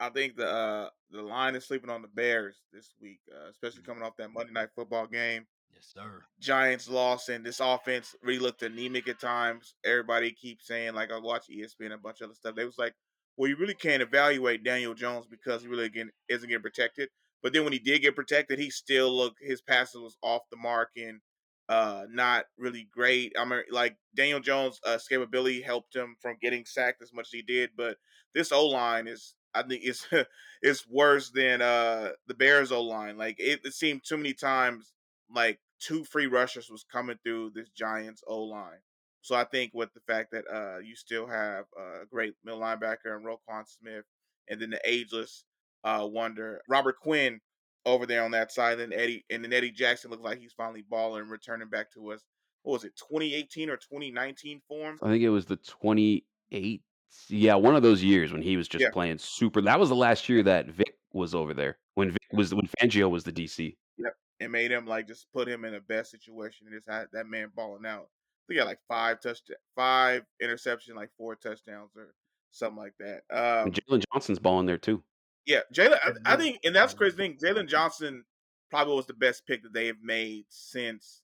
I 0.00 0.10
think 0.10 0.36
the 0.36 0.48
uh, 0.48 0.88
the 1.10 1.22
line 1.22 1.54
is 1.54 1.66
sleeping 1.66 1.90
on 1.90 2.02
the 2.02 2.08
Bears 2.08 2.56
this 2.72 2.94
week, 3.00 3.20
uh, 3.32 3.48
especially 3.50 3.82
coming 3.82 4.02
off 4.02 4.16
that 4.18 4.32
Monday 4.32 4.52
night 4.52 4.68
football 4.74 5.06
game. 5.06 5.46
Yes, 5.74 5.92
sir. 5.94 6.22
Giants 6.40 6.88
lost, 6.88 7.28
and 7.28 7.44
this 7.44 7.60
offense 7.60 8.14
really 8.22 8.38
looked 8.38 8.62
anemic 8.62 9.08
at 9.08 9.20
times. 9.20 9.74
Everybody 9.84 10.32
keeps 10.32 10.66
saying, 10.66 10.94
like 10.94 11.12
I 11.12 11.18
watch 11.18 11.46
ESPN 11.50 11.86
and 11.86 11.94
a 11.94 11.98
bunch 11.98 12.20
of 12.20 12.26
other 12.26 12.34
stuff. 12.34 12.54
They 12.54 12.64
was 12.64 12.78
like, 12.78 12.94
well, 13.36 13.48
you 13.48 13.56
really 13.56 13.74
can't 13.74 14.02
evaluate 14.02 14.64
Daniel 14.64 14.94
Jones 14.94 15.26
because 15.26 15.62
he 15.62 15.68
really 15.68 15.84
again 15.84 16.10
isn't 16.28 16.48
getting 16.48 16.62
protected. 16.62 17.08
But 17.42 17.52
then 17.52 17.64
when 17.64 17.72
he 17.72 17.78
did 17.78 18.02
get 18.02 18.16
protected, 18.16 18.58
he 18.58 18.70
still 18.70 19.16
looked 19.16 19.38
his 19.40 19.60
passes 19.60 20.00
was 20.00 20.16
off 20.22 20.42
the 20.50 20.56
mark 20.56 20.90
and 20.96 21.20
uh 21.68 22.04
not 22.10 22.46
really 22.56 22.88
great. 22.92 23.32
I 23.38 23.44
mean, 23.44 23.62
like 23.70 23.96
Daniel 24.14 24.40
Jones' 24.40 24.80
uh, 24.84 24.96
escapability 24.98 25.62
helped 25.64 25.94
him 25.94 26.16
from 26.20 26.36
getting 26.40 26.64
sacked 26.64 27.02
as 27.02 27.12
much 27.12 27.28
as 27.28 27.32
he 27.32 27.42
did, 27.42 27.70
but 27.76 27.98
this 28.34 28.52
O 28.52 28.66
line 28.66 29.06
is 29.06 29.34
I 29.54 29.62
think 29.62 29.82
it's 29.84 30.06
it's 30.62 30.86
worse 30.88 31.30
than 31.30 31.62
uh 31.62 32.10
the 32.26 32.34
Bears 32.34 32.72
O 32.72 32.82
line. 32.82 33.16
Like 33.16 33.36
it, 33.38 33.60
it 33.64 33.74
seemed 33.74 34.02
too 34.04 34.16
many 34.16 34.34
times 34.34 34.92
like 35.34 35.60
two 35.80 36.04
free 36.04 36.26
rushers 36.26 36.70
was 36.70 36.84
coming 36.90 37.18
through 37.22 37.52
this 37.54 37.68
Giants 37.70 38.22
O 38.26 38.42
line. 38.44 38.80
So 39.20 39.34
I 39.34 39.44
think 39.44 39.72
with 39.74 39.92
the 39.94 40.00
fact 40.00 40.32
that 40.32 40.44
uh 40.52 40.78
you 40.78 40.96
still 40.96 41.26
have 41.26 41.66
a 41.76 42.06
great 42.06 42.34
middle 42.44 42.60
linebacker 42.60 43.14
and 43.16 43.24
Roquan 43.24 43.66
Smith, 43.66 44.04
and 44.48 44.60
then 44.60 44.70
the 44.70 44.80
ageless 44.84 45.44
uh 45.84 46.06
wonder 46.10 46.60
Robert 46.68 46.98
Quinn 47.00 47.40
over 47.86 48.06
there 48.06 48.24
on 48.24 48.32
that 48.32 48.52
side, 48.52 48.80
and 48.80 48.92
Eddie 48.92 49.24
and 49.30 49.42
then 49.44 49.52
Eddie 49.52 49.70
Jackson 49.72 50.10
looks 50.10 50.22
like 50.22 50.38
he's 50.40 50.52
finally 50.52 50.82
balling 50.82 51.22
and 51.22 51.30
returning 51.30 51.68
back 51.68 51.90
to 51.92 52.12
us. 52.12 52.24
What 52.62 52.74
was 52.74 52.84
it, 52.84 52.96
2018 52.96 53.70
or 53.70 53.76
2019 53.76 54.60
form? 54.68 54.98
I 55.02 55.08
think 55.08 55.22
it 55.22 55.30
was 55.30 55.46
the 55.46 55.56
28. 55.56 56.82
Yeah, 57.28 57.54
one 57.54 57.74
of 57.74 57.82
those 57.82 58.02
years 58.02 58.32
when 58.32 58.42
he 58.42 58.56
was 58.56 58.68
just 58.68 58.82
Yeah. 58.82 58.90
playing 58.90 59.18
super. 59.18 59.60
That 59.62 59.80
was 59.80 59.88
the 59.88 59.94
last 59.96 60.28
year 60.28 60.42
that 60.42 60.66
Vic 60.66 60.98
was 61.12 61.34
over 61.34 61.54
there. 61.54 61.78
When 61.94 62.10
Vic 62.10 62.20
was 62.32 62.54
when 62.54 62.66
Fangio 62.80 63.10
was 63.10 63.24
the 63.24 63.32
DC. 63.32 63.76
Yep, 63.96 64.14
and 64.40 64.52
made 64.52 64.70
him 64.70 64.86
like 64.86 65.06
just 65.08 65.32
put 65.32 65.48
him 65.48 65.64
in 65.64 65.72
the 65.72 65.80
best 65.80 66.10
situation 66.10 66.66
and 66.66 66.76
just 66.76 66.88
had 66.88 67.08
that 67.12 67.26
man 67.26 67.50
balling 67.54 67.86
out. 67.86 68.10
He 68.48 68.54
got 68.54 68.66
like 68.66 68.80
five 68.88 69.20
touch 69.20 69.40
five 69.74 70.24
interception, 70.40 70.96
like 70.96 71.10
four 71.16 71.36
touchdowns 71.36 71.96
or 71.96 72.14
something 72.50 72.78
like 72.78 72.94
that. 72.98 73.22
Um, 73.30 73.70
Jaylon 73.72 74.04
Johnson's 74.12 74.38
balling 74.38 74.66
there 74.66 74.78
too. 74.78 75.02
Yeah, 75.48 75.60
Jaylon. 75.74 75.98
I, 76.04 76.34
I 76.34 76.36
think, 76.36 76.60
and 76.64 76.76
that's 76.76 76.92
crazy 76.92 77.16
thing. 77.16 77.38
Jaylon 77.38 77.66
Johnson 77.68 78.22
probably 78.70 78.94
was 78.94 79.06
the 79.06 79.14
best 79.14 79.46
pick 79.46 79.62
that 79.62 79.72
they 79.72 79.86
have 79.86 80.02
made 80.02 80.44
since, 80.50 81.22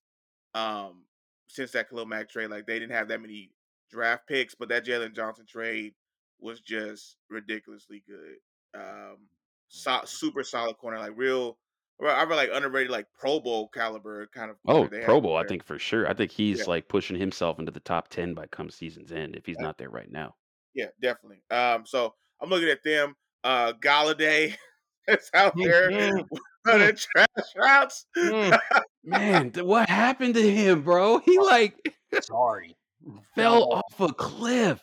um, 0.54 1.04
since 1.46 1.72
that 1.72 1.90
Khalil 1.90 2.06
Mack 2.06 2.30
trade. 2.30 2.48
Like 2.50 2.66
they 2.66 2.78
didn't 2.78 2.92
have 2.92 3.08
that 3.08 3.20
many 3.20 3.50
draft 3.90 4.26
picks, 4.26 4.54
but 4.54 4.70
that 4.70 4.86
Jaylon 4.86 5.14
Johnson 5.14 5.44
trade 5.46 5.92
was 6.40 6.60
just 6.60 7.16
ridiculously 7.28 8.02
good. 8.08 8.36
Um, 8.74 9.28
so, 9.68 10.00
super 10.06 10.42
solid 10.42 10.78
corner, 10.78 10.98
like 10.98 11.12
real. 11.16 11.58
I 12.04 12.26
feel 12.26 12.34
like 12.36 12.50
underrated, 12.52 12.90
like 12.90 13.06
Pro 13.16 13.38
Bowl 13.40 13.68
caliber 13.68 14.26
kind 14.28 14.50
of. 14.50 14.56
Oh, 14.66 14.88
Pro 15.04 15.20
Bowl, 15.20 15.36
I 15.36 15.46
think 15.46 15.62
for 15.62 15.78
sure. 15.78 16.08
I 16.08 16.14
think 16.14 16.30
he's 16.32 16.60
Yeah. 16.60 16.64
like 16.66 16.88
pushing 16.88 17.16
himself 17.16 17.58
into 17.60 17.70
the 17.70 17.78
top 17.78 18.08
10 18.08 18.34
by 18.34 18.46
come 18.46 18.68
season's 18.70 19.12
end 19.12 19.36
if 19.36 19.44
he's 19.46 19.56
Yeah. 19.60 19.66
not 19.66 19.78
there 19.78 19.90
right 19.90 20.10
now. 20.10 20.34
Yeah, 20.74 20.88
definitely. 21.00 21.42
Um, 21.50 21.86
so 21.86 22.14
I'm 22.40 22.48
looking 22.50 22.68
at 22.70 22.82
them. 22.82 23.14
Uh, 23.44 23.74
Golladay 23.74 24.56
is 25.08 25.30
out 25.34 25.54
there 25.56 25.90
Mm, 25.90 26.24
running 26.66 26.96
trash 26.96 27.26
routes. 27.56 28.06
mm, 28.16 28.58
Man, 29.04 29.52
what 29.56 29.88
happened 29.88 30.34
to 30.34 30.50
him, 30.50 30.82
bro? 30.82 31.18
He 31.18 31.38
like 31.38 31.76
sorry. 32.22 32.74
fell 33.34 33.64
off 33.70 34.00
a 34.00 34.12
cliff. 34.14 34.82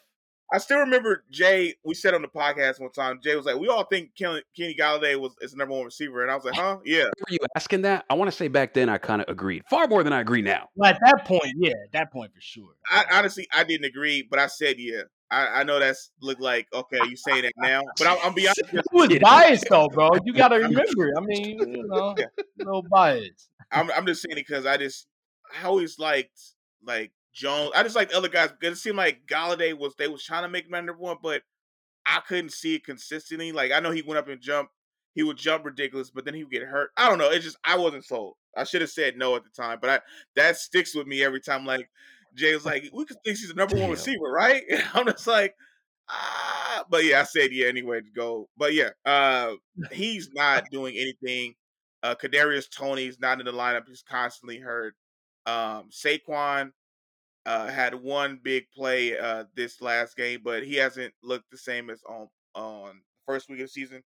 I 0.53 0.57
still 0.57 0.80
remember 0.80 1.24
Jay. 1.32 1.76
We 1.86 1.95
said 1.95 2.14
on 2.14 2.22
the 2.22 2.28
podcast 2.28 2.80
one 2.80 2.91
time. 2.91 3.20
Jay 3.24 3.36
was 3.36 3.45
like, 3.45 3.57
"We 3.57 3.70
all 3.70 3.86
think 3.86 4.12
Kenny, 4.18 4.43
Kenny 4.55 4.76
Golladay 4.78 5.20
was 5.20 5.34
is 5.41 5.51
the 5.51 5.57
number 5.57 5.74
one 5.74 5.86
receiver," 5.86 6.22
and 6.22 6.30
I 6.30 6.36
was 6.36 6.43
like, 6.43 6.55
"Huh? 6.55 6.78
Yeah, 6.84 7.05
Were 7.05 7.32
you 7.32 7.39
asking 7.55 7.84
that? 7.84 8.05
I 8.09 8.16
want 8.16 8.30
to 8.30 8.36
say 8.36 8.49
back 8.49 8.74
then 8.74 8.89
I 8.89 8.97
kind 8.97 9.22
of 9.22 9.30
agreed. 9.30 9.64
Far 9.70 9.88
more 9.88 10.03
than 10.03 10.12
I 10.12 10.20
agree 10.20 10.41
now. 10.41 10.68
Well, 10.76 10.89
at 10.91 10.99
that 11.05 11.26
point, 11.26 11.53
yeah, 11.55 11.72
at 11.86 11.93
that 11.93 12.12
point 12.12 12.34
for 12.34 12.41
sure. 12.41 12.74
I 12.91 13.05
honestly 13.14 13.47
I 13.53 13.64
didn't 13.64 13.86
agree, 13.86 14.28
but 14.30 14.39
I 14.39 14.47
said 14.47 14.76
yeah. 14.78 15.03
I, 15.32 15.61
I 15.61 15.63
know 15.63 15.79
that's 15.79 16.11
look 16.21 16.39
like 16.39 16.67
okay, 16.73 16.99
you 17.09 17.15
say 17.15 17.41
that 17.41 17.53
now, 17.57 17.84
but 17.97 18.05
I'm, 18.07 18.17
I'm 18.23 18.34
be 18.34 18.47
honest. 18.47 18.73
It 18.73 18.84
was 18.91 19.17
biased 19.19 19.65
though, 19.69 19.88
bro. 19.88 20.09
You 20.25 20.34
got 20.34 20.49
to 20.49 20.57
remember. 20.57 21.13
I 21.17 21.21
mean, 21.21 21.57
you 21.59 21.88
know, 21.88 22.15
no 22.57 22.82
bias. 22.82 23.47
I'm 23.71 23.89
I'm 23.91 24.05
just 24.05 24.21
saying 24.21 24.38
it 24.38 24.45
because 24.47 24.65
I 24.65 24.75
just 24.75 25.07
I 25.57 25.65
always 25.65 25.97
liked 25.97 26.38
like 26.86 27.11
Jones. 27.34 27.71
I 27.75 27.84
just 27.84 27.95
like 27.95 28.13
other 28.13 28.27
guys 28.27 28.51
because 28.51 28.77
it 28.77 28.82
seemed 28.82 28.97
like 28.97 29.25
Golladay 29.25 29.77
was 29.77 29.95
they 29.95 30.09
was 30.09 30.23
trying 30.23 30.43
to 30.43 30.49
make 30.49 30.65
him 30.65 30.71
number 30.71 30.97
one, 30.97 31.17
but 31.23 31.43
I 32.05 32.19
couldn't 32.27 32.51
see 32.51 32.75
it 32.75 32.86
consistently. 32.86 33.53
Like 33.53 33.71
I 33.71 33.79
know 33.79 33.91
he 33.91 34.01
went 34.01 34.17
up 34.17 34.27
and 34.27 34.41
jumped, 34.41 34.73
he 35.13 35.23
would 35.23 35.38
jump 35.38 35.63
ridiculous, 35.63 36.09
but 36.09 36.25
then 36.25 36.34
he 36.34 36.43
would 36.43 36.51
get 36.51 36.63
hurt. 36.63 36.91
I 36.97 37.07
don't 37.07 37.17
know. 37.17 37.29
It's 37.29 37.45
just 37.45 37.57
I 37.63 37.77
wasn't 37.77 38.05
sold. 38.05 38.36
I 38.57 38.65
should 38.65 38.82
have 38.82 38.89
said 38.89 39.17
no 39.17 39.38
at 39.38 39.43
the 39.43 39.49
time, 39.49 39.77
but 39.79 39.89
I 39.89 39.99
that 40.36 40.57
sticks 40.57 40.93
with 40.93 41.07
me 41.07 41.23
every 41.23 41.39
time. 41.39 41.65
Like 41.65 41.89
Jay 42.36 42.53
was 42.53 42.65
like, 42.65 42.89
we 42.93 43.05
could 43.05 43.17
think 43.23 43.38
she's 43.38 43.49
the 43.49 43.55
number 43.55 43.77
one 43.77 43.89
receiver, 43.89 44.32
right? 44.32 44.63
And 44.69 44.84
I'm 44.93 45.05
just 45.05 45.27
like. 45.27 45.55
Ah, 46.13 46.84
but 46.89 47.05
yeah, 47.05 47.21
I 47.21 47.23
said 47.23 47.53
yeah 47.53 47.67
anyway 47.67 48.01
to 48.01 48.09
go. 48.13 48.49
But 48.57 48.73
yeah, 48.73 48.89
uh, 49.05 49.53
he's 49.91 50.29
not 50.34 50.65
doing 50.69 50.95
anything. 50.97 51.55
Uh, 52.03 52.15
Kadarius 52.15 52.69
Toney's 52.69 53.19
not 53.19 53.39
in 53.39 53.45
the 53.45 53.53
lineup; 53.53 53.88
he's 53.88 54.03
constantly 54.03 54.57
hurt. 54.57 54.95
Um, 55.45 55.89
Saquon 55.89 56.71
uh, 57.45 57.67
had 57.67 57.95
one 57.95 58.39
big 58.43 58.65
play 58.75 59.17
uh, 59.17 59.45
this 59.55 59.82
last 59.82 60.15
game, 60.15 60.41
but 60.43 60.63
he 60.63 60.75
hasn't 60.75 61.13
looked 61.23 61.49
the 61.51 61.57
same 61.57 61.89
as 61.89 62.01
on 62.07 62.27
on 62.55 63.01
first 63.25 63.49
week 63.49 63.59
of 63.59 63.65
the 63.65 63.69
season. 63.69 64.03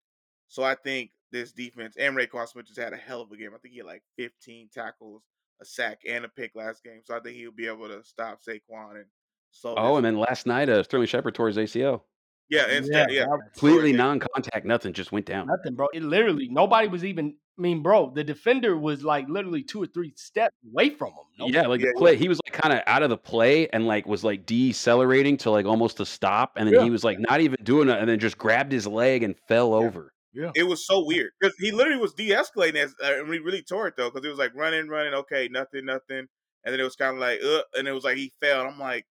So 0.47 0.63
I 0.63 0.75
think 0.75 1.11
this 1.31 1.51
defense 1.51 1.95
and 1.97 2.15
Roquan 2.15 2.47
Smith 2.47 2.67
just 2.67 2.79
had 2.79 2.93
a 2.93 2.97
hell 2.97 3.21
of 3.21 3.31
a 3.31 3.37
game. 3.37 3.51
I 3.53 3.57
think 3.57 3.73
he 3.73 3.79
had 3.79 3.87
like 3.87 4.03
15 4.17 4.69
tackles, 4.73 5.23
a 5.61 5.65
sack, 5.65 5.99
and 6.07 6.25
a 6.25 6.29
pick 6.29 6.51
last 6.55 6.83
game. 6.83 7.01
So 7.03 7.15
I 7.15 7.19
think 7.19 7.37
he'll 7.37 7.51
be 7.51 7.67
able 7.67 7.87
to 7.87 8.03
stop 8.03 8.39
Saquon 8.41 8.95
and 8.95 9.05
slow. 9.51 9.75
Oh, 9.77 9.95
and 9.97 10.05
then 10.05 10.17
last 10.17 10.45
night, 10.45 10.69
uh, 10.69 10.83
Sterling 10.83 11.07
Shepard 11.07 11.35
tore 11.35 11.47
his 11.47 11.57
ACL. 11.57 12.01
yeah, 12.49 12.67
and 12.69 12.85
yeah, 12.87 13.07
yeah. 13.09 13.25
Completely 13.53 13.93
non-contact, 13.93 14.65
nothing, 14.65 14.93
just 14.93 15.11
went 15.11 15.25
down. 15.25 15.47
Nothing, 15.47 15.75
bro. 15.75 15.87
It 15.93 16.03
literally 16.03 16.47
nobody 16.49 16.87
was 16.87 17.03
even. 17.05 17.35
I 17.57 17.61
mean, 17.61 17.81
bro, 17.81 18.11
the 18.13 18.21
defender 18.25 18.75
was 18.75 19.01
like 19.05 19.29
literally 19.29 19.63
two 19.63 19.81
or 19.81 19.87
three 19.87 20.11
steps 20.17 20.53
away 20.73 20.89
from 20.89 21.11
him. 21.11 21.15
No- 21.39 21.47
Yeah, 21.47 21.67
like 21.67 21.79
Yeah, 21.79 21.85
the 21.85 21.93
yeah. 21.95 21.99
play, 21.99 22.15
he 22.17 22.27
was 22.27 22.37
like 22.45 22.51
kind 22.53 22.73
of 22.77 22.83
out 22.85 23.01
of 23.01 23.09
the 23.09 23.17
play 23.17 23.69
and 23.69 23.87
like 23.87 24.05
was 24.05 24.25
like 24.25 24.45
decelerating 24.45 25.37
to 25.37 25.51
like 25.51 25.65
almost 25.65 26.01
a 26.01 26.05
stop, 26.05 26.57
and 26.57 26.67
then 26.67 26.73
Yeah. 26.75 26.83
he 26.83 26.89
was 26.89 27.05
like 27.05 27.17
not 27.17 27.39
even 27.39 27.57
doing 27.63 27.87
it, 27.87 27.97
and 27.97 28.09
then 28.09 28.19
just 28.19 28.37
grabbed 28.37 28.73
his 28.73 28.85
leg 28.85 29.23
and 29.23 29.35
fell 29.47 29.69
Yeah. 29.69 29.87
over. 29.87 30.11
Yeah. 30.35 30.53
it 30.53 30.63
was 30.63 30.85
so 30.85 31.03
weird 31.05 31.31
because 31.39 31.55
he 31.59 31.71
literally 31.71 31.99
was 31.99 32.13
de-escalating 32.13 32.75
as 32.75 32.95
uh, 33.03 33.19
and 33.19 33.29
we 33.29 33.39
really 33.39 33.63
tore 33.63 33.87
it 33.87 33.95
though 33.97 34.09
because 34.09 34.25
it 34.25 34.29
was 34.29 34.39
like 34.39 34.55
running, 34.55 34.87
running, 34.87 35.13
okay, 35.13 35.47
nothing, 35.49 35.85
nothing, 35.85 36.27
and 36.63 36.73
then 36.73 36.79
it 36.79 36.83
was 36.83 36.95
kind 36.95 37.15
of 37.15 37.19
like, 37.21 37.41
uh, 37.43 37.63
and 37.75 37.87
it 37.87 37.91
was 37.93 38.03
like 38.03 38.17
he 38.17 38.33
fell. 38.41 38.61
And 38.61 38.69
I'm 38.71 38.79
like, 38.79 39.05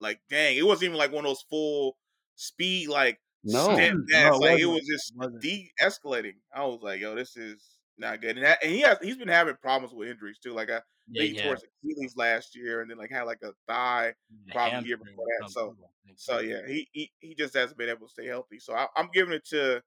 like 0.00 0.20
dang, 0.30 0.56
it 0.56 0.66
wasn't 0.66 0.84
even 0.86 0.98
like 0.98 1.12
one 1.12 1.24
of 1.24 1.30
those 1.30 1.44
full 1.50 1.96
speed 2.36 2.88
like 2.88 3.20
No. 3.42 3.66
step 3.72 3.94
No, 4.12 4.12
dance. 4.12 4.38
it 4.38 4.40
like 4.40 4.60
it 4.60 4.66
wasn't. 4.66 4.82
just 4.90 5.12
It 5.12 5.16
wasn't. 5.16 5.44
de-escalating. 5.44 6.36
I 6.54 6.64
was 6.64 6.80
like, 6.82 7.00
yo, 7.00 7.14
this 7.14 7.36
is 7.36 7.78
not 7.98 8.20
good. 8.20 8.36
And, 8.36 8.44
that, 8.46 8.58
and 8.62 8.72
he 8.72 8.80
has 8.82 8.98
he's 9.02 9.16
been 9.18 9.28
having 9.28 9.56
problems 9.62 9.94
with 9.94 10.08
injuries 10.08 10.38
too. 10.38 10.52
Like 10.52 10.70
I 10.70 10.80
Yeah, 11.08 11.22
think 11.22 11.30
he 11.30 11.34
yeah. 11.34 11.42
tore 11.42 11.54
his 11.54 11.64
Achilles 11.64 12.14
last 12.16 12.56
year, 12.56 12.80
and 12.82 12.90
then 12.90 12.98
like 12.98 13.10
had 13.10 13.22
like 13.24 13.42
a 13.42 13.52
thigh. 13.68 14.14
The 14.46 14.52
probably 14.52 14.82
year 14.84 14.96
before 14.96 15.26
that, 15.26 15.44
something, 15.48 15.72
I 15.84 16.06
think, 16.06 16.18
So 16.18 16.38
yeah, 16.40 16.66
he 16.66 16.88
he, 16.92 17.12
he 17.20 17.34
just 17.34 17.54
hasn't 17.54 17.78
been 17.78 17.88
able 17.88 18.06
to 18.06 18.12
stay 18.12 18.26
healthy. 18.26 18.58
So 18.58 18.74
I, 18.74 18.88
I'm 18.96 19.10
giving 19.12 19.34
it 19.34 19.44
to 19.48 19.82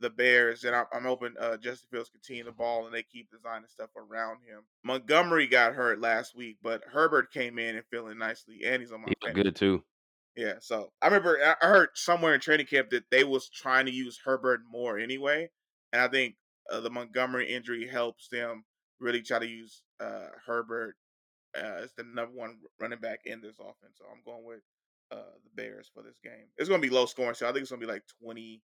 the 0.00 0.10
Bears, 0.10 0.64
and 0.64 0.74
I'm, 0.74 0.86
I'm 0.92 1.04
hoping 1.04 1.34
uh, 1.38 1.56
Justin 1.56 1.88
Fields 1.90 2.10
continue 2.10 2.44
the 2.44 2.52
ball 2.52 2.86
and 2.86 2.94
they 2.94 3.02
keep 3.02 3.30
designing 3.30 3.68
stuff 3.68 3.90
around 3.96 4.38
him. 4.46 4.60
Montgomery 4.84 5.46
got 5.46 5.74
hurt 5.74 6.00
last 6.00 6.36
week, 6.36 6.58
but 6.62 6.82
Herbert 6.90 7.32
came 7.32 7.58
in 7.58 7.76
and 7.76 7.84
feeling 7.90 8.18
nicely, 8.18 8.60
and 8.64 8.80
he's 8.80 8.92
on 8.92 9.02
my 9.02 9.12
He 9.24 9.32
good 9.32 9.56
too. 9.56 9.82
Yeah, 10.36 10.54
so 10.60 10.92
I 11.02 11.06
remember 11.06 11.38
I 11.42 11.54
I 11.60 11.68
heard 11.68 11.88
somewhere 11.94 12.34
in 12.34 12.40
training 12.40 12.66
camp 12.66 12.90
that 12.90 13.10
they 13.10 13.24
was 13.24 13.48
trying 13.48 13.86
to 13.86 13.92
use 13.92 14.20
Herbert 14.24 14.60
more 14.70 14.98
anyway, 14.98 15.50
and 15.92 16.00
I 16.00 16.08
think 16.08 16.36
uh, 16.70 16.80
the 16.80 16.90
Montgomery 16.90 17.52
injury 17.52 17.88
helps 17.88 18.28
them 18.28 18.64
really 19.00 19.22
try 19.22 19.38
to 19.38 19.46
use 19.46 19.82
uh, 20.00 20.28
Herbert 20.46 20.96
uh, 21.56 21.82
as 21.82 21.92
the 21.96 22.04
number 22.04 22.34
one 22.34 22.58
running 22.80 23.00
back 23.00 23.20
in 23.24 23.40
this 23.40 23.58
offense. 23.58 23.96
So 23.96 24.04
I'm 24.10 24.22
going 24.24 24.44
with 24.44 24.62
uh, 25.10 25.34
the 25.42 25.50
Bears 25.54 25.90
for 25.92 26.02
this 26.02 26.18
game. 26.22 26.46
It's 26.56 26.68
going 26.68 26.80
to 26.80 26.88
be 26.88 26.94
low 26.94 27.06
scoring, 27.06 27.34
so 27.34 27.48
I 27.48 27.52
think 27.52 27.62
it's 27.62 27.70
going 27.70 27.80
to 27.80 27.86
be 27.86 27.92
like 27.92 28.04
20 28.22 28.62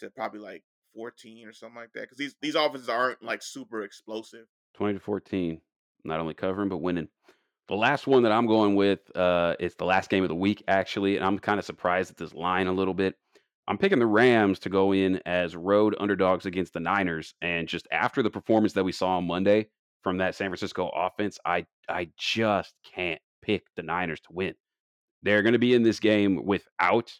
to 0.00 0.10
probably 0.10 0.40
like 0.40 0.62
14 0.94 1.46
or 1.46 1.52
something 1.52 1.76
like 1.76 1.92
that 1.94 2.02
because 2.02 2.18
these 2.18 2.34
these 2.40 2.54
offenses 2.54 2.88
aren't 2.88 3.22
like 3.22 3.42
super 3.42 3.82
explosive. 3.82 4.46
20 4.74 4.94
to 4.94 5.00
14. 5.00 5.60
Not 6.04 6.20
only 6.20 6.34
covering, 6.34 6.68
but 6.68 6.78
winning. 6.78 7.08
The 7.68 7.74
last 7.76 8.06
one 8.06 8.24
that 8.24 8.32
I'm 8.32 8.46
going 8.46 8.74
with 8.74 8.98
uh, 9.16 9.54
is 9.58 9.74
the 9.74 9.86
last 9.86 10.10
game 10.10 10.22
of 10.22 10.28
the 10.28 10.34
week, 10.34 10.62
actually. 10.68 11.16
And 11.16 11.24
I'm 11.24 11.38
kind 11.38 11.58
of 11.58 11.64
surprised 11.64 12.10
at 12.10 12.18
this 12.18 12.34
line 12.34 12.66
a 12.66 12.72
little 12.72 12.92
bit. 12.92 13.14
I'm 13.66 13.78
picking 13.78 13.98
the 13.98 14.06
Rams 14.06 14.58
to 14.60 14.68
go 14.68 14.92
in 14.92 15.20
as 15.24 15.56
road 15.56 15.96
underdogs 15.98 16.44
against 16.44 16.74
the 16.74 16.80
Niners. 16.80 17.34
And 17.40 17.66
just 17.66 17.88
after 17.90 18.22
the 18.22 18.30
performance 18.30 18.74
that 18.74 18.84
we 18.84 18.92
saw 18.92 19.16
on 19.16 19.26
Monday 19.26 19.68
from 20.02 20.18
that 20.18 20.34
San 20.34 20.50
Francisco 20.50 20.90
offense, 20.94 21.38
I, 21.46 21.64
I 21.88 22.10
just 22.18 22.74
can't 22.94 23.20
pick 23.40 23.64
the 23.76 23.82
Niners 23.82 24.20
to 24.20 24.28
win. 24.32 24.54
They're 25.22 25.40
going 25.42 25.54
to 25.54 25.58
be 25.58 25.72
in 25.72 25.82
this 25.82 26.00
game 26.00 26.44
without 26.44 27.10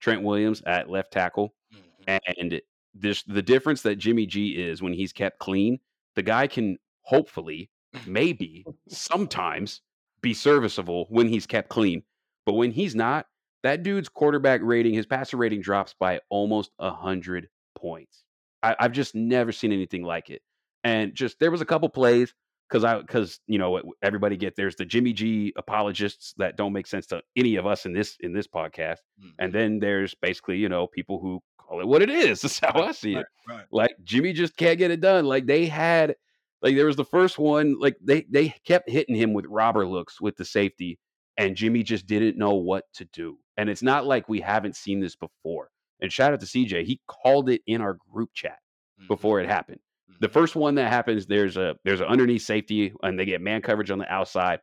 Trent 0.00 0.22
Williams 0.22 0.62
at 0.64 0.88
left 0.88 1.12
tackle. 1.12 1.54
Mhm. 1.74 2.20
And 2.38 2.60
this 3.00 3.22
the 3.24 3.42
difference 3.42 3.82
that 3.82 3.96
Jimmy 3.96 4.26
G 4.26 4.50
is 4.50 4.82
when 4.82 4.92
he's 4.92 5.12
kept 5.12 5.38
clean, 5.38 5.78
the 6.16 6.22
guy 6.22 6.46
can 6.46 6.78
hopefully, 7.02 7.70
maybe, 8.06 8.64
sometimes 8.88 9.80
be 10.20 10.34
serviceable 10.34 11.06
when 11.10 11.28
he's 11.28 11.46
kept 11.46 11.68
clean. 11.68 12.02
But 12.44 12.54
when 12.54 12.70
he's 12.72 12.94
not, 12.94 13.26
that 13.62 13.82
dude's 13.82 14.08
quarterback 14.08 14.60
rating, 14.62 14.94
his 14.94 15.06
passer 15.06 15.36
rating 15.36 15.60
drops 15.60 15.94
by 15.98 16.20
almost 16.30 16.70
a 16.78 16.90
hundred 16.90 17.48
points. 17.74 18.24
I, 18.62 18.74
I've 18.78 18.92
just 18.92 19.14
never 19.14 19.52
seen 19.52 19.72
anything 19.72 20.02
like 20.02 20.30
it. 20.30 20.42
And 20.84 21.14
just 21.14 21.38
there 21.38 21.50
was 21.50 21.60
a 21.60 21.64
couple 21.66 21.88
plays 21.88 22.34
because 22.68 22.84
I 22.84 23.00
because 23.00 23.40
you 23.46 23.58
know 23.58 23.80
everybody 24.02 24.36
get 24.36 24.54
there's 24.56 24.76
the 24.76 24.84
Jimmy 24.84 25.12
G 25.12 25.52
apologists 25.56 26.34
that 26.38 26.56
don't 26.56 26.72
make 26.72 26.86
sense 26.86 27.06
to 27.06 27.22
any 27.36 27.56
of 27.56 27.66
us 27.66 27.86
in 27.86 27.92
this 27.92 28.16
in 28.20 28.32
this 28.32 28.46
podcast, 28.46 28.98
Mhm. 29.22 29.32
and 29.38 29.52
then 29.52 29.78
there's 29.80 30.14
basically 30.14 30.58
you 30.58 30.68
know 30.68 30.86
people 30.86 31.18
who 31.20 31.40
call 31.68 31.80
it 31.80 31.86
what 31.86 32.02
it 32.02 32.10
is. 32.10 32.40
That's 32.42 32.60
how 32.60 32.82
I 32.82 32.92
see 32.92 33.14
it. 33.14 33.26
Right, 33.46 33.56
right. 33.56 33.66
Like 33.70 33.96
Jimmy 34.04 34.32
just 34.32 34.56
can't 34.56 34.78
get 34.78 34.90
it 34.90 35.00
done. 35.00 35.26
Like 35.26 35.46
they 35.46 35.66
had 35.66 36.16
like 36.62 36.74
there 36.76 36.86
was 36.86 36.96
the 36.96 37.04
first 37.04 37.38
one 37.38 37.78
like 37.78 37.96
they 38.02 38.26
they 38.30 38.54
kept 38.64 38.88
hitting 38.90 39.14
him 39.14 39.32
with 39.34 39.46
robber 39.46 39.86
looks 39.86 40.20
with 40.20 40.36
the 40.36 40.44
safety, 40.44 40.98
and 41.36 41.56
Jimmy 41.56 41.82
just 41.82 42.06
didn't 42.06 42.38
know 42.38 42.54
what 42.54 42.84
to 42.94 43.04
do. 43.06 43.38
And 43.56 43.68
it's 43.68 43.82
not 43.82 44.06
like 44.06 44.28
we 44.28 44.40
haven't 44.40 44.76
seen 44.76 45.00
this 45.00 45.16
before. 45.16 45.70
And 46.00 46.12
shout 46.12 46.32
out 46.32 46.40
to 46.40 46.46
CJ, 46.46 46.84
he 46.84 47.00
called 47.08 47.48
it 47.50 47.62
in 47.66 47.80
our 47.80 47.98
group 48.12 48.30
chat 48.32 48.58
Mhm, 49.00 49.08
before 49.08 49.40
it 49.40 49.48
happened. 49.48 49.80
The 50.20 50.28
mhm. 50.28 50.32
first 50.32 50.56
one 50.56 50.74
that 50.76 50.90
happens, 50.92 51.26
there's 51.26 51.56
a 51.56 51.76
there's 51.84 52.00
an 52.00 52.06
underneath 52.06 52.42
safety, 52.42 52.92
and 53.02 53.18
they 53.18 53.24
get 53.24 53.40
man 53.40 53.62
coverage 53.62 53.90
on 53.90 53.98
the 53.98 54.12
outside, 54.12 54.60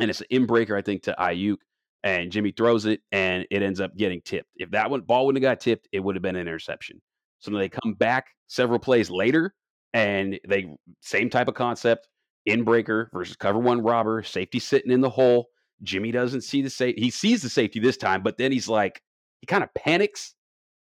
and 0.00 0.10
it's 0.10 0.20
an 0.20 0.26
inbreaker, 0.32 0.76
I 0.76 0.82
think, 0.82 1.02
to 1.04 1.14
Aiyuk, 1.18 1.58
and 2.04 2.30
Jimmy 2.30 2.52
throws 2.52 2.86
it, 2.86 3.00
and 3.12 3.46
it 3.50 3.62
ends 3.62 3.80
up 3.80 3.96
getting 3.96 4.20
tipped. 4.22 4.48
If 4.56 4.70
that 4.70 4.90
one 4.90 5.00
ball 5.02 5.26
wouldn't 5.26 5.42
have 5.42 5.50
got 5.50 5.60
tipped, 5.60 5.88
it 5.92 6.00
would 6.00 6.14
have 6.16 6.22
been 6.22 6.36
an 6.36 6.42
interception. 6.42 7.00
So 7.40 7.50
then 7.50 7.60
they 7.60 7.68
come 7.68 7.94
back 7.94 8.26
several 8.46 8.78
plays 8.78 9.10
later, 9.10 9.54
and 9.92 10.38
they 10.46 10.68
same 11.00 11.30
type 11.30 11.48
of 11.48 11.54
concept, 11.54 12.08
inbreaker 12.48 13.10
versus 13.12 13.36
cover 13.36 13.58
one 13.58 13.82
robber, 13.82 14.22
safety 14.22 14.58
sitting 14.58 14.92
in 14.92 15.00
the 15.00 15.10
hole. 15.10 15.48
Jimmy 15.82 16.10
doesn't 16.10 16.42
see 16.42 16.62
the 16.62 16.70
safety. 16.70 17.00
He 17.00 17.10
sees 17.10 17.42
the 17.42 17.48
safety 17.48 17.78
this 17.78 17.96
time, 17.96 18.22
but 18.22 18.36
then 18.36 18.50
he's 18.50 18.68
like, 18.68 19.00
he 19.40 19.46
kind 19.46 19.62
of 19.62 19.72
panics 19.74 20.34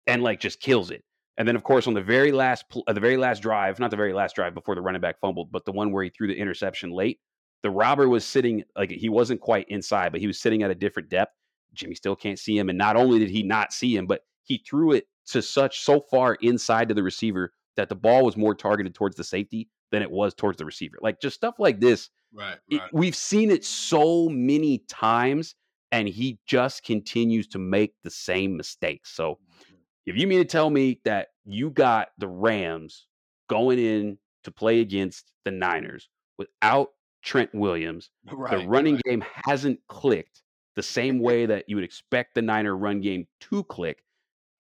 and 0.07 0.23
like 0.23 0.41
just 0.41 0.61
kills 0.61 0.91
it. 0.91 1.03
And 1.39 1.49
then, 1.49 1.57
of 1.57 1.63
course, 1.63 1.87
on 1.87 1.95
the 1.95 2.03
very 2.03 2.31
last, 2.31 2.69
pl- 2.69 2.85
uh, 2.87 2.93
the 2.93 3.01
very 3.01 3.17
last 3.17 3.41
drive, 3.41 3.79
not 3.79 3.91
the 3.91 3.97
very 3.97 4.13
last 4.13 4.35
drive 4.35 4.53
before 4.53 4.75
the 4.75 4.83
running 4.83 5.01
back 5.01 5.19
fumbled, 5.21 5.51
but 5.51 5.65
the 5.65 5.73
one 5.73 5.91
where 5.91 6.05
he 6.05 6.11
threw 6.11 6.29
the 6.29 6.39
interception 6.39 6.91
late, 6.91 7.21
the 7.63 7.71
robber 7.71 8.09
was 8.09 8.25
sitting 8.25 8.65
like 8.77 8.91
he 8.91 9.09
wasn't 9.09 9.41
quite 9.41 9.67
inside, 9.69 10.13
but 10.13 10.21
he 10.21 10.27
was 10.27 10.39
sitting 10.39 10.63
at 10.63 10.71
a 10.71 10.75
different 10.75 11.09
depth. 11.09 11.35
Jimmy 11.75 11.95
still 11.95 12.17
can't 12.17 12.39
see 12.39 12.59
him, 12.59 12.69
and 12.69 12.79
not 12.79 12.97
only 12.97 13.19
did 13.19 13.31
he 13.31 13.43
not 13.43 13.73
see 13.73 13.97
him, 13.97 14.07
but 14.07 14.23
he 14.43 14.63
threw 14.69 14.93
it 14.93 15.07
to 15.29 15.41
such 15.41 15.81
so 15.81 16.01
far 16.01 16.35
inside 16.41 16.89
to 16.89 16.95
the 16.95 17.03
receiver 17.03 17.53
that 17.77 17.89
the 17.89 17.95
ball 17.95 18.25
was 18.25 18.37
more 18.37 18.55
targeted 18.55 18.95
towards 18.95 19.17
the 19.17 19.25
safety 19.25 19.69
than 19.91 20.03
it 20.03 20.11
was 20.11 20.35
towards 20.35 20.59
the 20.59 20.65
receiver. 20.65 20.99
Like 21.01 21.21
just 21.21 21.37
stuff 21.37 21.55
like 21.59 21.81
this, 21.81 22.11
Right, 22.33 22.59
it- 22.69 22.83
we've 22.93 23.17
seen 23.17 23.51
it 23.51 23.65
so 23.65 24.29
many 24.29 24.79
times, 24.89 25.55
and 25.91 26.09
he 26.09 26.39
just 26.47 26.83
continues 26.83 27.47
to 27.49 27.59
make 27.59 27.95
the 28.03 28.11
same 28.11 28.57
mistakes. 28.57 29.11
So 29.15 29.33
mm-hmm. 29.35 29.75
if 30.07 30.17
you 30.17 30.27
mean 30.27 30.39
to 30.39 30.45
tell 30.45 30.71
me 30.71 31.01
that 31.05 31.29
you 31.45 31.71
got 31.71 32.09
the 32.19 32.29
Rams 32.29 33.07
going 33.49 33.79
in 33.79 34.19
to 34.45 34.51
play 34.51 34.81
against 34.81 35.33
the 35.45 35.51
Niners 35.51 36.09
without 36.39 36.89
Trent 37.23 37.55
Williams, 37.55 38.11
Right, 38.33 38.61
the 38.61 38.67
running 38.69 38.95
right. 38.97 39.05
game 39.05 39.25
hasn't 39.45 39.81
clicked 39.89 40.43
the 40.75 40.83
same 40.83 41.19
way 41.21 41.47
that 41.47 41.69
you 41.69 41.77
would 41.77 41.85
expect 41.85 42.35
the 42.35 42.43
Niner 42.43 42.77
run 42.77 43.01
game 43.01 43.27
to 43.41 43.63
click, 43.65 44.03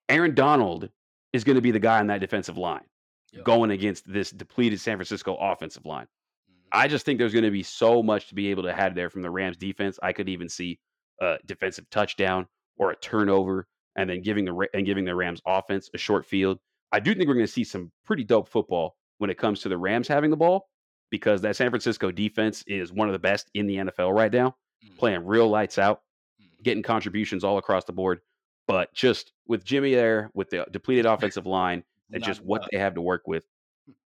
Aaron 0.08 0.34
Donald 0.34 0.90
is 1.32 1.44
going 1.44 1.56
to 1.56 1.62
be 1.62 1.70
the 1.70 1.78
guy 1.78 1.98
on 2.00 2.08
that 2.08 2.20
defensive 2.20 2.58
line 2.58 2.84
Yep. 3.32 3.44
going 3.46 3.70
against 3.70 4.12
this 4.12 4.30
depleted 4.30 4.78
San 4.78 4.98
Francisco 4.98 5.34
offensive 5.40 5.86
line. 5.86 6.04
Mhm. 6.50 6.68
I 6.70 6.86
just 6.86 7.06
think 7.06 7.18
there's 7.18 7.32
going 7.32 7.46
to 7.46 7.50
be 7.50 7.62
so 7.62 8.02
much 8.02 8.28
to 8.28 8.34
be 8.34 8.48
able 8.48 8.64
to 8.64 8.74
have 8.74 8.94
there 8.94 9.08
from 9.08 9.22
the 9.22 9.30
Rams 9.30 9.56
defense. 9.56 9.98
I 10.02 10.12
could 10.12 10.28
even 10.28 10.50
see 10.50 10.78
a 11.18 11.38
defensive 11.46 11.88
touchdown 11.88 12.46
or 12.76 12.90
a 12.90 12.96
turnover, 12.96 13.68
and 13.96 14.10
then 14.10 14.20
giving 14.20 14.44
the 14.44 14.68
and 14.74 14.84
giving 14.84 15.06
the 15.06 15.14
Rams 15.14 15.40
offense 15.46 15.88
a 15.94 15.98
short 15.98 16.26
field. 16.26 16.58
I 16.92 17.00
do 17.00 17.14
think 17.14 17.26
we're 17.26 17.34
going 17.34 17.46
to 17.46 17.52
see 17.52 17.64
some 17.64 17.90
pretty 18.04 18.22
dope 18.24 18.48
football 18.48 18.96
when 19.16 19.30
it 19.30 19.38
comes 19.38 19.60
to 19.62 19.70
the 19.70 19.78
Rams 19.78 20.08
having 20.08 20.28
the 20.30 20.36
ball 20.36 20.68
because 21.12 21.42
that 21.42 21.54
San 21.54 21.70
Francisco 21.70 22.10
defense 22.10 22.64
is 22.66 22.90
one 22.92 23.06
of 23.08 23.12
the 23.12 23.18
best 23.20 23.50
in 23.54 23.66
the 23.68 23.76
NFL 23.76 24.12
right 24.12 24.32
now, 24.32 24.56
Mhm. 24.84 24.96
playing 24.98 25.24
real 25.26 25.46
lights 25.48 25.78
out, 25.78 26.02
Mhm. 26.40 26.62
getting 26.64 26.82
contributions 26.82 27.44
all 27.44 27.58
across 27.58 27.84
the 27.84 27.92
board. 27.92 28.20
But 28.66 28.92
just 28.94 29.32
with 29.46 29.62
Jimmy 29.64 29.94
there, 29.94 30.30
with 30.34 30.48
the 30.50 30.66
depleted 30.70 31.04
offensive 31.36 31.46
line, 31.46 31.84
and 32.12 32.22
just 32.24 32.40
what 32.42 32.66
they 32.72 32.78
have 32.78 32.94
to 32.94 33.00
work 33.00 33.26
with. 33.26 33.46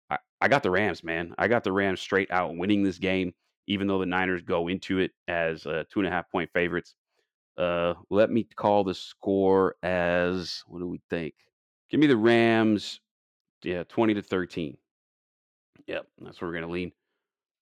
I, 0.09 0.17
I 0.41 0.47
got 0.47 0.61
the 0.63 0.69
Rams, 0.71 1.03
man. 1.03 1.33
I 1.37 1.47
got 1.47 1.63
the 1.63 1.71
Rams 1.71 1.99
straight 2.01 2.29
out 2.31 2.55
winning 2.55 2.83
this 2.83 2.97
game, 2.99 3.33
even 3.67 3.87
though 3.87 3.99
the 3.99 4.05
Niners 4.05 4.41
go 4.43 4.67
into 4.67 4.99
it 4.99 5.11
as 5.27 5.65
uh, 5.65 5.83
two 5.89 5.99
and 5.99 6.07
a 6.07 6.11
half 6.11 6.29
point 6.31 6.51
favorites. 6.53 6.95
Uh, 7.57 7.95
let 8.09 8.29
me 8.29 8.43
call 8.43 8.83
the 8.83 8.93
score 8.93 9.75
as 9.83 10.63
what 10.67 10.79
do 10.79 10.87
we 10.87 11.01
think? 11.09 11.33
Give 11.89 11.99
me 11.99 12.05
the 12.07 12.17
Rams, 12.17 13.01
yeah, 13.63 13.83
twenty 13.83 14.13
to 14.13 14.21
thirteen. 14.21 14.77
Yep, 15.88 16.07
that's 16.21 16.41
where 16.41 16.49
we're 16.49 16.55
gonna 16.55 16.71
lean. 16.71 16.91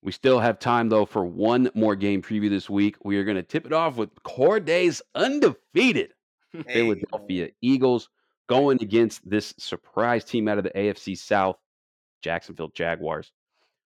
We 0.01 0.11
still 0.11 0.39
have 0.39 0.59
time 0.59 0.89
though 0.89 1.05
for 1.05 1.25
one 1.25 1.69
more 1.73 1.95
game 1.95 2.21
preview 2.21 2.49
this 2.49 2.69
week. 2.69 2.97
We 3.03 3.17
are 3.17 3.23
gonna 3.23 3.43
tip 3.43 3.65
it 3.65 3.73
off 3.73 3.95
with 3.95 4.09
Corday's 4.23 5.01
undefeated 5.15 6.13
Hey, 6.67 6.73
Philadelphia 6.73 7.49
Eagles 7.61 8.09
going 8.47 8.81
against 8.81 9.27
this 9.27 9.53
surprise 9.57 10.23
team 10.23 10.47
out 10.47 10.57
of 10.57 10.63
the 10.63 10.71
AFC 10.71 11.17
South, 11.17 11.57
Jacksonville 12.21 12.69
Jaguars. 12.69 13.31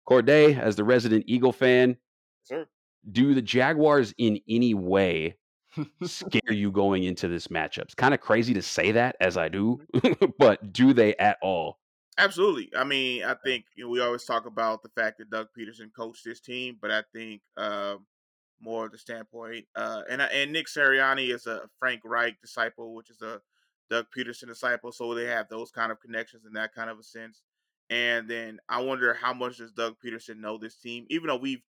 Corday, 0.05 0.55
as 0.55 0.76
the 0.76 0.85
resident 0.85 1.24
Eagle 1.28 1.53
fan, 1.53 1.97
sir. 2.43 2.66
do 3.12 3.35
the 3.35 3.43
Jaguars 3.43 4.12
in 4.18 4.41
any 4.49 4.74
way 4.74 5.37
scare 6.03 6.53
you 6.53 6.72
going 6.72 7.05
into 7.05 7.28
this 7.28 7.49
matchup? 7.49 7.83
It's 7.83 7.95
kind 7.95 8.14
of 8.14 8.20
crazy 8.20 8.55
to 8.55 8.62
say 8.62 8.93
that 8.93 9.16
as 9.20 9.37
I 9.37 9.49
do, 9.49 9.81
mm-hmm. 9.95 10.26
but 10.39 10.72
do 10.72 10.93
they 10.93 11.14
at 11.16 11.39
all? 11.43 11.78
Absolutely. 12.21 12.71
I 12.77 12.85
mean, 12.85 13.25
I 13.25 13.35
think 13.43 13.64
you 13.75 13.85
know, 13.85 13.91
we 13.91 14.01
always 14.01 14.25
talk 14.25 14.45
about 14.45 14.83
the 14.83 14.91
fact 14.91 15.18
that 15.18 15.31
Doug 15.31 15.47
Pederson 15.59 15.91
coached 15.97 16.23
this 16.23 16.39
team, 16.39 16.77
but 16.81 16.91
I 16.91 17.03
think 17.14 17.41
um, 17.57 18.05
more 18.61 18.85
of 18.85 18.93
the 18.93 18.99
standpoint, 18.99 19.64
uh, 19.75 20.03
and 20.11 20.21
and 20.21 20.53
Nick 20.53 20.66
Sirianni 20.66 21.35
is 21.35 21.47
a 21.47 21.62
Frank 21.79 22.03
Reich 22.05 22.39
disciple, 22.43 22.95
which 22.95 23.09
is 23.09 23.23
a 23.23 23.41
Doug 23.89 24.05
Pederson 24.14 24.49
disciple, 24.49 24.93
so 24.93 25.14
they 25.14 25.25
have 25.25 25.49
those 25.49 25.71
kind 25.71 25.91
of 25.91 25.99
connections 25.99 26.45
in 26.45 26.53
that 26.53 26.75
kind 26.75 26.91
of 26.91 26.99
a 26.99 27.03
sense. 27.03 27.41
And 27.89 28.29
then 28.29 28.59
I 28.68 28.83
wonder 28.83 29.14
how 29.14 29.33
much 29.33 29.57
does 29.57 29.73
Doug 29.73 29.95
Pederson 30.05 30.41
know 30.41 30.59
this 30.59 30.77
team, 30.77 31.07
even 31.09 31.29
though 31.29 31.37
we've 31.37 31.62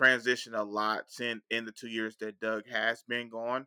transitioned 0.00 0.56
a 0.56 0.62
lot 0.62 1.06
since 1.08 1.42
in 1.50 1.64
the 1.64 1.72
two 1.72 1.88
years 1.88 2.16
that 2.20 2.38
Doug 2.38 2.68
has 2.70 3.02
been 3.08 3.30
gone. 3.30 3.66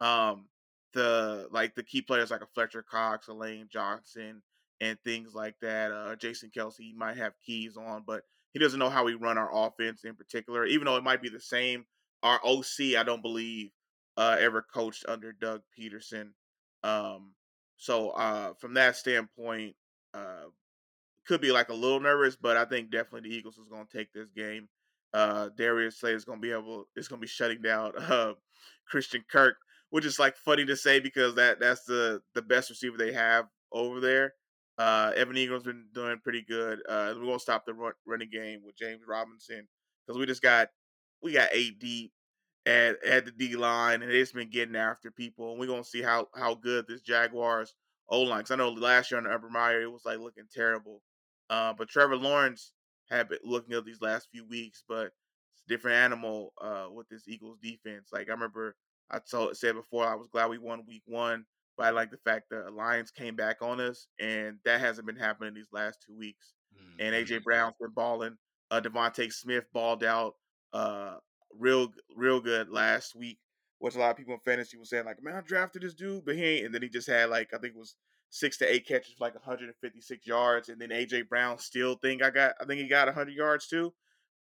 Um, 0.00 0.46
the 0.92 1.48
like 1.50 1.74
the 1.74 1.82
key 1.82 2.00
players 2.00 2.30
like 2.30 2.42
a 2.42 2.46
Fletcher 2.54 2.84
Cox, 2.88 3.26
a 3.26 3.34
Lane 3.34 3.68
Johnson, 3.72 4.40
and 4.84 4.98
things 5.04 5.34
like 5.34 5.54
that. 5.62 5.92
Uh, 5.92 6.14
Jason 6.16 6.50
Kelce 6.56 6.94
might 6.94 7.16
have 7.16 7.32
keys 7.44 7.76
on, 7.76 8.04
but 8.06 8.22
he 8.52 8.58
doesn't 8.58 8.78
know 8.78 8.90
how 8.90 9.04
we 9.04 9.14
run 9.14 9.38
our 9.38 9.50
offense 9.52 10.04
in 10.04 10.14
particular. 10.14 10.66
Even 10.66 10.84
though 10.84 10.96
it 10.96 11.04
might 11.04 11.22
be 11.22 11.30
the 11.30 11.40
same, 11.40 11.86
our 12.22 12.38
OC 12.44 12.96
I 12.98 13.02
don't 13.04 13.22
believe 13.22 13.70
uh, 14.16 14.36
ever 14.38 14.62
coached 14.62 15.04
under 15.08 15.32
Doug 15.32 15.62
Pederson. 15.78 16.28
Um, 16.82 17.32
so 17.76 18.10
uh, 18.10 18.52
from 18.60 18.74
that 18.74 18.96
standpoint, 18.96 19.74
uh, 20.12 20.44
could 21.26 21.40
be 21.40 21.52
like 21.52 21.70
a 21.70 21.74
little 21.74 22.00
nervous, 22.00 22.36
but 22.36 22.58
I 22.58 22.66
think 22.66 22.90
definitely 22.90 23.30
the 23.30 23.36
Eagles 23.36 23.56
is 23.56 23.68
going 23.68 23.86
to 23.86 23.96
take 23.96 24.12
this 24.12 24.30
game. 24.30 24.68
Uh, 25.14 25.48
Darius 25.56 25.98
Slay 25.98 26.12
is 26.12 26.24
going 26.26 26.40
to 26.40 26.46
be 26.46 26.52
able 26.52 26.86
is 26.96 27.08
going 27.08 27.18
to 27.20 27.24
be 27.24 27.28
shutting 27.28 27.62
down 27.62 27.92
uh, 27.98 28.34
Christian 28.86 29.24
Kirk, 29.32 29.56
which 29.88 30.04
is 30.04 30.18
like 30.18 30.36
funny 30.36 30.66
to 30.66 30.76
say 30.76 31.00
because 31.00 31.34
that 31.36 31.58
that's 31.58 31.84
the 31.84 32.20
the 32.34 32.42
best 32.42 32.68
receiver 32.68 32.98
they 32.98 33.12
have 33.12 33.46
over 33.72 34.00
there. 34.00 34.34
Uh, 34.78 35.12
Evan 35.16 35.36
Engram's 35.36 35.64
been 35.64 35.86
doing 35.92 36.18
pretty 36.22 36.42
good. 36.42 36.80
Uh, 36.88 37.14
we're 37.16 37.26
gonna 37.26 37.38
stop 37.38 37.64
the 37.64 37.74
run, 37.74 37.92
running 38.06 38.30
game 38.30 38.62
with 38.64 38.76
James 38.76 39.02
Robinson 39.06 39.68
because 40.06 40.18
we 40.18 40.26
just 40.26 40.42
got 40.42 40.68
we 41.22 41.32
got 41.32 41.48
eight 41.52 41.78
deep 41.78 42.12
at 42.66 43.02
at 43.04 43.24
the 43.26 43.32
D 43.32 43.56
line 43.56 44.02
and 44.02 44.10
it's 44.10 44.32
been 44.32 44.50
getting 44.50 44.76
after 44.76 45.10
people. 45.10 45.50
And 45.52 45.60
we're 45.60 45.66
gonna 45.66 45.84
see 45.84 46.02
how 46.02 46.28
how 46.34 46.54
good 46.54 46.86
this 46.88 47.02
Jaguars 47.02 47.74
O 48.08 48.22
line. 48.22 48.40
Because 48.40 48.52
I 48.52 48.56
know 48.56 48.70
last 48.70 49.10
year 49.10 49.18
under 49.18 49.30
Urban 49.30 49.52
Meyer 49.52 49.82
it 49.82 49.92
was 49.92 50.04
like 50.04 50.18
looking 50.18 50.48
terrible. 50.52 51.02
Uh, 51.50 51.72
but 51.72 51.88
Trevor 51.88 52.16
Lawrence 52.16 52.72
had 53.08 53.28
been 53.28 53.38
looking 53.44 53.74
up 53.74 53.84
these 53.84 54.00
last 54.00 54.28
few 54.32 54.44
weeks, 54.46 54.82
but 54.88 55.06
it's 55.52 55.62
a 55.66 55.68
different 55.68 55.96
animal 55.98 56.52
uh, 56.60 56.86
with 56.90 57.08
this 57.08 57.28
Eagles 57.28 57.58
defense. 57.62 58.08
Like 58.12 58.28
I 58.28 58.32
remember 58.32 58.76
I 59.10 59.18
told 59.18 59.56
said 59.56 59.74
before, 59.74 60.06
I 60.06 60.14
was 60.14 60.28
glad 60.28 60.50
we 60.50 60.58
won 60.58 60.84
week 60.86 61.02
one, 61.06 61.44
but 61.76 61.86
I 61.86 61.90
like 61.90 62.10
the 62.10 62.18
fact 62.18 62.50
that 62.50 62.72
Lions 62.72 63.10
came 63.10 63.36
back 63.36 63.62
on 63.62 63.80
us, 63.80 64.06
and 64.20 64.58
that 64.64 64.80
hasn't 64.80 65.06
been 65.06 65.16
happening 65.16 65.54
these 65.54 65.72
last 65.72 66.04
two 66.06 66.16
weeks. 66.16 66.52
And 66.98 67.14
Mm-hmm. 67.14 67.32
AJ 67.32 67.42
Brown's 67.44 67.74
been 67.80 67.90
balling. 67.90 68.36
Uh, 68.70 68.80
DeVonta 68.80 69.32
Smith 69.32 69.64
balled 69.72 70.04
out 70.04 70.34
uh, 70.72 71.16
real 71.58 71.92
real 72.16 72.40
good 72.40 72.68
last 72.68 73.14
week, 73.14 73.38
which 73.78 73.94
a 73.94 73.98
lot 73.98 74.10
of 74.10 74.16
people 74.16 74.34
in 74.34 74.40
fantasy 74.40 74.76
were 74.76 74.84
saying 74.84 75.04
like, 75.04 75.22
man, 75.22 75.36
I 75.36 75.40
drafted 75.40 75.82
this 75.82 75.94
dude, 75.94 76.24
but 76.24 76.36
he 76.36 76.44
ain't. 76.44 76.66
And 76.66 76.74
then 76.74 76.82
he 76.82 76.88
just 76.88 77.08
had 77.08 77.30
like 77.30 77.52
I 77.54 77.58
think 77.58 77.74
it 77.74 77.78
was 77.78 77.96
six 78.30 78.56
to 78.58 78.72
eight 78.72 78.86
catches 78.86 79.14
for 79.14 79.24
like 79.24 79.34
156 79.34 80.26
yards, 80.26 80.68
and 80.68 80.80
then 80.80 80.90
AJ 80.90 81.28
Brown 81.28 81.58
still 81.58 81.94
think 81.96 82.22
I 82.22 82.30
got 82.30 82.54
I 82.60 82.64
think 82.64 82.80
he 82.80 82.88
got 82.88 83.06
100 83.06 83.32
yards 83.34 83.68
too. 83.68 83.92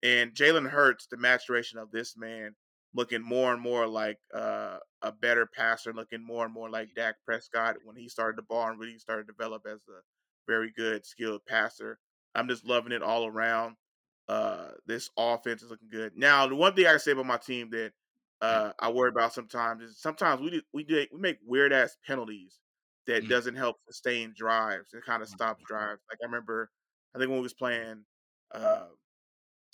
And 0.04 0.34
Jalen 0.34 0.70
Hurts, 0.70 1.08
the 1.08 1.18
maturation 1.18 1.78
of 1.78 1.92
this 1.92 2.18
man 2.18 2.56
looking 2.94 3.22
more 3.22 3.54
and 3.54 3.62
more 3.62 3.88
like 3.88 4.20
uh, 4.34 4.80
a 5.02 5.12
better 5.12 5.46
passer, 5.48 5.94
looking 5.94 6.24
more 6.26 6.46
and 6.46 6.54
more 6.54 6.70
like 6.70 6.94
Dak 6.96 7.16
Prescott 7.26 7.78
when 7.84 7.96
he 7.96 8.10
started 8.10 8.38
the 8.38 8.44
ball 8.44 8.68
and 8.70 8.80
really 8.80 9.00
started 9.00 9.28
to 9.28 9.34
develop 9.34 9.66
as 9.66 9.80
a 9.89 10.02
very 10.48 10.72
good, 10.72 11.06
skilled 11.06 11.46
passer. 11.46 12.00
I'm 12.36 12.48
just 12.48 12.66
loving 12.66 12.92
it 12.92 13.04
all 13.04 13.26
around. 13.26 13.78
Uh, 14.28 14.72
this 14.86 15.10
offense 15.18 15.62
is 15.62 15.70
looking 15.70 15.89
good. 15.89 16.14
Now, 16.16 16.48
the 16.48 16.56
one 16.56 16.74
thing 16.74 16.86
I 16.86 16.92
can 16.92 17.00
say 17.00 17.12
about 17.12 17.26
my 17.26 17.38
team 17.38 17.70
that 17.72 17.94
uh, 18.39 18.74
I 18.80 18.89
worry 18.92 19.10
about 19.10 19.34
sometimes 19.34 19.84
is 19.84 20.00
sometimes 20.02 20.42
we 20.42 20.50
do, 20.52 20.62
we 20.74 20.84
do, 20.84 21.06
we 21.12 21.20
make 21.20 21.39
weird 21.46 21.74
ass 21.74 21.98
penalties 22.06 22.60
that 23.08 23.24
Mm. 23.24 23.28
doesn't 23.28 23.56
help 23.56 23.78
sustain 23.88 24.34
drives. 24.36 24.94
It 24.94 25.04
kind 25.06 25.22
of 25.22 25.30
stops 25.30 25.64
drives. 25.66 26.02
Like 26.10 26.20
I 26.24 26.26
remember, 26.26 26.72
I 27.14 27.20
think 27.20 27.30
when 27.30 27.39
we 27.39 27.44
was 27.44 27.54
playing 27.54 28.06
uh, 28.52 28.88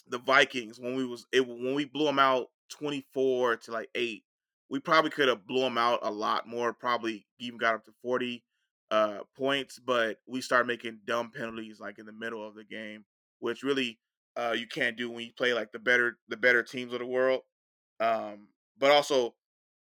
the 0.09 0.19
Vikings 0.19 0.79
when 0.79 0.95
we 0.95 1.05
was 1.05 1.25
it 1.31 1.47
when 1.47 1.75
we 1.75 1.85
blew 1.85 2.05
them 2.05 2.19
out 2.19 2.47
twenty 2.69 3.05
four 3.13 3.57
to 3.57 3.71
like 3.71 3.89
eight, 3.95 4.23
we 4.69 4.79
probably 4.79 5.11
could 5.11 5.27
have 5.27 5.47
blew 5.47 5.61
them 5.61 5.77
out 5.77 5.99
a 6.03 6.11
lot 6.11 6.47
more. 6.47 6.73
Probably 6.73 7.27
even 7.39 7.57
got 7.57 7.75
up 7.75 7.85
to 7.85 7.91
forty 8.01 8.43
uh, 8.91 9.19
points, 9.35 9.79
but 9.79 10.17
we 10.27 10.41
started 10.41 10.67
making 10.67 10.99
dumb 11.05 11.31
penalties 11.35 11.79
like 11.79 11.99
in 11.99 12.05
the 12.05 12.13
middle 12.13 12.45
of 12.45 12.55
the 12.55 12.63
game, 12.63 13.05
which 13.39 13.63
really 13.63 13.99
uh, 14.35 14.55
you 14.57 14.67
can't 14.67 14.97
do 14.97 15.09
when 15.09 15.25
you 15.25 15.31
play 15.37 15.53
like 15.53 15.71
the 15.71 15.79
better 15.79 16.17
the 16.29 16.37
better 16.37 16.63
teams 16.63 16.93
of 16.93 16.99
the 16.99 17.05
world. 17.05 17.41
Um, 17.99 18.49
but 18.77 18.91
also 18.91 19.35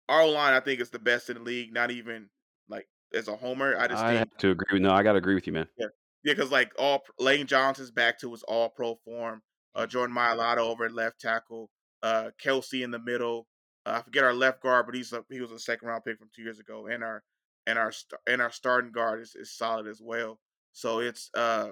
our 0.08 0.28
line, 0.28 0.54
I 0.54 0.60
think, 0.60 0.82
is 0.82 0.90
the 0.90 1.00
best 1.00 1.30
in 1.30 1.38
the 1.38 1.44
league. 1.44 1.74
Not 1.74 1.92
even 1.92 2.30
like 2.68 2.88
as 3.14 3.28
a 3.28 3.36
homer, 3.36 3.78
I 3.78 3.88
just 3.88 4.04
I 4.04 4.10
think 4.10 4.20
have 4.20 4.38
to 4.40 4.52
agree 4.52 4.74
with 4.74 4.82
no, 4.82 4.92
I 4.92 5.04
gotta 5.04 5.20
agree 5.20 5.36
with 5.36 5.48
you, 5.48 5.54
man. 5.54 5.68
yeah, 5.78 5.88
because 6.24 6.52
like 6.52 6.74
all 6.78 7.04
Lane 7.20 7.48
Johnson's 7.48 7.92
back 7.92 8.20
to 8.20 8.32
his 8.32 8.44
All 8.44 8.70
Pro 8.70 8.96
form. 9.06 9.42
Uh, 9.76 9.86
Jordan 9.86 10.16
Mailata 10.16 10.58
over 10.58 10.86
at 10.86 10.94
left 10.94 11.20
tackle. 11.20 11.70
Uh, 12.02 12.32
Kelce 12.44 12.84
in 12.84 12.92
the 12.92 13.00
middle. 13.00 13.48
Uh, 13.86 13.98
I 14.00 14.02
forget 14.02 14.24
our 14.24 14.34
left 14.34 14.62
guard, 14.62 14.86
but 14.86 14.96
he's 14.96 15.14
a, 15.14 15.24
he 15.30 15.42
was 15.42 15.52
a 15.52 15.60
second 15.60 15.88
round 15.88 16.04
pick 16.04 16.18
from 16.18 16.30
two 16.36 16.42
years 16.42 16.60
ago. 16.60 16.88
And 16.88 17.04
our 17.04 17.24
and 17.68 17.78
our 17.78 17.92
st- 17.92 18.20
and 18.28 18.42
our 18.42 18.52
starting 18.52 18.92
guard 18.92 19.22
is, 19.22 19.36
is 19.36 19.56
solid 19.56 19.88
as 19.88 20.02
well. 20.02 20.40
So 20.74 21.00
it's 21.00 21.30
uh 21.36 21.70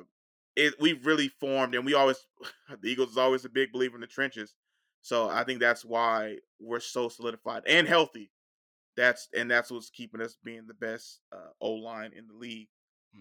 it 0.55 0.73
we've 0.79 1.05
really 1.05 1.29
formed, 1.39 1.75
and 1.75 1.85
we 1.85 1.93
always 1.93 2.17
the 2.81 2.89
Eagles 2.89 3.11
is 3.11 3.17
always 3.17 3.45
a 3.45 3.49
big 3.49 3.71
believer 3.71 3.95
in 3.95 4.01
the 4.01 4.07
trenches. 4.07 4.53
So 5.01 5.29
I 5.29 5.43
think 5.43 5.59
that's 5.59 5.85
why 5.85 6.37
we're 6.59 6.79
so 6.79 7.09
solidified 7.09 7.63
and 7.67 7.87
healthy. 7.87 8.31
That's 8.95 9.29
and 9.35 9.49
that's 9.49 9.71
what's 9.71 9.89
keeping 9.89 10.21
us 10.21 10.37
being 10.43 10.67
the 10.67 10.73
best 10.73 11.21
uh, 11.31 11.51
O 11.61 11.71
line 11.71 12.11
in 12.15 12.27
the 12.27 12.33
league. 12.33 12.67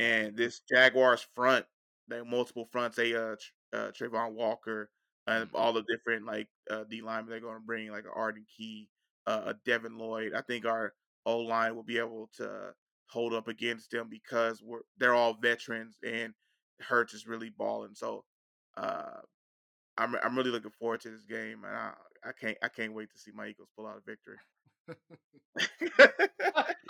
Mm. 0.00 0.04
And 0.04 0.36
this 0.36 0.60
Jaguars 0.68 1.26
front, 1.34 1.66
they 2.08 2.22
multiple 2.22 2.68
fronts. 2.70 2.96
They 2.96 3.14
uh, 3.14 3.36
uh 3.72 3.90
Travon 3.90 4.34
Walker 4.34 4.90
and 5.26 5.48
all 5.54 5.72
the 5.72 5.84
different 5.88 6.26
like 6.26 6.48
uh, 6.70 6.84
D 6.88 7.02
linemen 7.02 7.30
they're 7.30 7.40
going 7.40 7.56
to 7.56 7.66
bring, 7.66 7.90
like 7.90 8.04
a 8.04 8.18
Arden 8.18 8.44
Key, 8.56 8.88
uh, 9.26 9.42
a 9.46 9.54
Devin 9.64 9.98
Lloyd. 9.98 10.32
I 10.34 10.42
think 10.42 10.66
our 10.66 10.92
O 11.24 11.38
line 11.38 11.74
will 11.74 11.82
be 11.82 11.98
able 11.98 12.30
to 12.36 12.72
hold 13.08 13.34
up 13.34 13.48
against 13.48 13.90
them 13.90 14.08
because 14.10 14.62
we're 14.62 14.80
they're 14.98 15.14
all 15.14 15.38
veterans 15.40 15.96
and 16.04 16.32
Hurts 16.80 17.14
is 17.14 17.26
really 17.26 17.50
balling. 17.50 17.94
So 17.94 18.24
uh, 18.76 19.20
I'm 19.98 20.14
I'm 20.22 20.36
really 20.36 20.50
looking 20.50 20.72
forward 20.78 21.00
to 21.02 21.10
this 21.10 21.24
game, 21.24 21.64
and 21.64 21.74
I, 21.74 21.92
I 22.24 22.32
can't 22.38 22.56
I 22.62 22.68
can't 22.68 22.94
wait 22.94 23.10
to 23.12 23.18
see 23.18 23.32
my 23.34 23.48
Eagles 23.48 23.68
pull 23.76 23.86
out 23.86 23.96
a 23.96 24.10
victory. 24.10 24.36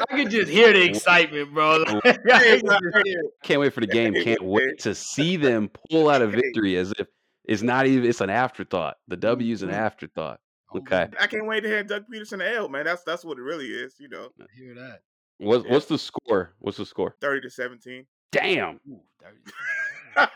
I 0.08 0.16
can 0.16 0.30
just 0.30 0.50
hear 0.50 0.72
the 0.72 0.82
excitement, 0.84 1.52
bro. 1.54 1.84
I 2.04 2.12
could 2.12 2.62
just 2.62 2.96
hear 3.04 3.20
it. 3.20 3.26
Can't 3.42 3.60
wait 3.60 3.72
for 3.72 3.80
the 3.80 3.86
game. 3.86 4.14
Can't 4.14 4.42
wait 4.44 4.78
to 4.80 4.94
see 4.94 5.36
them 5.36 5.70
pull 5.90 6.08
out 6.08 6.22
a 6.22 6.26
victory 6.26 6.76
as 6.76 6.92
if 6.98 7.06
it's 7.44 7.62
not 7.62 7.86
even 7.86 8.08
it's 8.08 8.20
an 8.20 8.30
afterthought. 8.30 8.96
The 9.08 9.16
mm-hmm. 9.16 9.28
W 9.28 9.52
is 9.52 9.62
an 9.62 9.70
afterthought. 9.70 10.40
Oh, 10.74 10.78
Okay. 10.78 11.08
I 11.20 11.26
can't 11.26 11.46
wait 11.46 11.60
to 11.60 11.68
hear 11.68 11.84
Doug 11.84 12.04
Pederson 12.12 12.42
L, 12.42 12.68
man. 12.68 12.84
That's 12.84 13.02
that's 13.04 13.24
what 13.24 13.38
it 13.38 13.42
really 13.42 13.66
is, 13.66 13.94
you 13.98 14.08
know. 14.08 14.30
I 14.40 14.44
hear 14.56 14.74
that. 14.74 15.00
What's 15.38 15.64
Yeah. 15.64 15.72
what's 15.72 15.86
the 15.86 15.98
score? 15.98 16.54
What's 16.58 16.78
the 16.78 16.86
score? 16.86 17.14
Thirty 17.20 17.40
to 17.42 17.50
seventeen. 17.50 18.06
Damn. 18.32 18.80
Ooh, 18.90 19.00
30. 20.16 20.30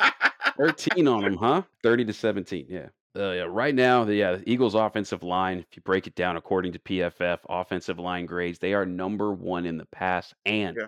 13 0.57 1.09
on 1.09 1.23
them, 1.23 1.37
huh? 1.37 1.63
30 1.83 2.05
to 2.07 2.13
17. 2.13 2.67
Yeah. 2.69 2.89
Uh, 3.17 3.33
yeah. 3.33 3.47
Right 3.49 3.75
now, 3.75 4.05
the, 4.05 4.15
yeah, 4.15 4.37
the 4.37 4.49
Eagles' 4.51 4.75
offensive 4.75 5.23
line, 5.23 5.59
if 5.59 5.67
you 5.77 5.83
break 5.83 6.07
it 6.07 6.15
down 6.15 6.37
according 6.37 6.73
to 6.73 6.79
PFF, 6.79 7.39
offensive 7.49 7.99
line 7.99 8.27
grades, 8.27 8.59
they 8.61 8.73
are 8.73 8.87
number 8.87 9.33
one 9.33 9.67
in 9.67 9.77
the 9.79 9.87
pass 9.87 10.33
and 10.47 10.77
Yeah. 10.77 10.87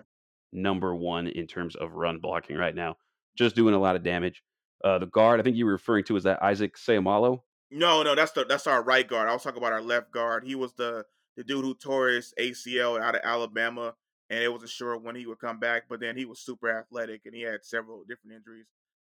number 0.53 0.95
one 0.95 1.27
in 1.27 1.47
terms 1.47 1.75
of 1.75 1.93
run 1.93 2.19
blocking 2.19 2.55
right 2.55 2.75
now. 2.75 2.97
Just 3.35 3.55
doing 3.55 3.73
a 3.73 3.79
lot 3.79 3.95
of 3.95 4.03
damage. 4.03 4.41
Uh, 4.83 4.99
the 4.99 5.05
guard, 5.05 5.39
I 5.39 5.43
think 5.43 5.57
you 5.57 5.65
were 5.65 5.71
referring 5.73 6.03
to, 6.05 6.15
is 6.15 6.23
that 6.23 6.41
Isaac 6.43 6.75
Seumalo? 6.77 7.41
no, 7.71 8.03
no, 8.03 8.13
that's 8.13 8.31
the 8.33 8.45
that's 8.45 8.67
our 8.67 8.83
right 8.83 9.07
guard. 9.07 9.27
I 9.27 9.33
was 9.33 9.41
talking 9.41 9.57
about 9.57 9.73
our 9.73 9.81
left 9.81 10.11
guard. 10.11 10.43
He 10.43 10.53
was 10.53 10.73
the 10.73 11.05
the 11.35 11.43
dude 11.43 11.65
who 11.65 11.73
tore 11.73 12.09
his 12.09 12.31
ACL 12.39 13.01
out 13.01 13.15
of 13.15 13.21
Alabama, 13.23 13.95
and 14.29 14.43
it 14.43 14.51
wasn't 14.51 14.69
sure 14.69 14.95
when 14.97 15.15
he 15.15 15.25
would 15.25 15.39
come 15.39 15.59
back. 15.59 15.85
But 15.89 15.99
then 15.99 16.15
he 16.15 16.25
was 16.25 16.39
super 16.39 16.69
athletic, 16.69 17.21
and 17.25 17.33
he 17.33 17.41
had 17.41 17.65
several 17.65 18.03
different 18.07 18.35
injuries. 18.35 18.67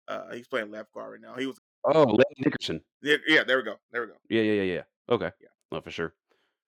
Uh, 0.07 0.33
he's 0.35 0.47
playing 0.47 0.71
left 0.71 0.93
guard 0.93 1.13
right 1.13 1.21
now. 1.23 1.39
He 1.39 1.47
was 1.47 1.59
Oh, 1.85 2.19
Dickerson. 2.43 2.81
yeah, 3.03 3.17
yeah. 3.27 3.45
There 3.45 3.57
we 3.59 3.63
go. 3.65 3.77
There 3.93 4.03
we 4.03 4.09
go. 4.09 4.15
Yeah, 4.29 4.43
yeah, 4.43 4.63
yeah, 4.63 4.75
yeah. 4.75 4.83
Okay. 5.09 5.31
Yeah. 5.41 5.49
No, 5.73 5.81
for 5.81 5.91
sure. 5.91 6.15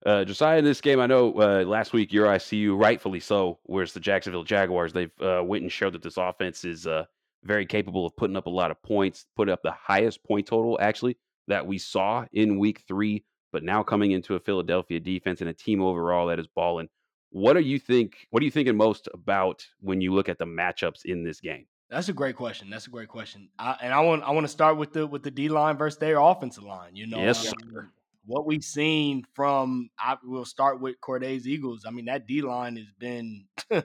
Uh, 0.05 0.25
Josiah, 0.25 0.59
in 0.59 0.65
this 0.65 0.81
game, 0.81 0.99
I 0.99 1.07
know 1.07 1.33
uh, 1.35 1.65
last 1.65 1.93
week 1.93 2.13
your 2.13 2.27
ICU, 2.27 2.77
rightfully 2.77 3.21
so, 3.21 3.59
whereas 3.65 3.93
the 3.93 4.01
Jacksonville 4.01 4.43
Jaguars, 4.43 4.93
they've 4.93 5.13
uh, 5.21 5.43
went 5.45 5.63
and 5.63 5.71
showed 5.71 5.93
that 5.93 6.03
this 6.03 6.17
offense 6.17 6.65
is 6.65 6.87
uh, 6.87 7.05
very 7.45 7.67
capable 7.67 8.07
of 8.07 8.17
putting 8.17 8.37
up 8.37 8.47
a 8.47 8.51
lot 8.51 8.71
of 8.73 8.83
points, 8.83 9.27
put 9.37 9.49
up 9.49 9.61
the 9.63 9.71
highest 9.73 10.25
point 10.25 10.47
total 10.47 10.79
actually 10.81 11.17
that 11.47 11.67
we 11.67 11.79
saw 11.79 12.25
in 12.33 12.59
Week 12.59 12.83
Three. 12.89 13.25
But 13.53 13.63
now 13.63 13.83
coming 13.83 14.13
into 14.13 14.35
a 14.35 14.41
Philadelphia 14.41 14.99
defense 14.99 15.41
and 15.41 15.51
a 15.51 15.55
team 15.55 15.83
overall 15.83 16.29
that 16.29 16.39
is 16.41 16.47
balling, 16.47 16.89
what 17.31 17.53
do 17.53 17.61
you 17.61 17.79
think? 17.79 18.17
What 18.31 18.43
are 18.43 18.45
you 18.45 18.51
thinking 18.51 18.77
most 18.77 19.09
about 19.13 19.65
when 19.81 20.01
you 20.01 20.15
look 20.15 20.29
at 20.29 20.39
the 20.39 20.47
matchups 20.47 21.05
in 21.05 21.23
this 21.23 21.41
game? 21.41 21.67
That's 21.93 22.09
a 22.09 22.15
great 22.15 22.37
question. 22.37 22.71
That's 22.71 22.87
a 22.87 22.91
great 22.91 23.09
question. 23.09 23.51
I, 23.59 23.77
and 23.83 23.93
I 23.93 24.01
want 24.01 24.23
I 24.23 24.31
want 24.31 24.45
to 24.45 24.53
start 24.53 24.79
with 24.79 24.95
the 24.95 25.07
with 25.07 25.23
the 25.23 25.31
D 25.31 25.51
line 25.51 25.77
versus 25.77 25.99
their 25.99 26.19
offensive 26.19 26.65
line. 26.65 26.97
You 26.97 27.07
know, 27.07 27.19
Yes, 27.19 27.47
um, 27.47 27.55
sir. 27.71 27.89
what 28.25 28.47
we've 28.47 28.65
seen 28.65 29.25
from 29.35 29.91
I 29.99 30.17
will 30.25 30.47
start 30.47 30.81
with 30.81 30.99
Corday's 31.03 31.47
Eagles. 31.47 31.85
I 31.87 31.91
mean, 31.91 32.07
that 32.07 32.27
D 32.27 32.41
line 32.41 32.77
has 32.77 32.87
been 32.99 33.45
they 33.71 33.85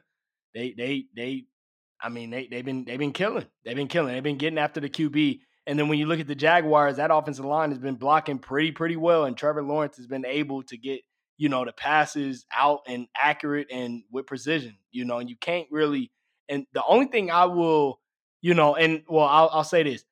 they 0.53 1.05
they 1.15 1.43
I 2.01 2.07
mean 2.07 2.29
they 2.29 2.47
they've 2.47 2.63
been 2.63 2.85
they've 2.85 2.97
been 2.97 3.11
killing. 3.11 3.45
They've 3.65 3.75
been 3.75 3.89
killing. 3.89 4.13
They've 4.13 4.23
been 4.23 4.37
getting 4.37 4.57
after 4.59 4.79
the 4.79 4.89
QB. 4.89 5.41
And 5.65 5.77
then 5.77 5.89
when 5.89 5.99
you 5.99 6.05
look 6.05 6.21
at 6.21 6.27
the 6.27 6.35
Jaguars, 6.35 6.95
that 6.95 7.11
offensive 7.13 7.43
line 7.43 7.71
has 7.71 7.79
been 7.79 7.95
blocking 7.95 8.39
pretty 8.39 8.71
pretty 8.71 8.95
well, 8.95 9.25
and 9.25 9.35
Trevor 9.35 9.63
Lawrence 9.63 9.97
has 9.97 10.07
been 10.07 10.25
able 10.25 10.63
to 10.63 10.77
get 10.77 11.01
you 11.37 11.49
know 11.49 11.65
the 11.65 11.73
passes 11.73 12.45
out 12.55 12.83
and 12.87 13.07
accurate 13.17 13.67
and 13.69 14.03
with 14.09 14.27
precision. 14.27 14.77
You 14.91 15.03
know, 15.03 15.17
and 15.19 15.29
you 15.29 15.35
can't 15.35 15.67
really. 15.71 16.09
And 16.49 16.65
the 16.73 16.83
only 16.85 17.07
thing 17.07 17.31
I 17.31 17.45
will, 17.45 17.99
you 18.41 18.53
know, 18.53 18.75
and 18.75 19.03
well, 19.07 19.25
I'll, 19.25 19.49
I'll 19.51 19.63
say 19.63 19.83
this: 19.83 20.03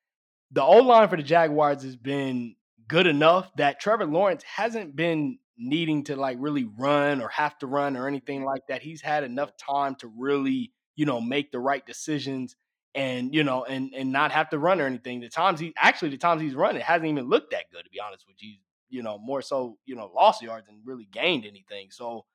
the 0.51 0.63
O 0.63 0.77
line 0.77 1.07
for 1.09 1.17
the 1.17 1.23
Jaguars 1.23 1.83
has 1.83 1.95
been 1.95 2.55
good 2.87 3.07
enough 3.07 3.51
that 3.57 3.79
Trevor 3.79 4.05
Lawrence 4.05 4.43
hasn't 4.43 4.95
been 4.95 5.39
needing 5.57 6.03
to 6.03 6.15
like 6.15 6.37
really 6.39 6.65
run 6.77 7.21
or 7.21 7.29
have 7.29 7.57
to 7.59 7.67
run 7.67 7.95
or 7.95 8.07
anything 8.07 8.43
like 8.43 8.67
that. 8.67 8.81
He's 8.81 9.01
had 9.01 9.23
enough 9.23 9.51
time 9.57 9.95
to 9.95 10.11
really, 10.17 10.73
you 10.95 11.05
know, 11.05 11.21
make 11.21 11.51
the 11.51 11.59
right 11.59 11.85
decisions 11.85 12.55
and 12.93 13.33
you 13.33 13.43
know, 13.43 13.63
and 13.65 13.93
and 13.95 14.11
not 14.11 14.31
have 14.31 14.49
to 14.49 14.59
run 14.59 14.79
or 14.79 14.85
anything. 14.85 15.19
The 15.19 15.29
times 15.29 15.59
he 15.59 15.73
actually 15.77 16.09
the 16.09 16.17
times 16.17 16.41
he's 16.41 16.55
run, 16.55 16.75
it 16.75 16.83
hasn't 16.83 17.09
even 17.09 17.29
looked 17.29 17.51
that 17.51 17.71
good 17.71 17.83
to 17.83 17.89
be 17.89 17.99
honest 17.99 18.25
with 18.27 18.41
you. 18.41 18.55
You 18.89 19.03
know, 19.03 19.17
more 19.17 19.41
so, 19.41 19.77
you 19.85 19.95
know, 19.95 20.11
lost 20.15 20.41
yards 20.41 20.67
than 20.67 20.81
really 20.85 21.07
gained 21.11 21.45
anything. 21.45 21.87
So 21.91 22.25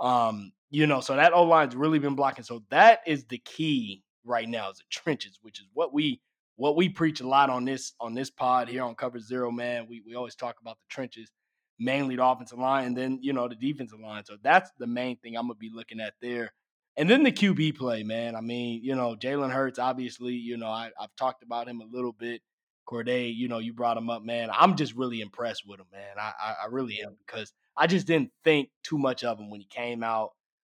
um, 0.00 0.52
you 0.70 0.86
know, 0.86 1.00
so 1.00 1.16
that 1.16 1.32
O 1.32 1.44
line's 1.44 1.76
really 1.76 1.98
been 1.98 2.14
blocking. 2.14 2.44
So 2.44 2.62
that 2.70 3.00
is 3.06 3.24
the 3.24 3.38
key 3.38 4.02
right 4.24 4.48
now 4.48 4.70
is 4.70 4.78
the 4.78 4.84
trenches, 4.90 5.38
which 5.42 5.60
is 5.60 5.66
what 5.72 5.92
we 5.92 6.20
what 6.56 6.76
we 6.76 6.88
preach 6.88 7.20
a 7.20 7.28
lot 7.28 7.50
on 7.50 7.64
this 7.64 7.92
on 8.00 8.14
this 8.14 8.30
pod 8.30 8.68
here 8.68 8.82
on 8.82 8.94
Cover 8.94 9.20
Zero, 9.20 9.50
man. 9.50 9.86
We 9.88 10.02
we 10.06 10.14
always 10.14 10.34
talk 10.34 10.56
about 10.60 10.78
the 10.78 10.86
trenches, 10.88 11.30
mainly 11.78 12.16
the 12.16 12.24
offensive 12.24 12.58
line, 12.58 12.86
and 12.86 12.96
then 12.96 13.18
you 13.22 13.32
know 13.32 13.48
the 13.48 13.54
defensive 13.54 14.00
line. 14.00 14.24
So 14.24 14.36
that's 14.42 14.70
the 14.78 14.86
main 14.86 15.16
thing 15.18 15.36
I'm 15.36 15.44
gonna 15.44 15.54
be 15.54 15.70
looking 15.72 16.00
at 16.00 16.14
there. 16.20 16.52
And 16.98 17.10
then 17.10 17.22
the 17.22 17.32
QB 17.32 17.76
play, 17.76 18.02
man. 18.02 18.34
I 18.34 18.40
mean, 18.40 18.82
you 18.82 18.94
know, 18.94 19.14
Jalen 19.14 19.52
Hurts, 19.52 19.78
obviously, 19.78 20.32
you 20.32 20.56
know, 20.56 20.68
I, 20.68 20.90
I've 20.98 21.14
talked 21.16 21.42
about 21.42 21.68
him 21.68 21.82
a 21.82 21.94
little 21.94 22.12
bit. 22.12 22.40
Corday, 22.86 23.26
you 23.28 23.48
know, 23.48 23.58
you 23.58 23.74
brought 23.74 23.98
him 23.98 24.08
up, 24.08 24.22
man. 24.22 24.48
I'm 24.50 24.76
just 24.76 24.94
really 24.94 25.20
impressed 25.20 25.64
with 25.66 25.80
him, 25.80 25.86
man. 25.92 26.16
I, 26.18 26.32
I, 26.40 26.54
I 26.62 26.66
really 26.70 27.02
am 27.02 27.16
because 27.26 27.52
I 27.76 27.86
just 27.86 28.06
didn't 28.06 28.32
think 28.44 28.70
too 28.82 28.98
much 28.98 29.24
of 29.24 29.38
him 29.38 29.50
when 29.50 29.60
he 29.60 29.66
came 29.66 30.02
out 30.02 30.32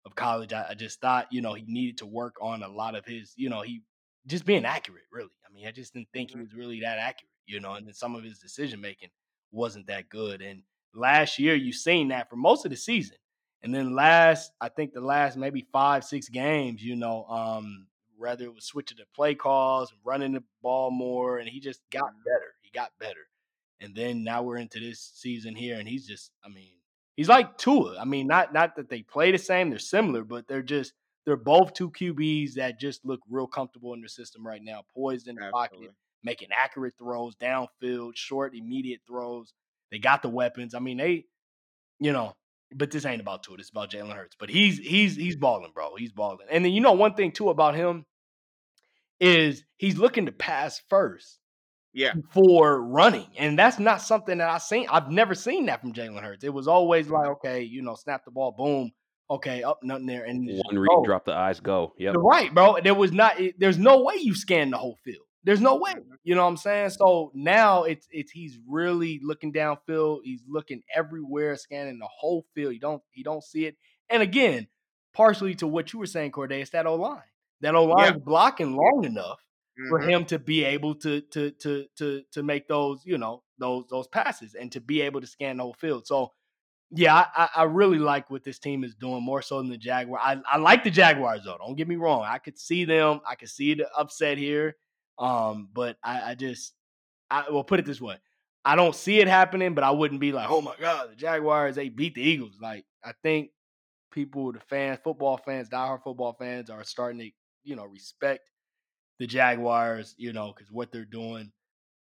of 0.04 0.14
college. 0.14 0.52
I, 0.52 0.70
I 0.70 0.74
just 0.74 1.00
thought, 1.00 1.32
you 1.32 1.40
know, 1.42 1.54
he 1.54 1.64
needed 1.66 1.98
to 1.98 2.06
work 2.06 2.36
on 2.40 2.62
a 2.62 2.68
lot 2.68 2.94
of 2.94 3.04
his, 3.04 3.34
you 3.36 3.48
know, 3.48 3.62
he 3.62 3.82
just 4.26 4.44
being 4.44 4.64
accurate, 4.64 5.04
really. 5.12 5.30
I 5.48 5.52
mean, 5.52 5.66
I 5.66 5.72
just 5.72 5.92
didn't 5.94 6.08
think 6.12 6.30
he 6.30 6.38
Mhm. 6.38 6.40
was 6.40 6.54
really 6.54 6.80
that 6.80 6.98
accurate, 6.98 7.30
you 7.46 7.60
know, 7.60 7.74
and 7.74 7.86
then 7.86 7.94
some 7.94 8.14
of 8.14 8.24
his 8.24 8.38
decision 8.38 8.80
making 8.80 9.10
wasn't 9.52 9.86
that 9.88 10.08
good. 10.08 10.42
And 10.42 10.62
last 10.94 11.38
year, 11.38 11.54
you've 11.54 11.76
seen 11.76 12.08
that 12.08 12.28
for 12.30 12.36
most 12.36 12.64
of 12.64 12.70
the 12.70 12.76
season. 12.76 13.16
And 13.62 13.74
then 13.74 13.94
last, 13.94 14.52
I 14.60 14.68
think 14.68 14.92
the 14.92 15.00
last 15.00 15.36
maybe 15.36 15.66
five, 15.72 16.04
six 16.04 16.28
games, 16.28 16.82
you 16.82 16.94
know, 16.96 17.24
um, 17.26 17.88
whether 18.16 18.44
it 18.44 18.54
was 18.54 18.64
switching 18.64 18.98
to 18.98 19.06
play 19.14 19.34
calls 19.34 19.90
and 19.92 20.00
running 20.04 20.32
the 20.32 20.44
ball 20.62 20.90
more, 20.90 21.38
and 21.38 21.48
he 21.48 21.60
just 21.60 21.80
got 21.90 22.04
Mhm. 22.04 22.22
better. 22.24 22.54
He 22.62 22.70
got 22.70 22.92
better. 22.98 23.28
And 23.80 23.94
then 23.94 24.24
now 24.24 24.42
we're 24.42 24.56
into 24.58 24.80
this 24.80 25.00
season 25.00 25.54
here, 25.54 25.78
and 25.78 25.88
he's 25.88 26.06
just, 26.06 26.32
I 26.44 26.48
mean, 26.48 26.75
he's 27.16 27.28
like 27.28 27.58
Tua. 27.58 27.98
I 27.98 28.04
mean, 28.04 28.26
not 28.26 28.52
not 28.52 28.76
that 28.76 28.88
they 28.88 29.02
play 29.02 29.32
the 29.32 29.38
same, 29.38 29.70
they're 29.70 29.78
similar, 29.78 30.22
but 30.22 30.46
they're 30.46 30.62
just 30.62 30.92
they're 31.24 31.36
both 31.36 31.72
two 31.74 31.90
QBs 31.90 32.54
that 32.54 32.78
just 32.78 33.04
look 33.04 33.20
real 33.28 33.48
comfortable 33.48 33.94
in 33.94 34.00
their 34.00 34.08
system 34.08 34.46
right 34.46 34.62
now, 34.62 34.82
poised 34.94 35.26
in 35.26 35.34
the 35.34 35.42
Absolutely. 35.42 35.88
pocket, 35.88 35.96
making 36.22 36.48
accurate 36.56 36.94
throws, 36.98 37.34
downfield, 37.36 38.12
short, 38.14 38.54
immediate 38.54 39.00
throws. 39.06 39.52
They 39.90 39.98
got 39.98 40.22
the 40.22 40.28
weapons. 40.28 40.74
I 40.74 40.78
mean, 40.78 40.98
they, 40.98 41.24
you 41.98 42.12
know, 42.12 42.34
but 42.74 42.90
this 42.90 43.04
ain't 43.04 43.20
about 43.20 43.42
Tua. 43.42 43.56
It's 43.58 43.70
about 43.70 43.90
Jalen 43.90 44.14
Hurts. 44.14 44.36
But 44.38 44.50
he's 44.50 44.78
he's 44.78 45.16
he's 45.16 45.36
balling, 45.36 45.72
bro. 45.74 45.96
He's 45.96 46.12
balling. 46.12 46.46
And 46.50 46.64
then 46.64 46.72
you 46.72 46.80
know 46.80 46.92
one 46.92 47.14
thing 47.14 47.32
too 47.32 47.48
about 47.48 47.74
him 47.74 48.04
is 49.20 49.64
he's 49.76 49.98
looking 49.98 50.26
to 50.26 50.32
pass 50.32 50.80
first 50.88 51.40
Yeah. 51.96 52.12
for 52.30 52.82
running. 52.82 53.26
And 53.38 53.58
that's 53.58 53.78
not 53.78 54.02
something 54.02 54.36
that 54.38 54.50
I've 54.50 54.62
seen. 54.62 54.86
I've 54.90 55.10
never 55.10 55.34
seen 55.34 55.66
that 55.66 55.80
from 55.80 55.94
Jalen 55.94 56.20
Hurts. 56.22 56.44
It 56.44 56.52
was 56.52 56.68
always 56.68 57.08
like, 57.08 57.26
okay, 57.28 57.62
you 57.62 57.80
know, 57.80 57.94
snap 57.94 58.24
the 58.26 58.30
ball, 58.30 58.52
boom, 58.52 58.92
okay, 59.30 59.62
up, 59.62 59.80
nothing 59.82 60.04
there. 60.06 60.24
And 60.24 60.46
One 60.46 60.78
read, 60.78 61.04
drop 61.04 61.24
the 61.24 61.32
eyes, 61.32 61.58
go. 61.58 61.94
You're 61.96 62.12
right, 62.12 62.52
bro. 62.54 62.76
There 62.82 62.94
was 62.94 63.12
not 63.12 63.40
it, 63.40 63.58
there's 63.58 63.78
no 63.78 64.02
way 64.02 64.16
you 64.20 64.34
scan 64.34 64.70
the 64.70 64.78
whole 64.78 64.98
field. 65.04 65.24
There's 65.44 65.60
no 65.60 65.76
way. 65.76 65.92
Mhm. 65.92 66.16
You 66.24 66.34
know 66.34 66.42
what 66.42 66.48
I'm 66.50 66.56
saying? 66.56 66.90
So 66.90 67.30
now 67.34 67.84
it's 67.84 68.06
it's 68.10 68.30
he's 68.30 68.58
really 68.68 69.20
looking 69.22 69.52
downfield. 69.52 70.20
He's 70.24 70.42
looking 70.46 70.82
everywhere, 70.94 71.56
scanning 71.56 71.98
the 71.98 72.08
whole 72.08 72.44
field. 72.54 72.74
You 72.74 72.80
don't 72.80 73.02
you 73.14 73.24
don't 73.24 73.42
see 73.44 73.64
it. 73.64 73.76
And 74.10 74.22
again, 74.22 74.66
partially 75.14 75.54
to 75.56 75.66
what 75.66 75.92
you 75.92 75.98
were 75.98 76.06
saying, 76.06 76.32
Corday, 76.32 76.60
it's 76.60 76.70
that 76.70 76.86
O 76.86 76.96
line. 76.96 77.22
That 77.62 77.74
O 77.74 77.84
line 77.84 78.18
blocking 78.18 78.76
long 78.76 79.04
enough 79.04 79.38
for 79.88 80.00
Mhm. 80.00 80.08
him 80.10 80.24
to 80.26 80.38
be 80.38 80.64
able 80.64 80.94
to 80.96 81.20
to 81.20 81.50
to 81.52 81.86
to 81.96 82.22
to 82.32 82.42
make 82.42 82.68
those 82.68 83.04
you 83.04 83.18
know 83.18 83.42
those 83.58 83.84
those 83.88 84.08
passes 84.08 84.54
and 84.54 84.70
to 84.72 84.80
be 84.80 85.00
able 85.02 85.20
to 85.20 85.26
scan 85.26 85.56
the 85.58 85.62
whole 85.62 85.74
field. 85.74 86.06
So 86.06 86.32
yeah, 86.90 87.14
I, 87.14 87.26
I- 87.44 87.50
I 87.56 87.62
really 87.64 87.98
like 87.98 88.30
what 88.30 88.44
this 88.44 88.58
team 88.60 88.84
is 88.84 88.94
doing 88.94 89.22
more 89.22 89.42
so 89.42 89.58
than 89.58 89.68
the 89.70 89.76
Jaguar. 89.76 90.20
I, 90.22 90.40
I 90.46 90.58
like 90.58 90.84
the 90.84 90.90
Jaguars 90.90 91.42
though. 91.44 91.58
Don't 91.58 91.76
get 91.76 91.88
me 91.88 91.96
wrong. 91.96 92.22
I 92.24 92.38
could 92.38 92.58
see 92.58 92.84
them. 92.84 93.20
I 93.28 93.34
could 93.34 93.48
see 93.50 93.74
the 93.74 93.88
upset 93.96 94.38
here. 94.38 94.76
Um, 95.18 95.68
but 95.72 95.96
I, 96.02 96.30
I 96.30 96.34
just 96.36 96.74
I 97.30 97.50
will 97.50 97.64
put 97.64 97.80
it 97.80 97.86
this 97.86 98.00
way. 98.00 98.18
I 98.64 98.76
don't 98.76 98.94
see 98.94 99.20
it 99.20 99.28
happening, 99.28 99.74
but 99.74 99.84
I 99.84 99.90
wouldn't 99.92 100.20
be 100.20 100.32
like, 100.32 100.48
oh 100.50 100.60
my 100.60 100.74
God, 100.78 101.10
the 101.12 101.16
Jaguars, 101.16 101.76
they 101.76 101.88
beat 101.88 102.14
the 102.14 102.22
Eagles. 102.22 102.58
Like, 102.60 102.84
I 103.04 103.12
think 103.22 103.50
people, 104.10 104.52
the 104.52 104.60
fans, 104.60 104.98
football 105.04 105.36
fans, 105.38 105.68
diehard 105.68 106.02
football 106.02 106.34
fans 106.34 106.70
are 106.70 106.84
starting 106.84 107.20
to, 107.20 107.30
you 107.64 107.76
know, 107.76 107.84
respect 107.84 108.48
the 109.18 109.26
Jaguars, 109.26 110.14
you 110.18 110.32
know, 110.32 110.52
because 110.54 110.70
what 110.72 110.92
they're 110.92 111.04
doing. 111.04 111.52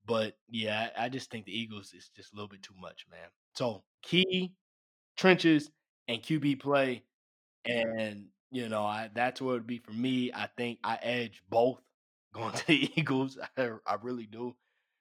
But 0.07 0.37
yeah, 0.49 0.91
I 0.97 1.07
I 1.07 1.09
just 1.09 1.31
think 1.31 1.47
the 1.47 1.59
Eagles 1.59 1.93
is 1.95 2.11
just 2.17 2.33
a 2.33 2.37
little 2.37 2.49
bit 2.49 2.63
too 2.63 2.75
much, 2.81 3.07
man. 3.11 3.29
So 3.55 3.85
key 4.03 4.53
trenches 5.17 5.71
and 6.09 6.23
QB 6.23 6.61
play, 6.61 7.05
and 7.65 8.27
you 8.51 8.69
know, 8.69 8.85
I 8.85 9.11
that's 9.15 9.41
what 9.41 9.51
it 9.51 9.55
would 9.55 9.67
be 9.67 9.79
for 9.79 9.93
me. 9.93 10.33
I 10.33 10.49
think 10.57 10.79
I 10.85 10.99
edge 11.03 11.43
both 11.49 11.81
going 12.33 12.53
to 12.55 12.67
the 12.67 12.91
Eagles. 13.01 13.39
I, 13.57 13.71
I 13.87 13.95
really 14.03 14.27
do. 14.27 14.55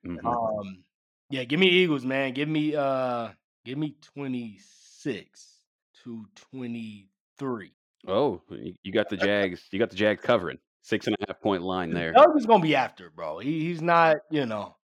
Mhm. 0.05 0.25
Um, 0.25 0.83
yeah, 1.29 1.43
give 1.43 1.59
me 1.59 1.67
Eagles, 1.67 2.05
man. 2.05 2.33
Give 2.33 2.49
me 2.49 2.75
uh, 2.75 3.29
give 3.65 3.77
me 3.77 3.95
twenty 4.01 4.59
six 4.61 5.65
to 6.03 6.25
twenty 6.35 7.09
three. 7.37 7.73
Oh, 8.07 8.41
you 8.49 8.91
got 8.91 9.09
the 9.09 9.17
Jags. 9.27 9.67
You 9.71 9.79
got 9.79 9.89
the 9.89 9.95
Jags 9.95 10.21
covering 10.21 10.59
six 10.85 11.07
and 11.07 11.15
a 11.19 11.25
half 11.27 11.41
point 11.41 11.63
line 11.63 11.91
there. 11.91 12.13
Doug 12.13 12.37
is 12.37 12.45
gonna 12.45 12.61
be 12.63 12.75
after, 12.75 13.09
bro. 13.09 13.39
He, 13.39 13.65
he's 13.65 13.81
not, 13.81 14.17
you 14.29 14.45
know. 14.45 14.75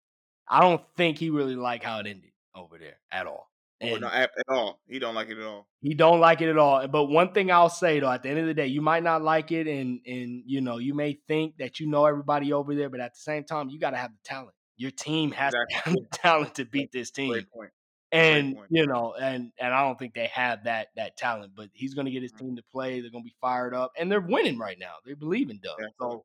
I 0.48 0.60
don't 0.60 0.82
think 0.96 1.18
he 1.18 1.30
really 1.30 1.54
like 1.54 1.84
how 1.84 2.00
it 2.00 2.06
ended 2.06 2.32
over 2.56 2.76
there 2.78 2.98
at 3.12 3.26
all. 3.26 3.48
Oh, 3.82 3.86
And 3.86 4.00
no, 4.00 4.08
at, 4.08 4.30
at 4.36 4.48
all. 4.48 4.80
He 4.88 4.98
don't 4.98 5.14
like 5.14 5.28
it 5.28 5.38
at 5.38 5.44
all. 5.44 5.68
he 5.80 5.94
don't 5.94 6.20
like 6.20 6.40
it 6.40 6.48
at 6.48 6.58
all. 6.58 6.86
But 6.88 7.04
one 7.04 7.32
thing 7.32 7.50
I'll 7.52 7.68
say 7.68 8.00
though, 8.00 8.10
at 8.10 8.22
the 8.22 8.30
end 8.30 8.40
of 8.40 8.46
the 8.46 8.54
day, 8.54 8.66
you 8.66 8.80
might 8.80 9.02
not 9.02 9.22
like 9.22 9.52
it, 9.52 9.66
and 9.68 10.00
and 10.06 10.42
you 10.46 10.60
know, 10.60 10.78
you 10.78 10.92
may 10.94 11.18
think 11.28 11.56
that 11.58 11.78
you 11.80 11.86
know 11.86 12.04
everybody 12.06 12.52
over 12.52 12.74
there, 12.74 12.88
but 12.90 13.00
at 13.00 13.14
the 13.14 13.20
same 13.20 13.44
time, 13.44 13.70
you 13.70 13.78
got 13.78 13.90
to 13.90 13.96
have 13.96 14.10
the 14.10 14.18
talent. 14.24 14.54
Your 14.76 14.90
team 14.90 15.30
has 15.32 15.52
to 15.52 15.66
have 15.84 15.94
the 15.94 16.06
talent 16.12 16.54
to 16.56 16.64
beat 16.64 16.90
this 16.92 17.10
team. 17.10 17.30
Great 17.30 17.50
point. 17.50 17.70
And 18.12 18.58
you 18.68 18.86
know, 18.86 19.14
and 19.14 19.52
and 19.58 19.74
I 19.74 19.82
don't 19.84 19.98
think 19.98 20.14
they 20.14 20.26
have 20.28 20.64
that 20.64 20.88
that 20.96 21.16
talent. 21.16 21.54
But 21.56 21.70
he's 21.74 21.94
going 21.94 22.06
to 22.06 22.10
get 22.10 22.22
his 22.22 22.32
Mhm. 22.32 22.38
team 22.38 22.56
to 22.56 22.62
play. 22.72 23.00
They're 23.00 23.10
going 23.10 23.24
to 23.24 23.28
be 23.28 23.36
fired 23.40 23.74
up, 23.74 23.92
and 23.98 24.10
they're 24.10 24.20
winning 24.20 24.58
right 24.58 24.78
now. 24.78 24.94
They 25.04 25.14
believe 25.14 25.50
in 25.50 25.60
Doug. 25.60 25.78
Definitely. 25.78 25.96
So 26.00 26.24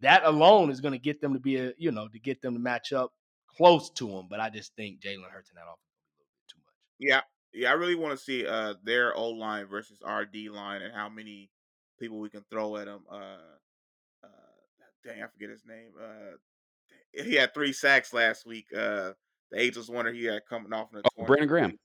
that 0.00 0.24
alone 0.24 0.70
is 0.70 0.80
going 0.80 0.92
to 0.92 0.98
get 0.98 1.20
them 1.20 1.34
to 1.34 1.40
be 1.40 1.56
a 1.56 1.72
you 1.78 1.90
know 1.92 2.08
to 2.08 2.18
get 2.18 2.42
them 2.42 2.54
to 2.54 2.60
match 2.60 2.92
up 2.92 3.12
close 3.48 3.90
to 3.92 4.08
him. 4.08 4.28
But 4.28 4.40
I 4.40 4.50
just 4.50 4.74
think 4.76 5.00
Jalen 5.00 5.30
Hurts 5.30 5.50
in 5.50 5.56
that 5.56 5.62
offense 5.62 5.78
a 6.18 6.18
little 6.20 6.34
bit 6.36 6.48
too 6.48 6.58
much. 6.64 6.74
Yeah, 6.98 7.22
yeah. 7.52 7.70
I 7.70 7.74
really 7.74 7.94
want 7.94 8.16
to 8.18 8.24
see 8.24 8.46
uh 8.46 8.74
their 8.82 9.14
O 9.16 9.30
line 9.30 9.66
versus 9.66 10.00
our 10.02 10.24
D 10.24 10.48
line 10.48 10.82
and 10.82 10.94
how 10.94 11.08
many 11.08 11.50
people 11.98 12.18
we 12.18 12.30
can 12.30 12.44
throw 12.50 12.76
at 12.76 12.86
them. 12.86 13.04
Uh, 13.10 13.38
uh, 14.24 14.52
dang, 15.04 15.22
I 15.22 15.26
forget 15.28 15.50
his 15.50 15.64
name. 15.66 15.92
Uh, 16.00 16.36
he 17.12 17.34
had 17.34 17.54
three 17.54 17.72
sacks 17.72 18.12
last 18.12 18.46
week. 18.46 18.66
Uh, 18.76 19.14
the 19.54 19.60
Angels 19.62 19.88
wonder 19.90 20.12
he 20.12 20.24
had 20.24 20.42
coming 20.48 20.72
off 20.72 20.88
in 20.92 21.00
the 21.02 21.08
Oh, 21.18 21.24
Brandon 21.24 21.48
Graham. 21.48 21.78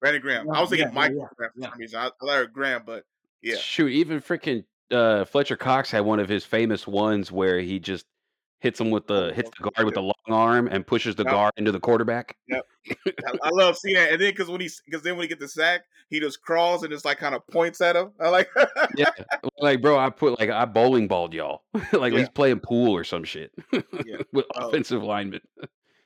Brandon 0.00 0.22
Graham. 0.22 0.50
I 0.50 0.60
was 0.60 0.70
thinking 0.70 0.86
yeah, 0.88 0.90
yeah, 0.90 0.94
Michael 0.94 1.16
yeah, 1.18 1.26
Graham 1.36 1.50
for 1.54 1.60
yeah. 1.60 1.70
some 1.70 1.78
reason. 1.78 1.98
I, 2.00 2.10
I 2.26 2.34
heard 2.34 2.52
Graham, 2.52 2.82
but 2.86 3.04
yeah, 3.42 3.56
Shoot, 3.56 3.88
even 3.88 4.20
freaking 4.20 4.64
uh, 4.90 5.24
Fletcher 5.24 5.56
Cox 5.56 5.90
had 5.90 6.00
one 6.00 6.20
of 6.20 6.28
his 6.28 6.44
famous 6.44 6.86
ones 6.86 7.30
where 7.32 7.60
he 7.60 7.78
just 7.78 8.06
hits 8.60 8.80
him 8.80 8.90
with 8.90 9.06
the 9.06 9.32
hits 9.34 9.50
the 9.58 9.70
guard 9.70 9.84
with 9.84 9.94
the 9.94 10.00
long 10.02 10.14
arm 10.28 10.66
and 10.68 10.86
pushes 10.86 11.14
the 11.14 11.24
Yep. 11.24 11.32
guard 11.32 11.52
into 11.56 11.72
the 11.72 11.80
quarterback. 11.80 12.36
I, 12.52 12.60
I 13.42 13.50
love 13.50 13.76
seeing 13.76 13.96
that. 13.96 14.12
And 14.12 14.20
then 14.20 14.30
because 14.30 14.48
when 14.48 14.60
he 14.60 14.70
because 14.86 15.02
then 15.02 15.16
when 15.16 15.22
he 15.24 15.28
get 15.28 15.38
the 15.40 15.48
sack, 15.48 15.82
he 16.08 16.20
just 16.20 16.40
crawls 16.42 16.82
and 16.82 16.90
just 16.92 17.04
like 17.04 17.18
kind 17.18 17.34
of 17.34 17.46
points 17.48 17.80
at 17.80 17.96
him. 17.96 18.12
I 18.20 18.28
like. 18.30 18.48
Yeah, 18.96 19.10
like 19.58 19.82
bro, 19.82 19.98
I 19.98 20.08
put 20.10 20.38
like 20.40 20.50
I 20.50 20.64
bowling 20.64 21.06
balled 21.08 21.34
y'all, 21.34 21.62
like 21.92 22.12
Yeah. 22.12 22.20
he's 22.20 22.28
playing 22.30 22.60
pool 22.60 22.94
or 22.96 23.04
some 23.04 23.24
shit 23.24 23.52
Yeah. 23.72 24.22
with 24.32 24.46
Oh. 24.54 24.68
offensive 24.68 25.02
linemen. 25.02 25.40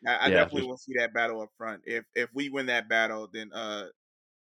I, 0.07 0.27
I 0.27 0.31
Yeah, 0.31 0.31
definitely 0.31 0.65
will 0.69 0.79
see 0.79 0.95
that 0.99 1.13
battle 1.15 1.41
up 1.43 1.51
front. 1.57 1.83
If 1.87 2.05
if 2.15 2.31
we 2.35 2.49
win 2.49 2.67
that 2.67 2.89
battle, 2.89 3.29
then 3.33 3.53
uh 3.53 3.89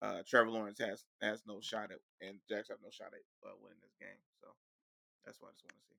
uh 0.02 0.22
Trevor 0.26 0.50
Lawrence 0.50 0.78
has 0.80 1.04
has 1.22 1.44
no 1.46 1.60
shot 1.60 1.92
at 1.92 2.00
and 2.20 2.40
Jacks 2.48 2.68
have 2.70 2.82
no 2.82 2.90
shot 2.90 3.12
at 3.14 3.48
uh, 3.48 3.54
winning 3.60 3.80
this 3.82 3.96
game. 4.00 4.18
So 4.42 4.48
that's 5.26 5.40
what 5.40 5.50
I 5.50 5.52
just 5.52 5.64
want 5.64 5.78
to 5.80 5.86
see. 5.88 5.96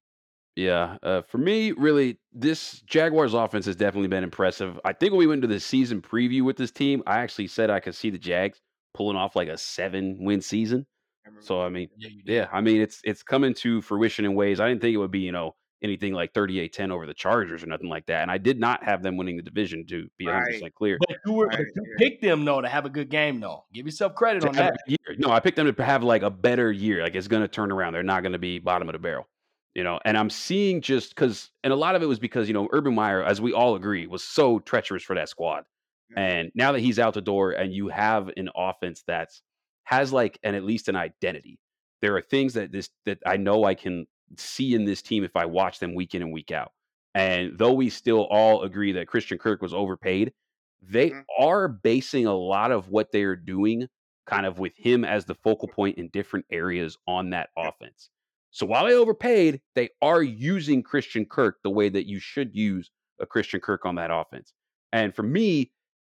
Yeah, 0.56 0.98
uh, 1.04 1.22
for 1.22 1.38
me, 1.38 1.72
really, 1.74 2.20
this 2.32 2.82
Jaguars 2.82 3.36
offense 3.36 3.66
has 3.68 3.76
definitely 3.76 4.08
been 4.08 4.24
impressive. 4.24 4.80
I 4.84 4.94
think 4.94 5.12
when 5.12 5.20
we 5.20 5.28
went 5.28 5.44
into 5.44 5.54
the 5.54 5.60
season 5.60 6.02
preview 6.02 6.42
with 6.44 6.58
this 6.58 6.72
team, 6.72 7.04
I 7.06 7.20
actually 7.20 7.48
said 7.48 7.70
I 7.70 7.80
could 7.80 7.94
see 7.94 8.10
the 8.10 8.18
Jags 8.18 8.60
pulling 8.96 9.18
off 9.18 9.36
like 9.36 9.50
a 9.50 9.58
seven 9.58 10.18
win 10.24 10.42
season. 10.42 10.88
I 11.26 11.30
So 11.40 11.62
I 11.62 11.70
mean, 11.70 11.90
Yeah, 11.98 12.10
yeah, 12.26 12.50
I 12.52 12.62
mean 12.62 12.82
it's 12.82 13.02
it's 13.04 13.24
coming 13.24 13.54
to 13.56 13.82
fruition 13.82 14.26
in 14.26 14.36
ways 14.36 14.60
I 14.60 14.70
didn't 14.70 14.82
think 14.82 14.96
it 14.96 14.98
would 14.98 15.12
be, 15.12 15.20
you 15.22 15.32
know, 15.32 15.56
anything 15.84 16.14
like 16.14 16.34
38-10 16.34 16.92
over 16.92 17.06
the 17.06 17.14
Chargers 17.14 17.62
or 17.64 17.68
nothing 17.68 17.90
like 17.90 18.06
that. 18.08 18.24
And 18.24 18.32
I 18.32 18.38
did 18.40 18.60
not 18.60 18.84
have 18.84 19.04
them 19.04 19.16
winning 19.18 19.38
the 19.38 19.44
division 19.44 19.86
to 19.88 20.08
be 20.18 20.26
100% 20.26 20.62
Right. 20.62 20.76
clear. 20.76 20.98
But 21.00 21.18
you 21.26 21.34
were, 21.34 21.48
Right, 21.48 21.60
you 21.76 21.96
picked 21.98 22.22
them 22.24 22.46
though 22.46 22.62
to 22.62 22.68
have 22.68 22.86
a 22.86 22.90
good 22.90 23.10
game 23.10 23.40
though. 23.40 23.66
Give 23.74 23.86
yourself 23.86 24.16
credit 24.16 24.42
To 24.42 24.48
on 24.50 24.56
that. 24.56 24.74
a 24.74 24.78
good 24.90 24.98
year. 25.08 25.16
No, 25.20 25.32
I 25.32 25.40
picked 25.40 25.56
them 25.58 25.72
to 25.74 25.84
have 25.84 26.04
like 26.04 26.24
a 26.24 26.32
better 26.32 26.72
year. 26.72 27.04
Like 27.04 27.16
it's 27.16 27.28
going 27.28 27.44
to 27.44 27.48
turn 27.48 27.72
around. 27.72 27.94
They're 27.94 28.04
not 28.04 28.24
going 28.24 28.34
to 28.34 28.40
be 28.40 28.58
bottom 28.60 28.90
of 28.90 28.94
the 28.94 29.00
barrel. 29.00 29.28
You 29.76 29.84
know, 29.84 30.00
and 30.06 30.18
I'm 30.18 30.32
seeing 30.32 30.82
just 30.82 31.10
because, 31.14 31.52
and 31.64 31.72
a 31.72 31.76
lot 31.76 31.94
of 31.96 32.02
it 32.02 32.08
was 32.08 32.18
because, 32.18 32.48
you 32.48 32.56
know, 32.56 32.68
Urban 32.72 32.96
Meyer, 32.96 33.24
as 33.24 33.40
we 33.40 33.54
all 33.54 33.76
agree, 33.76 34.08
was 34.08 34.24
so 34.24 34.58
treacherous 34.58 35.04
for 35.04 35.14
that 35.16 35.30
squad. 35.30 35.66
Mhm. 36.12 36.18
And 36.18 36.52
now 36.56 36.72
that 36.72 36.80
he's 36.80 36.98
out 36.98 37.14
the 37.14 37.22
door 37.22 37.52
and 37.52 37.72
you 37.72 37.90
have 37.90 38.32
an 38.38 38.50
offense 38.56 39.04
that's 39.06 39.44
has 39.84 40.12
like 40.12 40.40
an 40.42 40.56
at 40.56 40.64
least 40.64 40.90
an 40.90 40.96
identity, 40.96 41.60
there 42.02 42.16
are 42.16 42.22
things 42.22 42.56
that 42.56 42.72
this 42.72 42.90
that 43.06 43.20
I 43.24 43.38
know 43.38 43.66
I 43.66 43.76
can 43.76 44.08
see 44.36 44.74
in 44.74 44.86
this 44.86 45.02
team 45.02 45.24
if 45.24 45.36
I 45.36 45.46
watch 45.46 45.80
them 45.80 45.96
week 45.96 46.16
in 46.16 46.22
and 46.22 46.34
week 46.34 46.52
out. 46.52 46.74
And 47.16 47.58
though 47.58 47.74
we 47.74 47.90
still 47.90 48.28
all 48.30 48.64
agree 48.64 48.92
that 48.94 49.08
Christian 49.08 49.38
Kirk 49.38 49.62
was 49.62 49.74
overpaid, 49.74 50.34
they 50.82 51.12
Mhm. 51.12 51.26
are 51.40 51.68
basing 51.68 52.26
a 52.28 52.36
lot 52.36 52.72
of 52.72 52.90
what 52.90 53.12
they 53.12 53.24
are 53.24 53.36
doing 53.36 53.88
kind 54.26 54.46
of 54.46 54.60
with 54.60 54.76
him 54.76 55.06
as 55.06 55.26
the 55.26 55.36
focal 55.36 55.68
point 55.68 55.98
in 55.98 56.10
different 56.10 56.46
areas 56.52 56.98
on 57.08 57.30
that 57.32 57.50
offense. 57.58 58.10
So 58.52 58.66
while 58.66 58.86
they 58.86 58.94
overpaid, 58.94 59.62
they 59.76 59.90
are 60.02 60.22
using 60.22 60.84
Christian 60.84 61.26
Kirk 61.26 61.60
the 61.64 61.70
way 61.70 61.90
that 61.90 62.08
you 62.08 62.20
should 62.20 62.56
use 62.56 62.92
a 63.20 63.26
Christian 63.26 63.60
Kirk 63.62 63.86
on 63.86 63.96
that 63.96 64.12
offense. 64.12 64.54
And 64.92 65.16
for 65.16 65.24
me, 65.24 65.72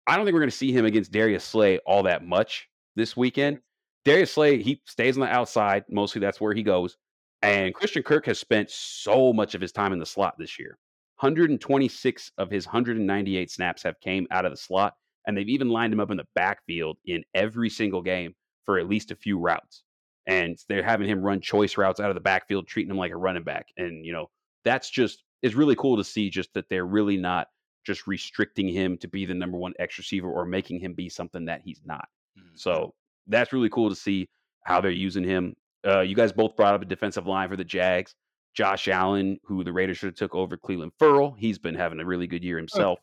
I 0.06 0.16
don't 0.16 0.26
think 0.26 0.34
we're 0.34 0.40
going 0.40 0.50
to 0.50 0.56
see 0.56 0.72
him 0.72 0.84
against 0.84 1.12
Darius 1.12 1.44
Slay 1.44 1.78
all 1.78 2.02
that 2.04 2.24
much 2.24 2.68
this 2.96 3.16
weekend. 3.16 3.60
Darius 4.04 4.32
Slay, 4.32 4.62
he 4.62 4.82
stays 4.84 5.16
on 5.16 5.22
the 5.22 5.32
outside. 5.32 5.84
Mostly 5.88 6.20
that's 6.20 6.40
where 6.40 6.54
he 6.54 6.62
goes. 6.62 6.96
And 7.42 7.74
Christian 7.74 8.02
Kirk 8.02 8.26
has 8.26 8.38
spent 8.38 8.70
so 8.70 9.32
much 9.32 9.54
of 9.54 9.60
his 9.60 9.72
time 9.72 9.92
in 9.92 9.98
the 9.98 10.06
slot 10.06 10.38
this 10.38 10.58
year. 10.58 10.78
126 11.18 12.32
of 12.38 12.50
his 12.50 12.66
198 12.66 13.50
snaps 13.50 13.82
have 13.82 14.00
came 14.00 14.26
out 14.30 14.44
of 14.44 14.52
the 14.52 14.56
slot, 14.56 14.94
and 15.26 15.36
they've 15.36 15.48
even 15.48 15.68
lined 15.68 15.92
him 15.92 16.00
up 16.00 16.10
in 16.10 16.16
the 16.16 16.26
backfield 16.34 16.98
in 17.04 17.24
every 17.34 17.68
single 17.70 18.02
game 18.02 18.34
for 18.64 18.78
at 18.78 18.88
least 18.88 19.10
a 19.10 19.16
few 19.16 19.38
routes. 19.38 19.84
And 20.26 20.56
they're 20.68 20.84
having 20.84 21.08
him 21.08 21.22
run 21.22 21.40
choice 21.40 21.76
routes 21.76 21.98
out 22.00 22.10
of 22.10 22.14
the 22.14 22.20
backfield, 22.20 22.68
treating 22.68 22.90
him 22.90 22.96
like 22.96 23.10
a 23.12 23.16
running 23.16 23.42
back. 23.42 23.68
And 23.76 24.06
you 24.06 24.12
know, 24.12 24.30
that's 24.64 24.88
just 24.88 25.24
it's 25.42 25.54
really 25.56 25.74
cool 25.74 25.96
to 25.96 26.04
see 26.04 26.30
just 26.30 26.54
that 26.54 26.68
they're 26.68 26.86
really 26.86 27.16
not 27.16 27.48
just 27.84 28.06
restricting 28.06 28.68
him 28.68 28.96
to 28.98 29.08
be 29.08 29.26
the 29.26 29.34
number 29.34 29.58
one 29.58 29.74
X 29.80 29.98
receiver 29.98 30.30
or 30.30 30.46
making 30.46 30.78
him 30.78 30.94
be 30.94 31.08
something 31.08 31.46
that 31.46 31.62
he's 31.62 31.80
not. 31.84 32.08
Mhm. 32.38 32.56
So 32.56 32.94
that's 33.26 33.52
really 33.52 33.68
cool 33.70 33.88
to 33.88 33.96
see 33.96 34.28
how 34.64 34.80
they're 34.80 34.92
using 34.92 35.24
him. 35.24 35.56
Uh, 35.86 36.00
you 36.00 36.14
guys 36.14 36.32
both 36.32 36.56
brought 36.56 36.74
up 36.74 36.82
a 36.82 36.86
defensive 36.86 37.26
line 37.26 37.48
for 37.48 37.56
the 37.56 37.64
Jags. 37.64 38.14
Josh 38.54 38.88
Allen, 38.88 39.38
who 39.44 39.64
the 39.64 39.72
Raiders 39.72 39.98
should 39.98 40.08
have 40.08 40.14
took 40.14 40.34
over 40.34 40.56
Clelin 40.56 40.90
Ferrell, 40.98 41.34
he's 41.38 41.58
been 41.58 41.74
having 41.74 42.00
a 42.00 42.04
really 42.04 42.26
good 42.26 42.44
year 42.44 42.58
himself. 42.58 42.98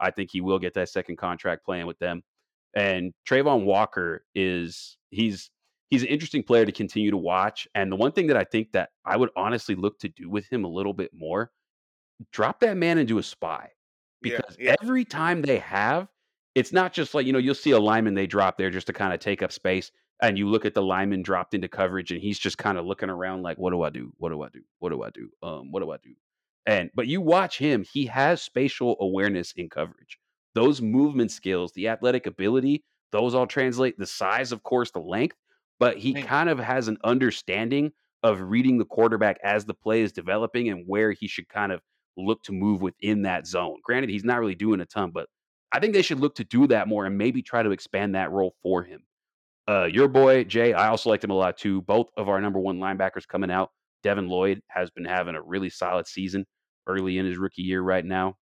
I 0.00 0.10
think 0.10 0.30
he 0.32 0.40
will 0.40 0.58
get 0.58 0.74
that 0.74 0.88
second 0.88 1.16
contract 1.16 1.64
playing 1.64 1.86
with 1.86 1.98
them. 1.98 2.22
And 2.74 3.12
Travon 3.28 3.64
Walker 3.64 4.24
is 4.34 4.96
he's 5.10 5.50
he's 5.90 6.02
an 6.02 6.08
interesting 6.08 6.42
player 6.42 6.64
to 6.64 6.72
continue 6.72 7.10
to 7.10 7.16
watch. 7.16 7.68
And 7.74 7.92
the 7.92 7.96
one 7.96 8.12
thing 8.12 8.26
that 8.28 8.36
I 8.36 8.44
think 8.44 8.72
that 8.72 8.90
I 9.04 9.16
would 9.16 9.30
honestly 9.36 9.74
look 9.74 9.98
to 10.00 10.08
do 10.08 10.28
with 10.28 10.50
him 10.52 10.64
a 10.64 10.68
little 10.68 10.92
bit 10.94 11.10
more, 11.14 11.52
drop 12.32 12.60
that 12.60 12.76
man 12.76 12.98
into 12.98 13.18
a 13.18 13.22
spy. 13.22 13.70
Yeah, 14.22 14.36
Because 14.36 14.56
yeah. 14.58 14.74
every 14.82 15.04
time 15.04 15.42
they 15.42 15.58
have, 15.58 16.08
it's 16.54 16.72
not 16.72 16.92
just 16.92 17.14
like, 17.14 17.26
you 17.26 17.32
know, 17.32 17.38
you'll 17.38 17.54
see 17.54 17.72
a 17.72 17.78
lineman 17.78 18.14
they 18.14 18.26
drop 18.26 18.58
there 18.58 18.70
just 18.70 18.86
to 18.88 18.92
kind 18.92 19.12
of 19.12 19.20
take 19.20 19.42
up 19.42 19.52
space. 19.52 19.90
And 20.22 20.38
you 20.38 20.48
look 20.48 20.64
at 20.64 20.74
the 20.74 20.82
lineman 20.82 21.22
dropped 21.22 21.54
into 21.54 21.68
coverage 21.68 22.10
and 22.10 22.20
he's 22.20 22.38
just 22.38 22.56
kind 22.56 22.78
of 22.78 22.86
looking 22.86 23.10
around 23.10 23.42
like, 23.42 23.58
what 23.58 23.70
do 23.70 23.82
I 23.82 23.90
do? 23.90 24.12
What 24.18 24.30
do 24.30 24.42
I 24.42 24.48
do? 24.48 24.62
What 24.78 24.90
do 24.90 25.02
I 25.02 25.10
do? 25.10 25.28
Um, 25.42 25.72
what 25.72 25.80
do 25.80 25.90
I 25.90 25.96
do? 25.96 26.14
And 26.66 26.90
but 26.94 27.06
you 27.06 27.20
watch 27.20 27.58
him, 27.58 27.84
he 27.84 28.06
has 28.06 28.40
spatial 28.40 28.96
awareness 29.00 29.52
in 29.52 29.68
coverage. 29.68 30.18
Those 30.54 30.80
movement 30.80 31.30
skills, 31.30 31.72
the 31.72 31.88
athletic 31.88 32.26
ability, 32.26 32.84
those 33.12 33.34
all 33.34 33.46
translate. 33.46 33.98
The 33.98 34.06
size, 34.06 34.52
of 34.52 34.62
course, 34.62 34.90
the 34.92 35.00
length, 35.00 35.36
but 35.78 35.98
he 35.98 36.14
kind 36.14 36.48
of 36.48 36.58
has 36.58 36.88
an 36.88 36.98
understanding 37.04 37.92
of 38.22 38.40
reading 38.40 38.78
the 38.78 38.84
quarterback 38.84 39.38
as 39.44 39.66
the 39.66 39.74
play 39.74 40.00
is 40.00 40.12
developing 40.12 40.70
and 40.70 40.84
where 40.86 41.12
he 41.12 41.28
should 41.28 41.48
kind 41.48 41.72
of 41.72 41.82
look 42.16 42.42
to 42.44 42.52
move 42.52 42.80
within 42.80 43.22
that 43.22 43.46
zone. 43.46 43.76
Granted, 43.84 44.08
he's 44.08 44.24
not 44.24 44.40
really 44.40 44.54
doing 44.54 44.80
a 44.80 44.86
ton, 44.86 45.10
but 45.10 45.28
I 45.72 45.80
think 45.80 45.92
they 45.92 46.02
should 46.02 46.20
look 46.20 46.36
to 46.36 46.44
do 46.44 46.66
that 46.68 46.88
more 46.88 47.04
and 47.04 47.18
maybe 47.18 47.42
try 47.42 47.62
to 47.62 47.72
expand 47.72 48.14
that 48.14 48.30
role 48.30 48.54
for 48.62 48.84
him. 48.84 49.02
Uh, 49.68 49.84
your 49.84 50.08
boy 50.08 50.44
Jay, 50.44 50.72
I 50.74 50.88
also 50.88 51.10
liked 51.10 51.24
him 51.24 51.30
a 51.30 51.34
lot 51.34 51.56
too. 51.56 51.80
Both 51.82 52.08
of 52.16 52.28
our 52.28 52.40
number 52.40 52.58
one 52.58 52.78
linebackers 52.78 53.26
coming 53.26 53.50
out. 53.50 53.70
Devin 54.02 54.28
Lloyd 54.28 54.60
has 54.68 54.90
been 54.90 55.04
having 55.06 55.34
a 55.34 55.42
really 55.42 55.70
solid 55.70 56.06
season 56.06 56.44
early 56.86 57.16
in 57.16 57.24
his 57.24 57.38
rookie 57.38 57.62
year 57.62 57.80
right 57.80 58.04
now, 58.04 58.36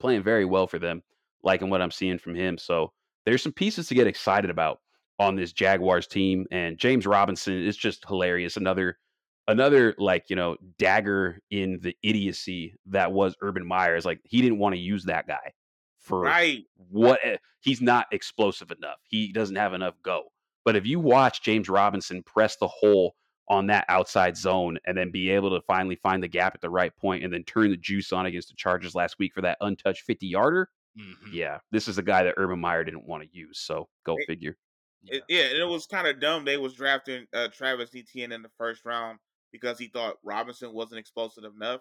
playing 0.00 0.22
very 0.24 0.44
well 0.44 0.66
for 0.66 0.78
them. 0.80 1.02
Liking 1.44 1.70
what 1.70 1.80
I'm 1.80 1.92
seeing 1.92 2.18
from 2.18 2.34
him. 2.34 2.58
So 2.58 2.92
there's 3.24 3.42
some 3.42 3.52
pieces 3.52 3.86
to 3.88 3.94
get 3.94 4.08
excited 4.08 4.50
about 4.50 4.80
on 5.20 5.36
this 5.36 5.52
Jaguars 5.52 6.08
team. 6.08 6.46
And 6.50 6.76
James 6.78 7.06
Robinson 7.06 7.54
is 7.62 7.76
just 7.76 8.04
hilarious. 8.08 8.56
Another 8.56 8.98
another 9.46 9.94
like 9.98 10.24
you 10.28 10.34
know 10.36 10.56
dagger 10.78 11.38
in 11.50 11.78
the 11.80 11.96
idiocy 12.02 12.74
that 12.86 13.12
was 13.12 13.36
Urban 13.40 13.64
Myers. 13.66 14.04
Like 14.04 14.20
he 14.24 14.42
didn't 14.42 14.58
want 14.58 14.74
to 14.74 14.80
use 14.80 15.04
that 15.04 15.28
guy 15.28 15.52
for 16.00 16.22
Right. 16.22 16.64
what 16.76 17.20
eh, 17.22 17.36
he's 17.60 17.80
not 17.80 18.06
explosive 18.10 18.72
enough. 18.72 18.98
He 19.04 19.32
doesn't 19.32 19.56
have 19.56 19.74
enough 19.74 19.94
go. 20.02 20.24
But 20.68 20.76
if 20.76 20.84
you 20.84 21.00
watch 21.00 21.40
James 21.40 21.66
Robinson 21.70 22.22
press 22.22 22.56
the 22.56 22.68
hole 22.68 23.16
on 23.48 23.68
that 23.68 23.86
outside 23.88 24.36
zone 24.36 24.76
and 24.84 24.98
then 24.98 25.10
be 25.10 25.30
able 25.30 25.48
to 25.48 25.62
finally 25.66 25.96
find 25.96 26.22
the 26.22 26.28
gap 26.28 26.54
at 26.54 26.60
the 26.60 26.68
right 26.68 26.94
point 26.94 27.24
and 27.24 27.32
then 27.32 27.42
turn 27.44 27.70
the 27.70 27.76
juice 27.78 28.12
on 28.12 28.26
against 28.26 28.48
the 28.50 28.54
Chargers 28.54 28.94
last 28.94 29.18
week 29.18 29.32
for 29.32 29.40
that 29.40 29.56
untouched 29.62 30.02
50 30.02 30.26
yarder, 30.26 30.68
Mhm. 30.94 31.32
yeah, 31.32 31.60
this 31.70 31.88
is 31.88 31.96
a 31.96 32.02
guy 32.02 32.22
that 32.22 32.34
Urban 32.36 32.60
Meyer 32.60 32.84
didn't 32.84 33.06
want 33.06 33.22
to 33.22 33.30
use. 33.34 33.60
So 33.60 33.88
go 34.04 34.14
It- 34.18 34.26
figure. 34.26 34.58
It, 35.06 35.22
yeah, 35.26 35.44
and 35.44 35.56
it 35.58 35.64
was 35.64 35.86
kind 35.86 36.06
of 36.06 36.20
dumb. 36.20 36.44
They 36.44 36.58
was 36.58 36.74
drafting 36.74 37.26
uh, 37.32 37.48
Travis 37.48 37.94
Etienne 37.94 38.32
in 38.32 38.42
the 38.42 38.50
first 38.58 38.84
round 38.84 39.20
because 39.52 39.78
he 39.78 39.86
thought 39.88 40.18
Robinson 40.22 40.74
wasn't 40.74 40.98
explosive 40.98 41.44
enough. 41.44 41.80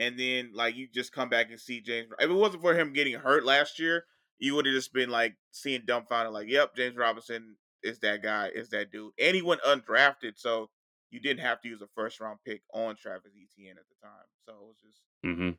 And 0.00 0.18
then 0.18 0.50
like 0.52 0.74
you 0.74 0.88
just 0.88 1.12
come 1.12 1.28
back 1.28 1.50
and 1.50 1.60
see 1.60 1.80
James. 1.80 2.08
If 2.18 2.28
it 2.28 2.34
wasn't 2.34 2.62
for 2.64 2.74
him 2.74 2.92
getting 2.92 3.14
hurt 3.14 3.44
last 3.44 3.78
year, 3.78 4.06
you 4.40 4.56
would 4.56 4.66
have 4.66 4.74
just 4.74 4.92
been 4.92 5.10
like 5.10 5.36
seeing 5.52 5.82
dumbfounded, 5.86 6.32
like, 6.32 6.48
"Yep, 6.48 6.74
James 6.74 6.96
Robinson 6.96 7.56
is 7.84 8.00
that 8.00 8.22
guy, 8.22 8.48
is 8.48 8.70
that 8.70 8.90
dude." 8.90 9.12
And 9.18 9.36
he 9.36 9.42
went 9.42 9.62
undrafted, 9.62 10.38
so 10.38 10.70
you 11.10 11.20
didn't 11.20 11.42
have 11.42 11.60
to 11.62 11.68
use 11.68 11.82
a 11.82 11.88
first 11.94 12.20
round 12.20 12.40
pick 12.44 12.62
on 12.72 12.96
Travis 12.96 13.32
Etienne 13.36 13.78
at 13.78 13.84
the 13.88 14.06
time. 14.06 14.24
So 14.46 14.52
it 14.52 14.66
was 14.66 14.76
just 14.82 15.02
mm-hmm. 15.24 15.50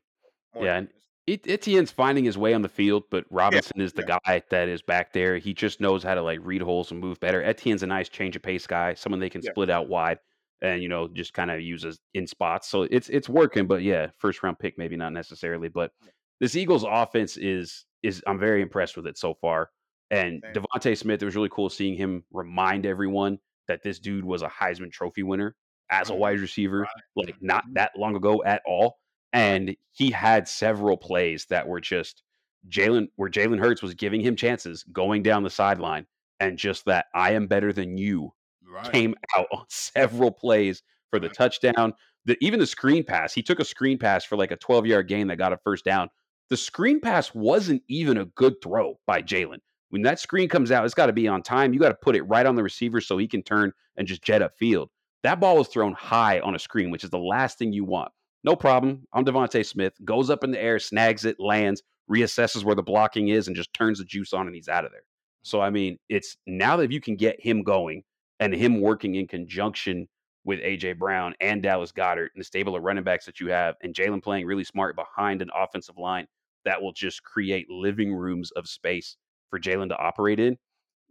Yeah, 0.59 0.77
and 0.77 0.87
dumbness. 0.87 1.09
Etienne's 1.27 1.91
finding 1.91 2.23
his 2.25 2.37
way 2.37 2.53
on 2.53 2.61
the 2.61 2.69
field, 2.69 3.03
but 3.09 3.25
Robinson 3.31 3.81
is 3.81 3.93
the 3.93 4.03
guy 4.03 4.43
that 4.49 4.69
is 4.69 4.81
back 4.81 5.13
there. 5.13 5.37
He 5.37 5.53
just 5.53 5.81
knows 5.81 6.03
how 6.03 6.15
to 6.15 6.21
like 6.21 6.39
read 6.43 6.61
holes 6.61 6.91
and 6.91 6.99
move 6.99 7.19
better. 7.19 7.43
Etienne's 7.43 7.83
a 7.83 7.87
nice 7.87 8.09
change 8.09 8.35
of 8.35 8.43
pace 8.43 8.67
guy, 8.67 8.93
someone 8.93 9.19
they 9.19 9.29
can 9.29 9.41
Yeah. 9.41 9.51
split 9.51 9.69
out 9.69 9.89
wide 9.89 10.19
and 10.61 10.81
you 10.81 10.89
know 10.89 11.07
just 11.07 11.33
kind 11.33 11.51
of 11.51 11.61
uses 11.61 11.99
in 12.13 12.27
spots. 12.27 12.67
So 12.69 12.83
it's 12.83 13.09
it's 13.09 13.27
working, 13.29 13.67
but 13.67 13.81
yeah, 13.81 14.11
first 14.17 14.43
round 14.43 14.59
pick 14.59 14.77
maybe 14.77 14.95
not 14.97 15.13
necessarily. 15.13 15.67
But 15.69 15.91
Yeah. 16.01 16.11
this 16.39 16.55
Eagles 16.55 16.85
offense 16.87 17.37
is 17.37 17.85
is 18.03 18.23
I'm 18.27 18.39
very 18.39 18.61
impressed 18.61 18.95
with 18.95 19.07
it 19.07 19.17
so 19.17 19.33
far. 19.33 19.71
And 20.11 20.43
DeVonta 20.53 20.97
Smith, 20.97 21.21
it 21.21 21.25
was 21.25 21.35
really 21.35 21.49
cool 21.49 21.69
seeing 21.69 21.95
him 21.95 22.25
remind 22.31 22.85
everyone 22.85 23.39
that 23.67 23.83
this 23.83 23.99
dude 23.99 24.25
was 24.25 24.41
a 24.41 24.47
Heisman 24.47 24.91
Trophy 24.91 25.23
winner 25.23 25.55
as 25.89 26.09
a 26.09 26.15
wide 26.15 26.39
receiver, 26.39 26.81
Right. 26.81 27.03
like 27.15 27.35
not 27.41 27.63
Mhm. 27.63 27.73
that 27.73 27.91
long 27.97 28.15
ago 28.15 28.43
at 28.43 28.61
all 28.65 28.99
and 29.33 29.75
he 29.91 30.11
had 30.11 30.47
several 30.47 30.95
plays 30.97 31.45
that 31.47 31.67
were 31.67 31.81
just 31.81 32.23
Jalen, 32.69 33.07
where 33.15 33.29
Jalen 33.29 33.59
Hurts 33.59 33.81
was 33.81 33.93
giving 33.93 34.21
him 34.21 34.35
chances 34.35 34.83
going 34.85 35.23
down 35.23 35.43
the 35.43 35.49
sideline, 35.49 36.07
and 36.39 36.57
just 36.57 36.85
that 36.85 37.07
I 37.13 37.33
am 37.33 37.47
better 37.47 37.73
than 37.73 37.97
you 37.97 38.31
Right. 38.61 38.91
came 38.91 39.15
out 39.37 39.47
on 39.51 39.65
several 39.69 40.31
plays 40.31 40.83
for 41.11 41.19
the 41.19 41.29
Right. 41.29 41.35
touchdown. 41.37 41.93
The, 42.25 42.37
even 42.41 42.59
the 42.59 42.67
screen 42.67 43.03
pass, 43.03 43.33
he 43.33 43.43
took 43.43 43.59
a 43.59 43.65
screen 43.65 43.97
pass 43.99 44.23
for 44.25 44.35
like 44.37 44.51
a 44.51 44.57
12 44.57 44.85
yard 44.85 45.07
gain 45.07 45.27
that 45.27 45.37
got 45.37 45.53
a 45.53 45.57
first 45.63 45.85
down. 45.85 46.09
The 46.49 46.57
screen 46.57 46.99
pass 47.01 47.33
wasn't 47.33 47.83
even 47.87 48.17
a 48.17 48.25
good 48.25 48.55
throw 48.63 48.99
by 49.05 49.21
Jalen. 49.21 49.59
When 49.89 50.01
that 50.03 50.19
screen 50.19 50.49
comes 50.49 50.71
out, 50.71 50.85
it's 50.85 50.93
got 50.93 51.07
to 51.07 51.13
be 51.13 51.27
on 51.27 51.43
time. 51.43 51.73
You 51.73 51.79
got 51.79 51.89
to 51.89 51.95
put 51.95 52.15
it 52.15 52.23
right 52.23 52.45
on 52.45 52.55
the 52.55 52.63
receiver 52.63 53.01
so 53.01 53.17
he 53.17 53.27
can 53.27 53.43
turn 53.43 53.71
and 53.97 54.07
just 54.07 54.23
jet 54.23 54.41
up 54.41 54.57
field. 54.57 54.89
That 55.23 55.39
ball 55.39 55.57
was 55.57 55.67
thrown 55.67 55.93
high 55.93 56.39
on 56.39 56.55
a 56.55 56.59
screen, 56.59 56.91
which 56.91 57.03
is 57.03 57.09
the 57.09 57.17
last 57.17 57.57
thing 57.57 57.73
you 57.73 57.83
want. 57.83 58.11
No 58.43 58.55
problem. 58.55 59.07
I'm 59.13 59.25
DeVonta 59.25 59.65
Smith. 59.65 59.93
Goes 60.03 60.29
up 60.29 60.43
in 60.43 60.51
the 60.51 60.61
air, 60.61 60.77
snags 60.79 61.25
it, 61.25 61.39
lands, 61.39 61.81
reassesses 62.11 62.63
where 62.63 62.75
the 62.75 62.83
blocking 62.83 63.29
is, 63.29 63.47
and 63.47 63.55
just 63.55 63.73
turns 63.73 63.97
the 63.97 64.05
juice 64.05 64.33
on, 64.33 64.45
and 64.45 64.55
he's 64.55 64.69
out 64.69 64.85
of 64.85 64.91
there. 64.91 65.01
So 65.41 65.61
I 65.61 65.69
mean, 65.69 65.97
it's 66.09 66.37
now 66.45 66.77
that 66.77 66.91
you 66.91 67.01
can 67.01 67.15
get 67.15 67.39
him 67.39 67.63
going 67.63 68.03
and 68.39 68.53
him 68.53 68.81
working 68.81 69.15
in 69.15 69.27
conjunction 69.27 70.07
with 70.43 70.59
AJ 70.59 70.99
Brown 70.99 71.33
and 71.39 71.63
Dallas 71.63 71.91
Goedert 71.91 72.29
and 72.35 72.41
the 72.41 72.43
stable 72.43 72.75
of 72.75 72.83
running 72.83 73.03
backs 73.03 73.25
that 73.25 73.39
you 73.39 73.47
have, 73.47 73.75
and 73.81 73.93
Jalen 73.93 74.21
playing 74.21 74.45
really 74.45 74.63
smart 74.63 74.95
behind 74.95 75.41
an 75.41 75.49
offensive 75.55 75.97
line 75.97 76.27
that 76.65 76.81
will 76.81 76.93
just 76.93 77.23
create 77.23 77.69
living 77.69 78.13
rooms 78.13 78.51
of 78.51 78.67
space 78.67 79.17
for 79.49 79.59
Jalen 79.59 79.89
to 79.89 79.97
operate 79.97 80.39
in. 80.39 80.57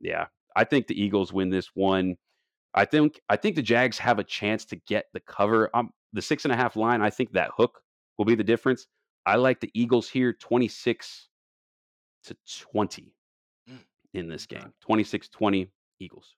Yeah, 0.01 0.27
I 0.57 0.65
think 0.65 0.87
the 0.87 1.01
Eagles 1.01 1.33
win 1.33 1.51
this 1.51 1.71
one. 1.75 2.17
I 2.75 2.85
think 2.85 3.21
I 3.29 3.37
think 3.37 3.57
the 3.57 3.63
Jags 3.63 3.99
have 3.99 4.19
a 4.19 4.25
chance 4.25 4.65
to 4.67 4.77
get 4.77 5.07
the 5.13 5.21
cover. 5.21 5.71
Um, 5.75 5.91
the 6.13 6.23
six 6.23 6.45
and 6.45 6.53
a 6.53 6.57
half 6.57 6.77
line. 6.77 7.03
I 7.03 7.11
think 7.11 7.33
that 7.33 7.51
hook 7.57 7.81
will 8.19 8.25
be 8.25 8.35
the 8.35 8.45
difference. 8.45 8.87
I 9.27 9.37
like 9.37 9.61
the 9.61 9.71
Eagles 9.75 10.09
here, 10.09 10.33
twenty 10.33 10.69
six 10.69 11.29
to 12.25 12.37
twenty 12.71 13.15
Mm, 13.71 13.79
in 14.13 14.29
this 14.29 14.47
game. 14.47 14.73
26-20 14.87 15.69
Eagles. 15.99 16.35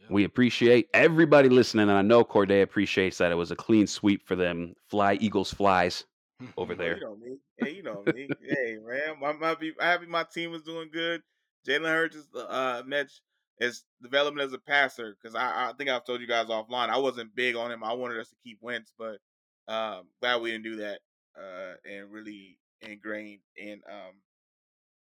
Yeah. 0.00 0.06
We 0.10 0.24
appreciate 0.24 0.88
everybody 0.94 1.48
listening, 1.48 1.88
and 1.88 1.98
I 1.98 2.02
know 2.02 2.22
Corday 2.24 2.62
appreciates 2.62 3.18
that 3.18 3.32
it 3.32 3.34
was 3.34 3.50
a 3.50 3.56
clean 3.56 3.86
sweep 3.86 4.26
for 4.26 4.36
them. 4.36 4.74
Fly 4.88 5.14
Eagles 5.14 5.52
flies 5.52 6.04
over 6.56 6.74
there. 6.74 6.96
You 6.96 7.04
know 7.04 7.16
me. 7.16 7.36
Hey, 7.58 7.70
you 7.74 7.82
know 7.82 8.02
me. 8.06 8.28
hey, 8.48 8.76
man. 8.84 9.16
I'm 9.24 9.40
happy, 9.40 9.74
happy 9.78 10.06
my 10.06 10.24
team 10.24 10.54
is 10.54 10.62
doing 10.62 10.88
good. 10.92 11.22
Jalen 11.66 11.88
Hurts 11.88 12.16
is 12.16 12.28
uh, 12.34 12.82
Mitch 12.86 13.20
is 13.60 13.84
developing 14.02 14.40
as 14.40 14.52
a 14.52 14.58
passer 14.58 15.16
because 15.20 15.34
I, 15.34 15.70
I 15.70 15.72
think 15.76 15.90
I've 15.90 16.04
told 16.04 16.20
you 16.20 16.26
guys 16.26 16.46
offline. 16.46 16.88
I 16.88 16.98
wasn't 16.98 17.34
big 17.34 17.56
on 17.56 17.72
him. 17.72 17.82
I 17.82 17.92
wanted 17.92 18.18
us 18.18 18.28
to 18.28 18.36
keep 18.44 18.58
Wentz, 18.60 18.92
but 18.96 19.18
um, 19.66 20.04
glad 20.20 20.40
we 20.40 20.52
didn't 20.52 20.64
do 20.64 20.76
that 20.76 21.00
uh, 21.36 21.74
and 21.90 22.10
really 22.10 22.58
ingrained 22.82 23.40
and 23.60 23.82
um, 23.88 24.14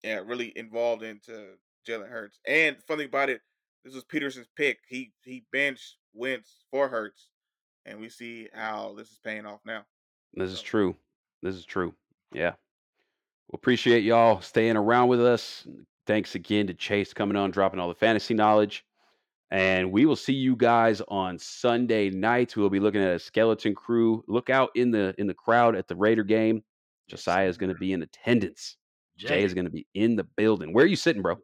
yeah, 0.03 0.21
really 0.25 0.53
involved 0.57 1.03
into 1.03 1.55
Jalen 1.89 2.11
Hurts. 2.11 2.39
And 2.47 2.77
funny 2.87 3.05
about 3.05 3.31
it, 3.31 3.41
this 3.85 3.95
was 3.95 4.05
Pederson's 4.05 4.49
pick. 4.57 4.79
He 4.89 5.13
he 5.25 5.45
benched 5.53 5.97
Wentz 6.13 6.65
for 6.71 6.89
Hurts, 6.89 7.29
and 7.87 8.01
we 8.01 8.09
see 8.09 8.49
how 8.53 8.95
this 8.97 9.11
is 9.11 9.19
paying 9.25 9.47
off 9.47 9.61
now. 9.65 9.85
This 10.35 10.51
is 10.51 10.63
true. 10.63 10.97
This 11.43 11.57
is 11.57 11.65
true. 11.65 11.95
Yeah. 12.33 12.53
We 13.51 13.57
appreciate 13.57 14.05
y'all 14.05 14.41
staying 14.41 14.77
around 14.77 15.09
with 15.09 15.25
us. 15.25 15.67
Thanks 16.07 16.35
again 16.35 16.67
to 16.69 16.75
Chase 16.75 17.13
coming 17.13 17.37
on, 17.37 17.51
dropping 17.51 17.81
all 17.81 17.89
the 17.89 17.95
fantasy 17.95 18.35
knowledge. 18.35 18.85
And 19.51 19.93
we 19.93 20.07
will 20.07 20.17
see 20.17 20.33
you 20.33 20.57
guys 20.57 21.03
on 21.09 21.39
Sunday 21.39 22.09
night. 22.09 22.57
We'll 22.57 22.71
be 22.71 22.81
looking 22.81 23.03
at 23.03 23.15
a 23.15 23.19
skeleton 23.19 23.75
crew. 23.75 24.25
Look 24.27 24.49
out 24.49 24.71
in 24.75 24.91
the 24.91 25.15
in 25.19 25.27
the 25.27 25.35
crowd 25.35 25.77
at 25.77 25.89
the 25.89 25.95
Raider 25.95 26.25
game. 26.25 26.63
Josiah 27.09 27.49
is 27.49 27.59
going 27.59 27.73
to 27.73 27.79
be 27.79 27.93
in 27.93 28.03
attendance. 28.03 28.77
Jay 29.19 29.29
Jay, 29.29 29.43
is 29.45 29.53
going 29.53 29.67
to 29.67 29.71
be 29.71 29.87
in 29.93 30.17
the 30.17 30.25
building. 30.25 30.73
Where 30.73 30.85
are 30.85 30.89
you 30.89 30.97
sitting, 30.97 31.21
bro? 31.21 31.37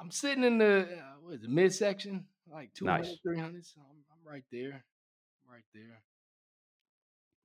I'm 0.00 0.10
sitting 0.10 0.42
in 0.42 0.58
the 0.58 0.80
uh, 0.80 1.12
what 1.22 1.34
is 1.34 1.44
it, 1.44 1.50
midsection, 1.50 2.24
like 2.52 2.74
200, 2.74 3.02
Nice. 3.02 3.16
300. 3.22 3.64
So 3.64 3.80
I'm, 3.80 3.96
I'm 4.10 4.32
right 4.32 4.44
there. 4.50 4.84
I'm 5.44 5.52
right 5.52 5.64
there. 5.72 6.02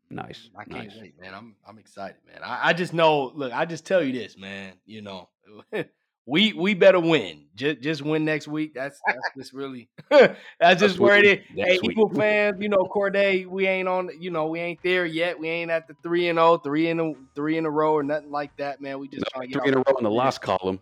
Nice. 0.10 0.50
I 0.56 0.66
can't 0.66 0.88
nice. 0.88 0.96
wait, 1.00 1.20
man. 1.20 1.34
I'm 1.34 1.56
I'm 1.68 1.78
excited, 1.80 2.18
man. 2.28 2.42
I, 2.44 2.70
I 2.70 2.74
just 2.74 2.94
know. 2.94 3.32
Look, 3.36 3.52
I 3.54 3.66
just 3.66 3.86
tell 3.86 4.04
you 4.04 4.14
this, 4.14 4.38
man. 4.38 4.74
You 4.86 5.02
know, 5.02 5.30
we 6.28 6.54
we 6.54 6.74
better 6.76 7.00
win. 7.00 7.48
Just 7.56 7.82
just 7.82 8.02
win 8.04 8.24
next 8.24 8.48
week. 8.48 8.74
That's 8.76 9.02
that's 9.08 9.32
just 9.36 9.54
really 9.54 9.90
that's 10.10 10.80
just 10.80 11.00
where 11.00 11.18
it 11.18 11.26
is. 11.26 11.46
Hey, 11.56 11.80
week. 11.82 11.92
Eagle 11.94 12.10
fans, 12.10 12.58
you 12.60 12.70
know, 12.70 12.86
Corday, 12.86 13.46
we 13.46 13.68
ain't 13.68 13.88
on. 13.88 14.10
You 14.20 14.30
know, 14.32 14.48
we 14.48 14.60
ain't 14.60 14.80
there 14.84 15.06
yet. 15.06 15.40
We 15.40 15.50
ain't 15.50 15.72
at 15.72 15.88
the 15.88 15.96
three 16.04 16.30
and 16.30 16.38
oh, 16.38 16.58
three 16.58 16.88
in 16.88 17.00
a 17.00 17.14
three 17.36 17.58
in 17.58 17.66
a 17.66 17.72
row 17.72 17.94
or 17.94 18.04
nothing 18.04 18.32
like 18.32 18.56
that, 18.58 18.82
man. 18.82 19.00
We 19.00 19.08
just 19.08 19.26
No, 19.26 19.30
trying 19.34 19.50
to 19.50 19.56
get 19.56 19.62
three 19.62 19.72
in 19.72 19.74
a 19.76 19.78
row 19.78 19.98
in 19.98 20.04
the 20.04 20.12
loss. 20.12 20.38
column. 20.38 20.80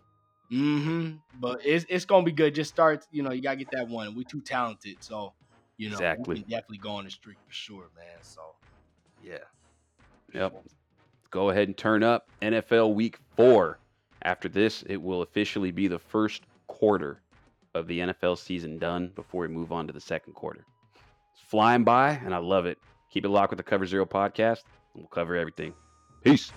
Mm-hmm. 0.52 1.16
But 1.40 1.60
it's 1.64 1.86
it's 1.88 2.04
gonna 2.04 2.24
be 2.24 2.32
good. 2.32 2.54
Just 2.54 2.70
start. 2.70 3.06
You 3.10 3.22
know, 3.22 3.32
you 3.32 3.42
gotta 3.42 3.56
get 3.56 3.70
that 3.72 3.88
one. 3.88 4.14
We 4.14 4.24
too 4.24 4.40
talented, 4.42 5.02
so 5.02 5.34
you 5.76 5.90
know, 5.90 5.96
Exactly. 5.96 6.40
definitely 6.42 6.78
go 6.78 6.90
on 6.92 7.04
the 7.04 7.10
streak 7.10 7.38
for 7.44 7.52
sure, 7.52 7.90
man. 7.96 8.22
So 8.22 8.53
yeah. 9.24 9.38
Yep. 10.32 10.64
Go 11.30 11.50
ahead 11.50 11.68
and 11.68 11.76
turn 11.76 12.02
up 12.02 12.28
NFL 12.42 12.94
Week 12.94 13.18
Four. 13.36 13.78
After 14.22 14.48
this, 14.48 14.82
it 14.86 14.96
will 15.00 15.22
officially 15.22 15.70
be 15.70 15.88
the 15.88 15.98
first 15.98 16.42
quarter 16.66 17.20
of 17.74 17.86
the 17.86 18.00
NFL 18.00 18.38
season 18.38 18.78
done 18.78 19.10
before 19.14 19.42
we 19.42 19.48
move 19.48 19.72
on 19.72 19.86
to 19.86 19.92
the 19.92 20.00
second 20.00 20.34
quarter. 20.34 20.64
It's 21.32 21.42
flying 21.50 21.84
by, 21.84 22.10
and 22.24 22.34
I 22.34 22.38
love 22.38 22.66
it. 22.66 22.78
Keep 23.10 23.24
it 23.24 23.28
locked 23.28 23.50
with 23.50 23.58
the 23.58 23.64
Cover 23.64 23.86
Zero 23.86 24.06
podcast, 24.06 24.62
and 24.94 25.02
we'll 25.02 25.06
cover 25.08 25.36
everything. 25.36 25.74
Peace. 26.22 26.52